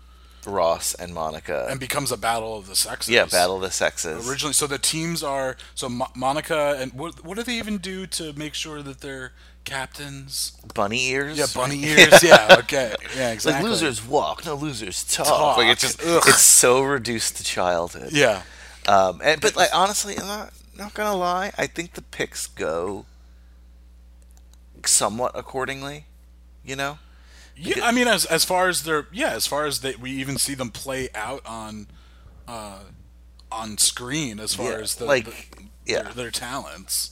Ross 0.46 0.94
and 0.96 1.14
Monica. 1.14 1.68
and 1.70 1.80
becomes 1.80 2.12
a 2.12 2.18
battle 2.18 2.58
of 2.58 2.68
the 2.68 2.76
sexes. 2.76 3.14
yeah, 3.14 3.26
battle 3.26 3.56
of 3.58 3.62
the 3.62 3.72
sexes. 3.72 4.28
Originally, 4.30 4.54
so 4.54 4.68
the 4.68 4.78
teams 4.80 5.24
are 5.24 5.56
so 5.76 5.88
Mo- 5.90 6.12
Monica 6.16 6.76
and 6.80 6.94
what 6.94 7.24
what 7.24 7.38
do 7.38 7.44
they 7.44 7.58
even 7.58 7.78
do 7.78 8.06
to 8.08 8.34
make 8.34 8.54
sure 8.54 8.82
that 8.82 9.02
they're 9.02 9.32
captains? 9.66 10.54
bunny 10.74 11.08
ears. 11.10 11.38
Yeah, 11.38 11.48
bunny 11.54 11.84
ears. 11.86 12.24
yeah, 12.24 12.56
okay, 12.60 12.96
yeah, 13.16 13.26
Like 13.26 13.34
exactly. 13.34 13.70
losers 13.70 14.06
walk, 14.06 14.46
no 14.46 14.56
losers 14.56 15.04
talk. 15.04 15.26
Talk. 15.28 15.58
Like 15.58 15.68
it's 15.68 15.82
just 15.82 16.02
Ugh. 16.04 16.24
it's 16.28 16.42
so 16.42 16.82
reduced 16.84 17.38
to 17.38 17.44
childhood. 17.44 18.12
Yeah, 18.14 18.44
Um, 18.88 19.20
and 19.24 19.42
but 19.42 19.56
like 19.56 19.70
honestly, 19.74 20.18
I'm 20.18 20.28
not 20.28 20.54
not 20.78 20.94
gonna 20.94 21.16
lie. 21.18 21.52
I 21.58 21.68
think 21.68 21.94
the 21.94 22.02
picks 22.02 22.48
go 22.48 23.06
somewhat 24.86 25.32
accordingly. 25.36 26.06
You 26.64 26.76
know, 26.76 26.98
yeah. 27.56 27.84
I 27.86 27.92
mean, 27.92 28.08
as 28.08 28.26
as 28.26 28.44
far 28.44 28.70
as 28.70 28.84
their 28.84 29.08
yeah, 29.12 29.32
as 29.34 29.46
far 29.48 29.66
as 29.66 29.82
they 29.82 29.96
we 29.96 30.12
even 30.12 30.38
see 30.38 30.56
them 30.56 30.70
play 30.72 31.10
out 31.14 31.42
on, 31.46 31.88
uh, 32.48 32.80
on 33.52 33.78
screen 33.78 34.40
as 34.40 34.54
far 34.56 34.72
Yeah, 34.72 34.78
as 34.80 34.96
the 34.96 35.06
like, 35.06 35.26
the- 35.26 35.64
yeah. 35.86 36.02
their, 36.04 36.14
their 36.14 36.32
talents. 36.32 37.12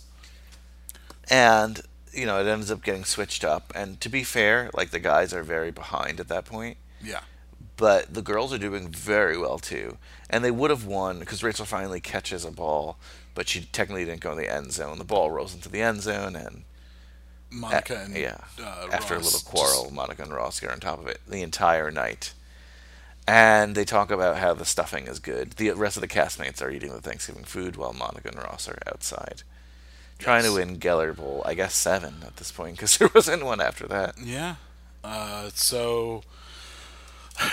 and 1.29 1.81
you 2.13 2.25
know 2.25 2.39
it 2.39 2.47
ends 2.47 2.71
up 2.71 2.83
getting 2.83 3.03
switched 3.05 3.43
up. 3.43 3.71
And 3.75 3.99
to 4.01 4.09
be 4.09 4.23
fair, 4.23 4.69
like 4.73 4.91
the 4.91 4.99
guys 4.99 5.33
are 5.33 5.43
very 5.43 5.71
behind 5.71 6.19
at 6.19 6.27
that 6.29 6.45
point. 6.45 6.77
Yeah, 7.03 7.21
but 7.77 8.13
the 8.13 8.21
girls 8.21 8.53
are 8.53 8.57
doing 8.57 8.89
very 8.89 9.37
well 9.37 9.59
too. 9.59 9.97
And 10.29 10.43
they 10.43 10.51
would 10.51 10.69
have 10.69 10.85
won 10.85 11.19
because 11.19 11.43
Rachel 11.43 11.65
finally 11.65 11.99
catches 12.01 12.45
a 12.45 12.51
ball, 12.51 12.97
but 13.35 13.47
she 13.49 13.61
technically 13.65 14.05
didn't 14.05 14.21
go 14.21 14.31
in 14.31 14.37
the 14.37 14.51
end 14.51 14.71
zone. 14.71 14.97
The 14.97 15.03
ball 15.03 15.31
rolls 15.31 15.53
into 15.53 15.69
the 15.69 15.81
end 15.81 16.01
zone, 16.01 16.35
and 16.35 16.63
Monica 17.51 17.95
a- 17.95 18.03
and 18.05 18.15
yeah, 18.17 18.37
uh, 18.59 18.87
after 18.91 19.13
a 19.13 19.17
Ross 19.17 19.25
little 19.25 19.39
just- 19.39 19.45
quarrel, 19.45 19.91
Monica 19.91 20.23
and 20.23 20.33
Ross 20.33 20.59
get 20.59 20.71
on 20.71 20.79
top 20.79 20.99
of 20.99 21.07
it 21.07 21.21
the 21.27 21.41
entire 21.43 21.91
night. 21.91 22.33
And 23.25 23.73
they 23.75 23.85
talk 23.85 24.11
about 24.11 24.37
how 24.37 24.53
the 24.53 24.65
stuffing 24.65 25.07
is 25.07 25.19
good. 25.19 25.51
The 25.53 25.71
rest 25.71 25.95
of 25.95 26.01
the 26.01 26.09
castmates 26.09 26.61
are 26.61 26.69
eating 26.69 26.91
the 26.91 26.99
Thanksgiving 26.99 27.45
food 27.45 27.77
while 27.77 27.93
Monica 27.93 28.27
and 28.27 28.37
Ross 28.37 28.67
are 28.67 28.77
outside. 28.85 29.43
Trying 30.19 30.43
to 30.43 30.53
win 30.53 30.77
Geller 30.79 31.15
Bowl, 31.15 31.41
I 31.45 31.53
guess 31.53 31.73
seven 31.75 32.15
at 32.25 32.37
this 32.37 32.51
point, 32.51 32.77
because 32.77 32.97
there 32.99 33.09
wasn't 33.13 33.43
one 33.45 33.59
after 33.61 33.87
that. 33.87 34.15
Yeah. 34.23 34.55
Uh, 35.03 35.49
so, 35.53 36.23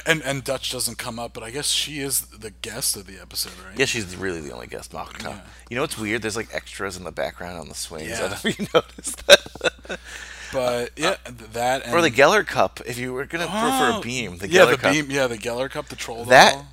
and 0.06 0.22
and 0.22 0.44
Dutch 0.44 0.70
doesn't 0.70 0.98
come 0.98 1.18
up, 1.18 1.32
but 1.32 1.42
I 1.42 1.50
guess 1.50 1.68
she 1.70 1.98
is 2.00 2.20
the 2.26 2.50
guest 2.50 2.96
of 2.96 3.06
the 3.06 3.18
episode, 3.20 3.52
right? 3.66 3.76
Yeah, 3.78 3.86
she's 3.86 4.14
really 4.16 4.40
the 4.40 4.52
only 4.52 4.66
guest. 4.68 4.92
Yeah. 4.92 5.40
You 5.68 5.76
know 5.76 5.82
what's 5.82 5.98
weird? 5.98 6.22
There's 6.22 6.36
like 6.36 6.54
extras 6.54 6.96
in 6.96 7.02
the 7.04 7.10
background 7.12 7.58
on 7.58 7.68
the 7.68 7.74
swings. 7.74 8.08
I 8.08 8.14
Yeah. 8.14 8.20
don't 8.20 8.30
know 8.30 8.50
if 8.50 8.58
you 8.58 8.66
noticed 8.74 9.26
that. 9.26 9.98
But 10.52 10.90
yeah, 10.96 11.16
th- 11.24 11.50
that 11.52 11.86
and 11.86 11.94
Or 11.94 12.02
the 12.02 12.10
Geller 12.10 12.46
Cup, 12.46 12.80
if 12.86 12.98
you 12.98 13.12
were 13.12 13.24
gonna 13.24 13.46
prefer 13.46 13.92
Oh, 13.94 13.98
a 13.98 14.00
beam, 14.02 14.38
the 14.38 14.48
yeah, 14.48 14.62
Geller 14.62 14.70
the 14.72 14.76
Cup. 14.78 14.92
beam, 14.92 15.10
yeah, 15.10 15.26
the 15.26 15.38
Geller 15.38 15.70
Cup, 15.70 15.88
the 15.88 15.96
troll 15.96 16.24
That- 16.26 16.54
doll. 16.54 16.66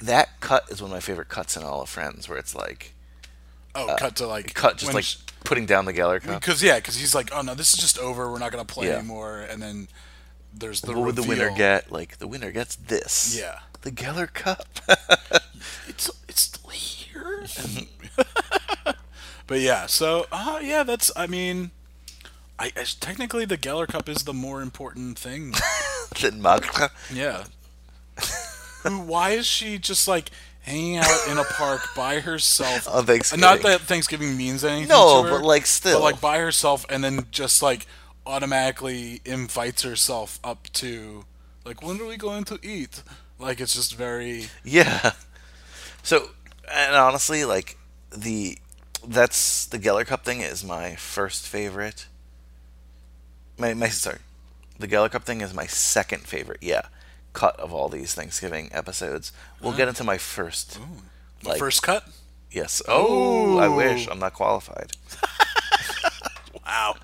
That 0.00 0.40
cut 0.40 0.64
is 0.68 0.82
one 0.82 0.90
of 0.90 0.96
my 0.96 1.00
favorite 1.00 1.28
cuts 1.28 1.56
in 1.56 1.62
all 1.62 1.80
of 1.80 1.88
Friends, 1.88 2.28
where 2.28 2.36
it's 2.36 2.56
like 2.56 2.92
Oh, 3.74 3.96
cut 3.98 4.16
to 4.16 4.26
like 4.26 4.52
cut 4.54 4.76
just 4.78 4.92
like 4.94 5.04
sh- 5.04 5.16
putting 5.44 5.64
down 5.66 5.84
the 5.86 5.92
Geller 5.94 6.20
Cup. 6.22 6.40
because 6.40 6.62
yeah, 6.62 6.76
because 6.76 6.96
he's 6.96 7.14
like, 7.14 7.30
oh 7.34 7.40
no, 7.42 7.54
this 7.54 7.72
is 7.72 7.78
just 7.80 7.98
over. 7.98 8.30
We're 8.30 8.38
not 8.38 8.52
gonna 8.52 8.64
play 8.64 8.88
Yeah. 8.88 8.98
anymore. 8.98 9.40
And 9.40 9.62
then 9.62 9.88
there's 10.54 10.82
the 10.82 10.92
what 10.92 11.06
would 11.06 11.16
the 11.16 11.22
winner 11.22 11.50
get? 11.56 11.90
Like 11.90 12.18
the 12.18 12.26
winner 12.26 12.50
gets 12.52 12.76
this. 12.76 13.36
Yeah, 13.38 13.60
The 13.82 13.90
Geller 13.90 14.32
Cup. 14.32 14.66
it's 15.88 16.10
it's 16.28 16.42
still 16.42 16.70
here. 16.70 17.46
And- 17.58 17.86
but 19.46 19.60
yeah, 19.60 19.86
so 19.86 20.26
uh, 20.32 20.60
yeah, 20.62 20.82
that's 20.82 21.10
I 21.16 21.26
mean. 21.26 21.70
I, 22.58 22.66
I, 22.76 22.84
technically, 23.00 23.44
the 23.44 23.58
Geller 23.58 23.88
Cup 23.88 24.08
is 24.08 24.22
the 24.22 24.32
more 24.34 24.62
important 24.62 25.18
thing 25.18 25.52
Monica. 26.40 26.90
Yeah. 27.12 27.44
Why 28.84 29.30
is 29.30 29.46
she 29.46 29.78
just 29.78 30.06
like 30.06 30.30
hanging 30.62 30.96
out 30.96 31.28
in 31.28 31.38
a 31.38 31.44
park 31.44 31.82
by 31.94 32.20
herself? 32.20 32.88
Oh, 32.90 32.98
On 32.98 33.06
Thanksgiving. 33.06 33.40
Not 33.40 33.62
that 33.62 33.82
Thanksgiving 33.82 34.36
means 34.36 34.64
anything. 34.64 34.88
No, 34.88 35.22
her, 35.22 35.30
but, 35.30 35.42
like, 35.42 35.66
still. 35.66 35.98
But 35.98 36.04
like 36.04 36.20
by 36.20 36.38
herself, 36.38 36.84
and 36.88 37.02
then 37.04 37.26
just 37.30 37.62
like 37.62 37.86
automatically 38.26 39.20
invites 39.24 39.82
herself 39.82 40.38
up 40.44 40.68
to 40.72 41.24
like 41.64 41.82
when 41.82 42.00
are 42.00 42.06
we 42.06 42.16
going 42.16 42.44
to 42.44 42.58
eat? 42.62 43.02
Like 43.38 43.60
it's 43.60 43.74
just 43.74 43.94
very 43.94 44.46
Yeah. 44.64 45.12
So, 46.02 46.30
and 46.72 46.96
honestly, 46.96 47.44
like 47.44 47.78
the 48.16 48.58
that's 49.06 49.66
the 49.66 49.78
Geller 49.78 50.06
Cup 50.06 50.24
thing 50.24 50.40
is 50.40 50.64
my 50.64 50.94
first 50.96 51.46
favorite. 51.46 52.06
My 53.58 53.74
my 53.74 53.88
sorry, 53.88 54.18
the 54.78 54.88
Geller 54.88 55.10
Cup 55.10 55.24
thing 55.24 55.40
is 55.40 55.54
my 55.54 55.66
second 55.66 56.22
favorite. 56.22 56.60
Yeah, 56.62 56.82
cut 57.32 57.58
of 57.58 57.72
all 57.72 57.88
these 57.88 58.14
Thanksgiving 58.14 58.68
episodes. 58.72 59.32
We'll 59.60 59.72
get 59.76 59.88
into 59.88 60.04
my 60.04 60.18
first. 60.18 60.78
The 61.42 61.48
Like- 61.50 61.58
first 61.58 61.82
cut. 61.82 62.06
Yes. 62.50 62.82
Oh, 62.86 63.58
I 63.58 63.68
wish 63.68 64.06
I'm 64.08 64.18
not 64.18 64.34
qualified. 64.34 64.92
Wow. 66.64 66.96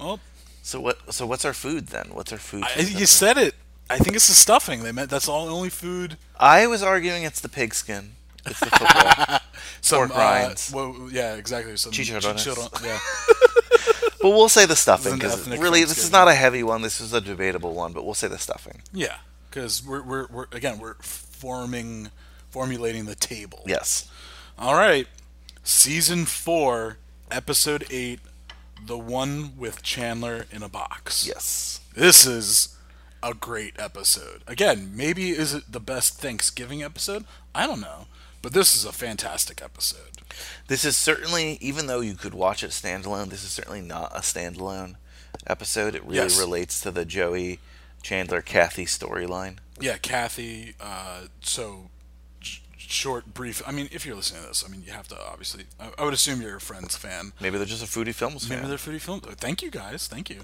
Well, 0.00 0.20
So 0.62 0.80
what? 0.80 1.12
So 1.14 1.26
what's 1.26 1.44
our 1.44 1.52
food 1.52 1.88
then? 1.88 2.08
What's 2.12 2.32
our 2.32 2.38
food? 2.38 2.64
I, 2.64 2.68
for 2.82 2.98
you 2.98 3.06
said 3.06 3.36
it. 3.36 3.54
I 3.90 3.98
think 3.98 4.16
it's 4.16 4.28
the 4.28 4.34
stuffing. 4.34 4.82
They 4.82 4.92
meant 4.92 5.10
that's 5.10 5.28
all 5.28 5.48
only 5.48 5.68
food. 5.68 6.16
I 6.40 6.66
was 6.66 6.82
arguing 6.82 7.22
it's 7.24 7.40
the 7.40 7.48
pigskin. 7.50 8.12
It's 8.46 8.60
the 8.60 8.66
football. 8.66 9.38
Some, 9.82 10.08
Pork 10.08 10.16
uh, 10.16 10.20
rinds. 10.20 10.72
well, 10.72 11.08
yeah, 11.12 11.34
exactly. 11.34 11.76
Some 11.76 11.92
Chicharrones. 11.92 12.44
chicharron- 12.44 12.84
Yeah. 12.84 12.98
but 14.22 14.30
we'll 14.30 14.48
say 14.48 14.64
the 14.66 14.74
stuffing 14.76 15.14
because 15.14 15.34
ethnic 15.42 15.60
really 15.60 15.80
this 15.82 15.90
is 15.92 15.96
Thanksgiving. 16.08 16.26
not 16.26 16.28
a 16.28 16.34
heavy 16.34 16.62
one. 16.62 16.80
This 16.82 17.00
is 17.00 17.12
a 17.12 17.20
debatable 17.20 17.74
one, 17.74 17.92
but 17.92 18.04
we'll 18.04 18.14
say 18.14 18.28
the 18.28 18.38
stuffing. 18.38 18.80
Yeah, 18.92 19.16
because 19.54 19.86
we're, 19.86 20.02
we're 20.02 20.26
we're 20.30 20.46
again 20.52 20.78
we're 20.80 20.94
forming 20.94 22.10
formulating 22.50 23.04
the 23.06 23.14
table. 23.14 23.62
Yes. 23.66 24.10
All 24.58 24.74
right, 24.74 25.06
season 25.62 26.24
four, 26.24 26.98
episode 27.30 27.84
eight, 27.90 28.20
the 28.84 28.98
one 28.98 29.56
with 29.56 29.82
Chandler 29.82 30.46
in 30.50 30.62
a 30.62 30.68
box. 30.68 31.26
Yes. 31.26 31.80
This 31.94 32.26
is 32.26 32.76
a 33.22 33.32
great 33.34 33.74
episode. 33.78 34.42
Again, 34.46 34.92
maybe 34.94 35.30
is 35.30 35.54
it 35.54 35.64
the 35.70 35.80
best 35.80 36.18
Thanksgiving 36.20 36.82
episode? 36.82 37.24
I 37.54 37.66
don't 37.66 37.80
know, 37.80 38.06
but 38.42 38.52
this 38.52 38.74
is 38.76 38.84
a 38.84 38.92
fantastic 38.92 39.62
episode. 39.62 40.18
This 40.66 40.84
is 40.84 40.96
certainly, 40.96 41.58
even 41.60 41.86
though 41.86 42.00
you 42.00 42.14
could 42.14 42.34
watch 42.34 42.62
it 42.64 42.70
standalone, 42.70 43.30
this 43.30 43.44
is 43.44 43.50
certainly 43.50 43.80
not 43.80 44.12
a 44.14 44.20
standalone 44.20 44.96
episode. 45.46 45.94
It 45.94 46.02
really 46.04 46.16
Yes. 46.16 46.38
relates 46.38 46.80
to 46.82 46.90
the 46.90 47.04
Joey 47.04 47.60
Chandler 48.04 48.42
Kathy 48.42 48.84
storyline. 48.84 49.56
Yeah, 49.80 49.96
Kathy. 49.96 50.74
Uh, 50.78 51.22
so 51.40 51.88
sh- 52.40 52.60
short, 52.76 53.32
brief. 53.32 53.62
I 53.66 53.72
mean, 53.72 53.88
if 53.90 54.04
you're 54.04 54.14
listening 54.14 54.42
to 54.42 54.48
this, 54.48 54.62
I 54.64 54.70
mean, 54.70 54.82
you 54.86 54.92
have 54.92 55.08
to 55.08 55.16
obviously. 55.20 55.64
I, 55.80 55.88
I 55.98 56.04
would 56.04 56.12
assume 56.14 56.42
you're 56.42 56.56
a 56.56 56.60
Friends 56.60 56.96
fan. 56.96 57.32
Maybe 57.40 57.56
they're 57.56 57.66
just 57.66 57.82
a 57.82 57.86
foodie 57.86 58.14
films 58.14 58.48
Maybe 58.48 58.60
fan. 58.60 58.68
they're 58.68 58.78
foodie 58.78 59.00
film. 59.00 59.20
Thank 59.20 59.62
you 59.62 59.70
guys. 59.70 60.06
Thank 60.06 60.28
you. 60.28 60.42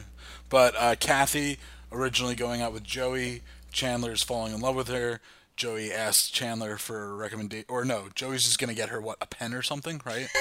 But 0.49 0.75
uh, 0.79 0.97
Kathy 0.99 1.59
originally 1.93 2.35
going 2.35 2.63
out 2.63 2.73
with 2.73 2.83
Joey. 2.83 3.43
Chandler's 3.73 4.23
falling 4.23 4.53
in 4.55 4.61
love 4.61 4.75
with 4.75 4.89
her. 4.89 5.21
Joey 5.57 5.93
asks 5.93 6.31
Chandler 6.31 6.77
for 6.79 7.13
a 7.13 7.15
recommendation, 7.15 7.67
or 7.69 7.85
no, 7.85 8.09
Joey's 8.15 8.45
just 8.45 8.59
gonna 8.59 8.75
get 8.75 8.89
her 8.89 9.01
what 9.01 9.19
a 9.21 9.27
pen 9.27 9.55
or 9.55 9.63
something, 9.63 10.01
right? 10.05 10.29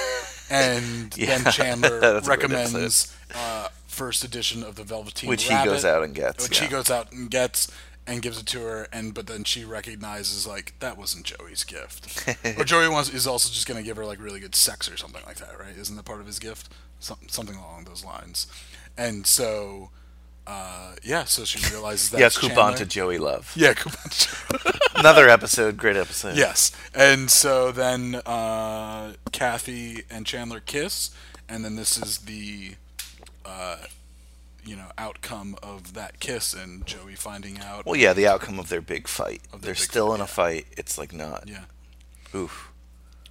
And 0.52 1.16
Yeah, 1.16 1.38
then 1.38 1.52
Chandler 1.52 2.00
that's 2.00 2.26
a 2.26 2.28
great 2.28 2.50
recommends 2.50 3.16
uh, 3.32 3.68
first 3.86 4.24
edition 4.24 4.64
of 4.64 4.74
the 4.74 4.82
Velveteen 4.82 5.28
Which 5.28 5.44
he 5.44 5.54
goes 5.64 5.84
out 5.84 6.02
and 6.02 6.12
gets, 6.12 6.48
Which 6.48 6.58
he 6.58 6.66
goes 6.66 6.90
out 6.90 7.12
and 7.12 7.30
gets 7.30 7.70
and 8.04 8.20
gives 8.20 8.40
it 8.40 8.46
to 8.46 8.60
her, 8.62 8.88
and 8.92 9.14
but 9.14 9.28
then 9.28 9.44
she 9.44 9.64
recognizes 9.64 10.46
like 10.48 10.74
that 10.80 10.98
wasn't 10.98 11.24
Joey's 11.24 11.62
gift, 11.62 12.28
or 12.58 12.64
Joey 12.64 12.88
wants 12.88 13.10
is 13.10 13.28
also 13.28 13.48
just 13.48 13.68
gonna 13.68 13.84
give 13.84 13.96
her 13.96 14.04
like 14.04 14.20
really 14.20 14.40
good 14.40 14.56
sex 14.56 14.90
or 14.90 14.96
something 14.96 15.22
like 15.24 15.36
that, 15.36 15.56
right? 15.60 15.76
Isn't 15.76 15.94
that 15.94 16.04
part 16.04 16.20
of 16.20 16.26
his 16.26 16.40
gift? 16.40 16.72
Some, 16.98 17.18
something 17.28 17.54
along 17.56 17.84
those 17.84 18.04
lines, 18.04 18.48
and 18.98 19.26
so. 19.26 19.90
Uh, 20.50 20.96
yeah, 21.04 21.22
so 21.22 21.44
she 21.44 21.64
realizes 21.72 22.10
that 22.10 22.18
yeah, 22.20 22.28
coupon 22.28 22.74
to 22.74 22.84
Joey 22.84 23.18
Love. 23.18 23.52
yeah, 23.54 23.72
coupon 23.72 24.10
to 24.10 24.80
Another 24.96 25.28
episode, 25.28 25.76
great 25.76 25.96
episode. 25.96 26.36
Yes, 26.36 26.72
and 26.92 27.30
so 27.30 27.70
then 27.70 28.16
uh, 28.26 29.12
Kathy 29.30 30.02
and 30.10 30.26
Chandler 30.26 30.58
kiss, 30.58 31.10
and 31.48 31.64
then 31.64 31.76
this 31.76 31.96
is 31.96 32.18
the, 32.18 32.72
uh, 33.46 33.76
you 34.64 34.74
know, 34.74 34.88
outcome 34.98 35.54
of 35.62 35.94
that 35.94 36.18
kiss, 36.18 36.52
and 36.52 36.84
Joey 36.84 37.14
finding 37.14 37.60
out. 37.60 37.86
Well, 37.86 37.94
yeah, 37.94 38.12
the 38.12 38.26
outcome 38.26 38.58
of 38.58 38.70
their 38.70 38.80
big 38.80 39.06
fight. 39.06 39.42
Their 39.52 39.60
They're 39.60 39.74
big 39.74 39.82
still 39.82 40.08
fight, 40.08 40.14
in 40.16 40.20
a 40.20 40.24
yeah. 40.24 40.26
fight. 40.26 40.66
It's 40.76 40.98
like 40.98 41.12
not. 41.12 41.44
Yeah. 41.46 41.64
Oof. 42.34 42.72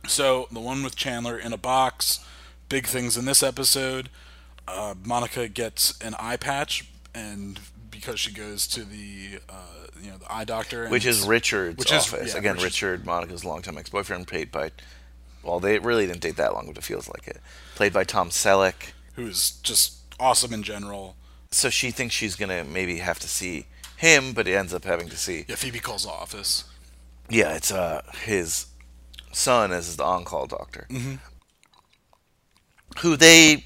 So 0.07 0.47
the 0.51 0.61
one 0.61 0.83
with 0.83 0.95
Chandler 0.95 1.37
in 1.37 1.51
a 1.51 1.57
box, 1.57 2.25
big 2.69 2.87
things 2.87 3.17
in 3.17 3.25
this 3.25 3.43
episode. 3.43 4.09
Uh, 4.65 4.95
Monica 5.03 5.49
gets 5.49 5.99
an 5.99 6.15
eye 6.17 6.37
patch, 6.37 6.87
and 7.13 7.59
because 7.91 8.19
she 8.19 8.31
goes 8.31 8.67
to 8.67 8.83
the, 8.83 9.39
uh, 9.49 9.53
you 10.01 10.11
know, 10.11 10.17
the 10.17 10.31
eye 10.31 10.43
doctor, 10.45 10.83
and 10.83 10.91
Which 10.91 11.05
is 11.05 11.25
Richard's 11.27 11.77
which 11.77 11.91
is- 11.91 12.13
office. 12.13 12.33
yeah, 12.33 12.39
Again, 12.39 12.57
Richard, 12.57 13.05
Monica's 13.05 13.43
longtime 13.43 13.77
ex-boyfriend, 13.77 14.27
played 14.27 14.51
by. 14.51 14.71
Well, 15.43 15.59
they 15.59 15.79
really 15.79 16.05
didn't 16.05 16.21
date 16.21 16.35
that 16.35 16.53
long, 16.53 16.67
but 16.67 16.77
it 16.77 16.83
feels 16.83 17.07
like 17.09 17.27
it. 17.27 17.39
Played 17.75 17.93
by 17.93 18.03
Tom 18.03 18.29
Selleck. 18.29 18.91
who's 19.13 19.51
just 19.63 19.97
awesome 20.19 20.53
in 20.53 20.63
general. 20.63 21.15
So 21.51 21.69
she 21.69 21.91
thinks 21.91 22.13
she's 22.15 22.35
gonna 22.35 22.63
maybe 22.63 22.97
have 22.99 23.19
to 23.19 23.27
see 23.27 23.65
him, 23.97 24.33
but 24.33 24.47
it 24.47 24.53
ends 24.55 24.73
up 24.73 24.85
having 24.85 25.09
to 25.09 25.17
see. 25.17 25.45
Yeah, 25.47 25.55
Phoebe 25.55 25.79
calls 25.79 26.03
the 26.03 26.09
office. 26.11 26.63
Yeah, 27.29 27.55
it's 27.55 27.71
uh 27.71 28.01
his 28.23 28.67
son 29.31 29.71
as 29.71 29.95
the 29.97 30.03
on-call 30.03 30.47
doctor, 30.47 30.87
Mm-hmm. 30.89 31.15
who 32.99 33.15
they 33.15 33.65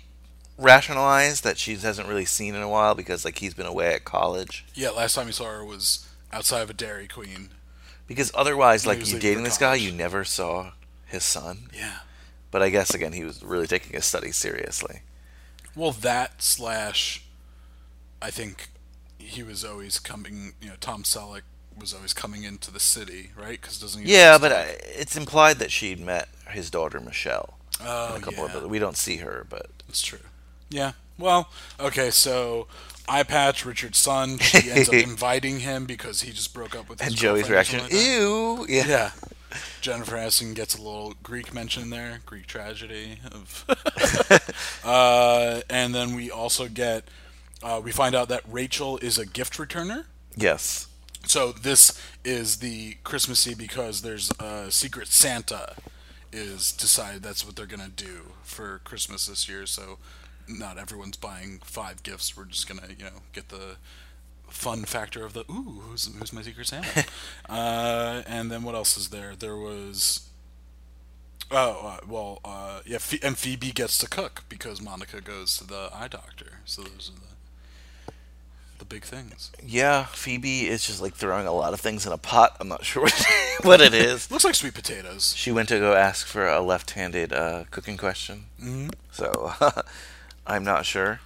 rationalize 0.58 1.42
that 1.42 1.58
she 1.58 1.76
hasn't 1.76 2.08
really 2.08 2.26
seen 2.26 2.56
in 2.56 2.62
a 2.62 2.70
while 2.70 2.96
because 2.96 3.26
like 3.26 3.40
he's 3.40 3.54
been 3.54 3.66
away 3.66 3.94
at 3.94 4.04
college. 4.04 4.66
Yeah, 4.74 4.90
last 4.92 5.16
time 5.16 5.28
we 5.28 5.32
saw 5.32 5.46
her 5.46 5.66
was 5.66 6.08
outside 6.32 6.62
of 6.62 6.70
a 6.70 6.74
Dairy 6.74 7.08
Queen. 7.08 7.50
Because 8.08 8.32
otherwise, 8.36 8.86
like 8.86 9.08
you 9.12 9.20
dating 9.20 9.44
this 9.44 9.58
guy, 9.58 9.76
you 9.76 9.92
never 9.92 10.24
saw 10.24 10.72
his 11.06 11.24
son. 11.24 11.70
Yeah. 11.74 12.00
But 12.52 12.62
I 12.62 12.70
guess 12.70 12.94
again, 12.94 13.14
he 13.14 13.24
was 13.24 13.44
really 13.44 13.68
taking 13.68 13.94
his 13.94 14.06
studies 14.06 14.38
seriously. 14.38 15.02
Well, 15.76 15.92
that 15.92 16.44
slash, 16.44 17.24
I 18.22 18.30
think 18.30 18.70
he 19.18 19.42
was 19.42 19.64
always 19.66 20.00
coming. 20.00 20.54
You 20.62 20.70
know, 20.70 20.76
Tom 20.80 21.04
Selleck 21.04 21.42
was 21.80 21.94
always 21.94 22.14
coming 22.14 22.44
into 22.44 22.72
the 22.72 22.80
city, 22.80 23.32
right? 23.36 23.60
Because 23.60 23.80
doesn't 23.80 24.04
he? 24.04 24.14
Yeah, 24.14 24.38
but 24.38 24.52
I, 24.52 24.56
uh, 24.56 24.68
it's 24.82 25.16
implied 25.16 25.58
that 25.60 25.72
she'd 25.72 26.00
met 26.00 26.30
his 26.50 26.70
daughter 26.70 27.00
Michelle. 27.00 27.58
oh 27.82 28.16
a 28.16 28.20
couple 28.20 28.48
yeah, 28.48 28.58
of 28.58 28.70
we 28.70 28.80
don't 28.80 28.98
see 28.98 29.18
her, 29.18 29.48
but 29.50 29.70
it's 29.90 30.02
true. 30.02 30.20
Yeah. 30.74 30.94
Well, 31.18 31.50
okay, 31.80 32.10
so 32.10 32.68
eye 33.08 33.24
patch 33.24 33.66
Richard's 33.66 34.00
son. 34.00 34.40
She 34.40 34.72
ends 34.72 34.90
up 34.90 34.96
inviting 35.12 35.60
him 35.60 35.86
because 35.86 36.22
he 36.22 36.32
just 36.32 36.54
broke 36.54 36.76
up 36.76 36.90
with 36.90 37.00
his 37.00 37.10
and 37.10 37.18
Joey's 37.18 37.50
reaction, 37.50 37.82
like 37.84 37.94
ew, 37.94 38.66
yeah. 38.68 38.88
Yeah. 38.88 39.12
Jennifer 39.82 40.16
Aniston 40.16 40.56
gets 40.56 40.74
a 40.76 40.82
little 40.82 41.14
Greek 41.22 41.54
mention 41.54 41.92
there, 41.92 42.22
Greek 42.26 42.48
tragedy 42.48 43.20
of. 43.32 43.66
uh, 44.84 45.62
and 45.70 45.94
then 45.94 46.16
we 46.16 46.32
also 46.32 46.68
get, 46.68 47.04
uh, 47.62 47.80
we 47.84 47.92
find 47.92 48.16
out 48.16 48.30
that 48.30 48.42
Rachel 48.50 48.98
is 48.98 49.20
a 49.20 49.28
gift 49.28 49.54
returner. 49.60 50.06
yes, 50.36 50.88
So 51.28 51.52
this 51.52 52.02
is 52.26 52.58
the 52.58 52.98
Christmassy 53.04 53.54
because 53.54 54.02
there's 54.02 54.32
a 54.40 54.72
secret 54.72 55.08
Santa 55.10 55.76
is 56.32 56.72
decided 56.72 57.22
that's 57.22 57.46
what 57.46 57.56
they're 57.56 57.68
gonna 57.68 57.90
do 57.96 58.32
for 58.42 58.82
Christmas 58.84 59.28
this 59.28 59.48
year. 59.48 59.68
So 59.68 60.00
not 60.48 60.78
everyone's 60.78 61.18
buying 61.18 61.60
five 61.64 62.04
gifts. 62.04 62.36
We're 62.38 62.46
just 62.46 62.68
gonna 62.68 62.88
you 62.98 63.06
know 63.06 63.22
get 63.34 63.50
the 63.50 63.78
fun 64.48 64.84
factor 64.84 65.26
of 65.26 65.34
the 65.34 65.42
ooh 65.52 65.82
who's 65.88 66.06
who's 66.18 66.34
my 66.34 66.42
secret 66.42 66.68
Santa. 66.68 67.06
uh, 67.50 68.22
and 68.28 68.52
then 68.52 68.64
what 68.64 68.76
else 68.76 68.98
is 68.98 69.10
there? 69.10 69.36
There 69.36 69.58
was. 69.58 70.28
Oh 71.52 71.98
uh, 72.02 72.06
well, 72.08 72.40
uh, 72.46 72.80
yeah, 72.86 73.00
and 73.22 73.38
Phoebe 73.38 73.72
gets 73.72 73.98
to 74.00 74.08
cook 74.10 74.44
because 74.50 74.82
Monica 74.82 75.22
goes 75.22 75.58
to 75.58 75.68
the 75.68 75.90
eye 75.94 76.08
doctor. 76.08 76.60
So 76.66 76.82
those 76.84 77.12
are 77.14 77.20
the 77.20 77.34
the 78.80 78.86
big 78.86 79.04
things. 79.04 79.52
yeah. 79.66 80.06
Phoebe 80.06 80.68
is 80.68 80.86
just 80.86 81.02
like 81.02 81.14
throwing 81.14 81.48
a 81.48 81.52
lot 81.54 81.74
of 81.74 81.80
things 81.80 82.06
in 82.06 82.12
a 82.12 82.18
pot. 82.18 82.58
I'm 82.60 82.68
not 82.68 82.84
sure 82.90 83.08
what, 83.64 83.82
it 83.82 83.94
is. 83.94 84.30
Looks 84.32 84.44
like 84.44 84.56
sweet 84.56 84.74
potatoes. 84.74 85.34
She 85.36 85.52
went 85.52 85.70
to 85.70 85.80
go 85.80 85.94
ask 85.94 86.26
for 86.26 86.48
a 86.48 86.60
left-handed 86.62 87.32
uh, 87.34 87.66
cooking 87.72 87.98
question, 87.98 88.46
hmm 88.60 88.90
so 89.12 89.54
I'm 90.46 90.64
not 90.64 90.86
sure. 90.86 91.20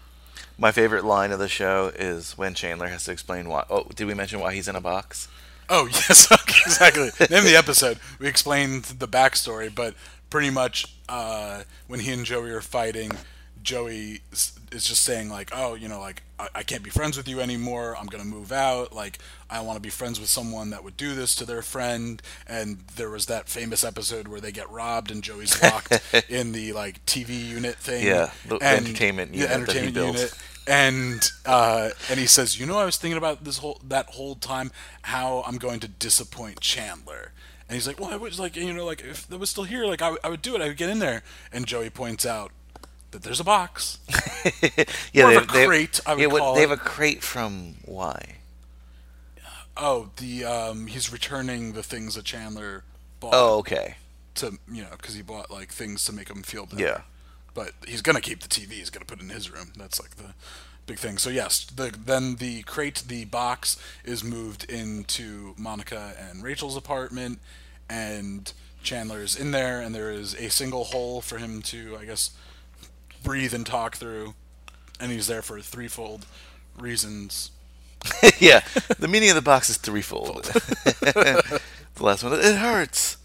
My 0.58 0.72
favorite 0.72 1.06
line 1.06 1.32
of 1.32 1.40
the 1.40 1.48
show 1.48 1.92
is 1.96 2.38
when 2.38 2.54
Chandler 2.54 2.88
has 2.88 3.06
to 3.06 3.12
explain 3.12 3.48
why. 3.48 3.66
Oh, 3.70 3.86
did 3.96 4.08
we 4.08 4.14
mention 4.14 4.40
why 4.40 4.54
he's 4.54 4.68
in 4.68 4.76
a 4.76 4.82
box? 4.82 5.28
Oh 5.70 5.86
yes, 5.92 6.32
exactly. 6.66 7.10
in 7.20 7.44
the 7.44 7.56
episode. 7.56 8.00
We 8.20 8.28
explained 8.28 8.84
the 8.86 9.08
backstory, 9.08 9.74
but 9.74 9.94
pretty 10.30 10.50
much 10.50 10.96
uh, 11.10 11.64
when 11.88 12.00
he 12.00 12.12
and 12.14 12.26
Joey 12.26 12.50
are 12.52 12.62
fighting, 12.62 13.12
Joey 13.62 14.22
is 14.72 14.86
just 14.86 15.04
saying 15.04 15.30
like, 15.30 15.50
"Oh, 15.54 15.76
you 15.76 15.88
know, 15.88 16.00
like 16.00 16.24
I, 16.40 16.48
I 16.56 16.64
can't 16.64 16.84
be 16.84 16.90
friends 16.90 17.18
with 17.18 17.28
you 17.28 17.40
anymore. 17.40 17.96
I'm 17.98 18.08
gonna 18.08 18.26
move 18.26 18.52
out. 18.52 18.94
Like 18.94 19.20
I 19.50 19.62
want 19.62 19.78
to 19.78 19.82
be 19.82 19.90
friends 19.90 20.20
with 20.20 20.30
someone 20.30 20.70
that 20.72 20.84
would 20.84 20.98
do 20.98 21.16
this 21.16 21.36
to 21.36 21.46
their 21.46 21.62
friend." 21.62 22.22
And 22.48 22.80
there 22.96 23.10
was 23.10 23.26
that 23.28 23.48
famous 23.50 23.84
episode 23.84 24.28
where 24.28 24.42
they 24.42 24.52
get 24.52 24.70
robbed 24.70 25.12
and 25.12 25.24
Joey's 25.24 25.62
locked 25.64 26.02
in 26.30 26.52
the 26.52 26.74
like 26.74 27.06
TV 27.06 27.46
unit 27.48 27.76
thing. 27.76 28.06
Yeah, 28.06 28.32
the- 28.48 28.58
the 28.60 28.66
and, 28.66 28.86
entertainment 28.86 29.34
unit 29.34 29.50
that 29.50 29.56
he 29.58 29.62
entertainment 29.62 29.96
unit 30.18 30.34
and 30.68 31.32
uh, 31.46 31.90
and 32.10 32.20
he 32.20 32.28
says, 32.28 32.60
"You 32.60 32.66
know, 32.66 32.78
I 32.78 32.86
was 32.86 32.98
thinking 32.98 33.18
about 33.18 33.44
this 33.44 33.60
whole 33.60 33.80
that 33.88 34.08
whole 34.08 34.36
time 34.36 34.72
how 35.04 35.44
I'm 35.48 35.58
going 35.58 35.80
to 35.82 35.88
disappoint 35.88 36.60
Chandler." 36.60 37.32
And 37.70 37.76
he's 37.76 37.88
like, 37.88 38.00
"Well, 38.00 38.12
I 38.12 38.18
was 38.18 38.40
like, 38.40 38.56
you 38.56 38.74
know, 38.74 38.86
like 38.86 39.02
if 39.02 39.28
that 39.28 39.38
was 39.40 39.50
still 39.50 39.64
here, 39.64 39.86
like 39.86 40.02
I, 40.02 40.06
w- 40.06 40.20
I 40.24 40.30
would 40.30 40.42
do 40.42 40.56
it. 40.56 40.62
I 40.62 40.68
would 40.68 40.78
get 40.78 40.90
in 40.90 41.00
there." 41.00 41.24
And 41.54 41.66
Joey 41.66 41.90
points 41.90 42.26
out 42.26 42.52
that 43.12 43.24
there's 43.24 43.40
a 43.40 43.44
box. 43.44 44.00
Yeah, 45.14 45.24
More 45.24 45.32
they, 45.32 45.38
of 45.38 45.44
a 45.50 45.54
they- 45.54 45.66
crate, 45.66 46.00
I 46.06 46.14
would 46.14 46.22
yeah, 46.22 46.28
what- 46.28 46.40
call 46.40 46.56
they 46.56 46.64
it. 46.64 46.70
have 46.70 46.80
a 46.80 46.82
crate 46.82 47.22
from 47.24 47.76
why? 47.86 48.36
Oh, 49.76 50.10
the 50.18 50.44
um, 50.46 50.88
he's 50.88 51.12
returning 51.12 51.74
the 51.74 51.84
things 51.84 52.16
that 52.16 52.24
Chandler 52.26 52.84
bought 53.20 53.34
Oh, 53.34 53.58
okay. 53.60 53.96
to 54.36 54.58
you 54.72 54.84
know 54.84 54.90
because 54.92 55.16
he 55.16 55.22
bought 55.22 55.52
like 55.52 55.72
things 55.72 56.04
to 56.06 56.14
make 56.14 56.30
him 56.30 56.44
feel 56.44 56.66
better. 56.66 56.82
Yeah. 56.82 57.02
but 57.54 57.74
he's 57.88 58.02
gonna 58.02 58.22
keep 58.22 58.40
the 58.42 58.48
TV. 58.48 58.72
He's 58.74 58.90
gonna 58.90 59.06
put 59.06 59.20
it 59.20 59.24
in 59.24 59.30
his 59.30 59.52
room. 59.52 59.72
That's 59.78 60.00
like 60.02 60.16
the 60.16 60.34
big 60.88 60.98
thing. 60.98 61.18
So 61.18 61.30
yes, 61.30 61.66
the, 61.66 61.92
then 62.06 62.36
the 62.38 62.64
crate, 62.64 63.04
the 63.08 63.26
box 63.26 63.78
is 64.04 64.24
moved 64.24 64.64
into 64.70 65.54
Monica 65.58 66.14
and 66.18 66.42
Rachel's 66.44 66.78
apartment, 66.78 67.40
and 67.90 68.52
Chandler 68.82 69.22
is 69.22 69.36
in 69.36 69.52
there, 69.52 69.80
and 69.82 69.94
there 69.94 70.12
is 70.12 70.34
a 70.36 70.50
single 70.50 70.86
hole 70.86 71.22
for 71.22 71.38
him 71.38 71.62
to, 71.64 71.98
I 72.00 72.06
guess, 72.06 72.32
breathe 73.28 73.54
and 73.54 73.66
talk 73.66 73.98
through, 73.98 74.34
and 75.02 75.12
he's 75.12 75.28
there 75.28 75.42
for 75.42 75.60
threefold 75.60 76.26
reasons. 76.80 77.52
yeah, 78.40 78.62
the 79.00 79.08
meaning 79.08 79.30
of 79.30 79.36
the 79.36 79.42
box 79.42 79.70
is 79.70 79.76
threefold. 79.78 80.46
the 80.46 81.62
last 82.00 82.24
one, 82.24 82.34
it 82.34 82.56
hurts. 82.56 83.18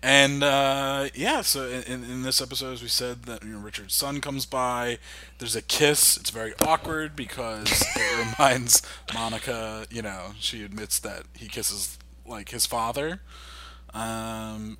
And 0.00 0.44
uh, 0.44 1.08
yeah, 1.12 1.42
so 1.42 1.66
in, 1.66 2.04
in- 2.04 2.22
this 2.22 2.40
episode, 2.40 2.72
as 2.72 2.82
we 2.82 2.88
said, 2.88 3.24
that 3.24 3.42
you 3.42 3.50
know, 3.50 3.58
Richard's 3.58 3.94
son 3.94 4.20
comes 4.20 4.46
by. 4.46 4.98
There's 5.38 5.56
a 5.56 5.62
kiss. 5.62 6.16
It's 6.16 6.30
very 6.30 6.54
awkward 6.60 7.16
because 7.16 7.84
it 7.96 8.26
reminds 8.38 8.82
Monica. 9.12 9.86
You 9.90 10.02
know, 10.02 10.34
she 10.38 10.62
admits 10.62 11.00
that 11.00 11.24
he 11.36 11.48
kisses 11.48 11.98
like 12.24 12.50
his 12.50 12.66
father. 12.66 13.22
Um, 13.92 14.78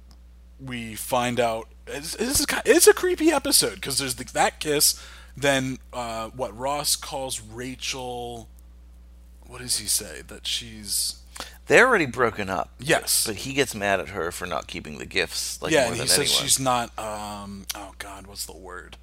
we 0.60 0.94
find 0.94 1.40
out 1.40 1.68
this 2.00 2.14
is 2.14 2.46
ki- 2.46 2.56
it's 2.64 2.86
a 2.86 2.94
creepy 2.94 3.30
episode 3.30 3.76
because 3.76 3.98
there's 3.98 4.16
the, 4.16 4.24
that 4.32 4.60
kiss. 4.60 5.00
Then 5.36 5.78
uh, 5.92 6.28
what 6.30 6.56
Ross 6.56 6.96
calls 6.96 7.40
Rachel. 7.40 8.48
What 9.46 9.60
does 9.60 9.78
he 9.78 9.86
say? 9.86 10.22
That 10.26 10.46
she's 10.46 11.20
They're 11.66 11.86
already 11.86 12.06
broken 12.06 12.48
up. 12.48 12.70
yes. 12.78 13.26
But 13.26 13.36
he 13.36 13.52
gets 13.52 13.74
mad 13.74 14.00
at 14.00 14.08
her 14.08 14.32
for 14.32 14.46
not 14.46 14.66
keeping 14.66 14.98
the 14.98 15.06
gifts. 15.06 15.60
Like 15.60 15.72
yeah, 15.72 15.80
more 15.80 15.86
and 15.88 15.94
he 15.96 16.00
than 16.00 16.08
says 16.08 16.18
anyone. 16.18 16.42
she's 16.42 16.60
not. 16.60 16.98
Um, 16.98 17.66
oh 17.74 17.92
God, 17.98 18.26
what's 18.26 18.46
the 18.46 18.56
word? 18.56 18.96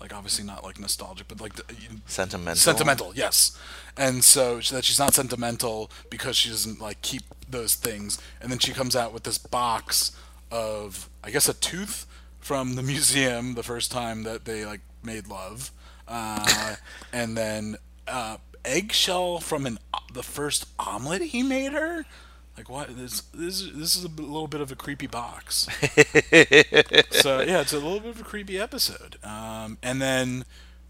Like 0.00 0.14
obviously 0.14 0.44
not 0.44 0.62
like 0.62 0.78
nostalgic, 0.78 1.26
but 1.28 1.40
like 1.40 1.54
the, 1.54 1.64
sentimental. 2.06 2.56
sentimental. 2.56 3.12
Yes, 3.14 3.58
and 3.96 4.22
so 4.22 4.58
that 4.58 4.84
she's 4.84 4.98
not 4.98 5.14
sentimental 5.14 5.90
because 6.10 6.36
she 6.36 6.50
doesn't 6.50 6.80
like 6.80 7.00
keep 7.02 7.22
those 7.48 7.74
things. 7.74 8.20
And 8.40 8.50
then 8.50 8.58
she 8.58 8.72
comes 8.72 8.94
out 8.94 9.12
with 9.14 9.22
this 9.22 9.38
box 9.38 10.12
of, 10.50 11.08
I 11.24 11.30
guess, 11.30 11.48
a 11.48 11.54
tooth 11.54 12.06
from 12.46 12.76
the 12.76 12.82
museum 12.82 13.54
the 13.54 13.62
first 13.64 13.90
time 13.90 14.22
that 14.22 14.44
they 14.44 14.64
like 14.64 14.80
made 15.02 15.26
love, 15.26 15.72
uh, 16.06 16.76
and 17.12 17.36
then 17.36 17.74
uh, 18.06 18.36
eggshell 18.64 19.40
from 19.40 19.66
an 19.66 19.78
the 20.14 20.22
first 20.22 20.64
omelet 20.78 21.20
he 21.22 21.42
made 21.42 21.72
her. 21.72 22.04
Like 22.56 22.70
what? 22.70 22.96
This 22.96 23.22
this 23.34 23.60
is- 23.60 23.72
this 23.74 23.96
is 23.96 24.04
a 24.04 24.08
little 24.08 24.46
bit 24.46 24.60
of 24.60 24.70
a 24.70 24.76
creepy 24.76 25.08
box. 25.08 25.64
so 27.10 27.40
yeah, 27.40 27.60
it's 27.62 27.72
a 27.72 27.78
little 27.80 27.98
bit 27.98 28.10
of 28.10 28.20
a 28.20 28.24
creepy 28.24 28.60
episode. 28.60 29.16
Um, 29.24 29.78
and 29.82 30.00
then 30.00 30.44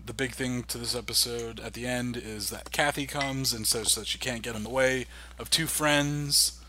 the 0.04 0.12
big 0.12 0.32
thing 0.34 0.62
to 0.64 0.76
this 0.76 0.94
episode 0.94 1.58
at 1.60 1.72
the 1.72 1.86
end 1.86 2.18
is 2.18 2.50
that 2.50 2.70
Kathy 2.70 3.06
comes 3.06 3.54
and 3.54 3.66
says 3.66 3.94
that 3.94 4.06
she 4.06 4.18
can't 4.18 4.42
get 4.42 4.54
in 4.54 4.62
the 4.62 4.68
way 4.68 5.06
of 5.38 5.48
two 5.48 5.66
friends. 5.66 6.60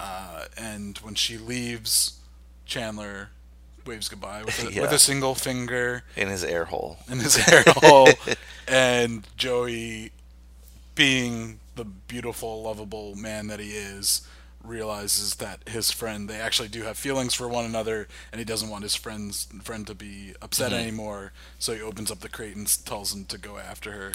Uh, 0.00 0.46
and 0.56 0.96
when 0.98 1.14
she 1.14 1.36
leaves, 1.36 2.18
Chandler 2.64 3.28
waves 3.86 4.08
goodbye 4.08 4.42
with 4.44 4.62
a, 4.76 4.80
with 4.80 4.92
a 4.92 4.98
single 4.98 5.34
finger 5.34 6.02
in 6.16 6.28
his 6.28 6.44
air 6.44 6.66
hole. 6.66 6.98
in 7.10 7.18
his 7.18 7.36
hair 7.36 7.62
hole, 7.66 8.08
and 8.68 9.26
Joey, 9.36 10.12
being 10.94 11.60
the 11.74 11.84
beautiful, 11.84 12.62
lovable 12.62 13.14
man 13.14 13.46
that 13.48 13.58
he 13.60 13.70
is, 13.70 14.26
realizes 14.62 15.36
that 15.36 15.66
his 15.68 15.90
friend 15.90 16.28
they 16.28 16.40
actually 16.40 16.68
do 16.68 16.82
have 16.82 16.96
feelings 16.96 17.34
for 17.34 17.48
one 17.48 17.64
another, 17.64 18.06
and 18.30 18.38
he 18.38 18.44
doesn't 18.44 18.68
want 18.70 18.82
his 18.84 18.94
friend's 18.94 19.46
friend 19.62 19.86
to 19.86 19.94
be 19.94 20.34
upset 20.42 20.70
Mm-hmm. 20.72 20.80
anymore. 20.80 21.32
So 21.58 21.74
he 21.74 21.80
opens 21.80 22.10
up 22.10 22.20
the 22.20 22.28
crate 22.28 22.54
and 22.56 22.66
tells 22.84 23.14
him 23.14 23.24
to 23.26 23.38
go 23.38 23.58
after 23.58 23.92
her, 23.92 24.12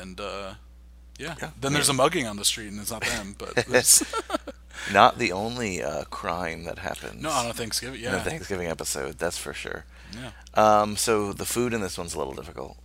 and 0.00 0.20
uh, 0.20 0.54
yeah. 1.18 1.34
Yeah. 1.40 1.50
Then 1.60 1.72
there's 1.72 1.88
a 1.88 1.92
mugging 1.94 2.26
on 2.26 2.36
the 2.36 2.44
street, 2.44 2.68
and 2.72 2.80
it's 2.80 2.90
not 2.90 3.04
them, 3.04 3.34
but 3.38 3.54
there's, 3.68 4.02
Not 4.92 5.18
the 5.18 5.32
only 5.32 5.82
uh, 5.82 6.04
crime 6.04 6.64
that 6.64 6.78
happens. 6.78 7.22
no 7.22 7.30
on 7.30 7.46
a 7.46 7.52
Thanksgiving. 7.54 8.00
in 8.00 8.06
a 8.06 8.12
Yeah, 8.16 8.22
Thanksgiving 8.22 8.66
episode, 8.68 9.18
that's 9.18 9.38
for 9.38 9.52
sure. 9.54 9.84
yeah. 10.14 10.30
Um, 10.54 10.96
so 10.96 11.32
the 11.32 11.44
food 11.46 11.72
in 11.72 11.80
this 11.80 11.96
one's 11.96 12.14
a 12.14 12.18
little 12.18 12.34
difficult. 12.34 12.76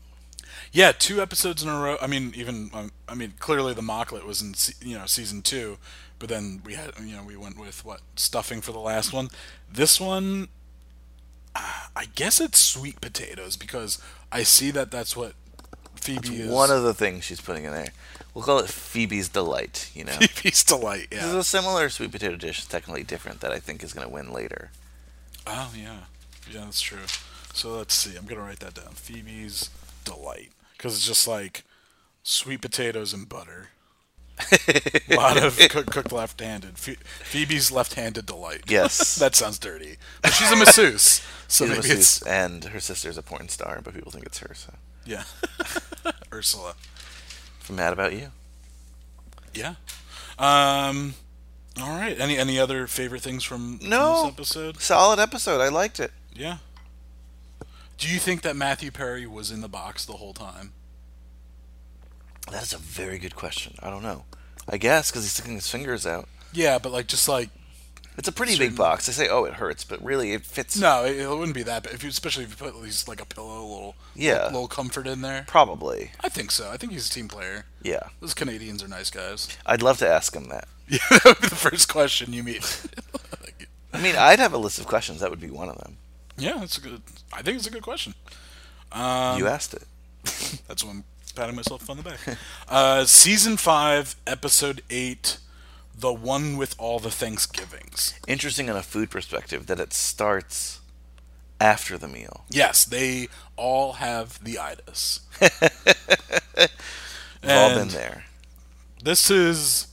Yeah, 0.71 0.91
two 0.91 1.19
episodes 1.21 1.63
in 1.63 1.69
a 1.69 1.79
row. 1.79 1.97
I 1.99 2.05
mean, 2.07 2.31
even 2.35 2.69
um, 2.73 2.91
I 3.07 3.15
mean, 3.15 3.33
clearly 3.39 3.73
the 3.73 3.81
mocklet 3.81 4.23
was 4.23 4.39
in 4.41 4.53
se- 4.53 4.85
you 4.85 4.95
know 4.97 5.07
season 5.07 5.41
two, 5.41 5.77
but 6.19 6.29
then 6.29 6.61
we 6.63 6.75
had 6.75 6.91
you 7.03 7.15
know 7.15 7.23
we 7.23 7.35
went 7.35 7.57
with 7.59 7.83
what 7.83 8.01
stuffing 8.15 8.61
for 8.61 8.71
the 8.71 8.79
last 8.79 9.11
one. 9.11 9.29
This 9.71 9.99
one, 9.99 10.47
uh, 11.55 11.87
I 11.95 12.05
guess 12.13 12.39
it's 12.39 12.59
sweet 12.59 13.01
potatoes 13.01 13.57
because 13.57 13.99
I 14.31 14.43
see 14.43 14.69
that 14.71 14.91
that's 14.91 15.17
what 15.17 15.33
Phoebe 15.95 16.41
is. 16.41 16.51
One 16.51 16.69
of 16.69 16.83
the 16.83 16.93
things 16.93 17.23
she's 17.23 17.41
putting 17.41 17.63
in 17.65 17.71
there. 17.73 17.89
We'll 18.39 18.45
call 18.45 18.59
it 18.59 18.69
Phoebe's 18.69 19.27
Delight, 19.27 19.91
you 19.93 20.05
know. 20.05 20.13
Phoebe's 20.13 20.63
delight. 20.63 21.09
This 21.11 21.25
is 21.25 21.33
a 21.33 21.43
similar 21.43 21.89
sweet 21.89 22.13
potato 22.13 22.37
dish, 22.37 22.63
technically 22.63 23.03
different, 23.03 23.41
that 23.41 23.51
I 23.51 23.59
think 23.59 23.83
is 23.83 23.91
going 23.91 24.07
to 24.07 24.13
win 24.13 24.31
later. 24.31 24.71
Oh 25.45 25.73
yeah, 25.75 26.03
yeah, 26.49 26.61
that's 26.63 26.79
true. 26.79 26.99
So 27.51 27.75
let's 27.75 27.93
see. 27.93 28.15
I'm 28.15 28.23
gonna 28.25 28.39
write 28.39 28.61
that 28.61 28.75
down. 28.75 28.93
Phoebe's 28.93 29.69
delight 30.05 30.51
because 30.71 30.95
it's 30.95 31.05
just 31.05 31.27
like 31.27 31.65
sweet 32.23 32.61
potatoes 32.61 33.11
and 33.11 33.27
butter. 33.27 33.71
a 35.09 35.15
lot 35.17 35.35
of 35.35 35.59
cook, 35.69 35.87
cooked 35.87 36.13
left-handed. 36.13 36.77
Phoebe's 36.77 37.73
left-handed 37.73 38.25
delight. 38.25 38.61
Yes. 38.69 39.15
that 39.19 39.35
sounds 39.35 39.59
dirty. 39.59 39.97
But 40.21 40.31
she's 40.31 40.49
a 40.49 40.55
masseuse, 40.55 41.21
so 41.49 41.65
She's 41.65 41.73
a 41.73 41.75
maybe 41.75 41.75
masseuse, 41.89 41.99
it's 41.99 42.21
and 42.21 42.63
her 42.63 42.79
sister's 42.79 43.17
a 43.17 43.21
porn 43.21 43.49
star, 43.49 43.81
but 43.83 43.93
people 43.93 44.13
think 44.13 44.25
it's 44.25 44.39
her. 44.39 44.53
So, 44.53 44.75
yeah. 45.05 45.23
Ursula. 46.31 46.75
From 47.69 47.75
Mad 47.75 47.93
About 47.93 48.13
You. 48.13 48.31
Yeah. 49.53 49.75
Um. 50.39 51.13
All 51.79 51.89
right. 51.99 52.19
Any 52.19 52.35
any 52.35 52.57
other 52.57 52.87
favorite 52.87 53.21
things 53.21 53.43
from, 53.43 53.77
from 53.77 53.89
No. 53.89 54.23
this 54.23 54.33
episode? 54.33 54.81
Solid 54.81 55.19
episode. 55.19 55.61
I 55.61 55.69
liked 55.69 55.99
it. 55.99 56.11
Yeah. 56.33 56.57
Do 57.99 58.07
you 58.09 58.17
think 58.17 58.41
that 58.41 58.55
Matthew 58.55 58.89
Perry 58.89 59.27
was 59.27 59.51
in 59.51 59.61
the 59.61 59.69
box 59.69 60.03
the 60.03 60.13
whole 60.13 60.33
time? 60.33 60.73
That 62.51 62.63
is 62.63 62.73
a 62.73 62.79
very 62.79 63.19
good 63.19 63.35
question. 63.35 63.75
I 63.83 63.91
don't 63.91 64.01
know. 64.01 64.23
I 64.67 64.77
guess 64.77 65.11
because 65.11 65.23
he's 65.23 65.33
sticking 65.33 65.53
his 65.53 65.69
fingers 65.69 66.07
out. 66.07 66.27
Yeah, 66.51 66.79
but 66.79 66.91
like 66.91 67.05
just 67.05 67.29
like 67.29 67.49
It's 68.17 68.27
a 68.27 68.31
pretty 68.33 68.53
Certain- 68.53 68.69
big 68.69 68.77
box. 68.77 69.05
They 69.05 69.13
say, 69.13 69.29
"Oh, 69.29 69.45
it 69.45 69.53
hurts," 69.53 69.83
but 69.85 70.03
really, 70.03 70.33
it 70.33 70.45
fits. 70.45 70.77
no, 70.77 71.05
it, 71.05 71.17
it 71.17 71.29
wouldn't 71.29 71.53
be 71.53 71.63
that. 71.63 71.83
But 71.83 71.93
if 71.93 72.03
you, 72.03 72.09
especially 72.09 72.43
if 72.43 72.49
you 72.49 72.55
put 72.57 72.67
at 72.67 72.75
least 72.75 73.07
like 73.07 73.21
a 73.21 73.25
pillow, 73.25 73.59
a 73.59 73.61
little 73.61 73.95
Yeah. 74.15 74.45
little, 74.47 74.67
comfort 74.67 75.07
in 75.07 75.21
there. 75.21 75.45
Probably. 75.47 76.11
I 76.19 76.27
think 76.29 76.51
so. 76.51 76.69
I 76.69 76.75
think 76.77 76.91
he's 76.91 77.07
a 77.07 77.11
team 77.11 77.27
player. 77.29 77.65
Yeah. 77.81 78.01
Those 78.19 78.33
Canadians 78.33 78.83
are 78.83 78.87
nice 78.89 79.09
guys. 79.09 79.47
I'd 79.65 79.81
love 79.81 79.97
to 79.99 80.07
ask 80.07 80.35
him 80.35 80.49
that. 80.49 80.67
Yeah, 80.89 80.97
that 81.11 81.23
would 81.25 81.41
be 81.41 81.47
the 81.49 81.55
first 81.55 81.87
question 81.87 82.33
you 82.33 82.41
meet. 82.43 82.81
I 83.93 84.01
mean, 84.01 84.15
I'd 84.15 84.39
have 84.39 84.53
a 84.53 84.57
list 84.57 84.79
of 84.79 84.87
questions. 84.87 85.19
That 85.21 85.29
would 85.29 85.39
be 85.39 85.51
one 85.51 85.69
of 85.69 85.77
them. 85.77 85.97
yeah, 86.35 86.57
that's 86.59 86.77
a 86.79 86.81
good. 86.81 87.01
I 87.31 87.43
think 87.43 87.57
it's 87.57 87.67
a 87.67 87.71
good 87.71 87.83
question. 87.83 88.15
Um, 88.91 89.37
you 89.37 89.45
asked 89.47 89.75
it. 89.75 89.83
That's 90.67 90.83
why 90.83 90.89
I'm 90.89 91.03
patting 91.35 91.55
myself 91.55 91.87
on 91.91 91.97
the 91.97 92.03
back. 92.03 92.19
uh, 92.67 93.05
season 93.05 93.55
five, 93.55 94.15
episode 94.25 94.81
eight, 94.89 95.37
the 95.99 96.13
one 96.13 96.55
with 96.57 96.75
all 96.77 96.99
the 96.99 97.11
Thanksgivings. 97.11 98.13
Interesting 98.27 98.69
on 98.69 98.75
a 98.77 98.83
food 98.83 99.09
perspective 99.09 99.65
that 99.67 99.79
it 99.79 99.93
starts 99.93 100.79
after 101.59 101.97
the 101.97 102.07
meal. 102.07 102.45
Yes, 102.49 102.85
they 102.85 103.27
all 103.57 103.93
have 103.93 104.43
the 104.43 104.57
itis. 104.59 105.21
We've 107.41 107.51
all 107.51 107.75
been 107.75 107.89
there. 107.89 108.25
This 109.03 109.29
is 109.31 109.87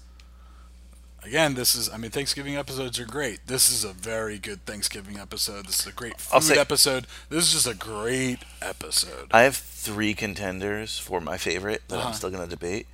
again. 1.24 1.54
This 1.54 1.74
is. 1.74 1.88
I 1.90 1.96
mean, 1.96 2.10
Thanksgiving 2.10 2.56
episodes 2.56 2.98
are 2.98 3.04
great. 3.04 3.46
This 3.46 3.68
is 3.70 3.84
a 3.84 3.92
very 3.92 4.38
good 4.38 4.64
Thanksgiving 4.66 5.18
episode. 5.18 5.66
This 5.66 5.80
is 5.80 5.86
a 5.86 5.92
great 5.92 6.20
food 6.20 6.42
say- 6.42 6.58
episode. 6.58 7.06
This 7.28 7.44
is 7.46 7.52
just 7.52 7.66
a 7.68 7.74
great 7.74 8.40
episode. 8.60 9.28
I 9.32 9.42
have 9.42 9.56
three 9.56 10.14
contenders 10.14 10.98
for 10.98 11.20
my 11.20 11.36
favorite 11.38 11.82
that 11.88 11.98
Uh-huh. 11.98 12.08
I'm 12.08 12.14
still 12.14 12.30
going 12.30 12.42
to 12.44 12.50
debate. 12.50 12.86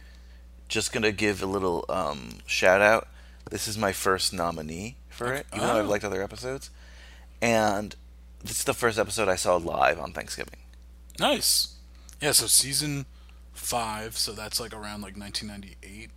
Just 0.73 0.91
going 0.91 1.03
to 1.03 1.13
give 1.13 1.43
a 1.43 1.47
little 1.47 1.85
um, 1.91 2.39
shout 2.47 2.81
out. 2.81 3.07
This 3.51 3.69
is 3.69 3.77
my 3.77 3.93
first 3.93 4.33
nominee 4.33 4.97
for 5.11 5.31
it, 5.35 5.47
even 5.55 5.67
though 5.67 5.79
I've 5.81 5.85
Oh. 5.85 5.91
liked 5.91 6.03
other 6.05 6.23
episodes. 6.23 6.71
And 7.43 7.95
this 8.43 8.59
is 8.61 8.65
the 8.65 8.73
first 8.73 8.99
episode 8.99 9.29
I 9.29 9.37
saw 9.37 9.57
live 9.57 9.99
on 10.01 10.13
Thanksgiving. 10.13 10.61
Nice. 11.19 11.75
Yeah. 12.23 12.33
So 12.33 12.47
season 12.47 13.05
five. 13.53 14.17
So 14.17 14.33
that's 14.33 14.59
like 14.61 14.73
around 14.73 15.03
like 15.03 15.15
1998. 15.19 16.11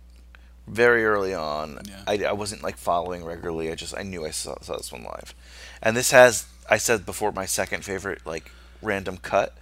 very 0.66 1.04
early 1.04 1.34
on. 1.34 1.78
Yeah. 1.86 2.02
I, 2.06 2.24
I 2.24 2.32
wasn't 2.32 2.62
like 2.62 2.78
following 2.78 3.24
regularly. 3.24 3.70
I 3.70 3.74
just 3.74 3.94
I 3.96 4.02
knew 4.04 4.24
I 4.24 4.30
saw, 4.30 4.54
saw 4.62 4.76
this 4.78 4.90
one 4.90 5.04
live, 5.04 5.34
and 5.82 5.94
this 5.96 6.12
has 6.12 6.46
I 6.70 6.78
said 6.78 7.04
before 7.04 7.30
my 7.30 7.44
second 7.44 7.84
favorite 7.84 8.24
like 8.24 8.50
random 8.80 9.18
cut. 9.18 9.54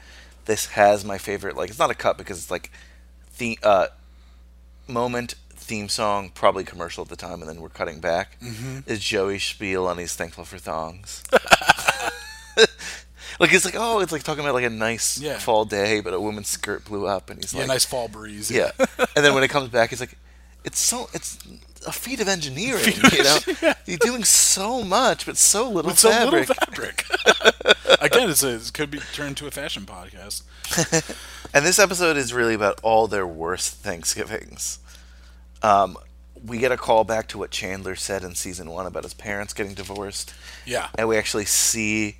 This 0.45 0.66
has 0.66 1.05
my 1.05 1.19
favorite 1.19 1.57
like 1.57 1.69
it's 1.71 1.79
not 1.81 1.91
a 1.91 1.95
cut 1.95 2.16
because 2.16 2.39
it's 2.39 2.51
like 2.51 2.71
the 3.39 3.59
uh, 3.62 3.89
moment 4.86 5.35
theme 5.51 5.89
song 5.89 6.31
probably 6.35 6.62
commercial 6.65 7.02
at 7.02 7.09
the 7.09 7.16
time 7.16 7.40
and 7.40 7.48
then 7.48 7.61
we're 7.61 7.69
cutting 7.70 7.98
back 8.01 8.39
Mm-hmm. 8.40 8.81
is 8.86 8.98
Joey 9.01 9.39
spiel 9.39 9.86
on 9.86 9.97
he's 9.98 10.15
thankful 10.15 10.44
for 10.44 10.59
thongs. 10.59 11.23
like 13.40 13.52
it's 13.52 13.65
like 13.65 13.74
oh 13.77 14.01
it's 14.01 14.12
like 14.12 14.23
talking 14.23 14.44
about 14.44 14.55
like 14.55 14.65
a 14.65 14.70
nice 14.70 15.19
Yeah. 15.19 15.39
fall 15.39 15.65
day 15.65 16.01
but 16.01 16.12
a 16.15 16.20
woman's 16.20 16.48
skirt 16.48 16.85
blew 16.85 17.06
up 17.06 17.31
and 17.31 17.40
he's 17.43 17.52
Yeah, 17.52 17.61
like 17.61 17.69
nice 17.69 17.85
fall 17.85 18.09
breeze. 18.09 18.51
yeah. 18.51 18.70
and 18.78 19.24
then 19.24 19.35
when 19.35 19.43
it 19.43 19.48
comes 19.48 19.69
back, 19.70 19.90
he's 19.90 20.01
like, 20.01 20.16
it's 20.65 20.78
so 20.78 21.09
it's 21.12 21.39
a 21.86 21.93
feat 21.93 22.20
of 22.20 22.28
engineering. 22.28 22.94
you 23.12 23.23
know, 23.23 23.39
you're 23.86 23.98
doing 23.98 24.24
so 24.24 24.82
much 24.82 25.27
but 25.27 25.36
so 25.36 25.69
little 25.70 25.90
With 25.90 25.98
so 25.98 26.11
fabric. 26.11 26.48
little 26.48 26.55
fabric. 26.66 27.05
Again, 28.01 28.31
it's 28.31 28.43
a, 28.43 28.55
it 28.56 28.70
could 28.74 28.90
be 28.90 28.98
turned 29.12 29.36
to 29.39 29.47
a 29.47 29.51
fashion 29.51 29.85
podcast. 29.85 30.43
and 31.55 31.65
this 31.65 31.78
episode 31.78 32.16
is 32.16 32.32
really 32.35 32.55
about 32.55 32.78
all 32.82 33.06
their 33.06 33.27
worst 33.27 33.74
Thanksgivings. 33.77 34.78
Um, 35.62 35.97
we 36.44 36.59
get 36.59 36.73
a 36.73 36.77
call 36.77 37.05
back 37.05 37.28
to 37.28 37.39
what 37.39 37.51
Chandler 37.51 37.94
said 37.97 38.23
in 38.23 38.35
season 38.35 38.70
one 38.70 38.86
about 38.86 39.05
his 39.05 39.15
parents 39.15 39.55
getting 39.55 39.73
divorced, 39.74 40.35
Yeah. 40.66 40.89
and 40.98 41.09
we 41.09 41.16
actually 41.16 41.47
see 41.47 42.16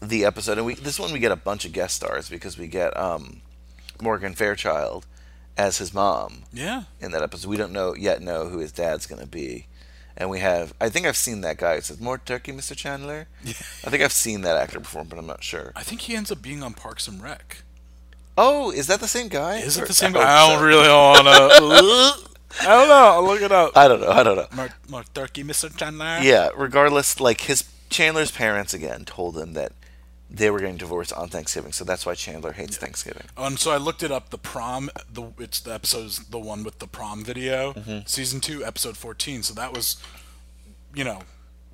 the 0.00 0.24
episode. 0.24 0.56
And 0.56 0.66
we 0.66 0.74
this 0.74 0.98
one 0.98 1.12
we 1.12 1.18
get 1.18 1.32
a 1.32 1.36
bunch 1.36 1.64
of 1.66 1.72
guest 1.72 1.96
stars 1.96 2.30
because 2.30 2.56
we 2.56 2.68
get 2.68 2.96
um, 2.96 3.42
Morgan 4.00 4.32
Fairchild 4.34 5.06
as 5.58 5.76
his 5.78 5.92
mom. 5.92 6.44
Yeah. 6.52 6.84
in 7.00 7.10
that 7.10 7.22
episode. 7.22 7.48
We 7.50 7.56
don't 7.58 7.72
know 7.72 7.94
yet 7.94 8.22
know 8.22 8.48
who 8.48 8.58
his 8.58 8.72
dad's 8.72 9.06
going 9.06 9.20
to 9.20 9.26
be. 9.28 9.66
And 10.16 10.30
we 10.30 10.40
have 10.40 10.72
I 10.80 10.88
think 10.88 11.06
I've 11.06 11.16
seen 11.16 11.42
that 11.42 11.58
guy. 11.58 11.74
It 11.74 11.84
says 11.84 12.00
more 12.00 12.16
turkey, 12.18 12.52
Mr. 12.52 12.74
Chandler. 12.76 13.28
I 13.44 13.90
think 13.90 14.02
I've 14.02 14.12
seen 14.12 14.40
that 14.42 14.56
actor 14.56 14.80
before, 14.80 15.04
but 15.04 15.18
I'm 15.18 15.26
not 15.26 15.44
sure. 15.44 15.72
I 15.76 15.82
think 15.82 16.00
he 16.02 16.16
ends 16.16 16.32
up 16.32 16.40
being 16.42 16.62
on 16.62 16.72
Parks 16.74 17.06
and 17.06 17.22
Rec. 17.22 17.62
Oh, 18.36 18.70
is 18.70 18.86
that 18.86 19.00
the 19.00 19.08
same 19.08 19.28
guy? 19.28 19.58
Is 19.58 19.78
Or- 19.78 19.84
it 19.84 19.88
the 19.88 19.94
same 19.94 20.16
I 20.16 20.20
guy? 20.20 20.32
I 20.44 20.48
don't 20.48 20.58
so. 20.60 20.64
really 20.64 20.88
want 20.88 21.26
to. 21.26 22.28
I 22.60 22.64
don't 22.66 22.88
know. 22.88 22.94
I'll 22.94 23.24
look 23.24 23.42
it 23.42 23.52
up. 23.52 23.76
I 23.76 23.88
don't 23.88 24.00
know. 24.00 24.10
I 24.10 24.22
don't 24.22 24.36
know. 24.36 24.46
More, 24.54 24.68
more 24.88 25.04
turkey, 25.14 25.44
Mr. 25.44 25.74
Chandler. 25.76 26.18
Yeah, 26.22 26.48
regardless, 26.56 27.20
like 27.20 27.42
his 27.42 27.64
Chandler's 27.90 28.30
parents 28.30 28.72
again 28.74 29.04
told 29.04 29.36
him 29.38 29.52
that 29.54 29.72
they 30.30 30.50
were 30.50 30.58
getting 30.60 30.76
divorced 30.76 31.12
on 31.14 31.28
Thanksgiving, 31.28 31.72
so 31.72 31.84
that's 31.84 32.04
why 32.04 32.14
Chandler 32.14 32.52
hates 32.52 32.76
Thanksgiving. 32.76 33.26
Um, 33.36 33.56
so 33.56 33.70
I 33.70 33.76
looked 33.78 34.02
it 34.02 34.12
up. 34.12 34.30
The 34.30 34.38
prom, 34.38 34.90
the 35.12 35.32
it's 35.38 35.60
the 35.60 35.72
episode's 35.72 36.18
the 36.28 36.38
one 36.38 36.64
with 36.64 36.78
the 36.80 36.86
prom 36.86 37.24
video, 37.24 37.72
Mm-hmm. 37.72 37.98
season 38.06 38.40
two, 38.40 38.64
episode 38.64 38.96
fourteen. 38.96 39.42
So 39.42 39.54
that 39.54 39.72
was, 39.72 39.96
you 40.94 41.04
know, 41.04 41.22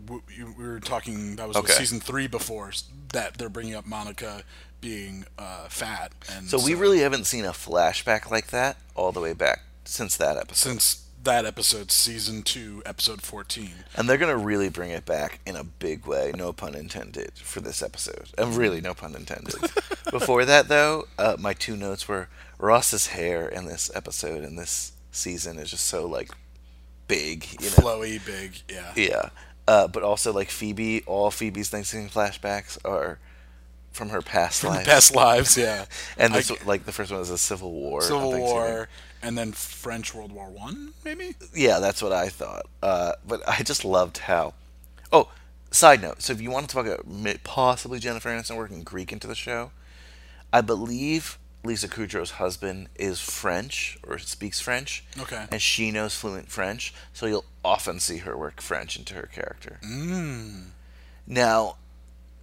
w- 0.04 0.22
you- 0.28 0.54
we 0.56 0.64
were 0.64 0.80
talking. 0.80 1.36
That 1.36 1.48
was 1.48 1.56
Okay. 1.56 1.72
season 1.72 1.98
three 2.00 2.26
before 2.28 2.72
that 3.12 3.38
they're 3.38 3.48
bringing 3.48 3.74
up 3.74 3.86
Monica 3.86 4.42
being 4.80 5.24
uh, 5.38 5.66
fat, 5.68 6.12
and 6.30 6.48
So 6.48 6.58
we 6.62 6.74
really 6.74 6.98
haven't 7.00 7.24
seen 7.24 7.44
a 7.46 7.52
flashback 7.52 8.30
like 8.30 8.48
that 8.48 8.76
all 8.94 9.12
the 9.12 9.20
way 9.20 9.32
back 9.32 9.62
since 9.86 10.16
that 10.18 10.36
episode. 10.36 10.68
since 10.70 11.03
that 11.24 11.44
episode, 11.44 11.90
season 11.90 12.42
two, 12.42 12.82
episode 12.86 13.22
fourteen. 13.22 13.72
And 13.96 14.08
they're 14.08 14.18
gonna 14.18 14.36
really 14.36 14.68
bring 14.68 14.90
it 14.90 15.04
back 15.04 15.40
in 15.46 15.56
a 15.56 15.64
big 15.64 16.06
way, 16.06 16.32
no 16.36 16.52
pun 16.52 16.74
intended, 16.74 17.32
for 17.34 17.60
this 17.60 17.82
episode. 17.82 18.30
And 18.38 18.56
really, 18.56 18.80
no 18.80 18.94
pun 18.94 19.14
intended. 19.14 19.56
Before 20.10 20.44
that, 20.44 20.68
though, 20.68 21.08
uh, 21.18 21.36
my 21.38 21.54
two 21.54 21.76
notes 21.76 22.06
were 22.08 22.28
Ross's 22.58 23.08
hair 23.08 23.48
in 23.48 23.66
this 23.66 23.90
episode 23.94 24.44
and 24.44 24.58
this 24.58 24.92
season 25.10 25.58
is 25.58 25.70
just 25.70 25.86
so 25.86 26.06
like 26.06 26.30
big, 27.08 27.46
you 27.60 27.68
know. 27.70 27.76
Flowy, 27.76 28.24
big, 28.24 28.62
yeah. 28.68 28.92
Yeah. 28.96 29.28
Uh, 29.66 29.88
but 29.88 30.02
also 30.02 30.32
like 30.32 30.50
Phoebe, 30.50 31.02
all 31.06 31.30
Phoebe's 31.30 31.70
Thanksgiving 31.70 32.08
flashbacks 32.08 32.78
are 32.84 33.18
from 33.94 34.10
her 34.10 34.20
past 34.20 34.60
From 34.60 34.70
the 34.70 34.76
life. 34.76 34.86
past 34.86 35.14
lives, 35.14 35.56
yeah. 35.56 35.86
and 36.18 36.34
this, 36.34 36.50
I- 36.50 36.56
like 36.66 36.84
the 36.84 36.92
first 36.92 37.10
one 37.10 37.20
was 37.20 37.30
a 37.30 37.38
Civil 37.38 37.72
War. 37.72 38.02
Civil 38.02 38.32
War, 38.38 38.88
and 39.22 39.38
then 39.38 39.52
French 39.52 40.14
World 40.14 40.32
War 40.32 40.50
One, 40.50 40.92
maybe. 41.04 41.34
Yeah, 41.54 41.78
that's 41.78 42.02
what 42.02 42.12
I 42.12 42.28
thought. 42.28 42.66
Uh, 42.82 43.12
but 43.26 43.40
I 43.48 43.62
just 43.62 43.84
loved 43.84 44.18
how. 44.18 44.52
Oh, 45.12 45.30
side 45.70 46.02
note. 46.02 46.20
So 46.22 46.32
if 46.32 46.40
you 46.40 46.50
want 46.50 46.68
to 46.68 46.74
talk 46.74 46.86
about 46.86 47.06
possibly 47.44 47.98
Jennifer 47.98 48.28
Aniston 48.28 48.56
working 48.56 48.82
Greek 48.82 49.12
into 49.12 49.26
the 49.26 49.34
show, 49.34 49.70
I 50.52 50.60
believe 50.60 51.38
Lisa 51.62 51.88
Kudrow's 51.88 52.32
husband 52.32 52.88
is 52.96 53.20
French 53.20 53.96
or 54.06 54.18
speaks 54.18 54.60
French. 54.60 55.04
Okay. 55.18 55.46
And 55.50 55.62
she 55.62 55.90
knows 55.90 56.14
fluent 56.14 56.50
French, 56.50 56.92
so 57.12 57.26
you'll 57.26 57.44
often 57.64 58.00
see 58.00 58.18
her 58.18 58.36
work 58.36 58.60
French 58.60 58.98
into 58.98 59.14
her 59.14 59.28
character. 59.32 59.78
Mm. 59.82 60.66
Now, 61.26 61.76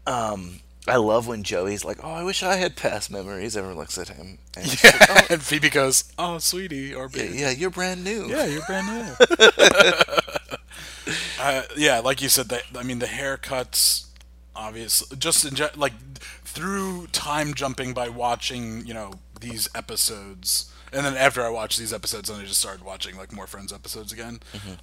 um, 0.08 0.62
I 0.88 0.96
love 0.96 1.28
when 1.28 1.44
Joey's 1.44 1.86
like, 1.86 2.00
"Oh, 2.04 2.12
I 2.12 2.24
wish 2.24 2.42
I 2.42 2.56
had 2.56 2.76
past 2.76 3.12
memories." 3.12 3.56
Everyone 3.56 3.78
looks 3.78 3.98
at 3.98 4.08
him, 4.10 4.40
and 4.58 4.66
she's 4.70 4.84
like, 4.84 5.08
Yeah. 5.10 5.26
and 5.30 5.42
Phoebe 5.42 5.70
goes, 5.70 6.12
"Oh, 6.18 6.40
sweetie," 6.40 6.94
or 6.96 7.06
"Oh, 7.06 7.10
yeah, 7.18 7.24
yeah, 7.26 7.50
you're 7.52 7.70
brand 7.70 8.04
new." 8.04 8.28
Yeah, 8.28 8.46
you're 8.46 8.66
brand 8.66 8.88
new. 8.88 9.26
uh, 11.40 11.64
yeah, 11.78 12.00
like 12.00 12.22
you 12.22 12.30
said, 12.30 12.50
the, 12.50 12.62
I 12.78 12.84
mean, 12.84 13.00
the 13.00 13.06
haircuts, 13.06 14.08
obviously, 14.56 15.18
just 15.18 15.46
in, 15.46 15.56
like 15.80 15.94
through 16.44 17.08
time 17.08 17.54
jumping 17.54 17.94
by 17.94 18.10
watching, 18.10 18.86
you 18.86 18.94
know, 18.94 19.14
these 19.40 19.70
episodes, 19.76 20.72
and 20.92 21.06
then 21.06 21.16
after 21.16 21.42
I 21.44 21.50
watched 21.50 21.78
these 21.80 21.94
episodes, 21.94 22.30
then 22.30 22.40
I 22.40 22.46
just 22.46 22.60
started 22.60 22.84
watching 22.84 23.18
like 23.18 23.32
more 23.32 23.48
Friends 23.48 23.72
episodes 23.72 24.12
again. 24.12 24.40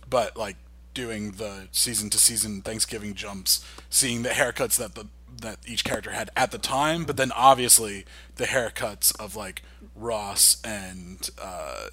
But 0.08 0.36
like 0.36 0.56
doing 0.94 1.32
the 1.32 1.68
season 1.70 2.08
to 2.10 2.18
season 2.18 2.62
Thanksgiving 2.62 3.14
jumps, 3.14 3.64
seeing 3.90 4.22
the 4.22 4.30
haircuts 4.30 4.76
that 4.78 4.94
the 4.94 5.06
that 5.40 5.58
each 5.66 5.84
character 5.84 6.10
had 6.10 6.30
at 6.36 6.50
the 6.50 6.58
time, 6.58 7.04
but 7.04 7.16
then 7.16 7.32
obviously 7.32 8.04
the 8.36 8.44
haircuts 8.44 9.18
of 9.20 9.36
like 9.36 9.62
Ross 9.94 10.60
and 10.64 11.30
uh, 11.40 11.88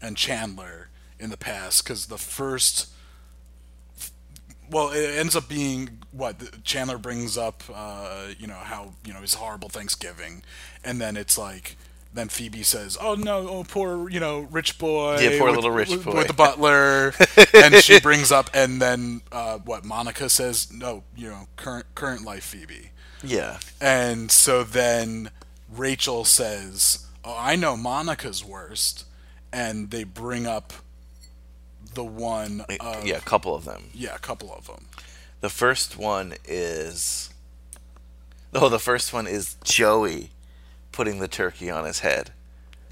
and 0.00 0.16
Chandler 0.16 0.88
in 1.18 1.30
the 1.30 1.36
past 1.36 1.84
because 1.84 2.06
the 2.06 2.18
first 2.18 2.88
well 4.70 4.90
it 4.90 5.18
ends 5.18 5.34
up 5.34 5.48
being 5.48 5.98
what 6.12 6.62
Chandler 6.64 6.98
brings 6.98 7.36
up 7.36 7.62
uh, 7.72 8.28
you 8.38 8.46
know 8.46 8.54
how 8.54 8.94
you 9.04 9.12
know 9.12 9.20
his 9.20 9.34
horrible 9.34 9.68
Thanksgiving 9.68 10.42
and 10.84 11.00
then 11.00 11.16
it's 11.16 11.36
like 11.36 11.76
then 12.12 12.28
Phoebe 12.28 12.62
says 12.62 12.96
oh 13.00 13.14
no 13.14 13.48
oh 13.48 13.64
poor 13.64 14.08
you 14.08 14.18
know 14.20 14.40
rich 14.50 14.78
boy 14.78 15.18
Yeah, 15.20 15.38
poor 15.38 15.48
with- 15.48 15.56
little 15.56 15.70
rich 15.70 15.90
with, 15.90 16.04
boy." 16.04 16.14
with 16.16 16.26
the 16.28 16.32
butler 16.32 17.12
and 17.54 17.74
she 17.76 18.00
brings 18.00 18.32
up 18.32 18.50
and 18.54 18.80
then 18.80 19.20
uh, 19.30 19.58
what 19.58 19.84
Monica 19.84 20.28
says 20.28 20.72
no 20.72 21.04
you 21.16 21.28
know 21.28 21.48
current 21.56 21.86
current 21.94 22.24
life 22.24 22.44
Phoebe 22.44 22.90
yeah. 23.22 23.58
and 23.80 24.30
so 24.30 24.62
then 24.62 25.30
Rachel 25.70 26.24
says, 26.24 27.06
"Oh, 27.24 27.36
I 27.38 27.56
know 27.56 27.76
Monica's 27.76 28.44
worst," 28.44 29.04
and 29.52 29.90
they 29.90 30.04
bring 30.04 30.46
up 30.46 30.72
the 31.94 32.04
one 32.04 32.64
of 32.80 33.04
yeah, 33.04 33.16
a 33.16 33.20
couple 33.20 33.54
of 33.54 33.64
them. 33.64 33.90
yeah, 33.92 34.14
a 34.14 34.18
couple 34.18 34.52
of 34.54 34.66
them. 34.66 34.86
The 35.40 35.50
first 35.50 35.98
one 35.98 36.34
is. 36.44 37.30
Oh, 38.54 38.68
the 38.70 38.78
first 38.78 39.12
one 39.12 39.26
is 39.26 39.56
Joey 39.62 40.30
putting 40.98 41.20
the 41.20 41.28
turkey 41.28 41.70
on 41.70 41.84
his 41.84 42.00
head. 42.00 42.32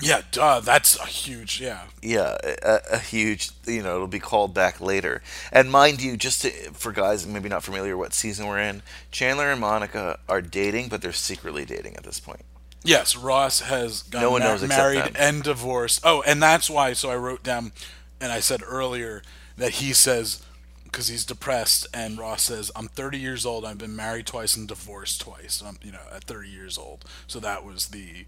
Yeah, 0.01 0.23
duh, 0.31 0.61
that's 0.61 0.97
a 0.97 1.07
huge 1.07 1.61
yeah. 1.61 1.87
Yeah, 2.01 2.37
a, 2.63 2.81
a 2.93 2.99
huge. 3.01 3.51
You 3.67 3.83
know, 3.83 3.97
it'll 3.97 4.07
be 4.07 4.21
called 4.21 4.55
back 4.55 4.81
later. 4.81 5.23
And 5.51 5.73
mind 5.73 6.01
you, 6.01 6.17
just 6.17 6.43
to, 6.43 6.51
for 6.73 6.93
guys 6.93 7.27
maybe 7.27 7.49
not 7.49 7.65
familiar 7.65 7.97
what 7.97 8.15
season 8.15 8.47
we're 8.47 8.61
in, 8.61 8.83
Chandler 9.11 9.51
and 9.51 9.61
Monica 9.61 10.21
are 10.29 10.41
dating, 10.41 10.87
but 10.89 11.03
they're 11.03 11.13
secretly 11.13 11.65
dating 11.65 11.97
at 11.97 12.05
this 12.05 12.21
point. 12.21 12.45
Yes, 12.85 13.17
Ross 13.17 13.63
has 13.63 14.03
gotten 14.03 14.29
No 14.29 14.39
ma- 14.39 14.45
knows 14.45 14.63
married 14.69 15.17
and 15.19 15.43
divorced. 15.43 16.03
Oh, 16.05 16.23
and 16.25 16.41
that's 16.41 16.71
why. 16.71 16.93
So 16.93 17.11
I 17.11 17.17
wrote 17.17 17.43
down, 17.43 17.73
and 18.21 18.31
I 18.31 18.39
said 18.39 18.61
earlier 18.65 19.23
that 19.57 19.73
he 19.73 19.93
says 19.93 20.45
because 20.87 21.09
he's 21.09 21.25
depressed, 21.25 21.87
and 21.95 22.19
Ross 22.19 22.45
says, 22.45 22.71
"I'm 22.77 22.89
30 22.89 23.19
years 23.19 23.45
old. 23.47 23.65
I've 23.65 23.79
been 23.79 23.95
married 23.97 24.27
twice 24.27 24.57
and 24.57 24.67
divorced 24.69 25.21
twice. 25.21 25.63
I'm, 25.65 25.79
you 25.83 25.93
know, 25.93 26.01
at 26.15 26.25
30 26.25 26.49
years 26.49 26.77
old." 26.79 27.05
So 27.27 27.39
that 27.41 27.65
was 27.65 27.87
the 27.89 28.27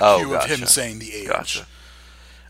Oh, 0.00 0.18
cue 0.18 0.28
gotcha. 0.30 0.52
of 0.54 0.60
him 0.60 0.66
saying 0.66 0.98
the 0.98 1.14
age. 1.14 1.28
Gotcha. 1.28 1.66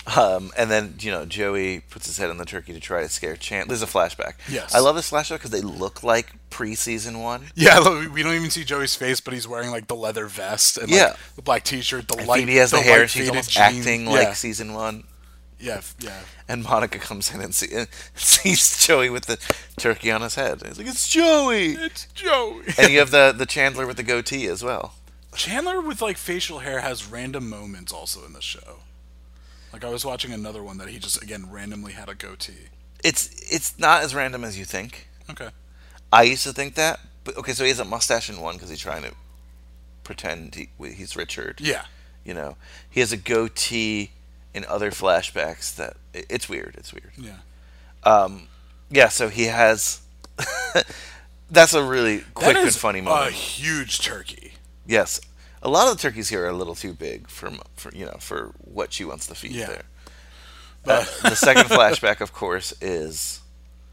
Um, 0.06 0.52
and 0.58 0.70
then 0.70 0.96
you 1.00 1.10
know 1.10 1.24
Joey 1.24 1.80
puts 1.80 2.06
his 2.06 2.18
head 2.18 2.28
in 2.28 2.36
the 2.36 2.44
turkey 2.44 2.74
to 2.74 2.80
try 2.80 3.02
to 3.02 3.08
scare 3.08 3.36
Chandler. 3.36 3.74
There's 3.74 3.82
a 3.82 3.86
flashback. 3.92 4.34
Yes. 4.50 4.74
I 4.74 4.80
love 4.80 4.96
this 4.96 5.10
flashback 5.10 5.36
because 5.38 5.50
they 5.50 5.62
look 5.62 6.02
like 6.02 6.34
pre-season 6.50 7.20
one. 7.20 7.46
Yeah, 7.54 7.78
look, 7.78 8.12
we 8.12 8.22
don't 8.22 8.34
even 8.34 8.50
see 8.50 8.64
Joey's 8.64 8.94
face, 8.94 9.20
but 9.22 9.32
he's 9.32 9.48
wearing 9.48 9.70
like 9.70 9.86
the 9.88 9.96
leather 9.96 10.26
vest 10.26 10.76
and 10.76 10.90
Yeah. 10.90 11.04
like, 11.06 11.16
the 11.36 11.42
black 11.42 11.64
T-shirt, 11.64 12.06
the 12.06 12.16
And 12.18 12.26
light. 12.28 12.40
Phoebe 12.40 12.56
has 12.56 12.70
the, 12.72 12.80
hair, 12.82 13.00
and 13.02 13.10
she's 13.10 13.30
almost 13.30 13.50
jean. 13.50 13.62
acting 13.62 14.04
yeah. 14.04 14.10
like 14.12 14.36
season 14.36 14.74
one. 14.74 15.04
yeah, 15.58 15.80
yeah. 16.00 16.20
And 16.46 16.62
Monica 16.62 16.98
comes 16.98 17.32
in 17.34 17.40
and, 17.40 17.54
see, 17.54 17.74
and 17.74 17.88
sees 18.14 18.86
Joey 18.86 19.08
with 19.08 19.26
the 19.26 19.38
turkey 19.78 20.10
on 20.10 20.20
his 20.20 20.34
head. 20.34 20.62
He's 20.64 20.78
like, 20.78 20.86
"It's 20.86 21.08
Joey!" 21.08 21.72
It's 21.72 22.06
Joey. 22.12 22.64
and 22.78 22.92
you 22.92 22.98
have 22.98 23.10
the 23.10 23.34
the 23.36 23.46
Chandler 23.46 23.86
with 23.86 23.96
the 23.96 24.02
goatee 24.02 24.46
as 24.46 24.62
well. 24.62 24.94
Chandler 25.34 25.80
with 25.80 26.02
like 26.02 26.16
facial 26.16 26.60
hair 26.60 26.80
has 26.80 27.06
random 27.06 27.48
moments 27.48 27.92
also 27.92 28.24
in 28.24 28.34
the 28.34 28.42
show. 28.42 28.80
Like 29.72 29.84
I 29.84 29.88
was 29.88 30.04
watching 30.04 30.32
another 30.32 30.62
one 30.62 30.78
that 30.78 30.88
he 30.88 30.98
just 30.98 31.22
again 31.22 31.50
randomly 31.50 31.92
had 31.92 32.08
a 32.08 32.14
goatee. 32.14 32.68
It's 33.02 33.28
it's 33.52 33.78
not 33.78 34.02
as 34.02 34.14
random 34.14 34.44
as 34.44 34.58
you 34.58 34.64
think. 34.64 35.08
Okay. 35.30 35.48
I 36.12 36.22
used 36.22 36.44
to 36.44 36.52
think 36.52 36.74
that, 36.76 37.00
but 37.24 37.36
okay, 37.38 37.52
so 37.52 37.64
he 37.64 37.70
has 37.70 37.80
a 37.80 37.84
mustache 37.84 38.30
in 38.30 38.40
one 38.40 38.54
because 38.54 38.70
he's 38.70 38.78
trying 38.80 39.02
to 39.02 39.12
pretend 40.04 40.54
he, 40.54 40.68
he's 40.78 41.16
Richard. 41.16 41.60
Yeah. 41.60 41.86
You 42.24 42.34
know, 42.34 42.56
he 42.88 43.00
has 43.00 43.12
a 43.12 43.16
goatee 43.16 44.12
in 44.55 44.64
other 44.66 44.90
flashbacks 44.90 45.74
that 45.76 45.97
it's 46.14 46.48
weird. 46.48 46.74
It's 46.78 46.93
weird. 46.93 47.12
Yeah. 47.16 48.28
Yeah, 48.90 49.09
so 49.09 49.28
he 49.28 49.44
has. 49.44 50.01
that's 51.51 51.74
a 51.74 51.82
really 51.82 52.24
quick 52.35 52.56
and 52.56 52.72
funny 52.74 53.01
A 53.28 53.31
huge 53.31 54.01
turkey. 54.01 54.52
Yes, 54.86 55.20
a 55.62 55.68
lot 55.68 55.89
of 55.90 55.97
the 55.97 56.02
turkeys 56.02 56.28
here 56.28 56.44
are 56.44 56.48
a 56.48 56.52
little 56.52 56.74
too 56.74 56.93
big 56.93 57.28
for 57.28 57.51
for 57.76 57.93
you 57.94 58.05
know 58.05 58.16
for 58.20 58.52
what 58.59 58.93
she 58.93 59.05
wants 59.05 59.26
to 59.26 59.35
feed 59.35 59.52
Yeah. 59.52 59.66
there. 59.66 59.82
But 60.85 61.09
Uh, 61.24 61.31
the 61.31 61.36
second 61.36 61.64
flashback, 61.70 62.20
of 62.20 62.32
course, 62.32 62.74
is 62.81 63.40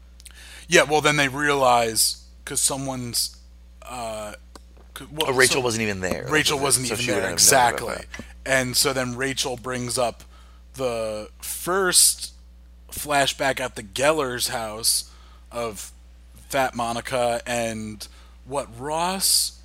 yeah, 0.68 0.82
well 0.82 1.00
then 1.00 1.16
they 1.16 1.28
realize 1.28 2.24
because 2.44 2.60
someone's. 2.60 3.36
Uh, 3.82 4.34
well, 5.10 5.30
oh, 5.30 5.32
Rachel 5.32 5.54
so- 5.56 5.60
wasn't 5.60 5.82
even 5.82 6.00
there. 6.00 6.26
Rachel 6.28 6.58
wasn't 6.58 6.86
So 6.86 6.94
even 6.94 7.06
there 7.06 7.14
have 7.14 7.22
known 7.22 7.28
about 7.30 7.32
exactly, 7.32 8.04
and 8.46 8.76
so 8.76 8.92
then 8.92 9.16
Rachel 9.16 9.56
brings 9.56 9.98
up 9.98 10.22
the 10.74 11.30
first 11.40 12.32
flashback 12.90 13.60
at 13.60 13.74
the 13.76 13.82
Geller's 13.82 14.48
house 14.48 15.10
of 15.50 15.92
Fat 16.48 16.74
Monica 16.74 17.40
and 17.46 18.06
what 18.44 18.68
Ross 18.78 19.60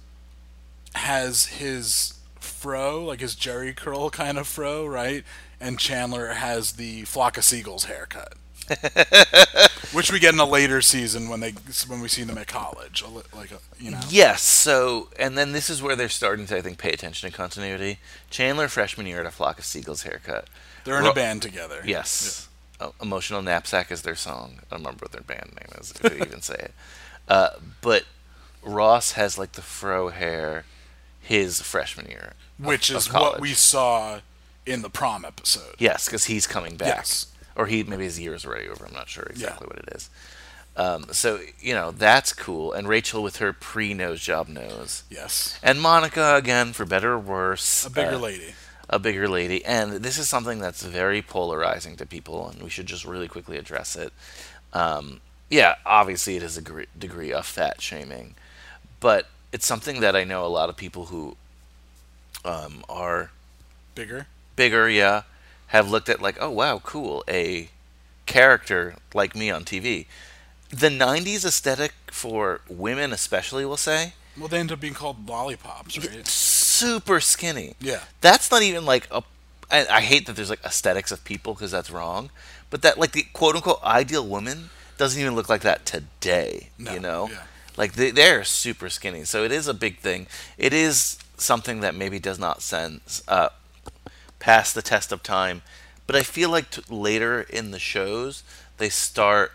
has 0.96 1.46
his 1.46 2.14
fro, 2.40 3.04
like 3.04 3.20
his 3.20 3.36
Jheri 3.36 3.76
curl 3.76 4.10
kind 4.10 4.38
of 4.38 4.48
fro, 4.48 4.86
right? 4.86 5.24
And 5.60 5.80
Chandler 5.80 6.28
has 6.34 6.74
the 6.74 7.04
flock 7.04 7.38
of 7.38 7.44
seagulls 7.44 7.86
haircut. 7.86 8.34
Which 9.94 10.12
we 10.12 10.20
get 10.20 10.34
in 10.34 10.40
a 10.42 10.46
later 10.46 10.82
season 10.82 11.30
when 11.30 11.40
they 11.40 11.52
when 11.88 12.02
we 12.02 12.10
see 12.10 12.24
them 12.24 12.38
at 12.38 12.48
college, 12.48 13.02
like 13.34 13.52
a, 13.52 13.60
you 13.80 13.92
know. 13.92 14.00
Yes. 14.10 14.42
So, 14.42 15.08
and 15.18 15.38
then 15.38 15.54
this 15.54 15.70
is 15.70 15.82
where 15.82 15.96
they're 15.96 16.10
starting 16.10 16.46
to, 16.48 16.58
I 16.58 16.62
think, 16.62 16.78
pay 16.78 16.92
attention 16.92 17.30
to 17.30 17.36
continuity. 17.36 18.00
Chandler 18.30 18.68
freshman 18.68 19.08
year 19.08 19.22
at 19.22 19.26
a 19.26 19.32
flock 19.32 19.58
of 19.58 19.64
seagulls 19.64 20.04
haircut. 20.04 20.50
They're 20.88 20.98
in 20.98 21.04
Ro- 21.04 21.12
a 21.12 21.14
band 21.16 21.42
together. 21.44 21.82
Yes. 21.86 22.48
Uh, 22.80 22.90
Emotional 23.02 23.42
Knapsack 23.42 23.92
is 23.92 24.02
their 24.04 24.16
song. 24.16 24.60
I 24.60 24.64
don't 24.76 24.80
remember 24.80 25.04
what 25.04 25.12
their 25.12 25.22
band 25.22 25.52
name 25.56 25.80
is, 25.82 25.92
if 25.92 25.98
they 26.00 26.16
even 26.26 26.42
say 26.42 26.56
it. 26.56 26.74
Uh, 27.30 27.50
but 27.82 28.06
Ross 28.64 29.12
has 29.12 29.38
like 29.38 29.52
the 29.52 29.62
fro 29.62 30.08
hair 30.08 30.64
his 31.20 31.60
freshman 31.62 32.06
year. 32.06 32.36
of- 32.58 32.66
which 32.66 32.90
is 32.90 33.12
what 33.12 33.42
we 33.42 33.54
saw 33.54 34.22
in 34.66 34.82
the 34.82 34.90
prom 34.90 35.26
episode. 35.26 35.76
Yes, 35.78 36.06
because 36.06 36.24
he's 36.26 36.48
coming 36.48 36.78
back. 36.78 36.88
Yes. 36.88 37.28
Or 37.58 37.66
he 37.66 37.84
maybe 37.84 38.06
his 38.06 38.18
year 38.18 38.34
is 38.34 38.46
already 38.46 38.70
over. 38.70 38.86
I'm 38.86 38.94
not 38.94 39.10
sure 39.10 39.24
exactly 39.30 39.68
what 39.68 39.78
it 39.80 39.90
is. 39.94 40.10
Um, 40.78 41.08
so 41.12 41.40
you 41.60 41.74
know 41.74 41.92
that's 41.92 42.32
cool. 42.32 42.72
And 42.72 42.88
Rachel 42.88 43.22
with 43.24 43.38
her 43.38 43.52
pre 43.52 43.94
nose 43.94 44.22
job 44.22 44.48
nose, 44.48 45.04
Yes, 45.10 45.60
and 45.62 45.82
Monica 45.82 46.36
again 46.36 46.72
for 46.72 46.86
better 46.86 47.14
or 47.14 47.20
worse, 47.20 47.86
a 47.86 47.90
bigger 47.90 48.16
uh, 48.16 48.20
lady. 48.20 48.54
A 48.90 49.00
bigger 49.00 49.28
lady. 49.28 49.64
And 49.66 49.94
this 50.04 50.18
is 50.18 50.30
something 50.30 50.60
that's 50.60 50.84
very 50.84 51.22
polarizing 51.22 51.96
to 51.98 52.06
people, 52.06 52.48
and 52.50 52.62
we 52.62 52.70
should 52.70 52.86
just 52.86 53.06
really 53.06 53.28
quickly 53.28 53.58
address 53.58 53.96
it. 53.96 54.14
Um, 54.74 55.22
yeah, 55.50 55.76
obviously 55.86 56.36
it 56.36 56.44
is 56.44 56.58
a 56.58 56.62
gre- 56.62 56.84
degree 56.98 57.32
of 57.34 57.46
fat 57.46 57.82
shaming, 57.82 58.36
but 59.00 59.28
it's 59.52 59.66
something 59.66 60.02
that 60.02 60.16
I 60.16 60.24
know 60.24 60.46
a 60.46 60.48
lot 60.48 60.70
of 60.70 60.76
people 60.78 61.06
who 61.06 61.38
um, 62.46 62.84
are 62.90 63.32
Bigger. 63.96 64.28
bigger, 64.56 64.90
yeah, 64.90 65.24
have 65.68 65.90
looked 65.90 66.10
at 66.10 66.22
like, 66.22 66.38
oh 66.40 66.52
wow, 66.52 66.80
cool, 66.84 67.24
a 67.28 67.70
character 68.26 68.96
like 69.14 69.36
me 69.36 69.50
on 69.50 69.64
TV. 69.64 70.06
The 70.70 70.90
'90s 70.90 71.46
aesthetic 71.46 71.94
for 72.12 72.62
women, 72.68 73.14
especially, 73.14 73.66
we'll 73.66 73.78
say, 73.78 74.14
Well, 74.38 74.50
they 74.50 74.60
end 74.60 74.72
up 74.72 74.82
being 74.82 74.94
called 74.94 75.28
lollipops, 75.28 75.98
right? 75.98 76.28
Super 76.78 77.20
skinny. 77.20 77.76
Yeah. 77.80 78.02
That's 78.22 78.50
not 78.52 78.62
even 78.62 78.86
like 78.86 79.08
a. 79.12 79.24
I, 79.70 79.86
I 79.88 80.02
hate 80.02 80.28
that 80.28 80.36
there's 80.36 80.50
like 80.50 80.64
aesthetics 80.64 81.12
of 81.12 81.24
people 81.26 81.54
because 81.54 81.72
that's 81.72 81.92
wrong, 81.92 82.30
but 82.70 82.82
that 82.84 82.98
like 82.98 83.12
the 83.12 83.24
quote 83.34 83.56
unquote 83.56 83.84
ideal 83.84 84.26
woman 84.26 84.70
doesn't 84.98 85.20
even 85.20 85.36
look 85.36 85.50
like 85.50 85.62
that 85.62 85.86
today. 85.86 86.70
No, 86.78 86.94
you 86.94 87.00
know, 87.00 87.30
yeah. 87.30 87.44
like 87.76 87.94
they, 87.94 88.12
they're 88.12 88.44
super 88.44 88.90
skinny. 88.90 89.24
So 89.26 89.44
it 89.44 89.52
is 89.52 89.68
a 89.68 89.74
big 89.74 90.00
thing. 90.00 90.28
It 90.58 90.74
is 90.74 91.18
something 91.38 91.82
that 91.82 91.96
maybe 91.96 92.20
does 92.20 92.40
not 92.40 92.62
sense 92.62 93.24
uh, 93.28 93.50
past 94.40 94.74
the 94.74 94.82
test 94.82 95.12
of 95.12 95.22
time, 95.22 95.62
but 96.06 96.16
I 96.16 96.24
feel 96.24 96.50
like 96.50 96.72
t- 96.72 96.82
later 96.90 97.42
in 97.42 97.72
the 97.72 97.80
shows 97.80 98.44
they 98.78 98.90
start 98.90 99.52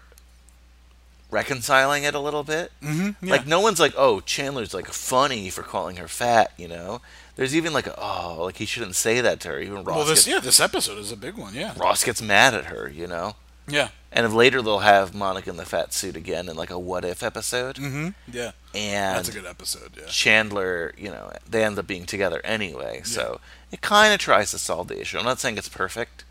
reconciling 1.33 2.05
it 2.05 2.15
a 2.15 2.21
little 2.21 2.45
bit. 2.45 2.71
Mm-hmm. 2.83 3.27
Yeah. 3.27 3.33
Like 3.33 3.47
no 3.47 3.61
one's 3.61 3.81
like, 3.81 3.95
oh, 3.97 4.21
Chandler's 4.21 4.75
like 4.75 4.87
funny 4.89 5.51
for 5.51 5.63
calling 5.63 5.97
her 5.97 6.07
fat, 6.09 6.53
you 6.57 6.69
know. 6.69 7.01
There's 7.35 7.57
even 7.57 7.73
like, 7.73 7.87
a, 7.87 7.99
oh, 7.99 8.45
like 8.45 8.59
he 8.59 8.67
shouldn't 8.67 8.95
say 8.95 9.21
that 9.23 9.41
to 9.41 9.49
her. 9.49 9.59
Even 9.61 9.83
Ross, 9.85 9.97
well, 9.97 10.05
this 10.05 10.27
gets, 10.27 10.29
yeah, 10.29 10.41
this 10.41 10.61
episode 10.61 10.99
is 10.99 11.11
a 11.11 11.17
big 11.17 11.37
one. 11.37 11.55
Yeah. 11.55 11.73
Ross 11.79 12.05
gets 12.05 12.21
mad 12.21 12.55
at 12.55 12.67
her, 12.67 12.89
you 12.95 13.07
know. 13.07 13.35
Yeah. 13.67 13.89
And 14.13 14.35
later 14.35 14.61
they'll 14.61 14.81
have 14.81 15.15
Monica 15.15 15.49
in 15.49 15.57
the 15.57 15.65
fat 15.65 15.95
suit 15.95 16.17
again 16.17 16.49
in 16.49 16.57
like 16.57 16.71
a 16.71 16.79
what 16.79 17.05
if 17.05 17.23
episode, 17.23 17.77
Mm-hmm. 17.77 18.09
Yeah. 18.31 18.51
and 18.75 19.17
That's 19.17 19.31
a 19.31 19.33
good 19.33 19.47
episode. 19.47 19.93
Yeah. 19.97 20.07
Chandler, 20.09 20.93
you 20.99 21.09
know, 21.09 21.33
they 21.49 21.65
end 21.65 21.79
up 21.79 21.87
being 21.87 22.05
together 22.05 22.43
anyway. 22.45 23.01
So 23.05 23.41
it 23.71 23.81
kind 23.81 24.13
of 24.13 24.21
tries 24.21 24.51
to 24.51 24.59
solve 24.59 24.89
the 24.89 25.01
issue. 25.01 25.17
I'm 25.19 25.25
not 25.25 25.41
saying 25.41 25.57
it's 25.57 25.71
perfect, 25.71 26.25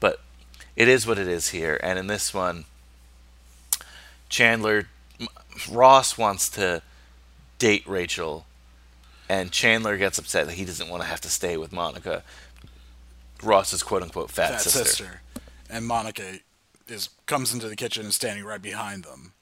but 0.00 0.20
it 0.76 0.88
is 0.88 1.06
what 1.06 1.18
it 1.18 1.28
is 1.28 1.48
here. 1.48 1.78
And 1.82 1.98
in 1.98 2.06
this 2.06 2.32
one, 2.32 2.64
Chandler, 4.28 4.88
Ross 5.70 6.16
wants 6.18 6.48
to 6.50 6.82
date 7.58 7.82
Rachel, 7.86 8.46
and 9.28 9.50
Chandler 9.50 9.96
gets 9.96 10.18
upset 10.18 10.46
that 10.46 10.54
he 10.54 10.64
doesn't 10.64 10.88
want 10.88 11.02
to 11.02 11.08
have 11.08 11.20
to 11.22 11.28
stay 11.28 11.56
with 11.56 11.72
Monica, 11.72 12.22
Ross's 13.42 13.82
quote 13.82 14.02
unquote 14.02 14.30
fat, 14.30 14.50
Fat 14.52 14.60
sister. 14.62 14.84
sister. 14.84 15.20
And 15.70 15.86
Monica 15.86 16.38
is 16.86 17.10
comes 17.26 17.52
into 17.52 17.68
the 17.68 17.76
kitchen 17.76 18.04
and 18.04 18.14
standing 18.14 18.44
right 18.44 18.60
behind 18.62 19.04
them. 19.04 19.32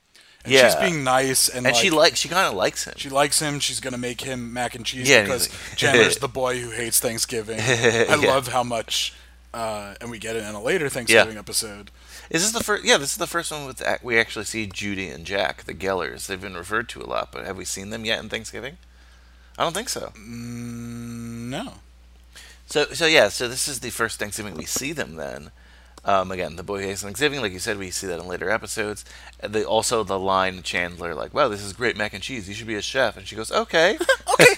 And 0.44 0.52
Yeah. 0.52 0.66
she's 0.68 0.76
being 0.80 1.02
nice 1.04 1.48
and, 1.48 1.66
And 1.66 1.74
like, 1.74 1.82
she 1.82 1.90
like 1.90 2.16
she 2.16 2.28
kind 2.28 2.46
of 2.48 2.54
likes 2.54 2.84
him. 2.84 2.94
She 2.96 3.08
likes 3.08 3.40
him. 3.40 3.60
She's 3.60 3.80
gonna 3.80 3.98
make 3.98 4.20
him 4.20 4.52
mac 4.52 4.74
and 4.74 4.84
cheese 4.84 5.08
Yeah, 5.08 5.22
because 5.22 5.48
like- 5.48 5.76
Chandler's 5.76 6.16
the 6.20 6.28
boy 6.28 6.58
who 6.60 6.70
hates 6.70 7.00
Thanksgiving. 7.00 7.58
I 7.60 8.16
Yeah. 8.20 8.28
love 8.28 8.48
how 8.48 8.62
much, 8.64 9.12
uh, 9.56 9.94
and 10.02 10.10
we 10.10 10.18
get 10.18 10.36
it 10.36 10.44
in 10.44 10.54
a 10.54 10.62
later 10.62 10.90
Thanksgiving 10.90 11.38
episode. 11.38 11.90
Is 12.28 12.42
this 12.42 12.52
the 12.52 12.62
first? 12.62 12.84
Yeah, 12.84 12.98
this 12.98 13.12
is 13.12 13.16
the 13.16 13.26
first 13.26 13.50
one 13.50 13.66
with 13.66 13.82
we 14.02 14.18
actually 14.18 14.44
see 14.44 14.66
Judy 14.66 15.08
and 15.08 15.24
Jack, 15.24 15.64
the 15.64 15.72
Gellers. 15.72 16.26
They've 16.26 16.40
been 16.40 16.56
referred 16.56 16.90
to 16.90 17.00
a 17.00 17.08
lot, 17.08 17.32
but 17.32 17.46
have 17.46 17.56
we 17.56 17.64
seen 17.64 17.88
them 17.88 18.04
yet 18.04 18.20
in 18.20 18.28
Thanksgiving? 18.28 18.76
I 19.56 19.62
don't 19.62 19.72
think 19.72 19.88
so. 19.88 20.12
Mm, 20.14 21.48
no. 21.48 21.74
So, 22.66 22.84
so 22.92 23.06
yeah, 23.06 23.28
so 23.28 23.48
this 23.48 23.66
is 23.66 23.80
the 23.80 23.88
first 23.88 24.18
Thanksgiving 24.18 24.56
we 24.56 24.66
see 24.66 24.92
them. 24.92 25.16
Then, 25.16 25.52
um, 26.04 26.30
again, 26.30 26.56
the 26.56 26.62
boy 26.62 26.82
hates 26.82 27.02
Thanksgiving, 27.02 27.40
like 27.40 27.52
you 27.52 27.58
said, 27.58 27.78
we 27.78 27.90
see 27.90 28.06
that 28.08 28.20
in 28.20 28.28
later 28.28 28.50
episodes. 28.50 29.06
They 29.42 29.64
also 29.64 30.04
the 30.04 30.18
line 30.18 30.62
Chandler 30.64 31.14
like, 31.14 31.32
"Wow, 31.32 31.48
this 31.48 31.62
is 31.62 31.72
great 31.72 31.96
mac 31.96 32.12
and 32.12 32.22
cheese. 32.22 32.46
You 32.46 32.54
should 32.54 32.66
be 32.66 32.74
a 32.74 32.82
chef." 32.82 33.16
And 33.16 33.26
she 33.26 33.36
goes, 33.36 33.50
"Okay, 33.50 33.96
okay." 34.34 34.55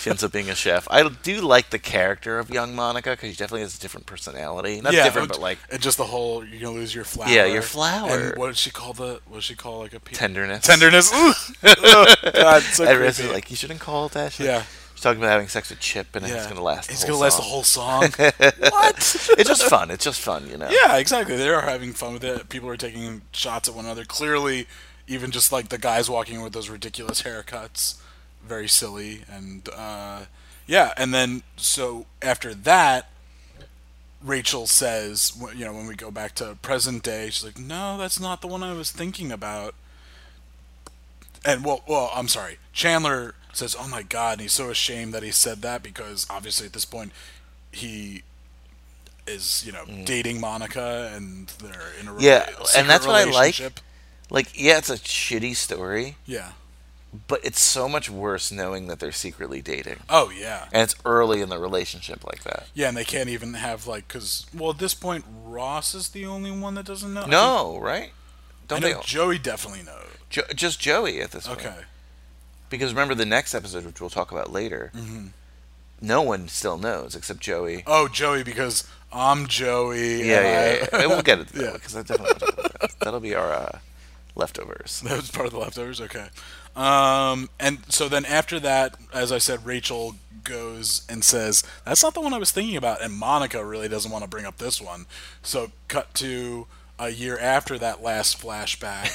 She 0.00 0.10
ends 0.10 0.22
up 0.24 0.32
being 0.32 0.50
a 0.50 0.54
chef. 0.54 0.86
I 0.90 1.08
do 1.08 1.40
like 1.40 1.70
the 1.70 1.78
character 1.78 2.38
of 2.38 2.50
young 2.50 2.74
Monica 2.74 3.10
because 3.10 3.30
she 3.30 3.36
definitely 3.36 3.62
has 3.62 3.76
a 3.76 3.80
different 3.80 4.06
personality. 4.06 4.80
Not 4.80 4.92
yeah, 4.92 5.04
different, 5.04 5.28
but 5.28 5.40
like 5.40 5.58
and 5.70 5.80
just 5.80 5.98
the 5.98 6.04
whole 6.04 6.44
you're 6.44 6.60
gonna 6.60 6.74
lose 6.74 6.94
your 6.94 7.04
flower. 7.04 7.28
Yeah, 7.28 7.46
your 7.46 7.62
flower. 7.62 8.10
And 8.30 8.38
what 8.38 8.48
did 8.48 8.56
she 8.56 8.70
call 8.70 8.92
the? 8.92 9.20
What 9.26 9.36
did 9.36 9.44
she 9.44 9.54
call 9.54 9.80
like 9.80 9.94
a 9.94 10.00
pe- 10.00 10.14
tenderness. 10.14 10.64
tenderness? 10.64 11.12
Ooh. 11.14 11.32
oh, 11.64 12.14
God, 12.34 12.62
so 12.62 12.84
creepy. 12.86 13.32
like, 13.32 13.50
you 13.50 13.56
shouldn't 13.56 13.80
call 13.80 14.06
it 14.06 14.12
that. 14.12 14.32
She's 14.32 14.46
Yeah. 14.46 14.64
She's 14.94 15.02
talking 15.02 15.20
about 15.20 15.32
having 15.32 15.48
sex 15.48 15.68
with 15.68 15.78
Chip, 15.78 16.16
and 16.16 16.26
yeah. 16.26 16.36
it's 16.36 16.46
gonna 16.46 16.62
last. 16.62 16.86
The 16.88 16.94
It's 16.94 17.02
whole 17.02 17.10
gonna 17.10 17.22
last 17.22 17.36
the 17.36 17.42
whole 17.42 17.62
song. 17.62 18.02
what? 18.18 18.96
it's 18.96 19.48
just 19.48 19.64
fun. 19.64 19.90
It's 19.90 20.04
just 20.04 20.20
fun, 20.22 20.48
you 20.48 20.56
know. 20.56 20.70
Yeah, 20.70 20.96
exactly. 20.96 21.36
They 21.36 21.50
are 21.50 21.60
having 21.60 21.92
fun 21.92 22.14
with 22.14 22.24
it. 22.24 22.48
People 22.48 22.70
are 22.70 22.78
taking 22.78 23.20
shots 23.32 23.68
at 23.68 23.74
one 23.74 23.84
another. 23.84 24.04
Clearly, 24.06 24.66
even 25.06 25.32
just 25.32 25.52
like 25.52 25.68
the 25.68 25.76
guys 25.76 26.08
walking 26.08 26.40
with 26.40 26.54
those 26.54 26.70
ridiculous 26.70 27.22
haircuts, 27.22 27.96
very 28.46 28.68
silly. 28.68 29.22
And 29.30 29.68
uh, 29.74 30.22
yeah, 30.66 30.92
and 30.96 31.12
then 31.12 31.42
so 31.56 32.06
after 32.22 32.54
that, 32.54 33.10
Rachel 34.22 34.66
says, 34.66 35.32
you 35.54 35.64
know, 35.64 35.72
when 35.72 35.86
we 35.86 35.94
go 35.94 36.10
back 36.10 36.34
to 36.36 36.56
present 36.62 37.02
day, 37.02 37.26
she's 37.30 37.44
like, 37.44 37.58
"No, 37.58 37.96
that's 37.98 38.18
not 38.18 38.40
the 38.40 38.46
one 38.46 38.62
I 38.62 38.72
was 38.72 38.90
thinking 38.90 39.30
about." 39.30 39.74
And 41.44 41.64
well, 41.64 41.82
well, 41.86 42.10
I'm 42.14 42.28
sorry. 42.28 42.58
Chandler 42.72 43.34
says, 43.52 43.76
"Oh 43.78 43.88
my 43.88 44.02
god," 44.02 44.34
and 44.34 44.40
he's 44.42 44.52
so 44.52 44.70
ashamed 44.70 45.14
that 45.14 45.22
he 45.22 45.30
said 45.30 45.62
that 45.62 45.82
because 45.82 46.26
obviously 46.28 46.66
at 46.66 46.72
this 46.72 46.84
point 46.84 47.12
he 47.72 48.22
is, 49.26 49.64
you 49.66 49.72
know, 49.72 49.84
dating 50.04 50.40
Monica 50.40 51.12
and 51.14 51.48
they're 51.60 51.92
in 52.00 52.08
a 52.08 52.16
Yeah, 52.18 52.48
and 52.76 52.88
that's 52.88 53.06
what 53.06 53.16
I 53.16 53.24
like. 53.24 53.60
Like, 54.28 54.60
yeah, 54.60 54.78
it's 54.78 54.90
a 54.90 54.96
shitty 54.96 55.54
story, 55.54 56.16
Yeah, 56.26 56.52
but 57.28 57.40
it's 57.44 57.60
so 57.60 57.88
much 57.88 58.08
worse 58.10 58.50
knowing 58.52 58.86
that 58.88 58.98
they're 58.98 59.12
secretly 59.12 59.62
dating, 59.62 60.00
Oh 60.08 60.30
yeah, 60.30 60.66
and 60.72 60.82
it's 60.82 60.94
early 61.04 61.40
in 61.40 61.48
the 61.48 61.58
relationship 61.58 62.24
like 62.24 62.42
that. 62.44 62.68
yeah, 62.74 62.88
and 62.88 62.96
they 62.96 63.04
can't 63.04 63.28
even 63.28 63.54
have 63.54 63.86
like 63.86 64.08
because 64.08 64.46
well 64.54 64.70
at 64.70 64.78
this 64.78 64.94
point 64.94 65.24
Ross 65.44 65.94
is 65.94 66.08
the 66.10 66.26
only 66.26 66.50
one 66.50 66.74
that 66.74 66.86
doesn't 66.86 67.12
know. 67.14 67.22
I 67.22 67.26
No, 67.26 67.78
right? 67.78 68.12
Don't 68.68 68.84
I 68.84 68.88
they? 68.88 68.94
know 68.94 69.02
Joey 69.04 69.38
definitely 69.38 69.82
knows. 69.84 70.06
Jo- 70.30 70.42
just 70.54 70.80
Joey 70.80 71.20
at 71.20 71.30
this 71.30 71.46
point. 71.46 71.60
Okay, 71.60 71.76
Because 72.70 72.92
remember 72.92 73.14
the 73.14 73.24
next 73.26 73.54
episode, 73.54 73.84
which 73.86 74.00
we'll 74.00 74.10
talk 74.10 74.32
about 74.32 74.52
later. 74.52 74.90
Mm-hmm. 74.94 75.26
No 76.00 76.20
one 76.22 76.48
still 76.48 76.76
knows 76.76 77.14
except 77.14 77.40
Joey. 77.40 77.82
oh 77.86 78.08
Joey 78.08 78.42
because 78.42 78.86
I'm 79.12 79.46
Joey. 79.46 80.26
yeah, 80.26 80.38
and 80.40 80.46
yeah, 80.46 80.86
I- 80.92 80.96
yeah, 80.98 81.00
yeah. 81.02 81.06
We'll 81.14 81.22
get 81.22 81.38
it. 81.38 81.48
Yeah. 81.54 81.70
Because 81.72 81.94
I 81.96 82.00
definitely 82.02 82.26
want 82.26 82.38
to 82.40 82.44
talk 82.46 82.58
about 82.58 82.80
that. 82.80 82.90
That'll 83.00 83.20
be 83.20 83.34
our 83.34 83.50
uh, 83.52 83.78
leftovers. 84.34 85.00
That 85.06 85.16
was 85.16 85.30
part 85.30 85.46
of 85.46 85.52
the 85.52 85.58
leftovers. 85.58 86.00
Okay. 86.00 86.26
Um, 86.76 87.48
and 87.58 87.78
so 87.88 88.08
then 88.08 88.24
after 88.24 88.60
that, 88.60 88.96
as 89.12 89.32
I 89.32 89.38
said, 89.38 89.64
Rachel 89.64 90.16
goes 90.44 91.02
and 91.08 91.24
says, 91.24 91.62
"That's 91.84 92.02
not 92.02 92.14
the 92.14 92.20
one 92.20 92.34
I 92.34 92.38
was 92.38 92.52
thinking 92.52 92.76
about." 92.76 93.02
And 93.02 93.14
Monica 93.14 93.64
really 93.64 93.88
doesn't 93.88 94.10
want 94.10 94.24
to 94.24 94.28
bring 94.30 94.44
up 94.44 94.58
this 94.58 94.80
one. 94.80 95.06
So 95.42 95.72
cut 95.88 96.12
to 96.14 96.66
a 96.98 97.10
year 97.10 97.38
after 97.38 97.78
that 97.78 98.02
last 98.02 98.40
flashback, 98.40 99.10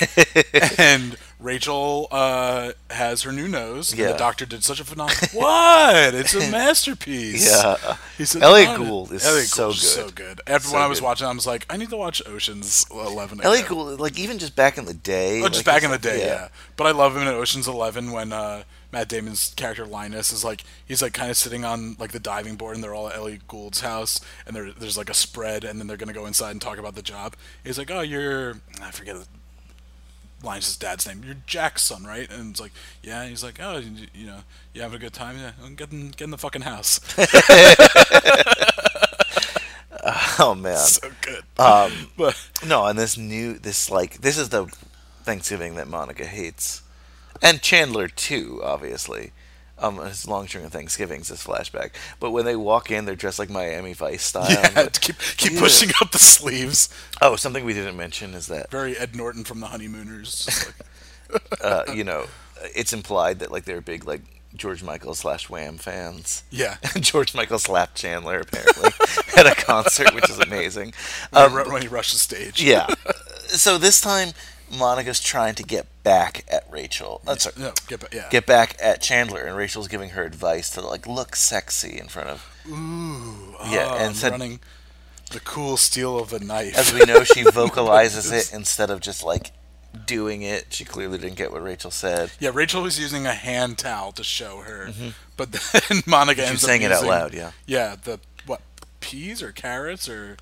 and 0.80 1.18
Rachel 1.42 2.08
uh, 2.12 2.72
has 2.90 3.24
her 3.24 3.32
new 3.32 3.48
nose. 3.48 3.92
And 3.92 4.00
Yeah. 4.00 4.12
the 4.12 4.18
doctor 4.18 4.46
did 4.46 4.64
such 4.64 4.80
a 4.80 4.86
phenomenal. 4.86 5.18
what? 5.34 6.14
It's 6.14 6.34
a 6.34 6.52
masterpiece. 6.52 7.50
Yeah. 7.50 7.98
He 8.18 8.26
said, 8.26 8.44
Elliott 8.44 8.70
"Oh, 8.70 8.78
Gould 8.78 9.12
is 9.12 9.26
Elliott 9.26 9.48
so 9.48 9.68
Gould's 9.68 9.82
so 9.82 10.06
good. 10.06 10.16
good. 10.16 10.42
After 10.48 10.68
So 10.70 10.74
when 10.76 10.84
I 10.84 10.88
was 10.88 11.00
good. 11.00 11.06
watching, 11.06 11.28
I 11.28 11.32
was 11.34 11.48
like, 11.48 11.66
I 11.70 11.78
need 11.78 11.90
to 11.90 11.98
watch 11.98 12.22
Ocean's 12.28 12.86
Eleven. 12.92 13.42
Elliott. 13.42 13.68
Gould, 13.68 14.00
like 14.00 14.20
even 14.20 14.38
just 14.40 14.56
back 14.56 14.78
in 14.78 14.86
the 14.86 14.94
day. 14.94 15.42
Oh, 15.42 15.48
just 15.48 15.66
like, 15.66 15.76
back 15.76 15.84
in 15.84 15.92
the 15.92 15.98
day, 15.98 16.20
yeah. 16.26 16.50
But 16.76 16.88
I 16.88 16.92
love 16.92 17.16
him 17.16 17.24
in 17.24 17.28
Ocean's 17.30 17.68
Eleven 17.68 18.12
when 18.12 18.32
uh, 18.32 18.64
Matt 18.92 19.10
Damon's 19.10 19.54
character 19.56 19.86
Linus 19.86 20.32
is 20.32 20.44
like 20.44 20.64
he's 20.86 21.02
like 21.02 21.14
kind 21.14 21.32
of 21.32 21.38
sitting 21.38 21.66
on 21.66 21.96
like 22.00 22.12
the 22.12 22.20
diving 22.20 22.56
board 22.56 22.76
and 22.76 22.84
they're 22.84 22.94
all 22.94 23.10
at 23.10 23.16
Elliott 23.16 23.48
Gould's 23.48 23.82
house 23.82 24.20
and 24.46 24.56
there's 24.56 24.98
like 24.98 25.10
a 25.10 25.14
spread 25.14 25.64
and 25.64 25.80
then 25.80 25.88
they're 25.88 25.98
gonna 25.98 26.14
go 26.14 26.26
inside 26.26 26.52
and 26.52 26.62
talk 26.62 26.78
about 26.78 26.94
the 26.96 27.02
job. 27.02 27.36
He's 27.64 27.78
like, 27.78 27.90
oh, 27.90 28.02
you're 28.02 28.62
I 28.82 28.92
forget 28.92 29.16
the 30.42 30.66
his 30.66 30.78
dad's 30.78 31.08
name. 31.08 31.24
You're 31.26 31.38
Jack's 31.46 31.84
son, 31.84 32.04
right? 32.04 32.30
And 32.32 32.52
it's 32.52 32.60
like, 32.60 32.72
yeah. 33.04 33.26
He's 33.26 33.44
like, 33.44 33.60
oh, 33.62 33.78
you, 33.78 34.08
you 34.14 34.26
know, 34.28 34.40
you 34.74 34.82
having 34.82 34.98
a 34.98 35.00
good 35.00 35.14
time? 35.14 35.38
Yeah, 35.38 35.52
get 35.76 35.92
in, 35.92 36.10
get 36.10 36.26
in 36.26 36.32
the 36.32 36.38
fucking 36.38 36.64
house. 36.64 37.00
Oh 40.40 40.56
man. 40.56 40.78
so 40.78 41.12
good. 41.22 41.44
Um, 41.60 41.92
but 42.18 42.36
no, 42.66 42.86
and 42.86 42.98
this 42.98 43.18
new, 43.18 43.60
this 43.60 43.92
like, 43.92 44.22
this 44.22 44.38
is 44.38 44.50
the 44.50 44.66
Thanksgiving 45.24 45.76
that 45.76 45.88
Monica 45.88 46.26
hates, 46.26 46.82
and 47.42 47.62
Chandler 47.62 48.08
too, 48.08 48.62
obviously. 48.64 49.32
Um, 49.82 49.98
his 50.06 50.28
long 50.28 50.48
string 50.48 50.64
of 50.66 50.72
Thanksgivings, 50.72 51.28
this 51.30 51.44
flashback. 51.46 51.92
But 52.20 52.32
when 52.32 52.46
they 52.46 52.56
walk 52.56 52.92
in, 52.92 53.06
they're 53.06 53.16
dressed 53.16 53.40
like 53.40 53.50
Miami 53.50 53.94
Vice 53.94 54.24
style. 54.24 54.50
yeah, 54.50 54.72
But- 54.76 55.02
keep 55.02 55.18
keep 55.38 55.54
Yeah. 55.54 55.60
pushing 55.60 55.90
up 56.02 56.12
the 56.12 56.20
sleeves. 56.20 56.90
oh, 57.22 57.36
something 57.36 57.66
we 57.66 57.74
didn't 57.74 57.98
mention 57.98 58.34
is 58.34 58.48
that 58.48 58.70
Very 58.72 58.98
Ed 58.98 59.16
Norton 59.16 59.44
from 59.44 59.60
the 59.60 59.68
Honeymooners. 59.68 60.48
Like, 61.32 61.44
uh, 61.64 61.84
you 61.94 62.04
know, 62.04 62.26
it's 62.76 62.94
implied 62.94 63.40
that 63.40 63.52
like 63.52 63.66
they're 63.66 63.82
big 63.82 64.06
like 64.06 64.22
George 64.56 64.84
Michael 64.84 65.16
slash 65.16 65.50
Wham 65.50 65.78
fans. 65.78 66.44
yeah. 66.52 66.76
George 67.00 67.34
Michael 67.34 67.58
slapped 67.58 67.96
Chandler 67.96 68.42
apparently 68.42 68.92
at 69.38 69.48
a 69.48 69.56
concert, 69.56 70.14
which 70.14 70.30
is 70.30 70.40
amazing. 70.40 70.94
Um, 71.34 71.52
he, 71.52 71.72
when 71.72 71.82
he 71.82 71.88
rushed 71.88 72.14
the 72.14 72.20
stage. 72.20 72.62
yeah. 72.62 72.88
So 73.48 73.78
this 73.78 74.00
time, 74.02 74.32
Monica's 74.72 75.20
trying 75.20 75.56
to 75.56 75.64
get 75.64 75.86
back 76.04 76.44
at 76.48 76.66
Rachel. 76.72 77.22
Uh, 77.28 77.36
sorry, 77.36 77.56
No, 77.60 77.74
get 77.88 78.00
back. 78.00 78.14
Yeah. 78.14 78.28
get 78.30 78.46
back 78.46 78.78
at 78.82 79.02
Chandler, 79.02 79.44
and 79.44 79.56
Rachel's 79.56 79.88
giving 79.88 80.12
her 80.12 80.24
advice 80.24 80.70
to 80.72 80.82
like 80.82 81.06
look 81.08 81.36
sexy 81.36 81.98
in 82.00 82.08
front 82.08 82.30
of. 82.30 82.48
Ooh. 82.70 83.56
Yeah, 83.70 83.88
oh, 83.92 83.98
and 84.00 84.16
said- 84.16 84.32
running 84.32 84.60
the 85.32 85.40
cool 85.40 85.78
steel 85.78 86.20
of 86.20 86.34
a 86.34 86.40
knife. 86.40 86.78
As 86.78 86.94
we 86.94 87.00
know, 87.06 87.24
she 87.24 87.44
vocalizes 87.52 88.32
it 88.32 88.54
instead 88.54 88.90
of 88.90 89.00
just 89.00 89.24
like 89.24 89.52
doing 90.06 90.42
it. 90.42 90.68
She 90.72 90.84
clearly 90.86 91.18
didn't 91.18 91.38
get 91.38 91.52
what 91.52 91.64
Rachel 91.64 91.92
said. 91.92 92.32
yeah, 92.40 92.52
Rachel 92.54 92.82
was 92.82 93.00
using 93.00 93.26
a 93.26 93.34
hand 93.34 93.78
towel 93.78 94.12
to 94.14 94.24
show 94.24 94.60
her, 94.62 94.90
but 95.38 95.52
then 95.52 96.02
Monica 96.08 96.42
She 96.46 96.52
was 96.52 96.52
ends 96.52 96.62
saying 96.64 96.86
up 96.86 96.92
it 96.92 96.94
out 96.96 97.04
loud. 97.06 97.34
Yeah. 97.34 97.52
Yeah, 97.66 97.96
the 98.02 98.20
what 98.46 98.62
peas 99.00 99.42
or 99.42 99.52
carrots 99.52 100.08
or 100.10 100.38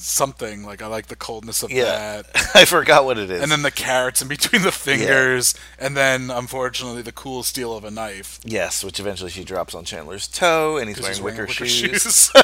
something 0.00 0.64
like 0.64 0.82
I 0.82 0.86
like 0.86 1.06
the 1.06 1.16
coldness 1.16 1.62
of 1.62 1.70
Yeah. 1.70 2.22
that. 2.22 2.50
I 2.54 2.64
forgot 2.64 3.04
what 3.04 3.18
it 3.18 3.30
is. 3.30 3.42
And 3.42 3.50
then 3.52 3.62
the 3.62 3.70
carrots 3.70 4.20
in 4.22 4.28
between 4.28 4.62
the 4.62 4.72
fingers, 4.72 5.54
and 5.78 5.96
then 5.96 6.30
unfortunately 6.30 7.02
the 7.02 7.12
cool 7.12 7.42
steel 7.42 7.76
of 7.76 7.84
a 7.84 7.90
knife. 7.90 8.40
yes, 8.44 8.82
which 8.84 8.98
eventually 9.00 9.30
she 9.30 9.44
drops 9.44 9.74
on 9.74 9.84
Chandler's 9.84 10.26
toe, 10.28 10.76
and 10.76 10.88
he's 10.88 10.98
wearing, 11.00 11.14
he's 11.14 11.22
wicker, 11.22 11.46
wicker 11.46 11.66
shoes. 11.66 12.30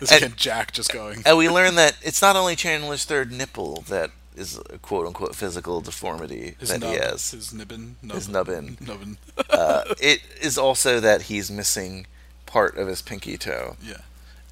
this 0.00 0.10
And- 0.12 0.12
again, 0.24 0.34
Jack 0.36 0.72
just 0.72 0.92
going. 0.92 1.22
And 1.26 1.36
we 1.38 1.48
learn 1.48 1.74
that 1.76 1.96
it's 2.02 2.22
not 2.22 2.36
only 2.36 2.56
Chandler's 2.56 3.04
third 3.04 3.32
nipple 3.32 3.82
that 3.88 4.10
is 4.36 4.58
a 4.70 4.78
quote 4.78 5.06
unquote 5.06 5.34
physical 5.34 5.80
deformity 5.80 6.54
His 6.60 6.68
that 6.68 6.80
nub, 6.80 6.90
he 6.92 6.96
has. 6.98 7.32
his 7.32 7.52
nibbin, 7.52 7.96
His 8.12 8.28
nubbin. 8.28 8.78
nubbin. 8.80 9.18
Uh, 9.50 9.82
it 10.00 10.20
is 10.40 10.56
also 10.56 11.00
that 11.00 11.22
he's 11.22 11.50
missing 11.50 12.06
part 12.46 12.76
of 12.78 12.86
his 12.88 13.02
pinky 13.02 13.36
toe, 13.36 13.76
yeah, 13.82 13.98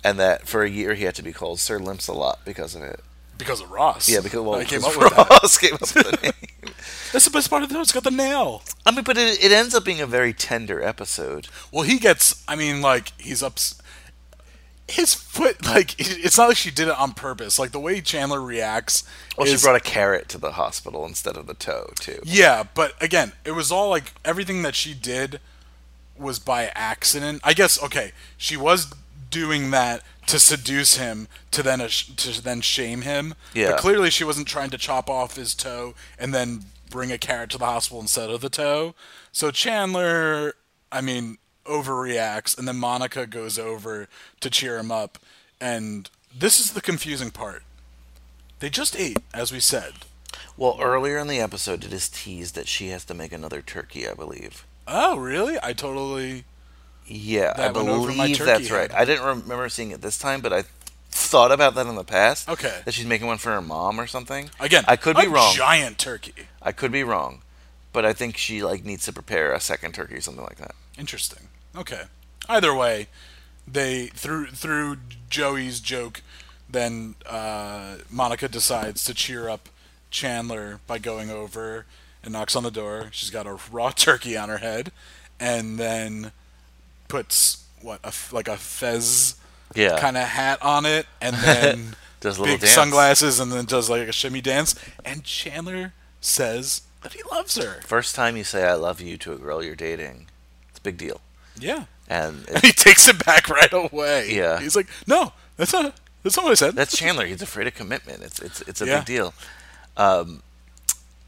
and 0.06 0.20
that 0.20 0.46
for 0.46 0.62
a 0.62 0.70
year 0.70 0.94
he 0.94 1.02
had 1.02 1.16
to 1.16 1.22
be 1.22 1.32
called 1.32 1.58
Sir 1.58 1.80
Limps 1.80 2.06
a 2.06 2.12
lot 2.12 2.38
because 2.44 2.76
of 2.76 2.82
it. 2.82 3.00
because 3.38 3.60
of 3.60 3.70
Ross. 3.72 4.08
Yeah, 4.08 4.20
because 4.20 4.40
well, 4.40 4.54
I 4.54 4.64
came 4.64 4.84
up 4.84 4.96
with 4.96 5.10
that. 5.16 5.28
Ross 5.28 5.58
came 5.62 5.74
up 5.74 5.80
with 5.80 5.92
the 5.94 6.18
name. 6.22 6.72
That's 7.12 7.24
the 7.24 7.30
best 7.32 7.50
part 7.50 7.64
of 7.64 7.72
it. 7.72 7.76
It's 7.76 7.90
got 7.90 8.04
the 8.04 8.12
nail. 8.12 8.62
I 8.84 8.92
mean, 8.92 9.02
but 9.02 9.18
it, 9.18 9.42
it 9.42 9.50
ends 9.50 9.74
up 9.74 9.84
being 9.84 10.00
a 10.00 10.06
very 10.06 10.32
tender 10.32 10.80
episode. 10.80 11.48
Well, 11.72 11.82
he 11.82 11.98
gets. 11.98 12.44
I 12.46 12.54
mean, 12.54 12.80
like 12.80 13.20
he's 13.20 13.42
up. 13.42 13.58
His 14.88 15.12
foot, 15.12 15.66
like 15.66 15.96
it's 15.98 16.38
not 16.38 16.48
like 16.50 16.56
she 16.56 16.70
did 16.70 16.86
it 16.86 16.96
on 16.96 17.12
purpose. 17.12 17.58
Like 17.58 17.72
the 17.72 17.80
way 17.80 18.00
Chandler 18.00 18.40
reacts. 18.40 19.02
Well, 19.36 19.48
she 19.48 19.56
brought 19.60 19.74
a 19.74 19.80
carrot 19.80 20.28
to 20.28 20.38
the 20.38 20.52
hospital 20.52 21.04
instead 21.04 21.36
of 21.36 21.48
the 21.48 21.54
toe 21.54 21.90
too. 21.98 22.20
Yeah, 22.22 22.62
but 22.74 22.94
again, 23.02 23.32
it 23.44 23.52
was 23.52 23.72
all 23.72 23.90
like 23.90 24.12
everything 24.24 24.62
that 24.62 24.76
she 24.76 24.94
did 24.94 25.40
was 26.16 26.38
by 26.38 26.70
accident. 26.76 27.40
I 27.42 27.54
guess 27.54 27.82
okay, 27.82 28.12
she 28.36 28.56
was 28.56 28.92
doing 29.30 29.70
that 29.70 30.02
to 30.26 30.38
seduce 30.38 30.96
him 30.96 31.28
to 31.52 31.62
then 31.62 31.80
ash- 31.80 32.08
to 32.16 32.42
then 32.42 32.60
shame 32.60 33.02
him. 33.02 33.34
Yeah. 33.54 33.72
But 33.72 33.80
clearly 33.80 34.10
she 34.10 34.24
wasn't 34.24 34.48
trying 34.48 34.70
to 34.70 34.78
chop 34.78 35.08
off 35.08 35.36
his 35.36 35.54
toe 35.54 35.94
and 36.18 36.34
then 36.34 36.64
bring 36.90 37.12
a 37.12 37.18
carrot 37.18 37.50
to 37.50 37.58
the 37.58 37.66
hospital 37.66 38.00
instead 38.00 38.30
of 38.30 38.40
the 38.40 38.48
toe. 38.48 38.94
So 39.32 39.50
Chandler, 39.50 40.54
I 40.90 41.00
mean, 41.00 41.38
overreacts 41.64 42.56
and 42.56 42.66
then 42.66 42.76
Monica 42.76 43.26
goes 43.26 43.58
over 43.58 44.08
to 44.40 44.50
cheer 44.50 44.78
him 44.78 44.90
up 44.90 45.18
and 45.60 46.10
this 46.36 46.60
is 46.60 46.72
the 46.72 46.80
confusing 46.80 47.30
part. 47.30 47.62
They 48.58 48.70
just 48.70 48.96
ate, 48.96 49.18
as 49.34 49.52
we 49.52 49.60
said. 49.60 49.92
Well, 50.56 50.78
earlier 50.80 51.18
in 51.18 51.28
the 51.28 51.40
episode, 51.40 51.84
it 51.84 51.92
is 51.92 52.08
teased 52.08 52.54
that 52.54 52.68
she 52.68 52.88
has 52.88 53.04
to 53.06 53.14
make 53.14 53.32
another 53.32 53.60
turkey. 53.60 54.08
I 54.08 54.14
believe. 54.14 54.66
Oh, 54.86 55.16
really? 55.16 55.58
I 55.62 55.72
totally 55.72 56.44
Yeah, 57.06 57.52
I 57.56 57.60
That 57.62 57.74
went 57.74 57.88
over 57.88 58.08
my 58.08 58.26
believe 58.26 58.38
that's 58.38 58.70
right. 58.70 58.90
head. 58.90 59.00
I 59.00 59.04
didn't 59.04 59.24
remember 59.24 59.68
seeing 59.68 59.90
it 59.92 60.00
this 60.02 60.18
time, 60.18 60.40
but 60.40 60.52
I 60.52 60.64
thought 61.10 61.52
about 61.52 61.74
that 61.76 61.86
in 61.86 61.94
the 61.94 62.04
past. 62.04 62.48
Okay. 62.48 62.80
That 62.84 62.92
she's 62.94 63.06
making 63.06 63.26
one 63.26 63.38
for 63.38 63.52
her 63.52 63.62
mom 63.62 64.00
or 64.00 64.06
something. 64.06 64.50
Again, 64.60 64.84
I 64.88 64.96
could 64.96 65.16
be 65.16 65.26
a 65.26 65.28
wrong. 65.30 65.54
Giant 65.54 65.98
turkey. 65.98 66.32
I 66.60 66.72
could 66.72 66.90
be 66.92 67.04
wrong, 67.04 67.42
but 67.92 68.04
I 68.04 68.12
think 68.12 68.36
she 68.36 68.62
like 68.62 68.84
needs 68.84 69.04
to 69.06 69.12
prepare 69.12 69.52
a 69.52 69.60
second 69.60 69.92
turkey 69.94 70.16
or 70.16 70.20
something 70.20 70.44
like 70.44 70.56
that. 70.58 70.74
Interesting. 70.98 71.48
Okay. 71.76 72.02
Either 72.48 72.74
way, 72.74 73.08
they 73.66 74.06
through 74.08 74.46
through 74.48 74.98
Joey's 75.30 75.80
joke, 75.80 76.22
then 76.68 77.14
uh, 77.24 77.96
Monica 78.10 78.48
decides 78.48 79.04
to 79.04 79.14
cheer 79.14 79.48
up 79.48 79.68
Chandler 80.10 80.80
by 80.86 80.98
going 80.98 81.30
over 81.30 81.86
and 82.22 82.32
knocks 82.32 82.56
on 82.56 82.62
the 82.62 82.70
door. 82.70 83.08
She's 83.12 83.30
got 83.30 83.46
a 83.46 83.58
raw 83.70 83.90
turkey 83.96 84.36
on 84.36 84.48
her 84.48 84.58
head, 84.58 84.92
and 85.40 85.78
then 85.78 86.32
puts 87.08 87.64
what 87.80 88.00
a 88.04 88.12
like 88.34 88.48
a 88.48 88.56
fez 88.56 89.36
Yeah. 89.74 89.98
kind 89.98 90.16
of 90.16 90.24
hat 90.24 90.60
on 90.62 90.86
it, 90.86 91.06
and 91.20 91.36
then 91.44 91.96
Does 92.20 92.38
a 92.38 92.42
big 92.42 92.60
dance. 92.60 92.72
sunglasses, 92.72 93.40
and 93.40 93.52
then 93.52 93.64
does 93.64 93.88
like 93.90 94.08
a 94.08 94.12
shimmy 94.12 94.40
dance. 94.40 94.74
And 95.04 95.24
Chandler 95.24 95.92
says 96.20 96.82
that 97.02 97.12
he 97.12 97.22
loves 97.30 97.56
her. 97.56 97.80
First 97.86 98.14
time 98.14 98.36
you 98.36 98.44
say 98.44 98.64
"I 98.66 98.74
love 98.74 99.00
you" 99.00 99.16
to 99.18 99.32
a 99.32 99.36
girl 99.36 99.62
you're 99.62 99.76
dating, 99.76 100.26
it's 100.70 100.78
a 100.78 100.82
big 100.82 100.96
deal. 100.98 101.20
Yeah. 101.58 101.84
And 102.08 102.48
And 102.52 102.62
he 102.64 102.72
takes 102.72 103.08
it 103.08 103.24
back 103.24 103.48
right 103.48 103.72
away. 103.72 104.32
Yeah. 104.32 104.60
He's 104.60 104.76
like, 104.76 104.86
no, 105.06 105.32
that's 105.56 105.72
not. 105.72 105.94
That's 106.22 106.36
not 106.36 106.44
what 106.44 106.52
I 106.52 106.54
said. 106.54 106.74
that's 106.74 106.96
Chandler. 106.96 107.26
He's 107.26 107.42
afraid 107.42 107.66
of 107.68 107.74
commitment. 107.74 108.22
It's 108.22 108.40
it's 108.40 108.60
it's 108.62 108.80
a 108.80 108.86
Yeah. 108.86 108.98
big 108.98 109.06
deal. 109.06 109.34
Um, 109.96 110.42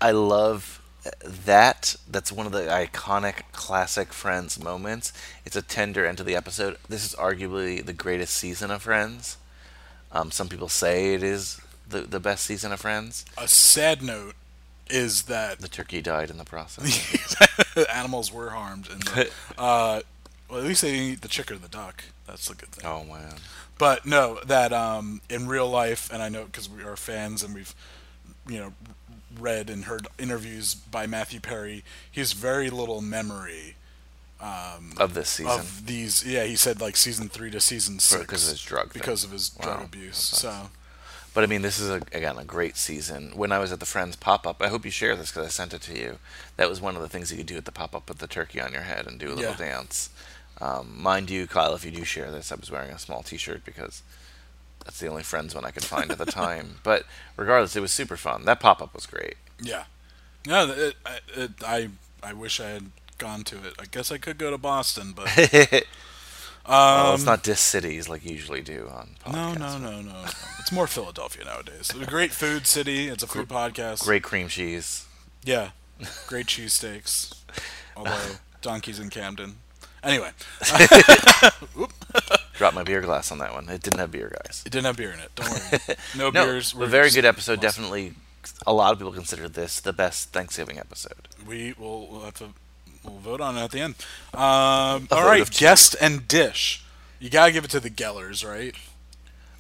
I 0.01 0.11
love 0.13 0.78
that. 1.23 1.97
That's 2.11 2.33
one 2.33 2.47
of 2.47 2.53
the 2.53 2.63
iconic 2.63 3.43
classic 3.53 4.13
Friends 4.13 4.63
moments. 4.63 5.13
It's 5.45 5.57
a 5.57 5.63
tender 5.63 6.05
end 6.07 6.19
to 6.19 6.25
the 6.25 6.37
episode. 6.37 6.77
This 6.89 7.05
is 7.05 7.15
arguably 7.15 7.85
the 7.85 7.93
greatest 7.93 8.35
season 8.35 8.71
of 8.71 8.83
Friends. 8.83 9.37
Um, 10.13 10.31
some 10.31 10.49
people 10.49 10.69
say 10.69 11.15
it 11.15 11.23
is 11.23 11.61
the 11.89 12.01
the 12.01 12.21
best 12.21 12.45
season 12.45 12.73
of 12.73 12.81
Friends. 12.81 13.25
a 13.37 13.49
sad 13.49 14.03
note 14.03 14.35
is 14.91 15.25
that 15.25 15.59
The 15.61 15.69
turkey 15.69 16.01
died 16.01 16.31
in 16.31 16.39
the 16.39 16.45
process. 16.45 17.37
animals 17.95 18.33
were 18.33 18.51
harmed. 18.51 18.89
And 18.91 19.03
the, 19.03 19.31
uh, 19.59 20.01
well, 20.49 20.61
at 20.61 20.65
least 20.65 20.81
they 20.83 20.93
didn't 20.93 21.13
eat 21.13 21.21
the 21.21 21.29
chicken 21.29 21.57
or 21.57 21.59
the 21.59 21.69
duck. 21.69 22.05
That's 22.27 22.49
a 22.51 22.55
good 22.55 22.71
thing. 22.71 22.87
oh 22.91 23.05
man. 23.05 23.35
But 23.79 24.07
no, 24.07 24.41
that 24.47 24.73
um, 24.73 25.21
in 25.31 25.47
real 25.47 25.69
life, 25.69 26.11
and 26.13 26.23
I 26.23 26.29
know 26.29 26.45
because 26.45 26.69
we 26.69 26.83
are 26.83 26.97
fans 26.97 27.45
and 27.45 27.55
we've, 27.55 27.75
you 28.49 28.59
know, 28.59 28.73
read 29.41 29.71
and 29.71 29.85
heard 29.85 30.07
interviews 30.19 30.75
by 30.75 31.07
Matthew 31.07 31.41
Perry. 31.41 31.85
He 32.11 32.21
has 32.21 32.33
very 32.33 32.71
little 32.71 33.01
memory 33.01 33.77
Of 34.41 35.15
this 35.15 35.29
season. 35.31 35.53
of 35.53 35.87
these. 35.87 36.25
Yeah, 36.27 36.45
he 36.45 36.57
said 36.57 36.81
like 36.81 36.97
season 36.97 37.29
three 37.29 37.51
to 37.51 37.61
season 37.61 37.99
six 37.99 38.21
because 38.23 38.45
of 38.45 38.51
his 38.51 38.63
drug 38.63 38.93
thing. 38.93 39.01
because 39.01 39.25
of 39.25 39.31
his 39.33 39.49
drug 39.51 39.79
Wow, 39.81 39.85
abuse. 39.85 40.31
that 40.31 40.37
sucks. 40.37 40.41
So 40.43 40.71
But 41.35 41.45
I 41.45 41.47
mean, 41.47 41.63
this 41.63 41.79
is 41.79 41.91
a, 41.91 41.97
again 42.13 42.39
a 42.39 42.45
great 42.45 42.77
season. 42.77 43.33
When 43.35 43.53
I 43.53 43.59
was 43.59 43.73
at 43.73 43.81
the 43.81 43.87
Friends 43.87 44.17
pop 44.17 44.47
up, 44.47 44.63
I 44.63 44.69
hope 44.69 44.85
you 44.85 44.91
share 44.91 45.17
this 45.17 45.31
because 45.31 45.47
I 45.47 45.51
sent 45.51 45.75
it 45.75 45.83
to 45.83 45.99
you. 45.99 46.19
That 46.57 46.69
was 46.69 46.81
one 46.81 46.97
of 46.97 47.03
the 47.03 47.09
things 47.09 47.31
you 47.31 47.37
could 47.39 47.47
do 47.47 47.57
at 47.57 47.65
the 47.65 47.73
pop 47.73 47.95
up 47.95 48.07
put 48.07 48.19
the 48.19 48.27
turkey 48.27 48.61
on 48.61 48.73
your 48.73 48.83
head 48.83 49.07
and 49.07 49.19
do 49.19 49.29
a 49.29 49.35
little 49.35 49.45
Yeah. 49.53 49.57
dance. 49.57 50.11
Um, 50.61 51.01
mind 51.01 51.31
you, 51.31 51.47
Kyle, 51.47 51.75
if 51.75 51.85
you 51.85 51.93
do 51.93 52.05
share 52.05 52.33
this, 52.33 52.51
I 52.51 52.57
was 52.57 52.69
wearing 52.71 52.91
a 52.91 52.99
small 52.99 53.23
T-shirt 53.23 53.65
because 53.65 54.03
that's 54.89 55.01
the 55.01 55.07
only 55.07 55.23
Friends 55.23 55.55
one 55.55 55.67
I 55.67 55.71
could 55.71 55.85
find 55.85 56.11
at 56.11 56.17
the 56.17 56.25
time. 56.25 56.77
But 56.83 57.05
regardless, 57.37 57.77
it 57.77 57.81
was 57.81 57.93
super 57.93 58.17
fun. 58.17 58.47
That 58.47 58.59
pop 58.59 58.81
up 58.81 58.95
was 58.95 59.05
great. 59.05 59.35
yeah, 59.61 59.85
no, 60.47 60.71
it, 60.71 60.95
it, 61.37 61.51
I 61.63 61.91
I 62.23 62.33
wish 62.33 62.59
I 62.59 62.71
had 62.71 62.91
gone 63.19 63.45
to 63.45 63.57
it. 63.59 63.75
I 63.79 63.85
guess 63.85 64.11
I 64.11 64.17
could 64.17 64.39
go 64.39 64.51
to 64.51 64.57
Boston, 64.57 65.13
but 65.15 65.27
well, 66.67 67.15
it's 67.15 67.25
not 67.27 67.43
diss 67.43 67.61
cities 67.61 68.09
like 68.09 68.25
you 68.25 68.33
usually 68.33 68.63
do 68.63 68.89
on 68.91 69.17
podcasts. 69.23 69.35
Um, 69.35 69.59
no, 69.59 69.79
no, 69.79 69.79
no, 69.79 70.01
no, 70.01 70.13
no. 70.13 70.25
It's 70.59 70.73
more 70.73 70.87
Philadelphia 70.87 71.45
nowadays. 71.45 71.91
It's 71.91 72.01
a 72.01 72.07
great 72.07 72.33
food 72.33 72.67
city. 72.67 73.09
It's 73.09 73.23
a 73.23 73.27
food 73.27 73.49
podcast. 73.49 74.05
Great 74.05 74.23
cream 74.23 74.49
cheese. 74.49 75.07
Yeah, 75.45 75.71
great 76.27 76.47
cheesesteaks. 76.47 77.35
Although 77.95 78.37
donkeys 78.63 78.99
in 78.99 79.11
Camden. 79.11 79.57
Anyway, 80.03 80.31
Drop 82.59 82.75
my 82.75 82.83
beer 82.83 83.01
glass 83.01 83.33
on 83.33 83.39
that 83.39 83.55
one. 83.55 83.69
It 83.69 83.83
didn't 83.83 84.01
have 84.01 84.11
beer, 84.11 84.31
guys. 84.45 84.63
it 84.67 84.71
didn't 84.73 84.85
have 84.87 84.97
beer 84.97 85.13
in 85.13 85.21
it. 85.21 85.31
Don't 85.35 85.49
worry. 85.49 85.97
No, 86.17 86.29
No, 86.31 86.45
beers. 86.45 86.75
a 86.75 86.87
very 86.87 87.11
good 87.11 87.25
episode. 87.25 87.53
awesome. 87.65 87.85
Definitely, 87.85 88.13
a 88.67 88.73
lot 88.75 88.93
of 88.93 88.99
people 88.99 89.13
consider 89.13 89.49
this 89.49 89.81
the 89.81 89.93
best 89.93 90.31
Thanksgiving 90.31 90.79
episode. 90.79 91.29
We 91.47 91.75
will 91.79 92.07
we'll 92.09 92.21
have 92.23 92.35
to 92.35 92.49
we'll 93.05 93.19
vote 93.19 93.41
on 93.41 93.57
it 93.57 93.63
at 93.63 93.71
the 93.71 93.81
end. 93.81 93.95
Um, 94.35 95.09
all 95.11 95.25
right, 95.25 95.49
guest 95.51 95.95
and 96.01 96.27
dish. 96.29 96.85
You 97.21 97.31
gotta 97.31 97.53
give 97.53 97.65
it 97.65 97.71
to 97.71 97.81
the 97.81 97.91
Gellers, 97.91 98.45
right? 98.49 98.75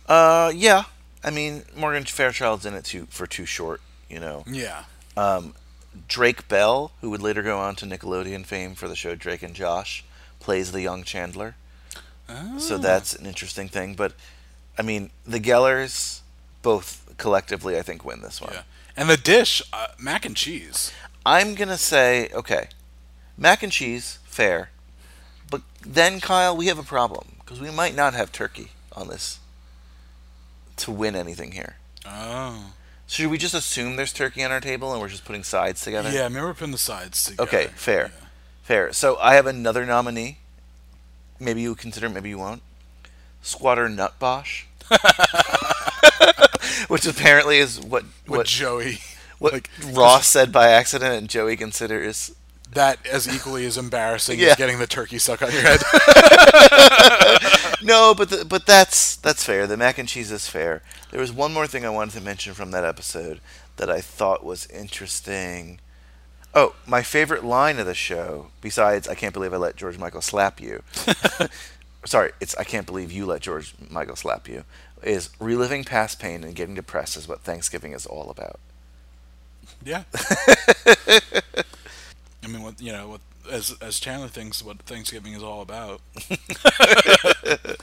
Uh, 0.07 0.53
yeah. 0.55 0.85
I 1.25 1.31
mean, 1.31 1.65
Morgan 1.77 2.05
Fairchild's 2.05 2.65
in 2.66 2.75
it 2.75 2.85
too 2.85 3.07
for 3.11 3.27
too 3.27 3.45
short. 3.47 3.81
You 4.09 4.20
know, 4.20 4.45
Yeah. 4.47 4.85
Um, 5.16 5.55
Drake 6.07 6.49
Bell, 6.49 6.93
who 7.01 7.11
would 7.11 7.20
later 7.20 7.43
go 7.43 7.59
on 7.59 7.75
to 7.77 7.87
Nickelodeon 7.87 8.47
fame 8.47 8.75
for 8.75 8.89
the 8.89 8.97
show 8.97 9.15
Drake 9.15 9.43
and 9.43 9.55
Josh, 9.55 10.05
plays 10.41 10.73
the 10.73 10.81
young 10.81 11.03
Chandler. 11.05 11.57
So 12.59 12.77
that's 12.77 13.15
an 13.15 13.27
interesting 13.27 13.69
thing. 13.69 13.95
But 13.95 14.13
I 14.79 14.83
mean, 14.83 15.11
the 15.27 15.41
Gellers 15.41 16.21
both 16.63 17.15
collectively, 17.17 17.79
I 17.79 17.83
think, 17.83 18.05
win 18.05 18.21
this 18.21 18.41
one. 18.41 18.53
Yeah. 18.55 18.63
And 18.97 19.09
the 19.09 19.17
dish, 19.17 19.63
uh, 19.73 19.89
mac 19.99 20.25
and 20.27 20.37
cheese. 20.37 20.93
I'm 21.25 21.55
gonna 21.55 21.79
say 21.79 22.29
okay, 22.35 22.69
mac 23.37 23.63
and 23.63 23.73
cheese, 23.73 24.19
fair. 24.25 24.71
But 25.51 25.63
then, 25.81 26.21
Kyle, 26.21 26.57
we 26.57 26.67
have 26.67 26.79
a 26.79 26.83
problem 26.83 27.37
because 27.41 27.61
we 27.61 27.71
might 27.71 27.95
not 27.95 28.15
have 28.15 28.33
turkey 28.33 28.73
on 28.93 29.09
this 29.09 29.39
to 30.77 30.91
win 30.91 31.17
anything 31.17 31.53
here. 31.53 31.77
Oh. 32.05 32.73
So 33.07 33.23
should 33.23 33.31
we 33.31 33.39
just 33.39 33.55
assume 33.55 33.97
there's 33.97 34.13
turkey 34.13 34.45
on 34.45 34.53
our 34.53 34.61
table 34.61 34.93
and 34.93 35.01
we're 35.01 35.09
just 35.09 35.25
putting 35.25 35.43
sides 35.43 35.81
together? 35.81 36.11
Yeah, 36.11 36.29
maybe 36.29 36.45
we're 36.45 36.53
putting 36.55 36.73
the 36.73 36.79
sides 36.79 37.25
together. 37.25 37.43
Okay, 37.43 37.67
fair. 37.75 38.13
Yeah. 38.15 38.27
Fair. 38.63 38.93
So 38.93 39.17
I 39.17 39.35
have 39.35 39.47
another 39.47 39.87
nominee. 39.87 40.39
Maybe 41.40 41.60
you 41.62 41.74
consider, 41.74 42.09
maybe 42.09 42.28
you 42.31 42.39
won't. 42.39 42.62
Squatter 43.43 43.89
Nutbosh. 43.89 44.65
Which 46.89 47.06
apparently 47.06 47.59
is 47.59 47.81
what 47.81 48.05
With 48.27 48.39
what, 48.39 48.47
Joey. 48.47 48.98
what 49.39 49.52
like, 49.52 49.70
Ross 49.93 50.27
said 50.27 50.51
by 50.52 50.69
accident 50.70 51.15
and 51.15 51.28
Joey 51.28 51.56
considers 51.56 52.32
That 52.73 53.05
as 53.06 53.28
equally 53.32 53.65
as 53.66 53.77
embarrassing 53.78 54.39
Yeah. 54.39 54.48
as 54.48 54.56
getting 54.56 54.78
the 54.78 54.86
turkey 54.86 55.19
stuck 55.19 55.43
on 55.43 55.52
your 55.52 55.60
head. 55.62 55.81
No, 57.82 58.15
but 58.15 58.31
the, 58.31 58.44
but 58.44 58.66
that's 58.66 59.16
that's 59.16 59.44
fair. 59.44 59.66
The 59.66 59.77
mac 59.77 59.98
and 59.98 60.09
cheese 60.09 60.32
is 60.32 60.48
fair. 60.48 60.82
There 61.10 61.20
was 61.20 61.32
one 61.32 61.52
more 61.52 61.66
thing 61.66 61.85
I 61.85 61.90
wanted 61.90 62.15
to 62.15 62.20
mention 62.20 62.55
from 62.55 62.70
that 62.73 62.85
episode 62.85 63.40
that 63.77 63.89
I 63.90 64.01
thought 64.01 64.44
was 64.44 64.66
interesting. 64.66 65.78
Oh, 66.55 66.75
my 66.87 67.03
favorite 67.03 67.45
line 67.45 67.79
of 67.79 67.87
the 67.87 67.95
show, 67.95 68.49
besides 68.61 69.07
"I 69.07 69.15
can't 69.15 69.35
believe 69.35 69.53
I 69.53 69.59
let 69.59 69.77
George 69.77 69.99
Michael 69.99 70.23
slap 70.23 70.61
you," 70.61 70.83
sorry, 72.05 72.33
it's 72.41 72.57
"I 72.57 72.65
can't 72.65 72.87
believe 72.87 73.12
you 73.12 73.27
let 73.27 73.43
George 73.43 73.75
Michael 73.91 74.16
slap 74.16 74.49
you," 74.49 74.65
is 75.03 75.31
reliving 75.39 75.85
past 75.85 76.19
pain 76.19 76.45
and 76.45 76.55
getting 76.55 76.75
depressed 76.75 77.16
is 77.16 77.29
what 77.29 77.43
Thanksgiving 77.43 77.93
is 77.93 78.07
all 78.07 78.31
about. 78.31 78.59
yeah. 79.85 80.05
I 82.43 82.47
mean, 82.47 82.62
what 82.62 82.81
you 82.81 82.93
know, 82.93 83.09
what 83.09 83.20
as 83.51 83.77
as 83.81 84.01
Chandler 84.01 84.29
thinks 84.29 84.62
what 84.62 84.83
Thanksgiving 84.83 85.33
is 85.35 85.43
all 85.43 85.61
about. 85.62 86.01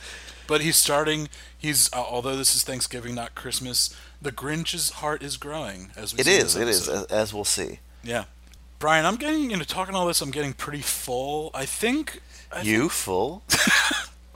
but 0.46 0.60
he's 0.60 0.76
starting. 0.76 1.28
He's 1.56 1.92
uh, 1.92 2.02
although 2.02 2.36
this 2.36 2.54
is 2.54 2.62
Thanksgiving, 2.62 3.14
not 3.14 3.34
Christmas. 3.34 3.94
The 4.20 4.32
Grinch's 4.32 4.90
heart 4.90 5.22
is 5.22 5.36
growing 5.36 5.90
as 5.96 6.14
we. 6.14 6.20
It 6.20 6.26
is, 6.26 6.56
it 6.56 6.68
is, 6.68 6.88
as, 6.88 7.04
as 7.04 7.34
we'll 7.34 7.44
see. 7.44 7.80
Yeah, 8.02 8.24
Brian, 8.78 9.04
I'm 9.06 9.16
getting 9.16 9.50
you 9.50 9.56
know 9.56 9.64
talking 9.64 9.94
all 9.94 10.06
this. 10.06 10.20
I'm 10.20 10.30
getting 10.30 10.52
pretty 10.52 10.82
full. 10.82 11.50
I 11.54 11.64
think. 11.64 12.20
I 12.52 12.62
You 12.62 12.88
full? 12.88 13.42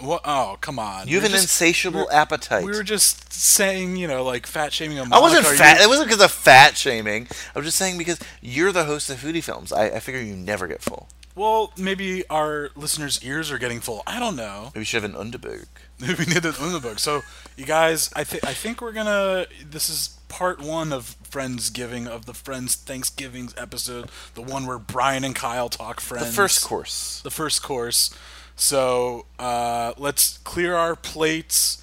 What? 0.03 0.23
Oh, 0.25 0.57
come 0.63 0.79
on. 0.79 1.09
You 1.09 1.17
have 1.17 1.25
We're 1.25 1.27
an 1.27 1.33
just- 1.33 1.45
insatiable 1.45 2.11
appetite. 2.11 2.65
We 2.65 2.71
were 2.73 2.83
just 2.83 3.33
saying, 3.35 3.97
you 3.97 4.09
know, 4.09 4.25
like 4.25 4.47
fat 4.47 4.73
shaming 4.73 4.99
a 4.99 5.03
I 5.03 5.19
wasn't 5.19 5.45
fat. 5.45 5.77
you- 5.79 5.85
It 5.85 5.89
wasn't 5.89 6.09
because 6.09 6.25
of 6.25 6.31
fat 6.31 6.77
shaming. 6.79 7.29
I 7.55 7.59
was 7.59 7.67
just 7.67 7.77
saying 7.77 7.99
because 7.99 8.19
you're 8.41 8.73
the 8.73 8.85
host 8.85 9.11
of 9.11 9.19
Foodie 9.19 9.45
Films. 9.45 9.73
I, 9.73 9.89
I 9.91 10.01
figure 10.01 10.21
you 10.23 10.35
never 10.35 10.67
get 10.67 10.81
full. 10.81 11.09
Well, 11.35 11.73
maybe 11.77 12.27
our 12.31 12.71
listeners' 12.75 13.23
ears 13.23 13.51
are 13.51 13.59
getting 13.59 13.81
full. 13.81 14.03
I 14.07 14.19
don't 14.19 14.37
know. 14.37 14.71
Maybe 14.75 14.81
you 14.81 14.85
should 14.87 15.03
have 15.03 15.15
an 15.15 15.19
Underberg. 15.33 15.67
we 16.01 16.09
need 16.25 16.45
in 16.45 16.81
book. 16.81 16.99
So, 16.99 17.21
you 17.59 17.67
guys, 17.67 18.11
I 18.17 18.25
think 18.25 18.45
I 18.47 18.55
think 18.55 18.81
we're 18.81 18.93
gonna. 18.93 19.47
This 19.71 19.91
is 19.91 20.19
part 20.31 20.63
one 20.63 20.93
of 20.95 21.17
Friendsgiving 21.29 22.07
of 22.07 22.25
the 22.25 22.33
Friends 22.33 22.75
Thanksgiving 22.75 23.51
episode, 23.59 24.09
the 24.35 24.41
one 24.41 24.65
where 24.67 24.79
Brian 24.79 25.25
and 25.25 25.35
Kyle 25.35 25.69
talk 25.69 26.01
Friends. 26.01 26.27
The 26.27 26.33
first 26.33 26.65
course. 26.65 27.21
The 27.23 27.31
first 27.31 27.63
course. 27.63 28.17
So 28.57 29.27
uh, 29.39 29.93
let's 29.99 30.39
clear 30.39 30.75
our 30.75 30.97
plates 30.97 31.83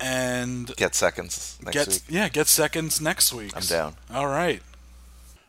and 0.00 0.74
Get 0.76 0.94
seconds 0.94 1.58
next 1.62 1.74
get 1.74 1.88
week. 1.88 2.02
yeah 2.08 2.28
get 2.28 2.48
seconds 2.48 3.00
next 3.00 3.32
week. 3.32 3.52
I'm 3.54 3.62
down. 3.62 3.94
All 4.12 4.26
right, 4.26 4.60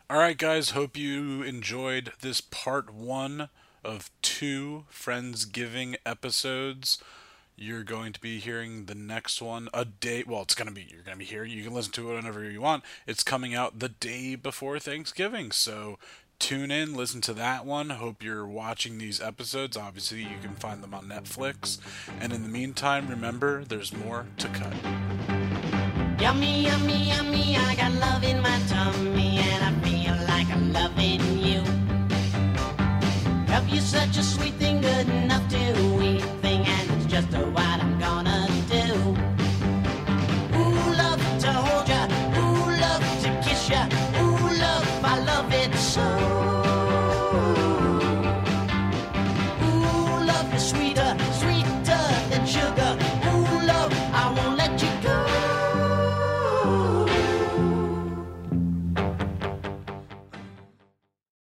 all 0.08 0.18
right, 0.18 0.38
guys. 0.38 0.70
Hope 0.70 0.96
you 0.96 1.42
enjoyed 1.42 2.12
this 2.20 2.40
part 2.40 2.94
one 2.94 3.48
of 3.84 4.10
two 4.22 4.84
Friendsgiving 4.92 5.96
episodes. 6.06 7.02
You're 7.56 7.84
going 7.84 8.12
to 8.12 8.20
be 8.20 8.40
hearing 8.40 8.86
the 8.86 8.96
next 8.96 9.40
one 9.40 9.68
a 9.72 9.84
day. 9.84 10.24
Well, 10.26 10.42
it's 10.42 10.56
gonna 10.56 10.72
be 10.72 10.88
you're 10.90 11.02
gonna 11.02 11.16
be 11.16 11.24
here. 11.24 11.44
You 11.44 11.62
can 11.62 11.72
listen 11.72 11.92
to 11.92 12.10
it 12.10 12.14
whenever 12.16 12.50
you 12.50 12.60
want. 12.60 12.82
It's 13.06 13.22
coming 13.22 13.54
out 13.54 13.78
the 13.78 13.90
day 13.90 14.34
before 14.34 14.80
Thanksgiving, 14.80 15.52
so 15.52 15.98
tune 16.40 16.72
in, 16.72 16.94
listen 16.94 17.20
to 17.22 17.32
that 17.34 17.64
one. 17.64 17.90
Hope 17.90 18.24
you're 18.24 18.46
watching 18.46 18.98
these 18.98 19.20
episodes. 19.20 19.76
Obviously, 19.76 20.22
you 20.22 20.38
can 20.42 20.54
find 20.54 20.82
them 20.82 20.94
on 20.94 21.04
Netflix. 21.04 21.78
And 22.20 22.32
in 22.32 22.42
the 22.42 22.48
meantime, 22.48 23.06
remember, 23.06 23.64
there's 23.64 23.92
more 23.92 24.26
to 24.38 24.48
cut. 24.48 24.74
Yummy, 26.20 26.64
yummy, 26.64 27.08
yummy, 27.08 27.56
I 27.56 27.76
got 27.76 27.92
love 27.92 28.24
in 28.24 28.40
my 28.40 28.60
tummy 28.66 29.38
and 29.38 29.64
I 29.64 29.80
feel 29.80 30.26
like 30.26 30.48
I'm 30.50 30.72
loving 30.72 31.38
you. 31.38 31.62
Love 33.48 33.68
you 33.68 33.80
such 33.80 34.16
a 34.16 34.22
sweet 34.24 34.54
thing 34.54 34.74
just 37.14 37.32
a 37.32 37.38
while. 37.38 37.63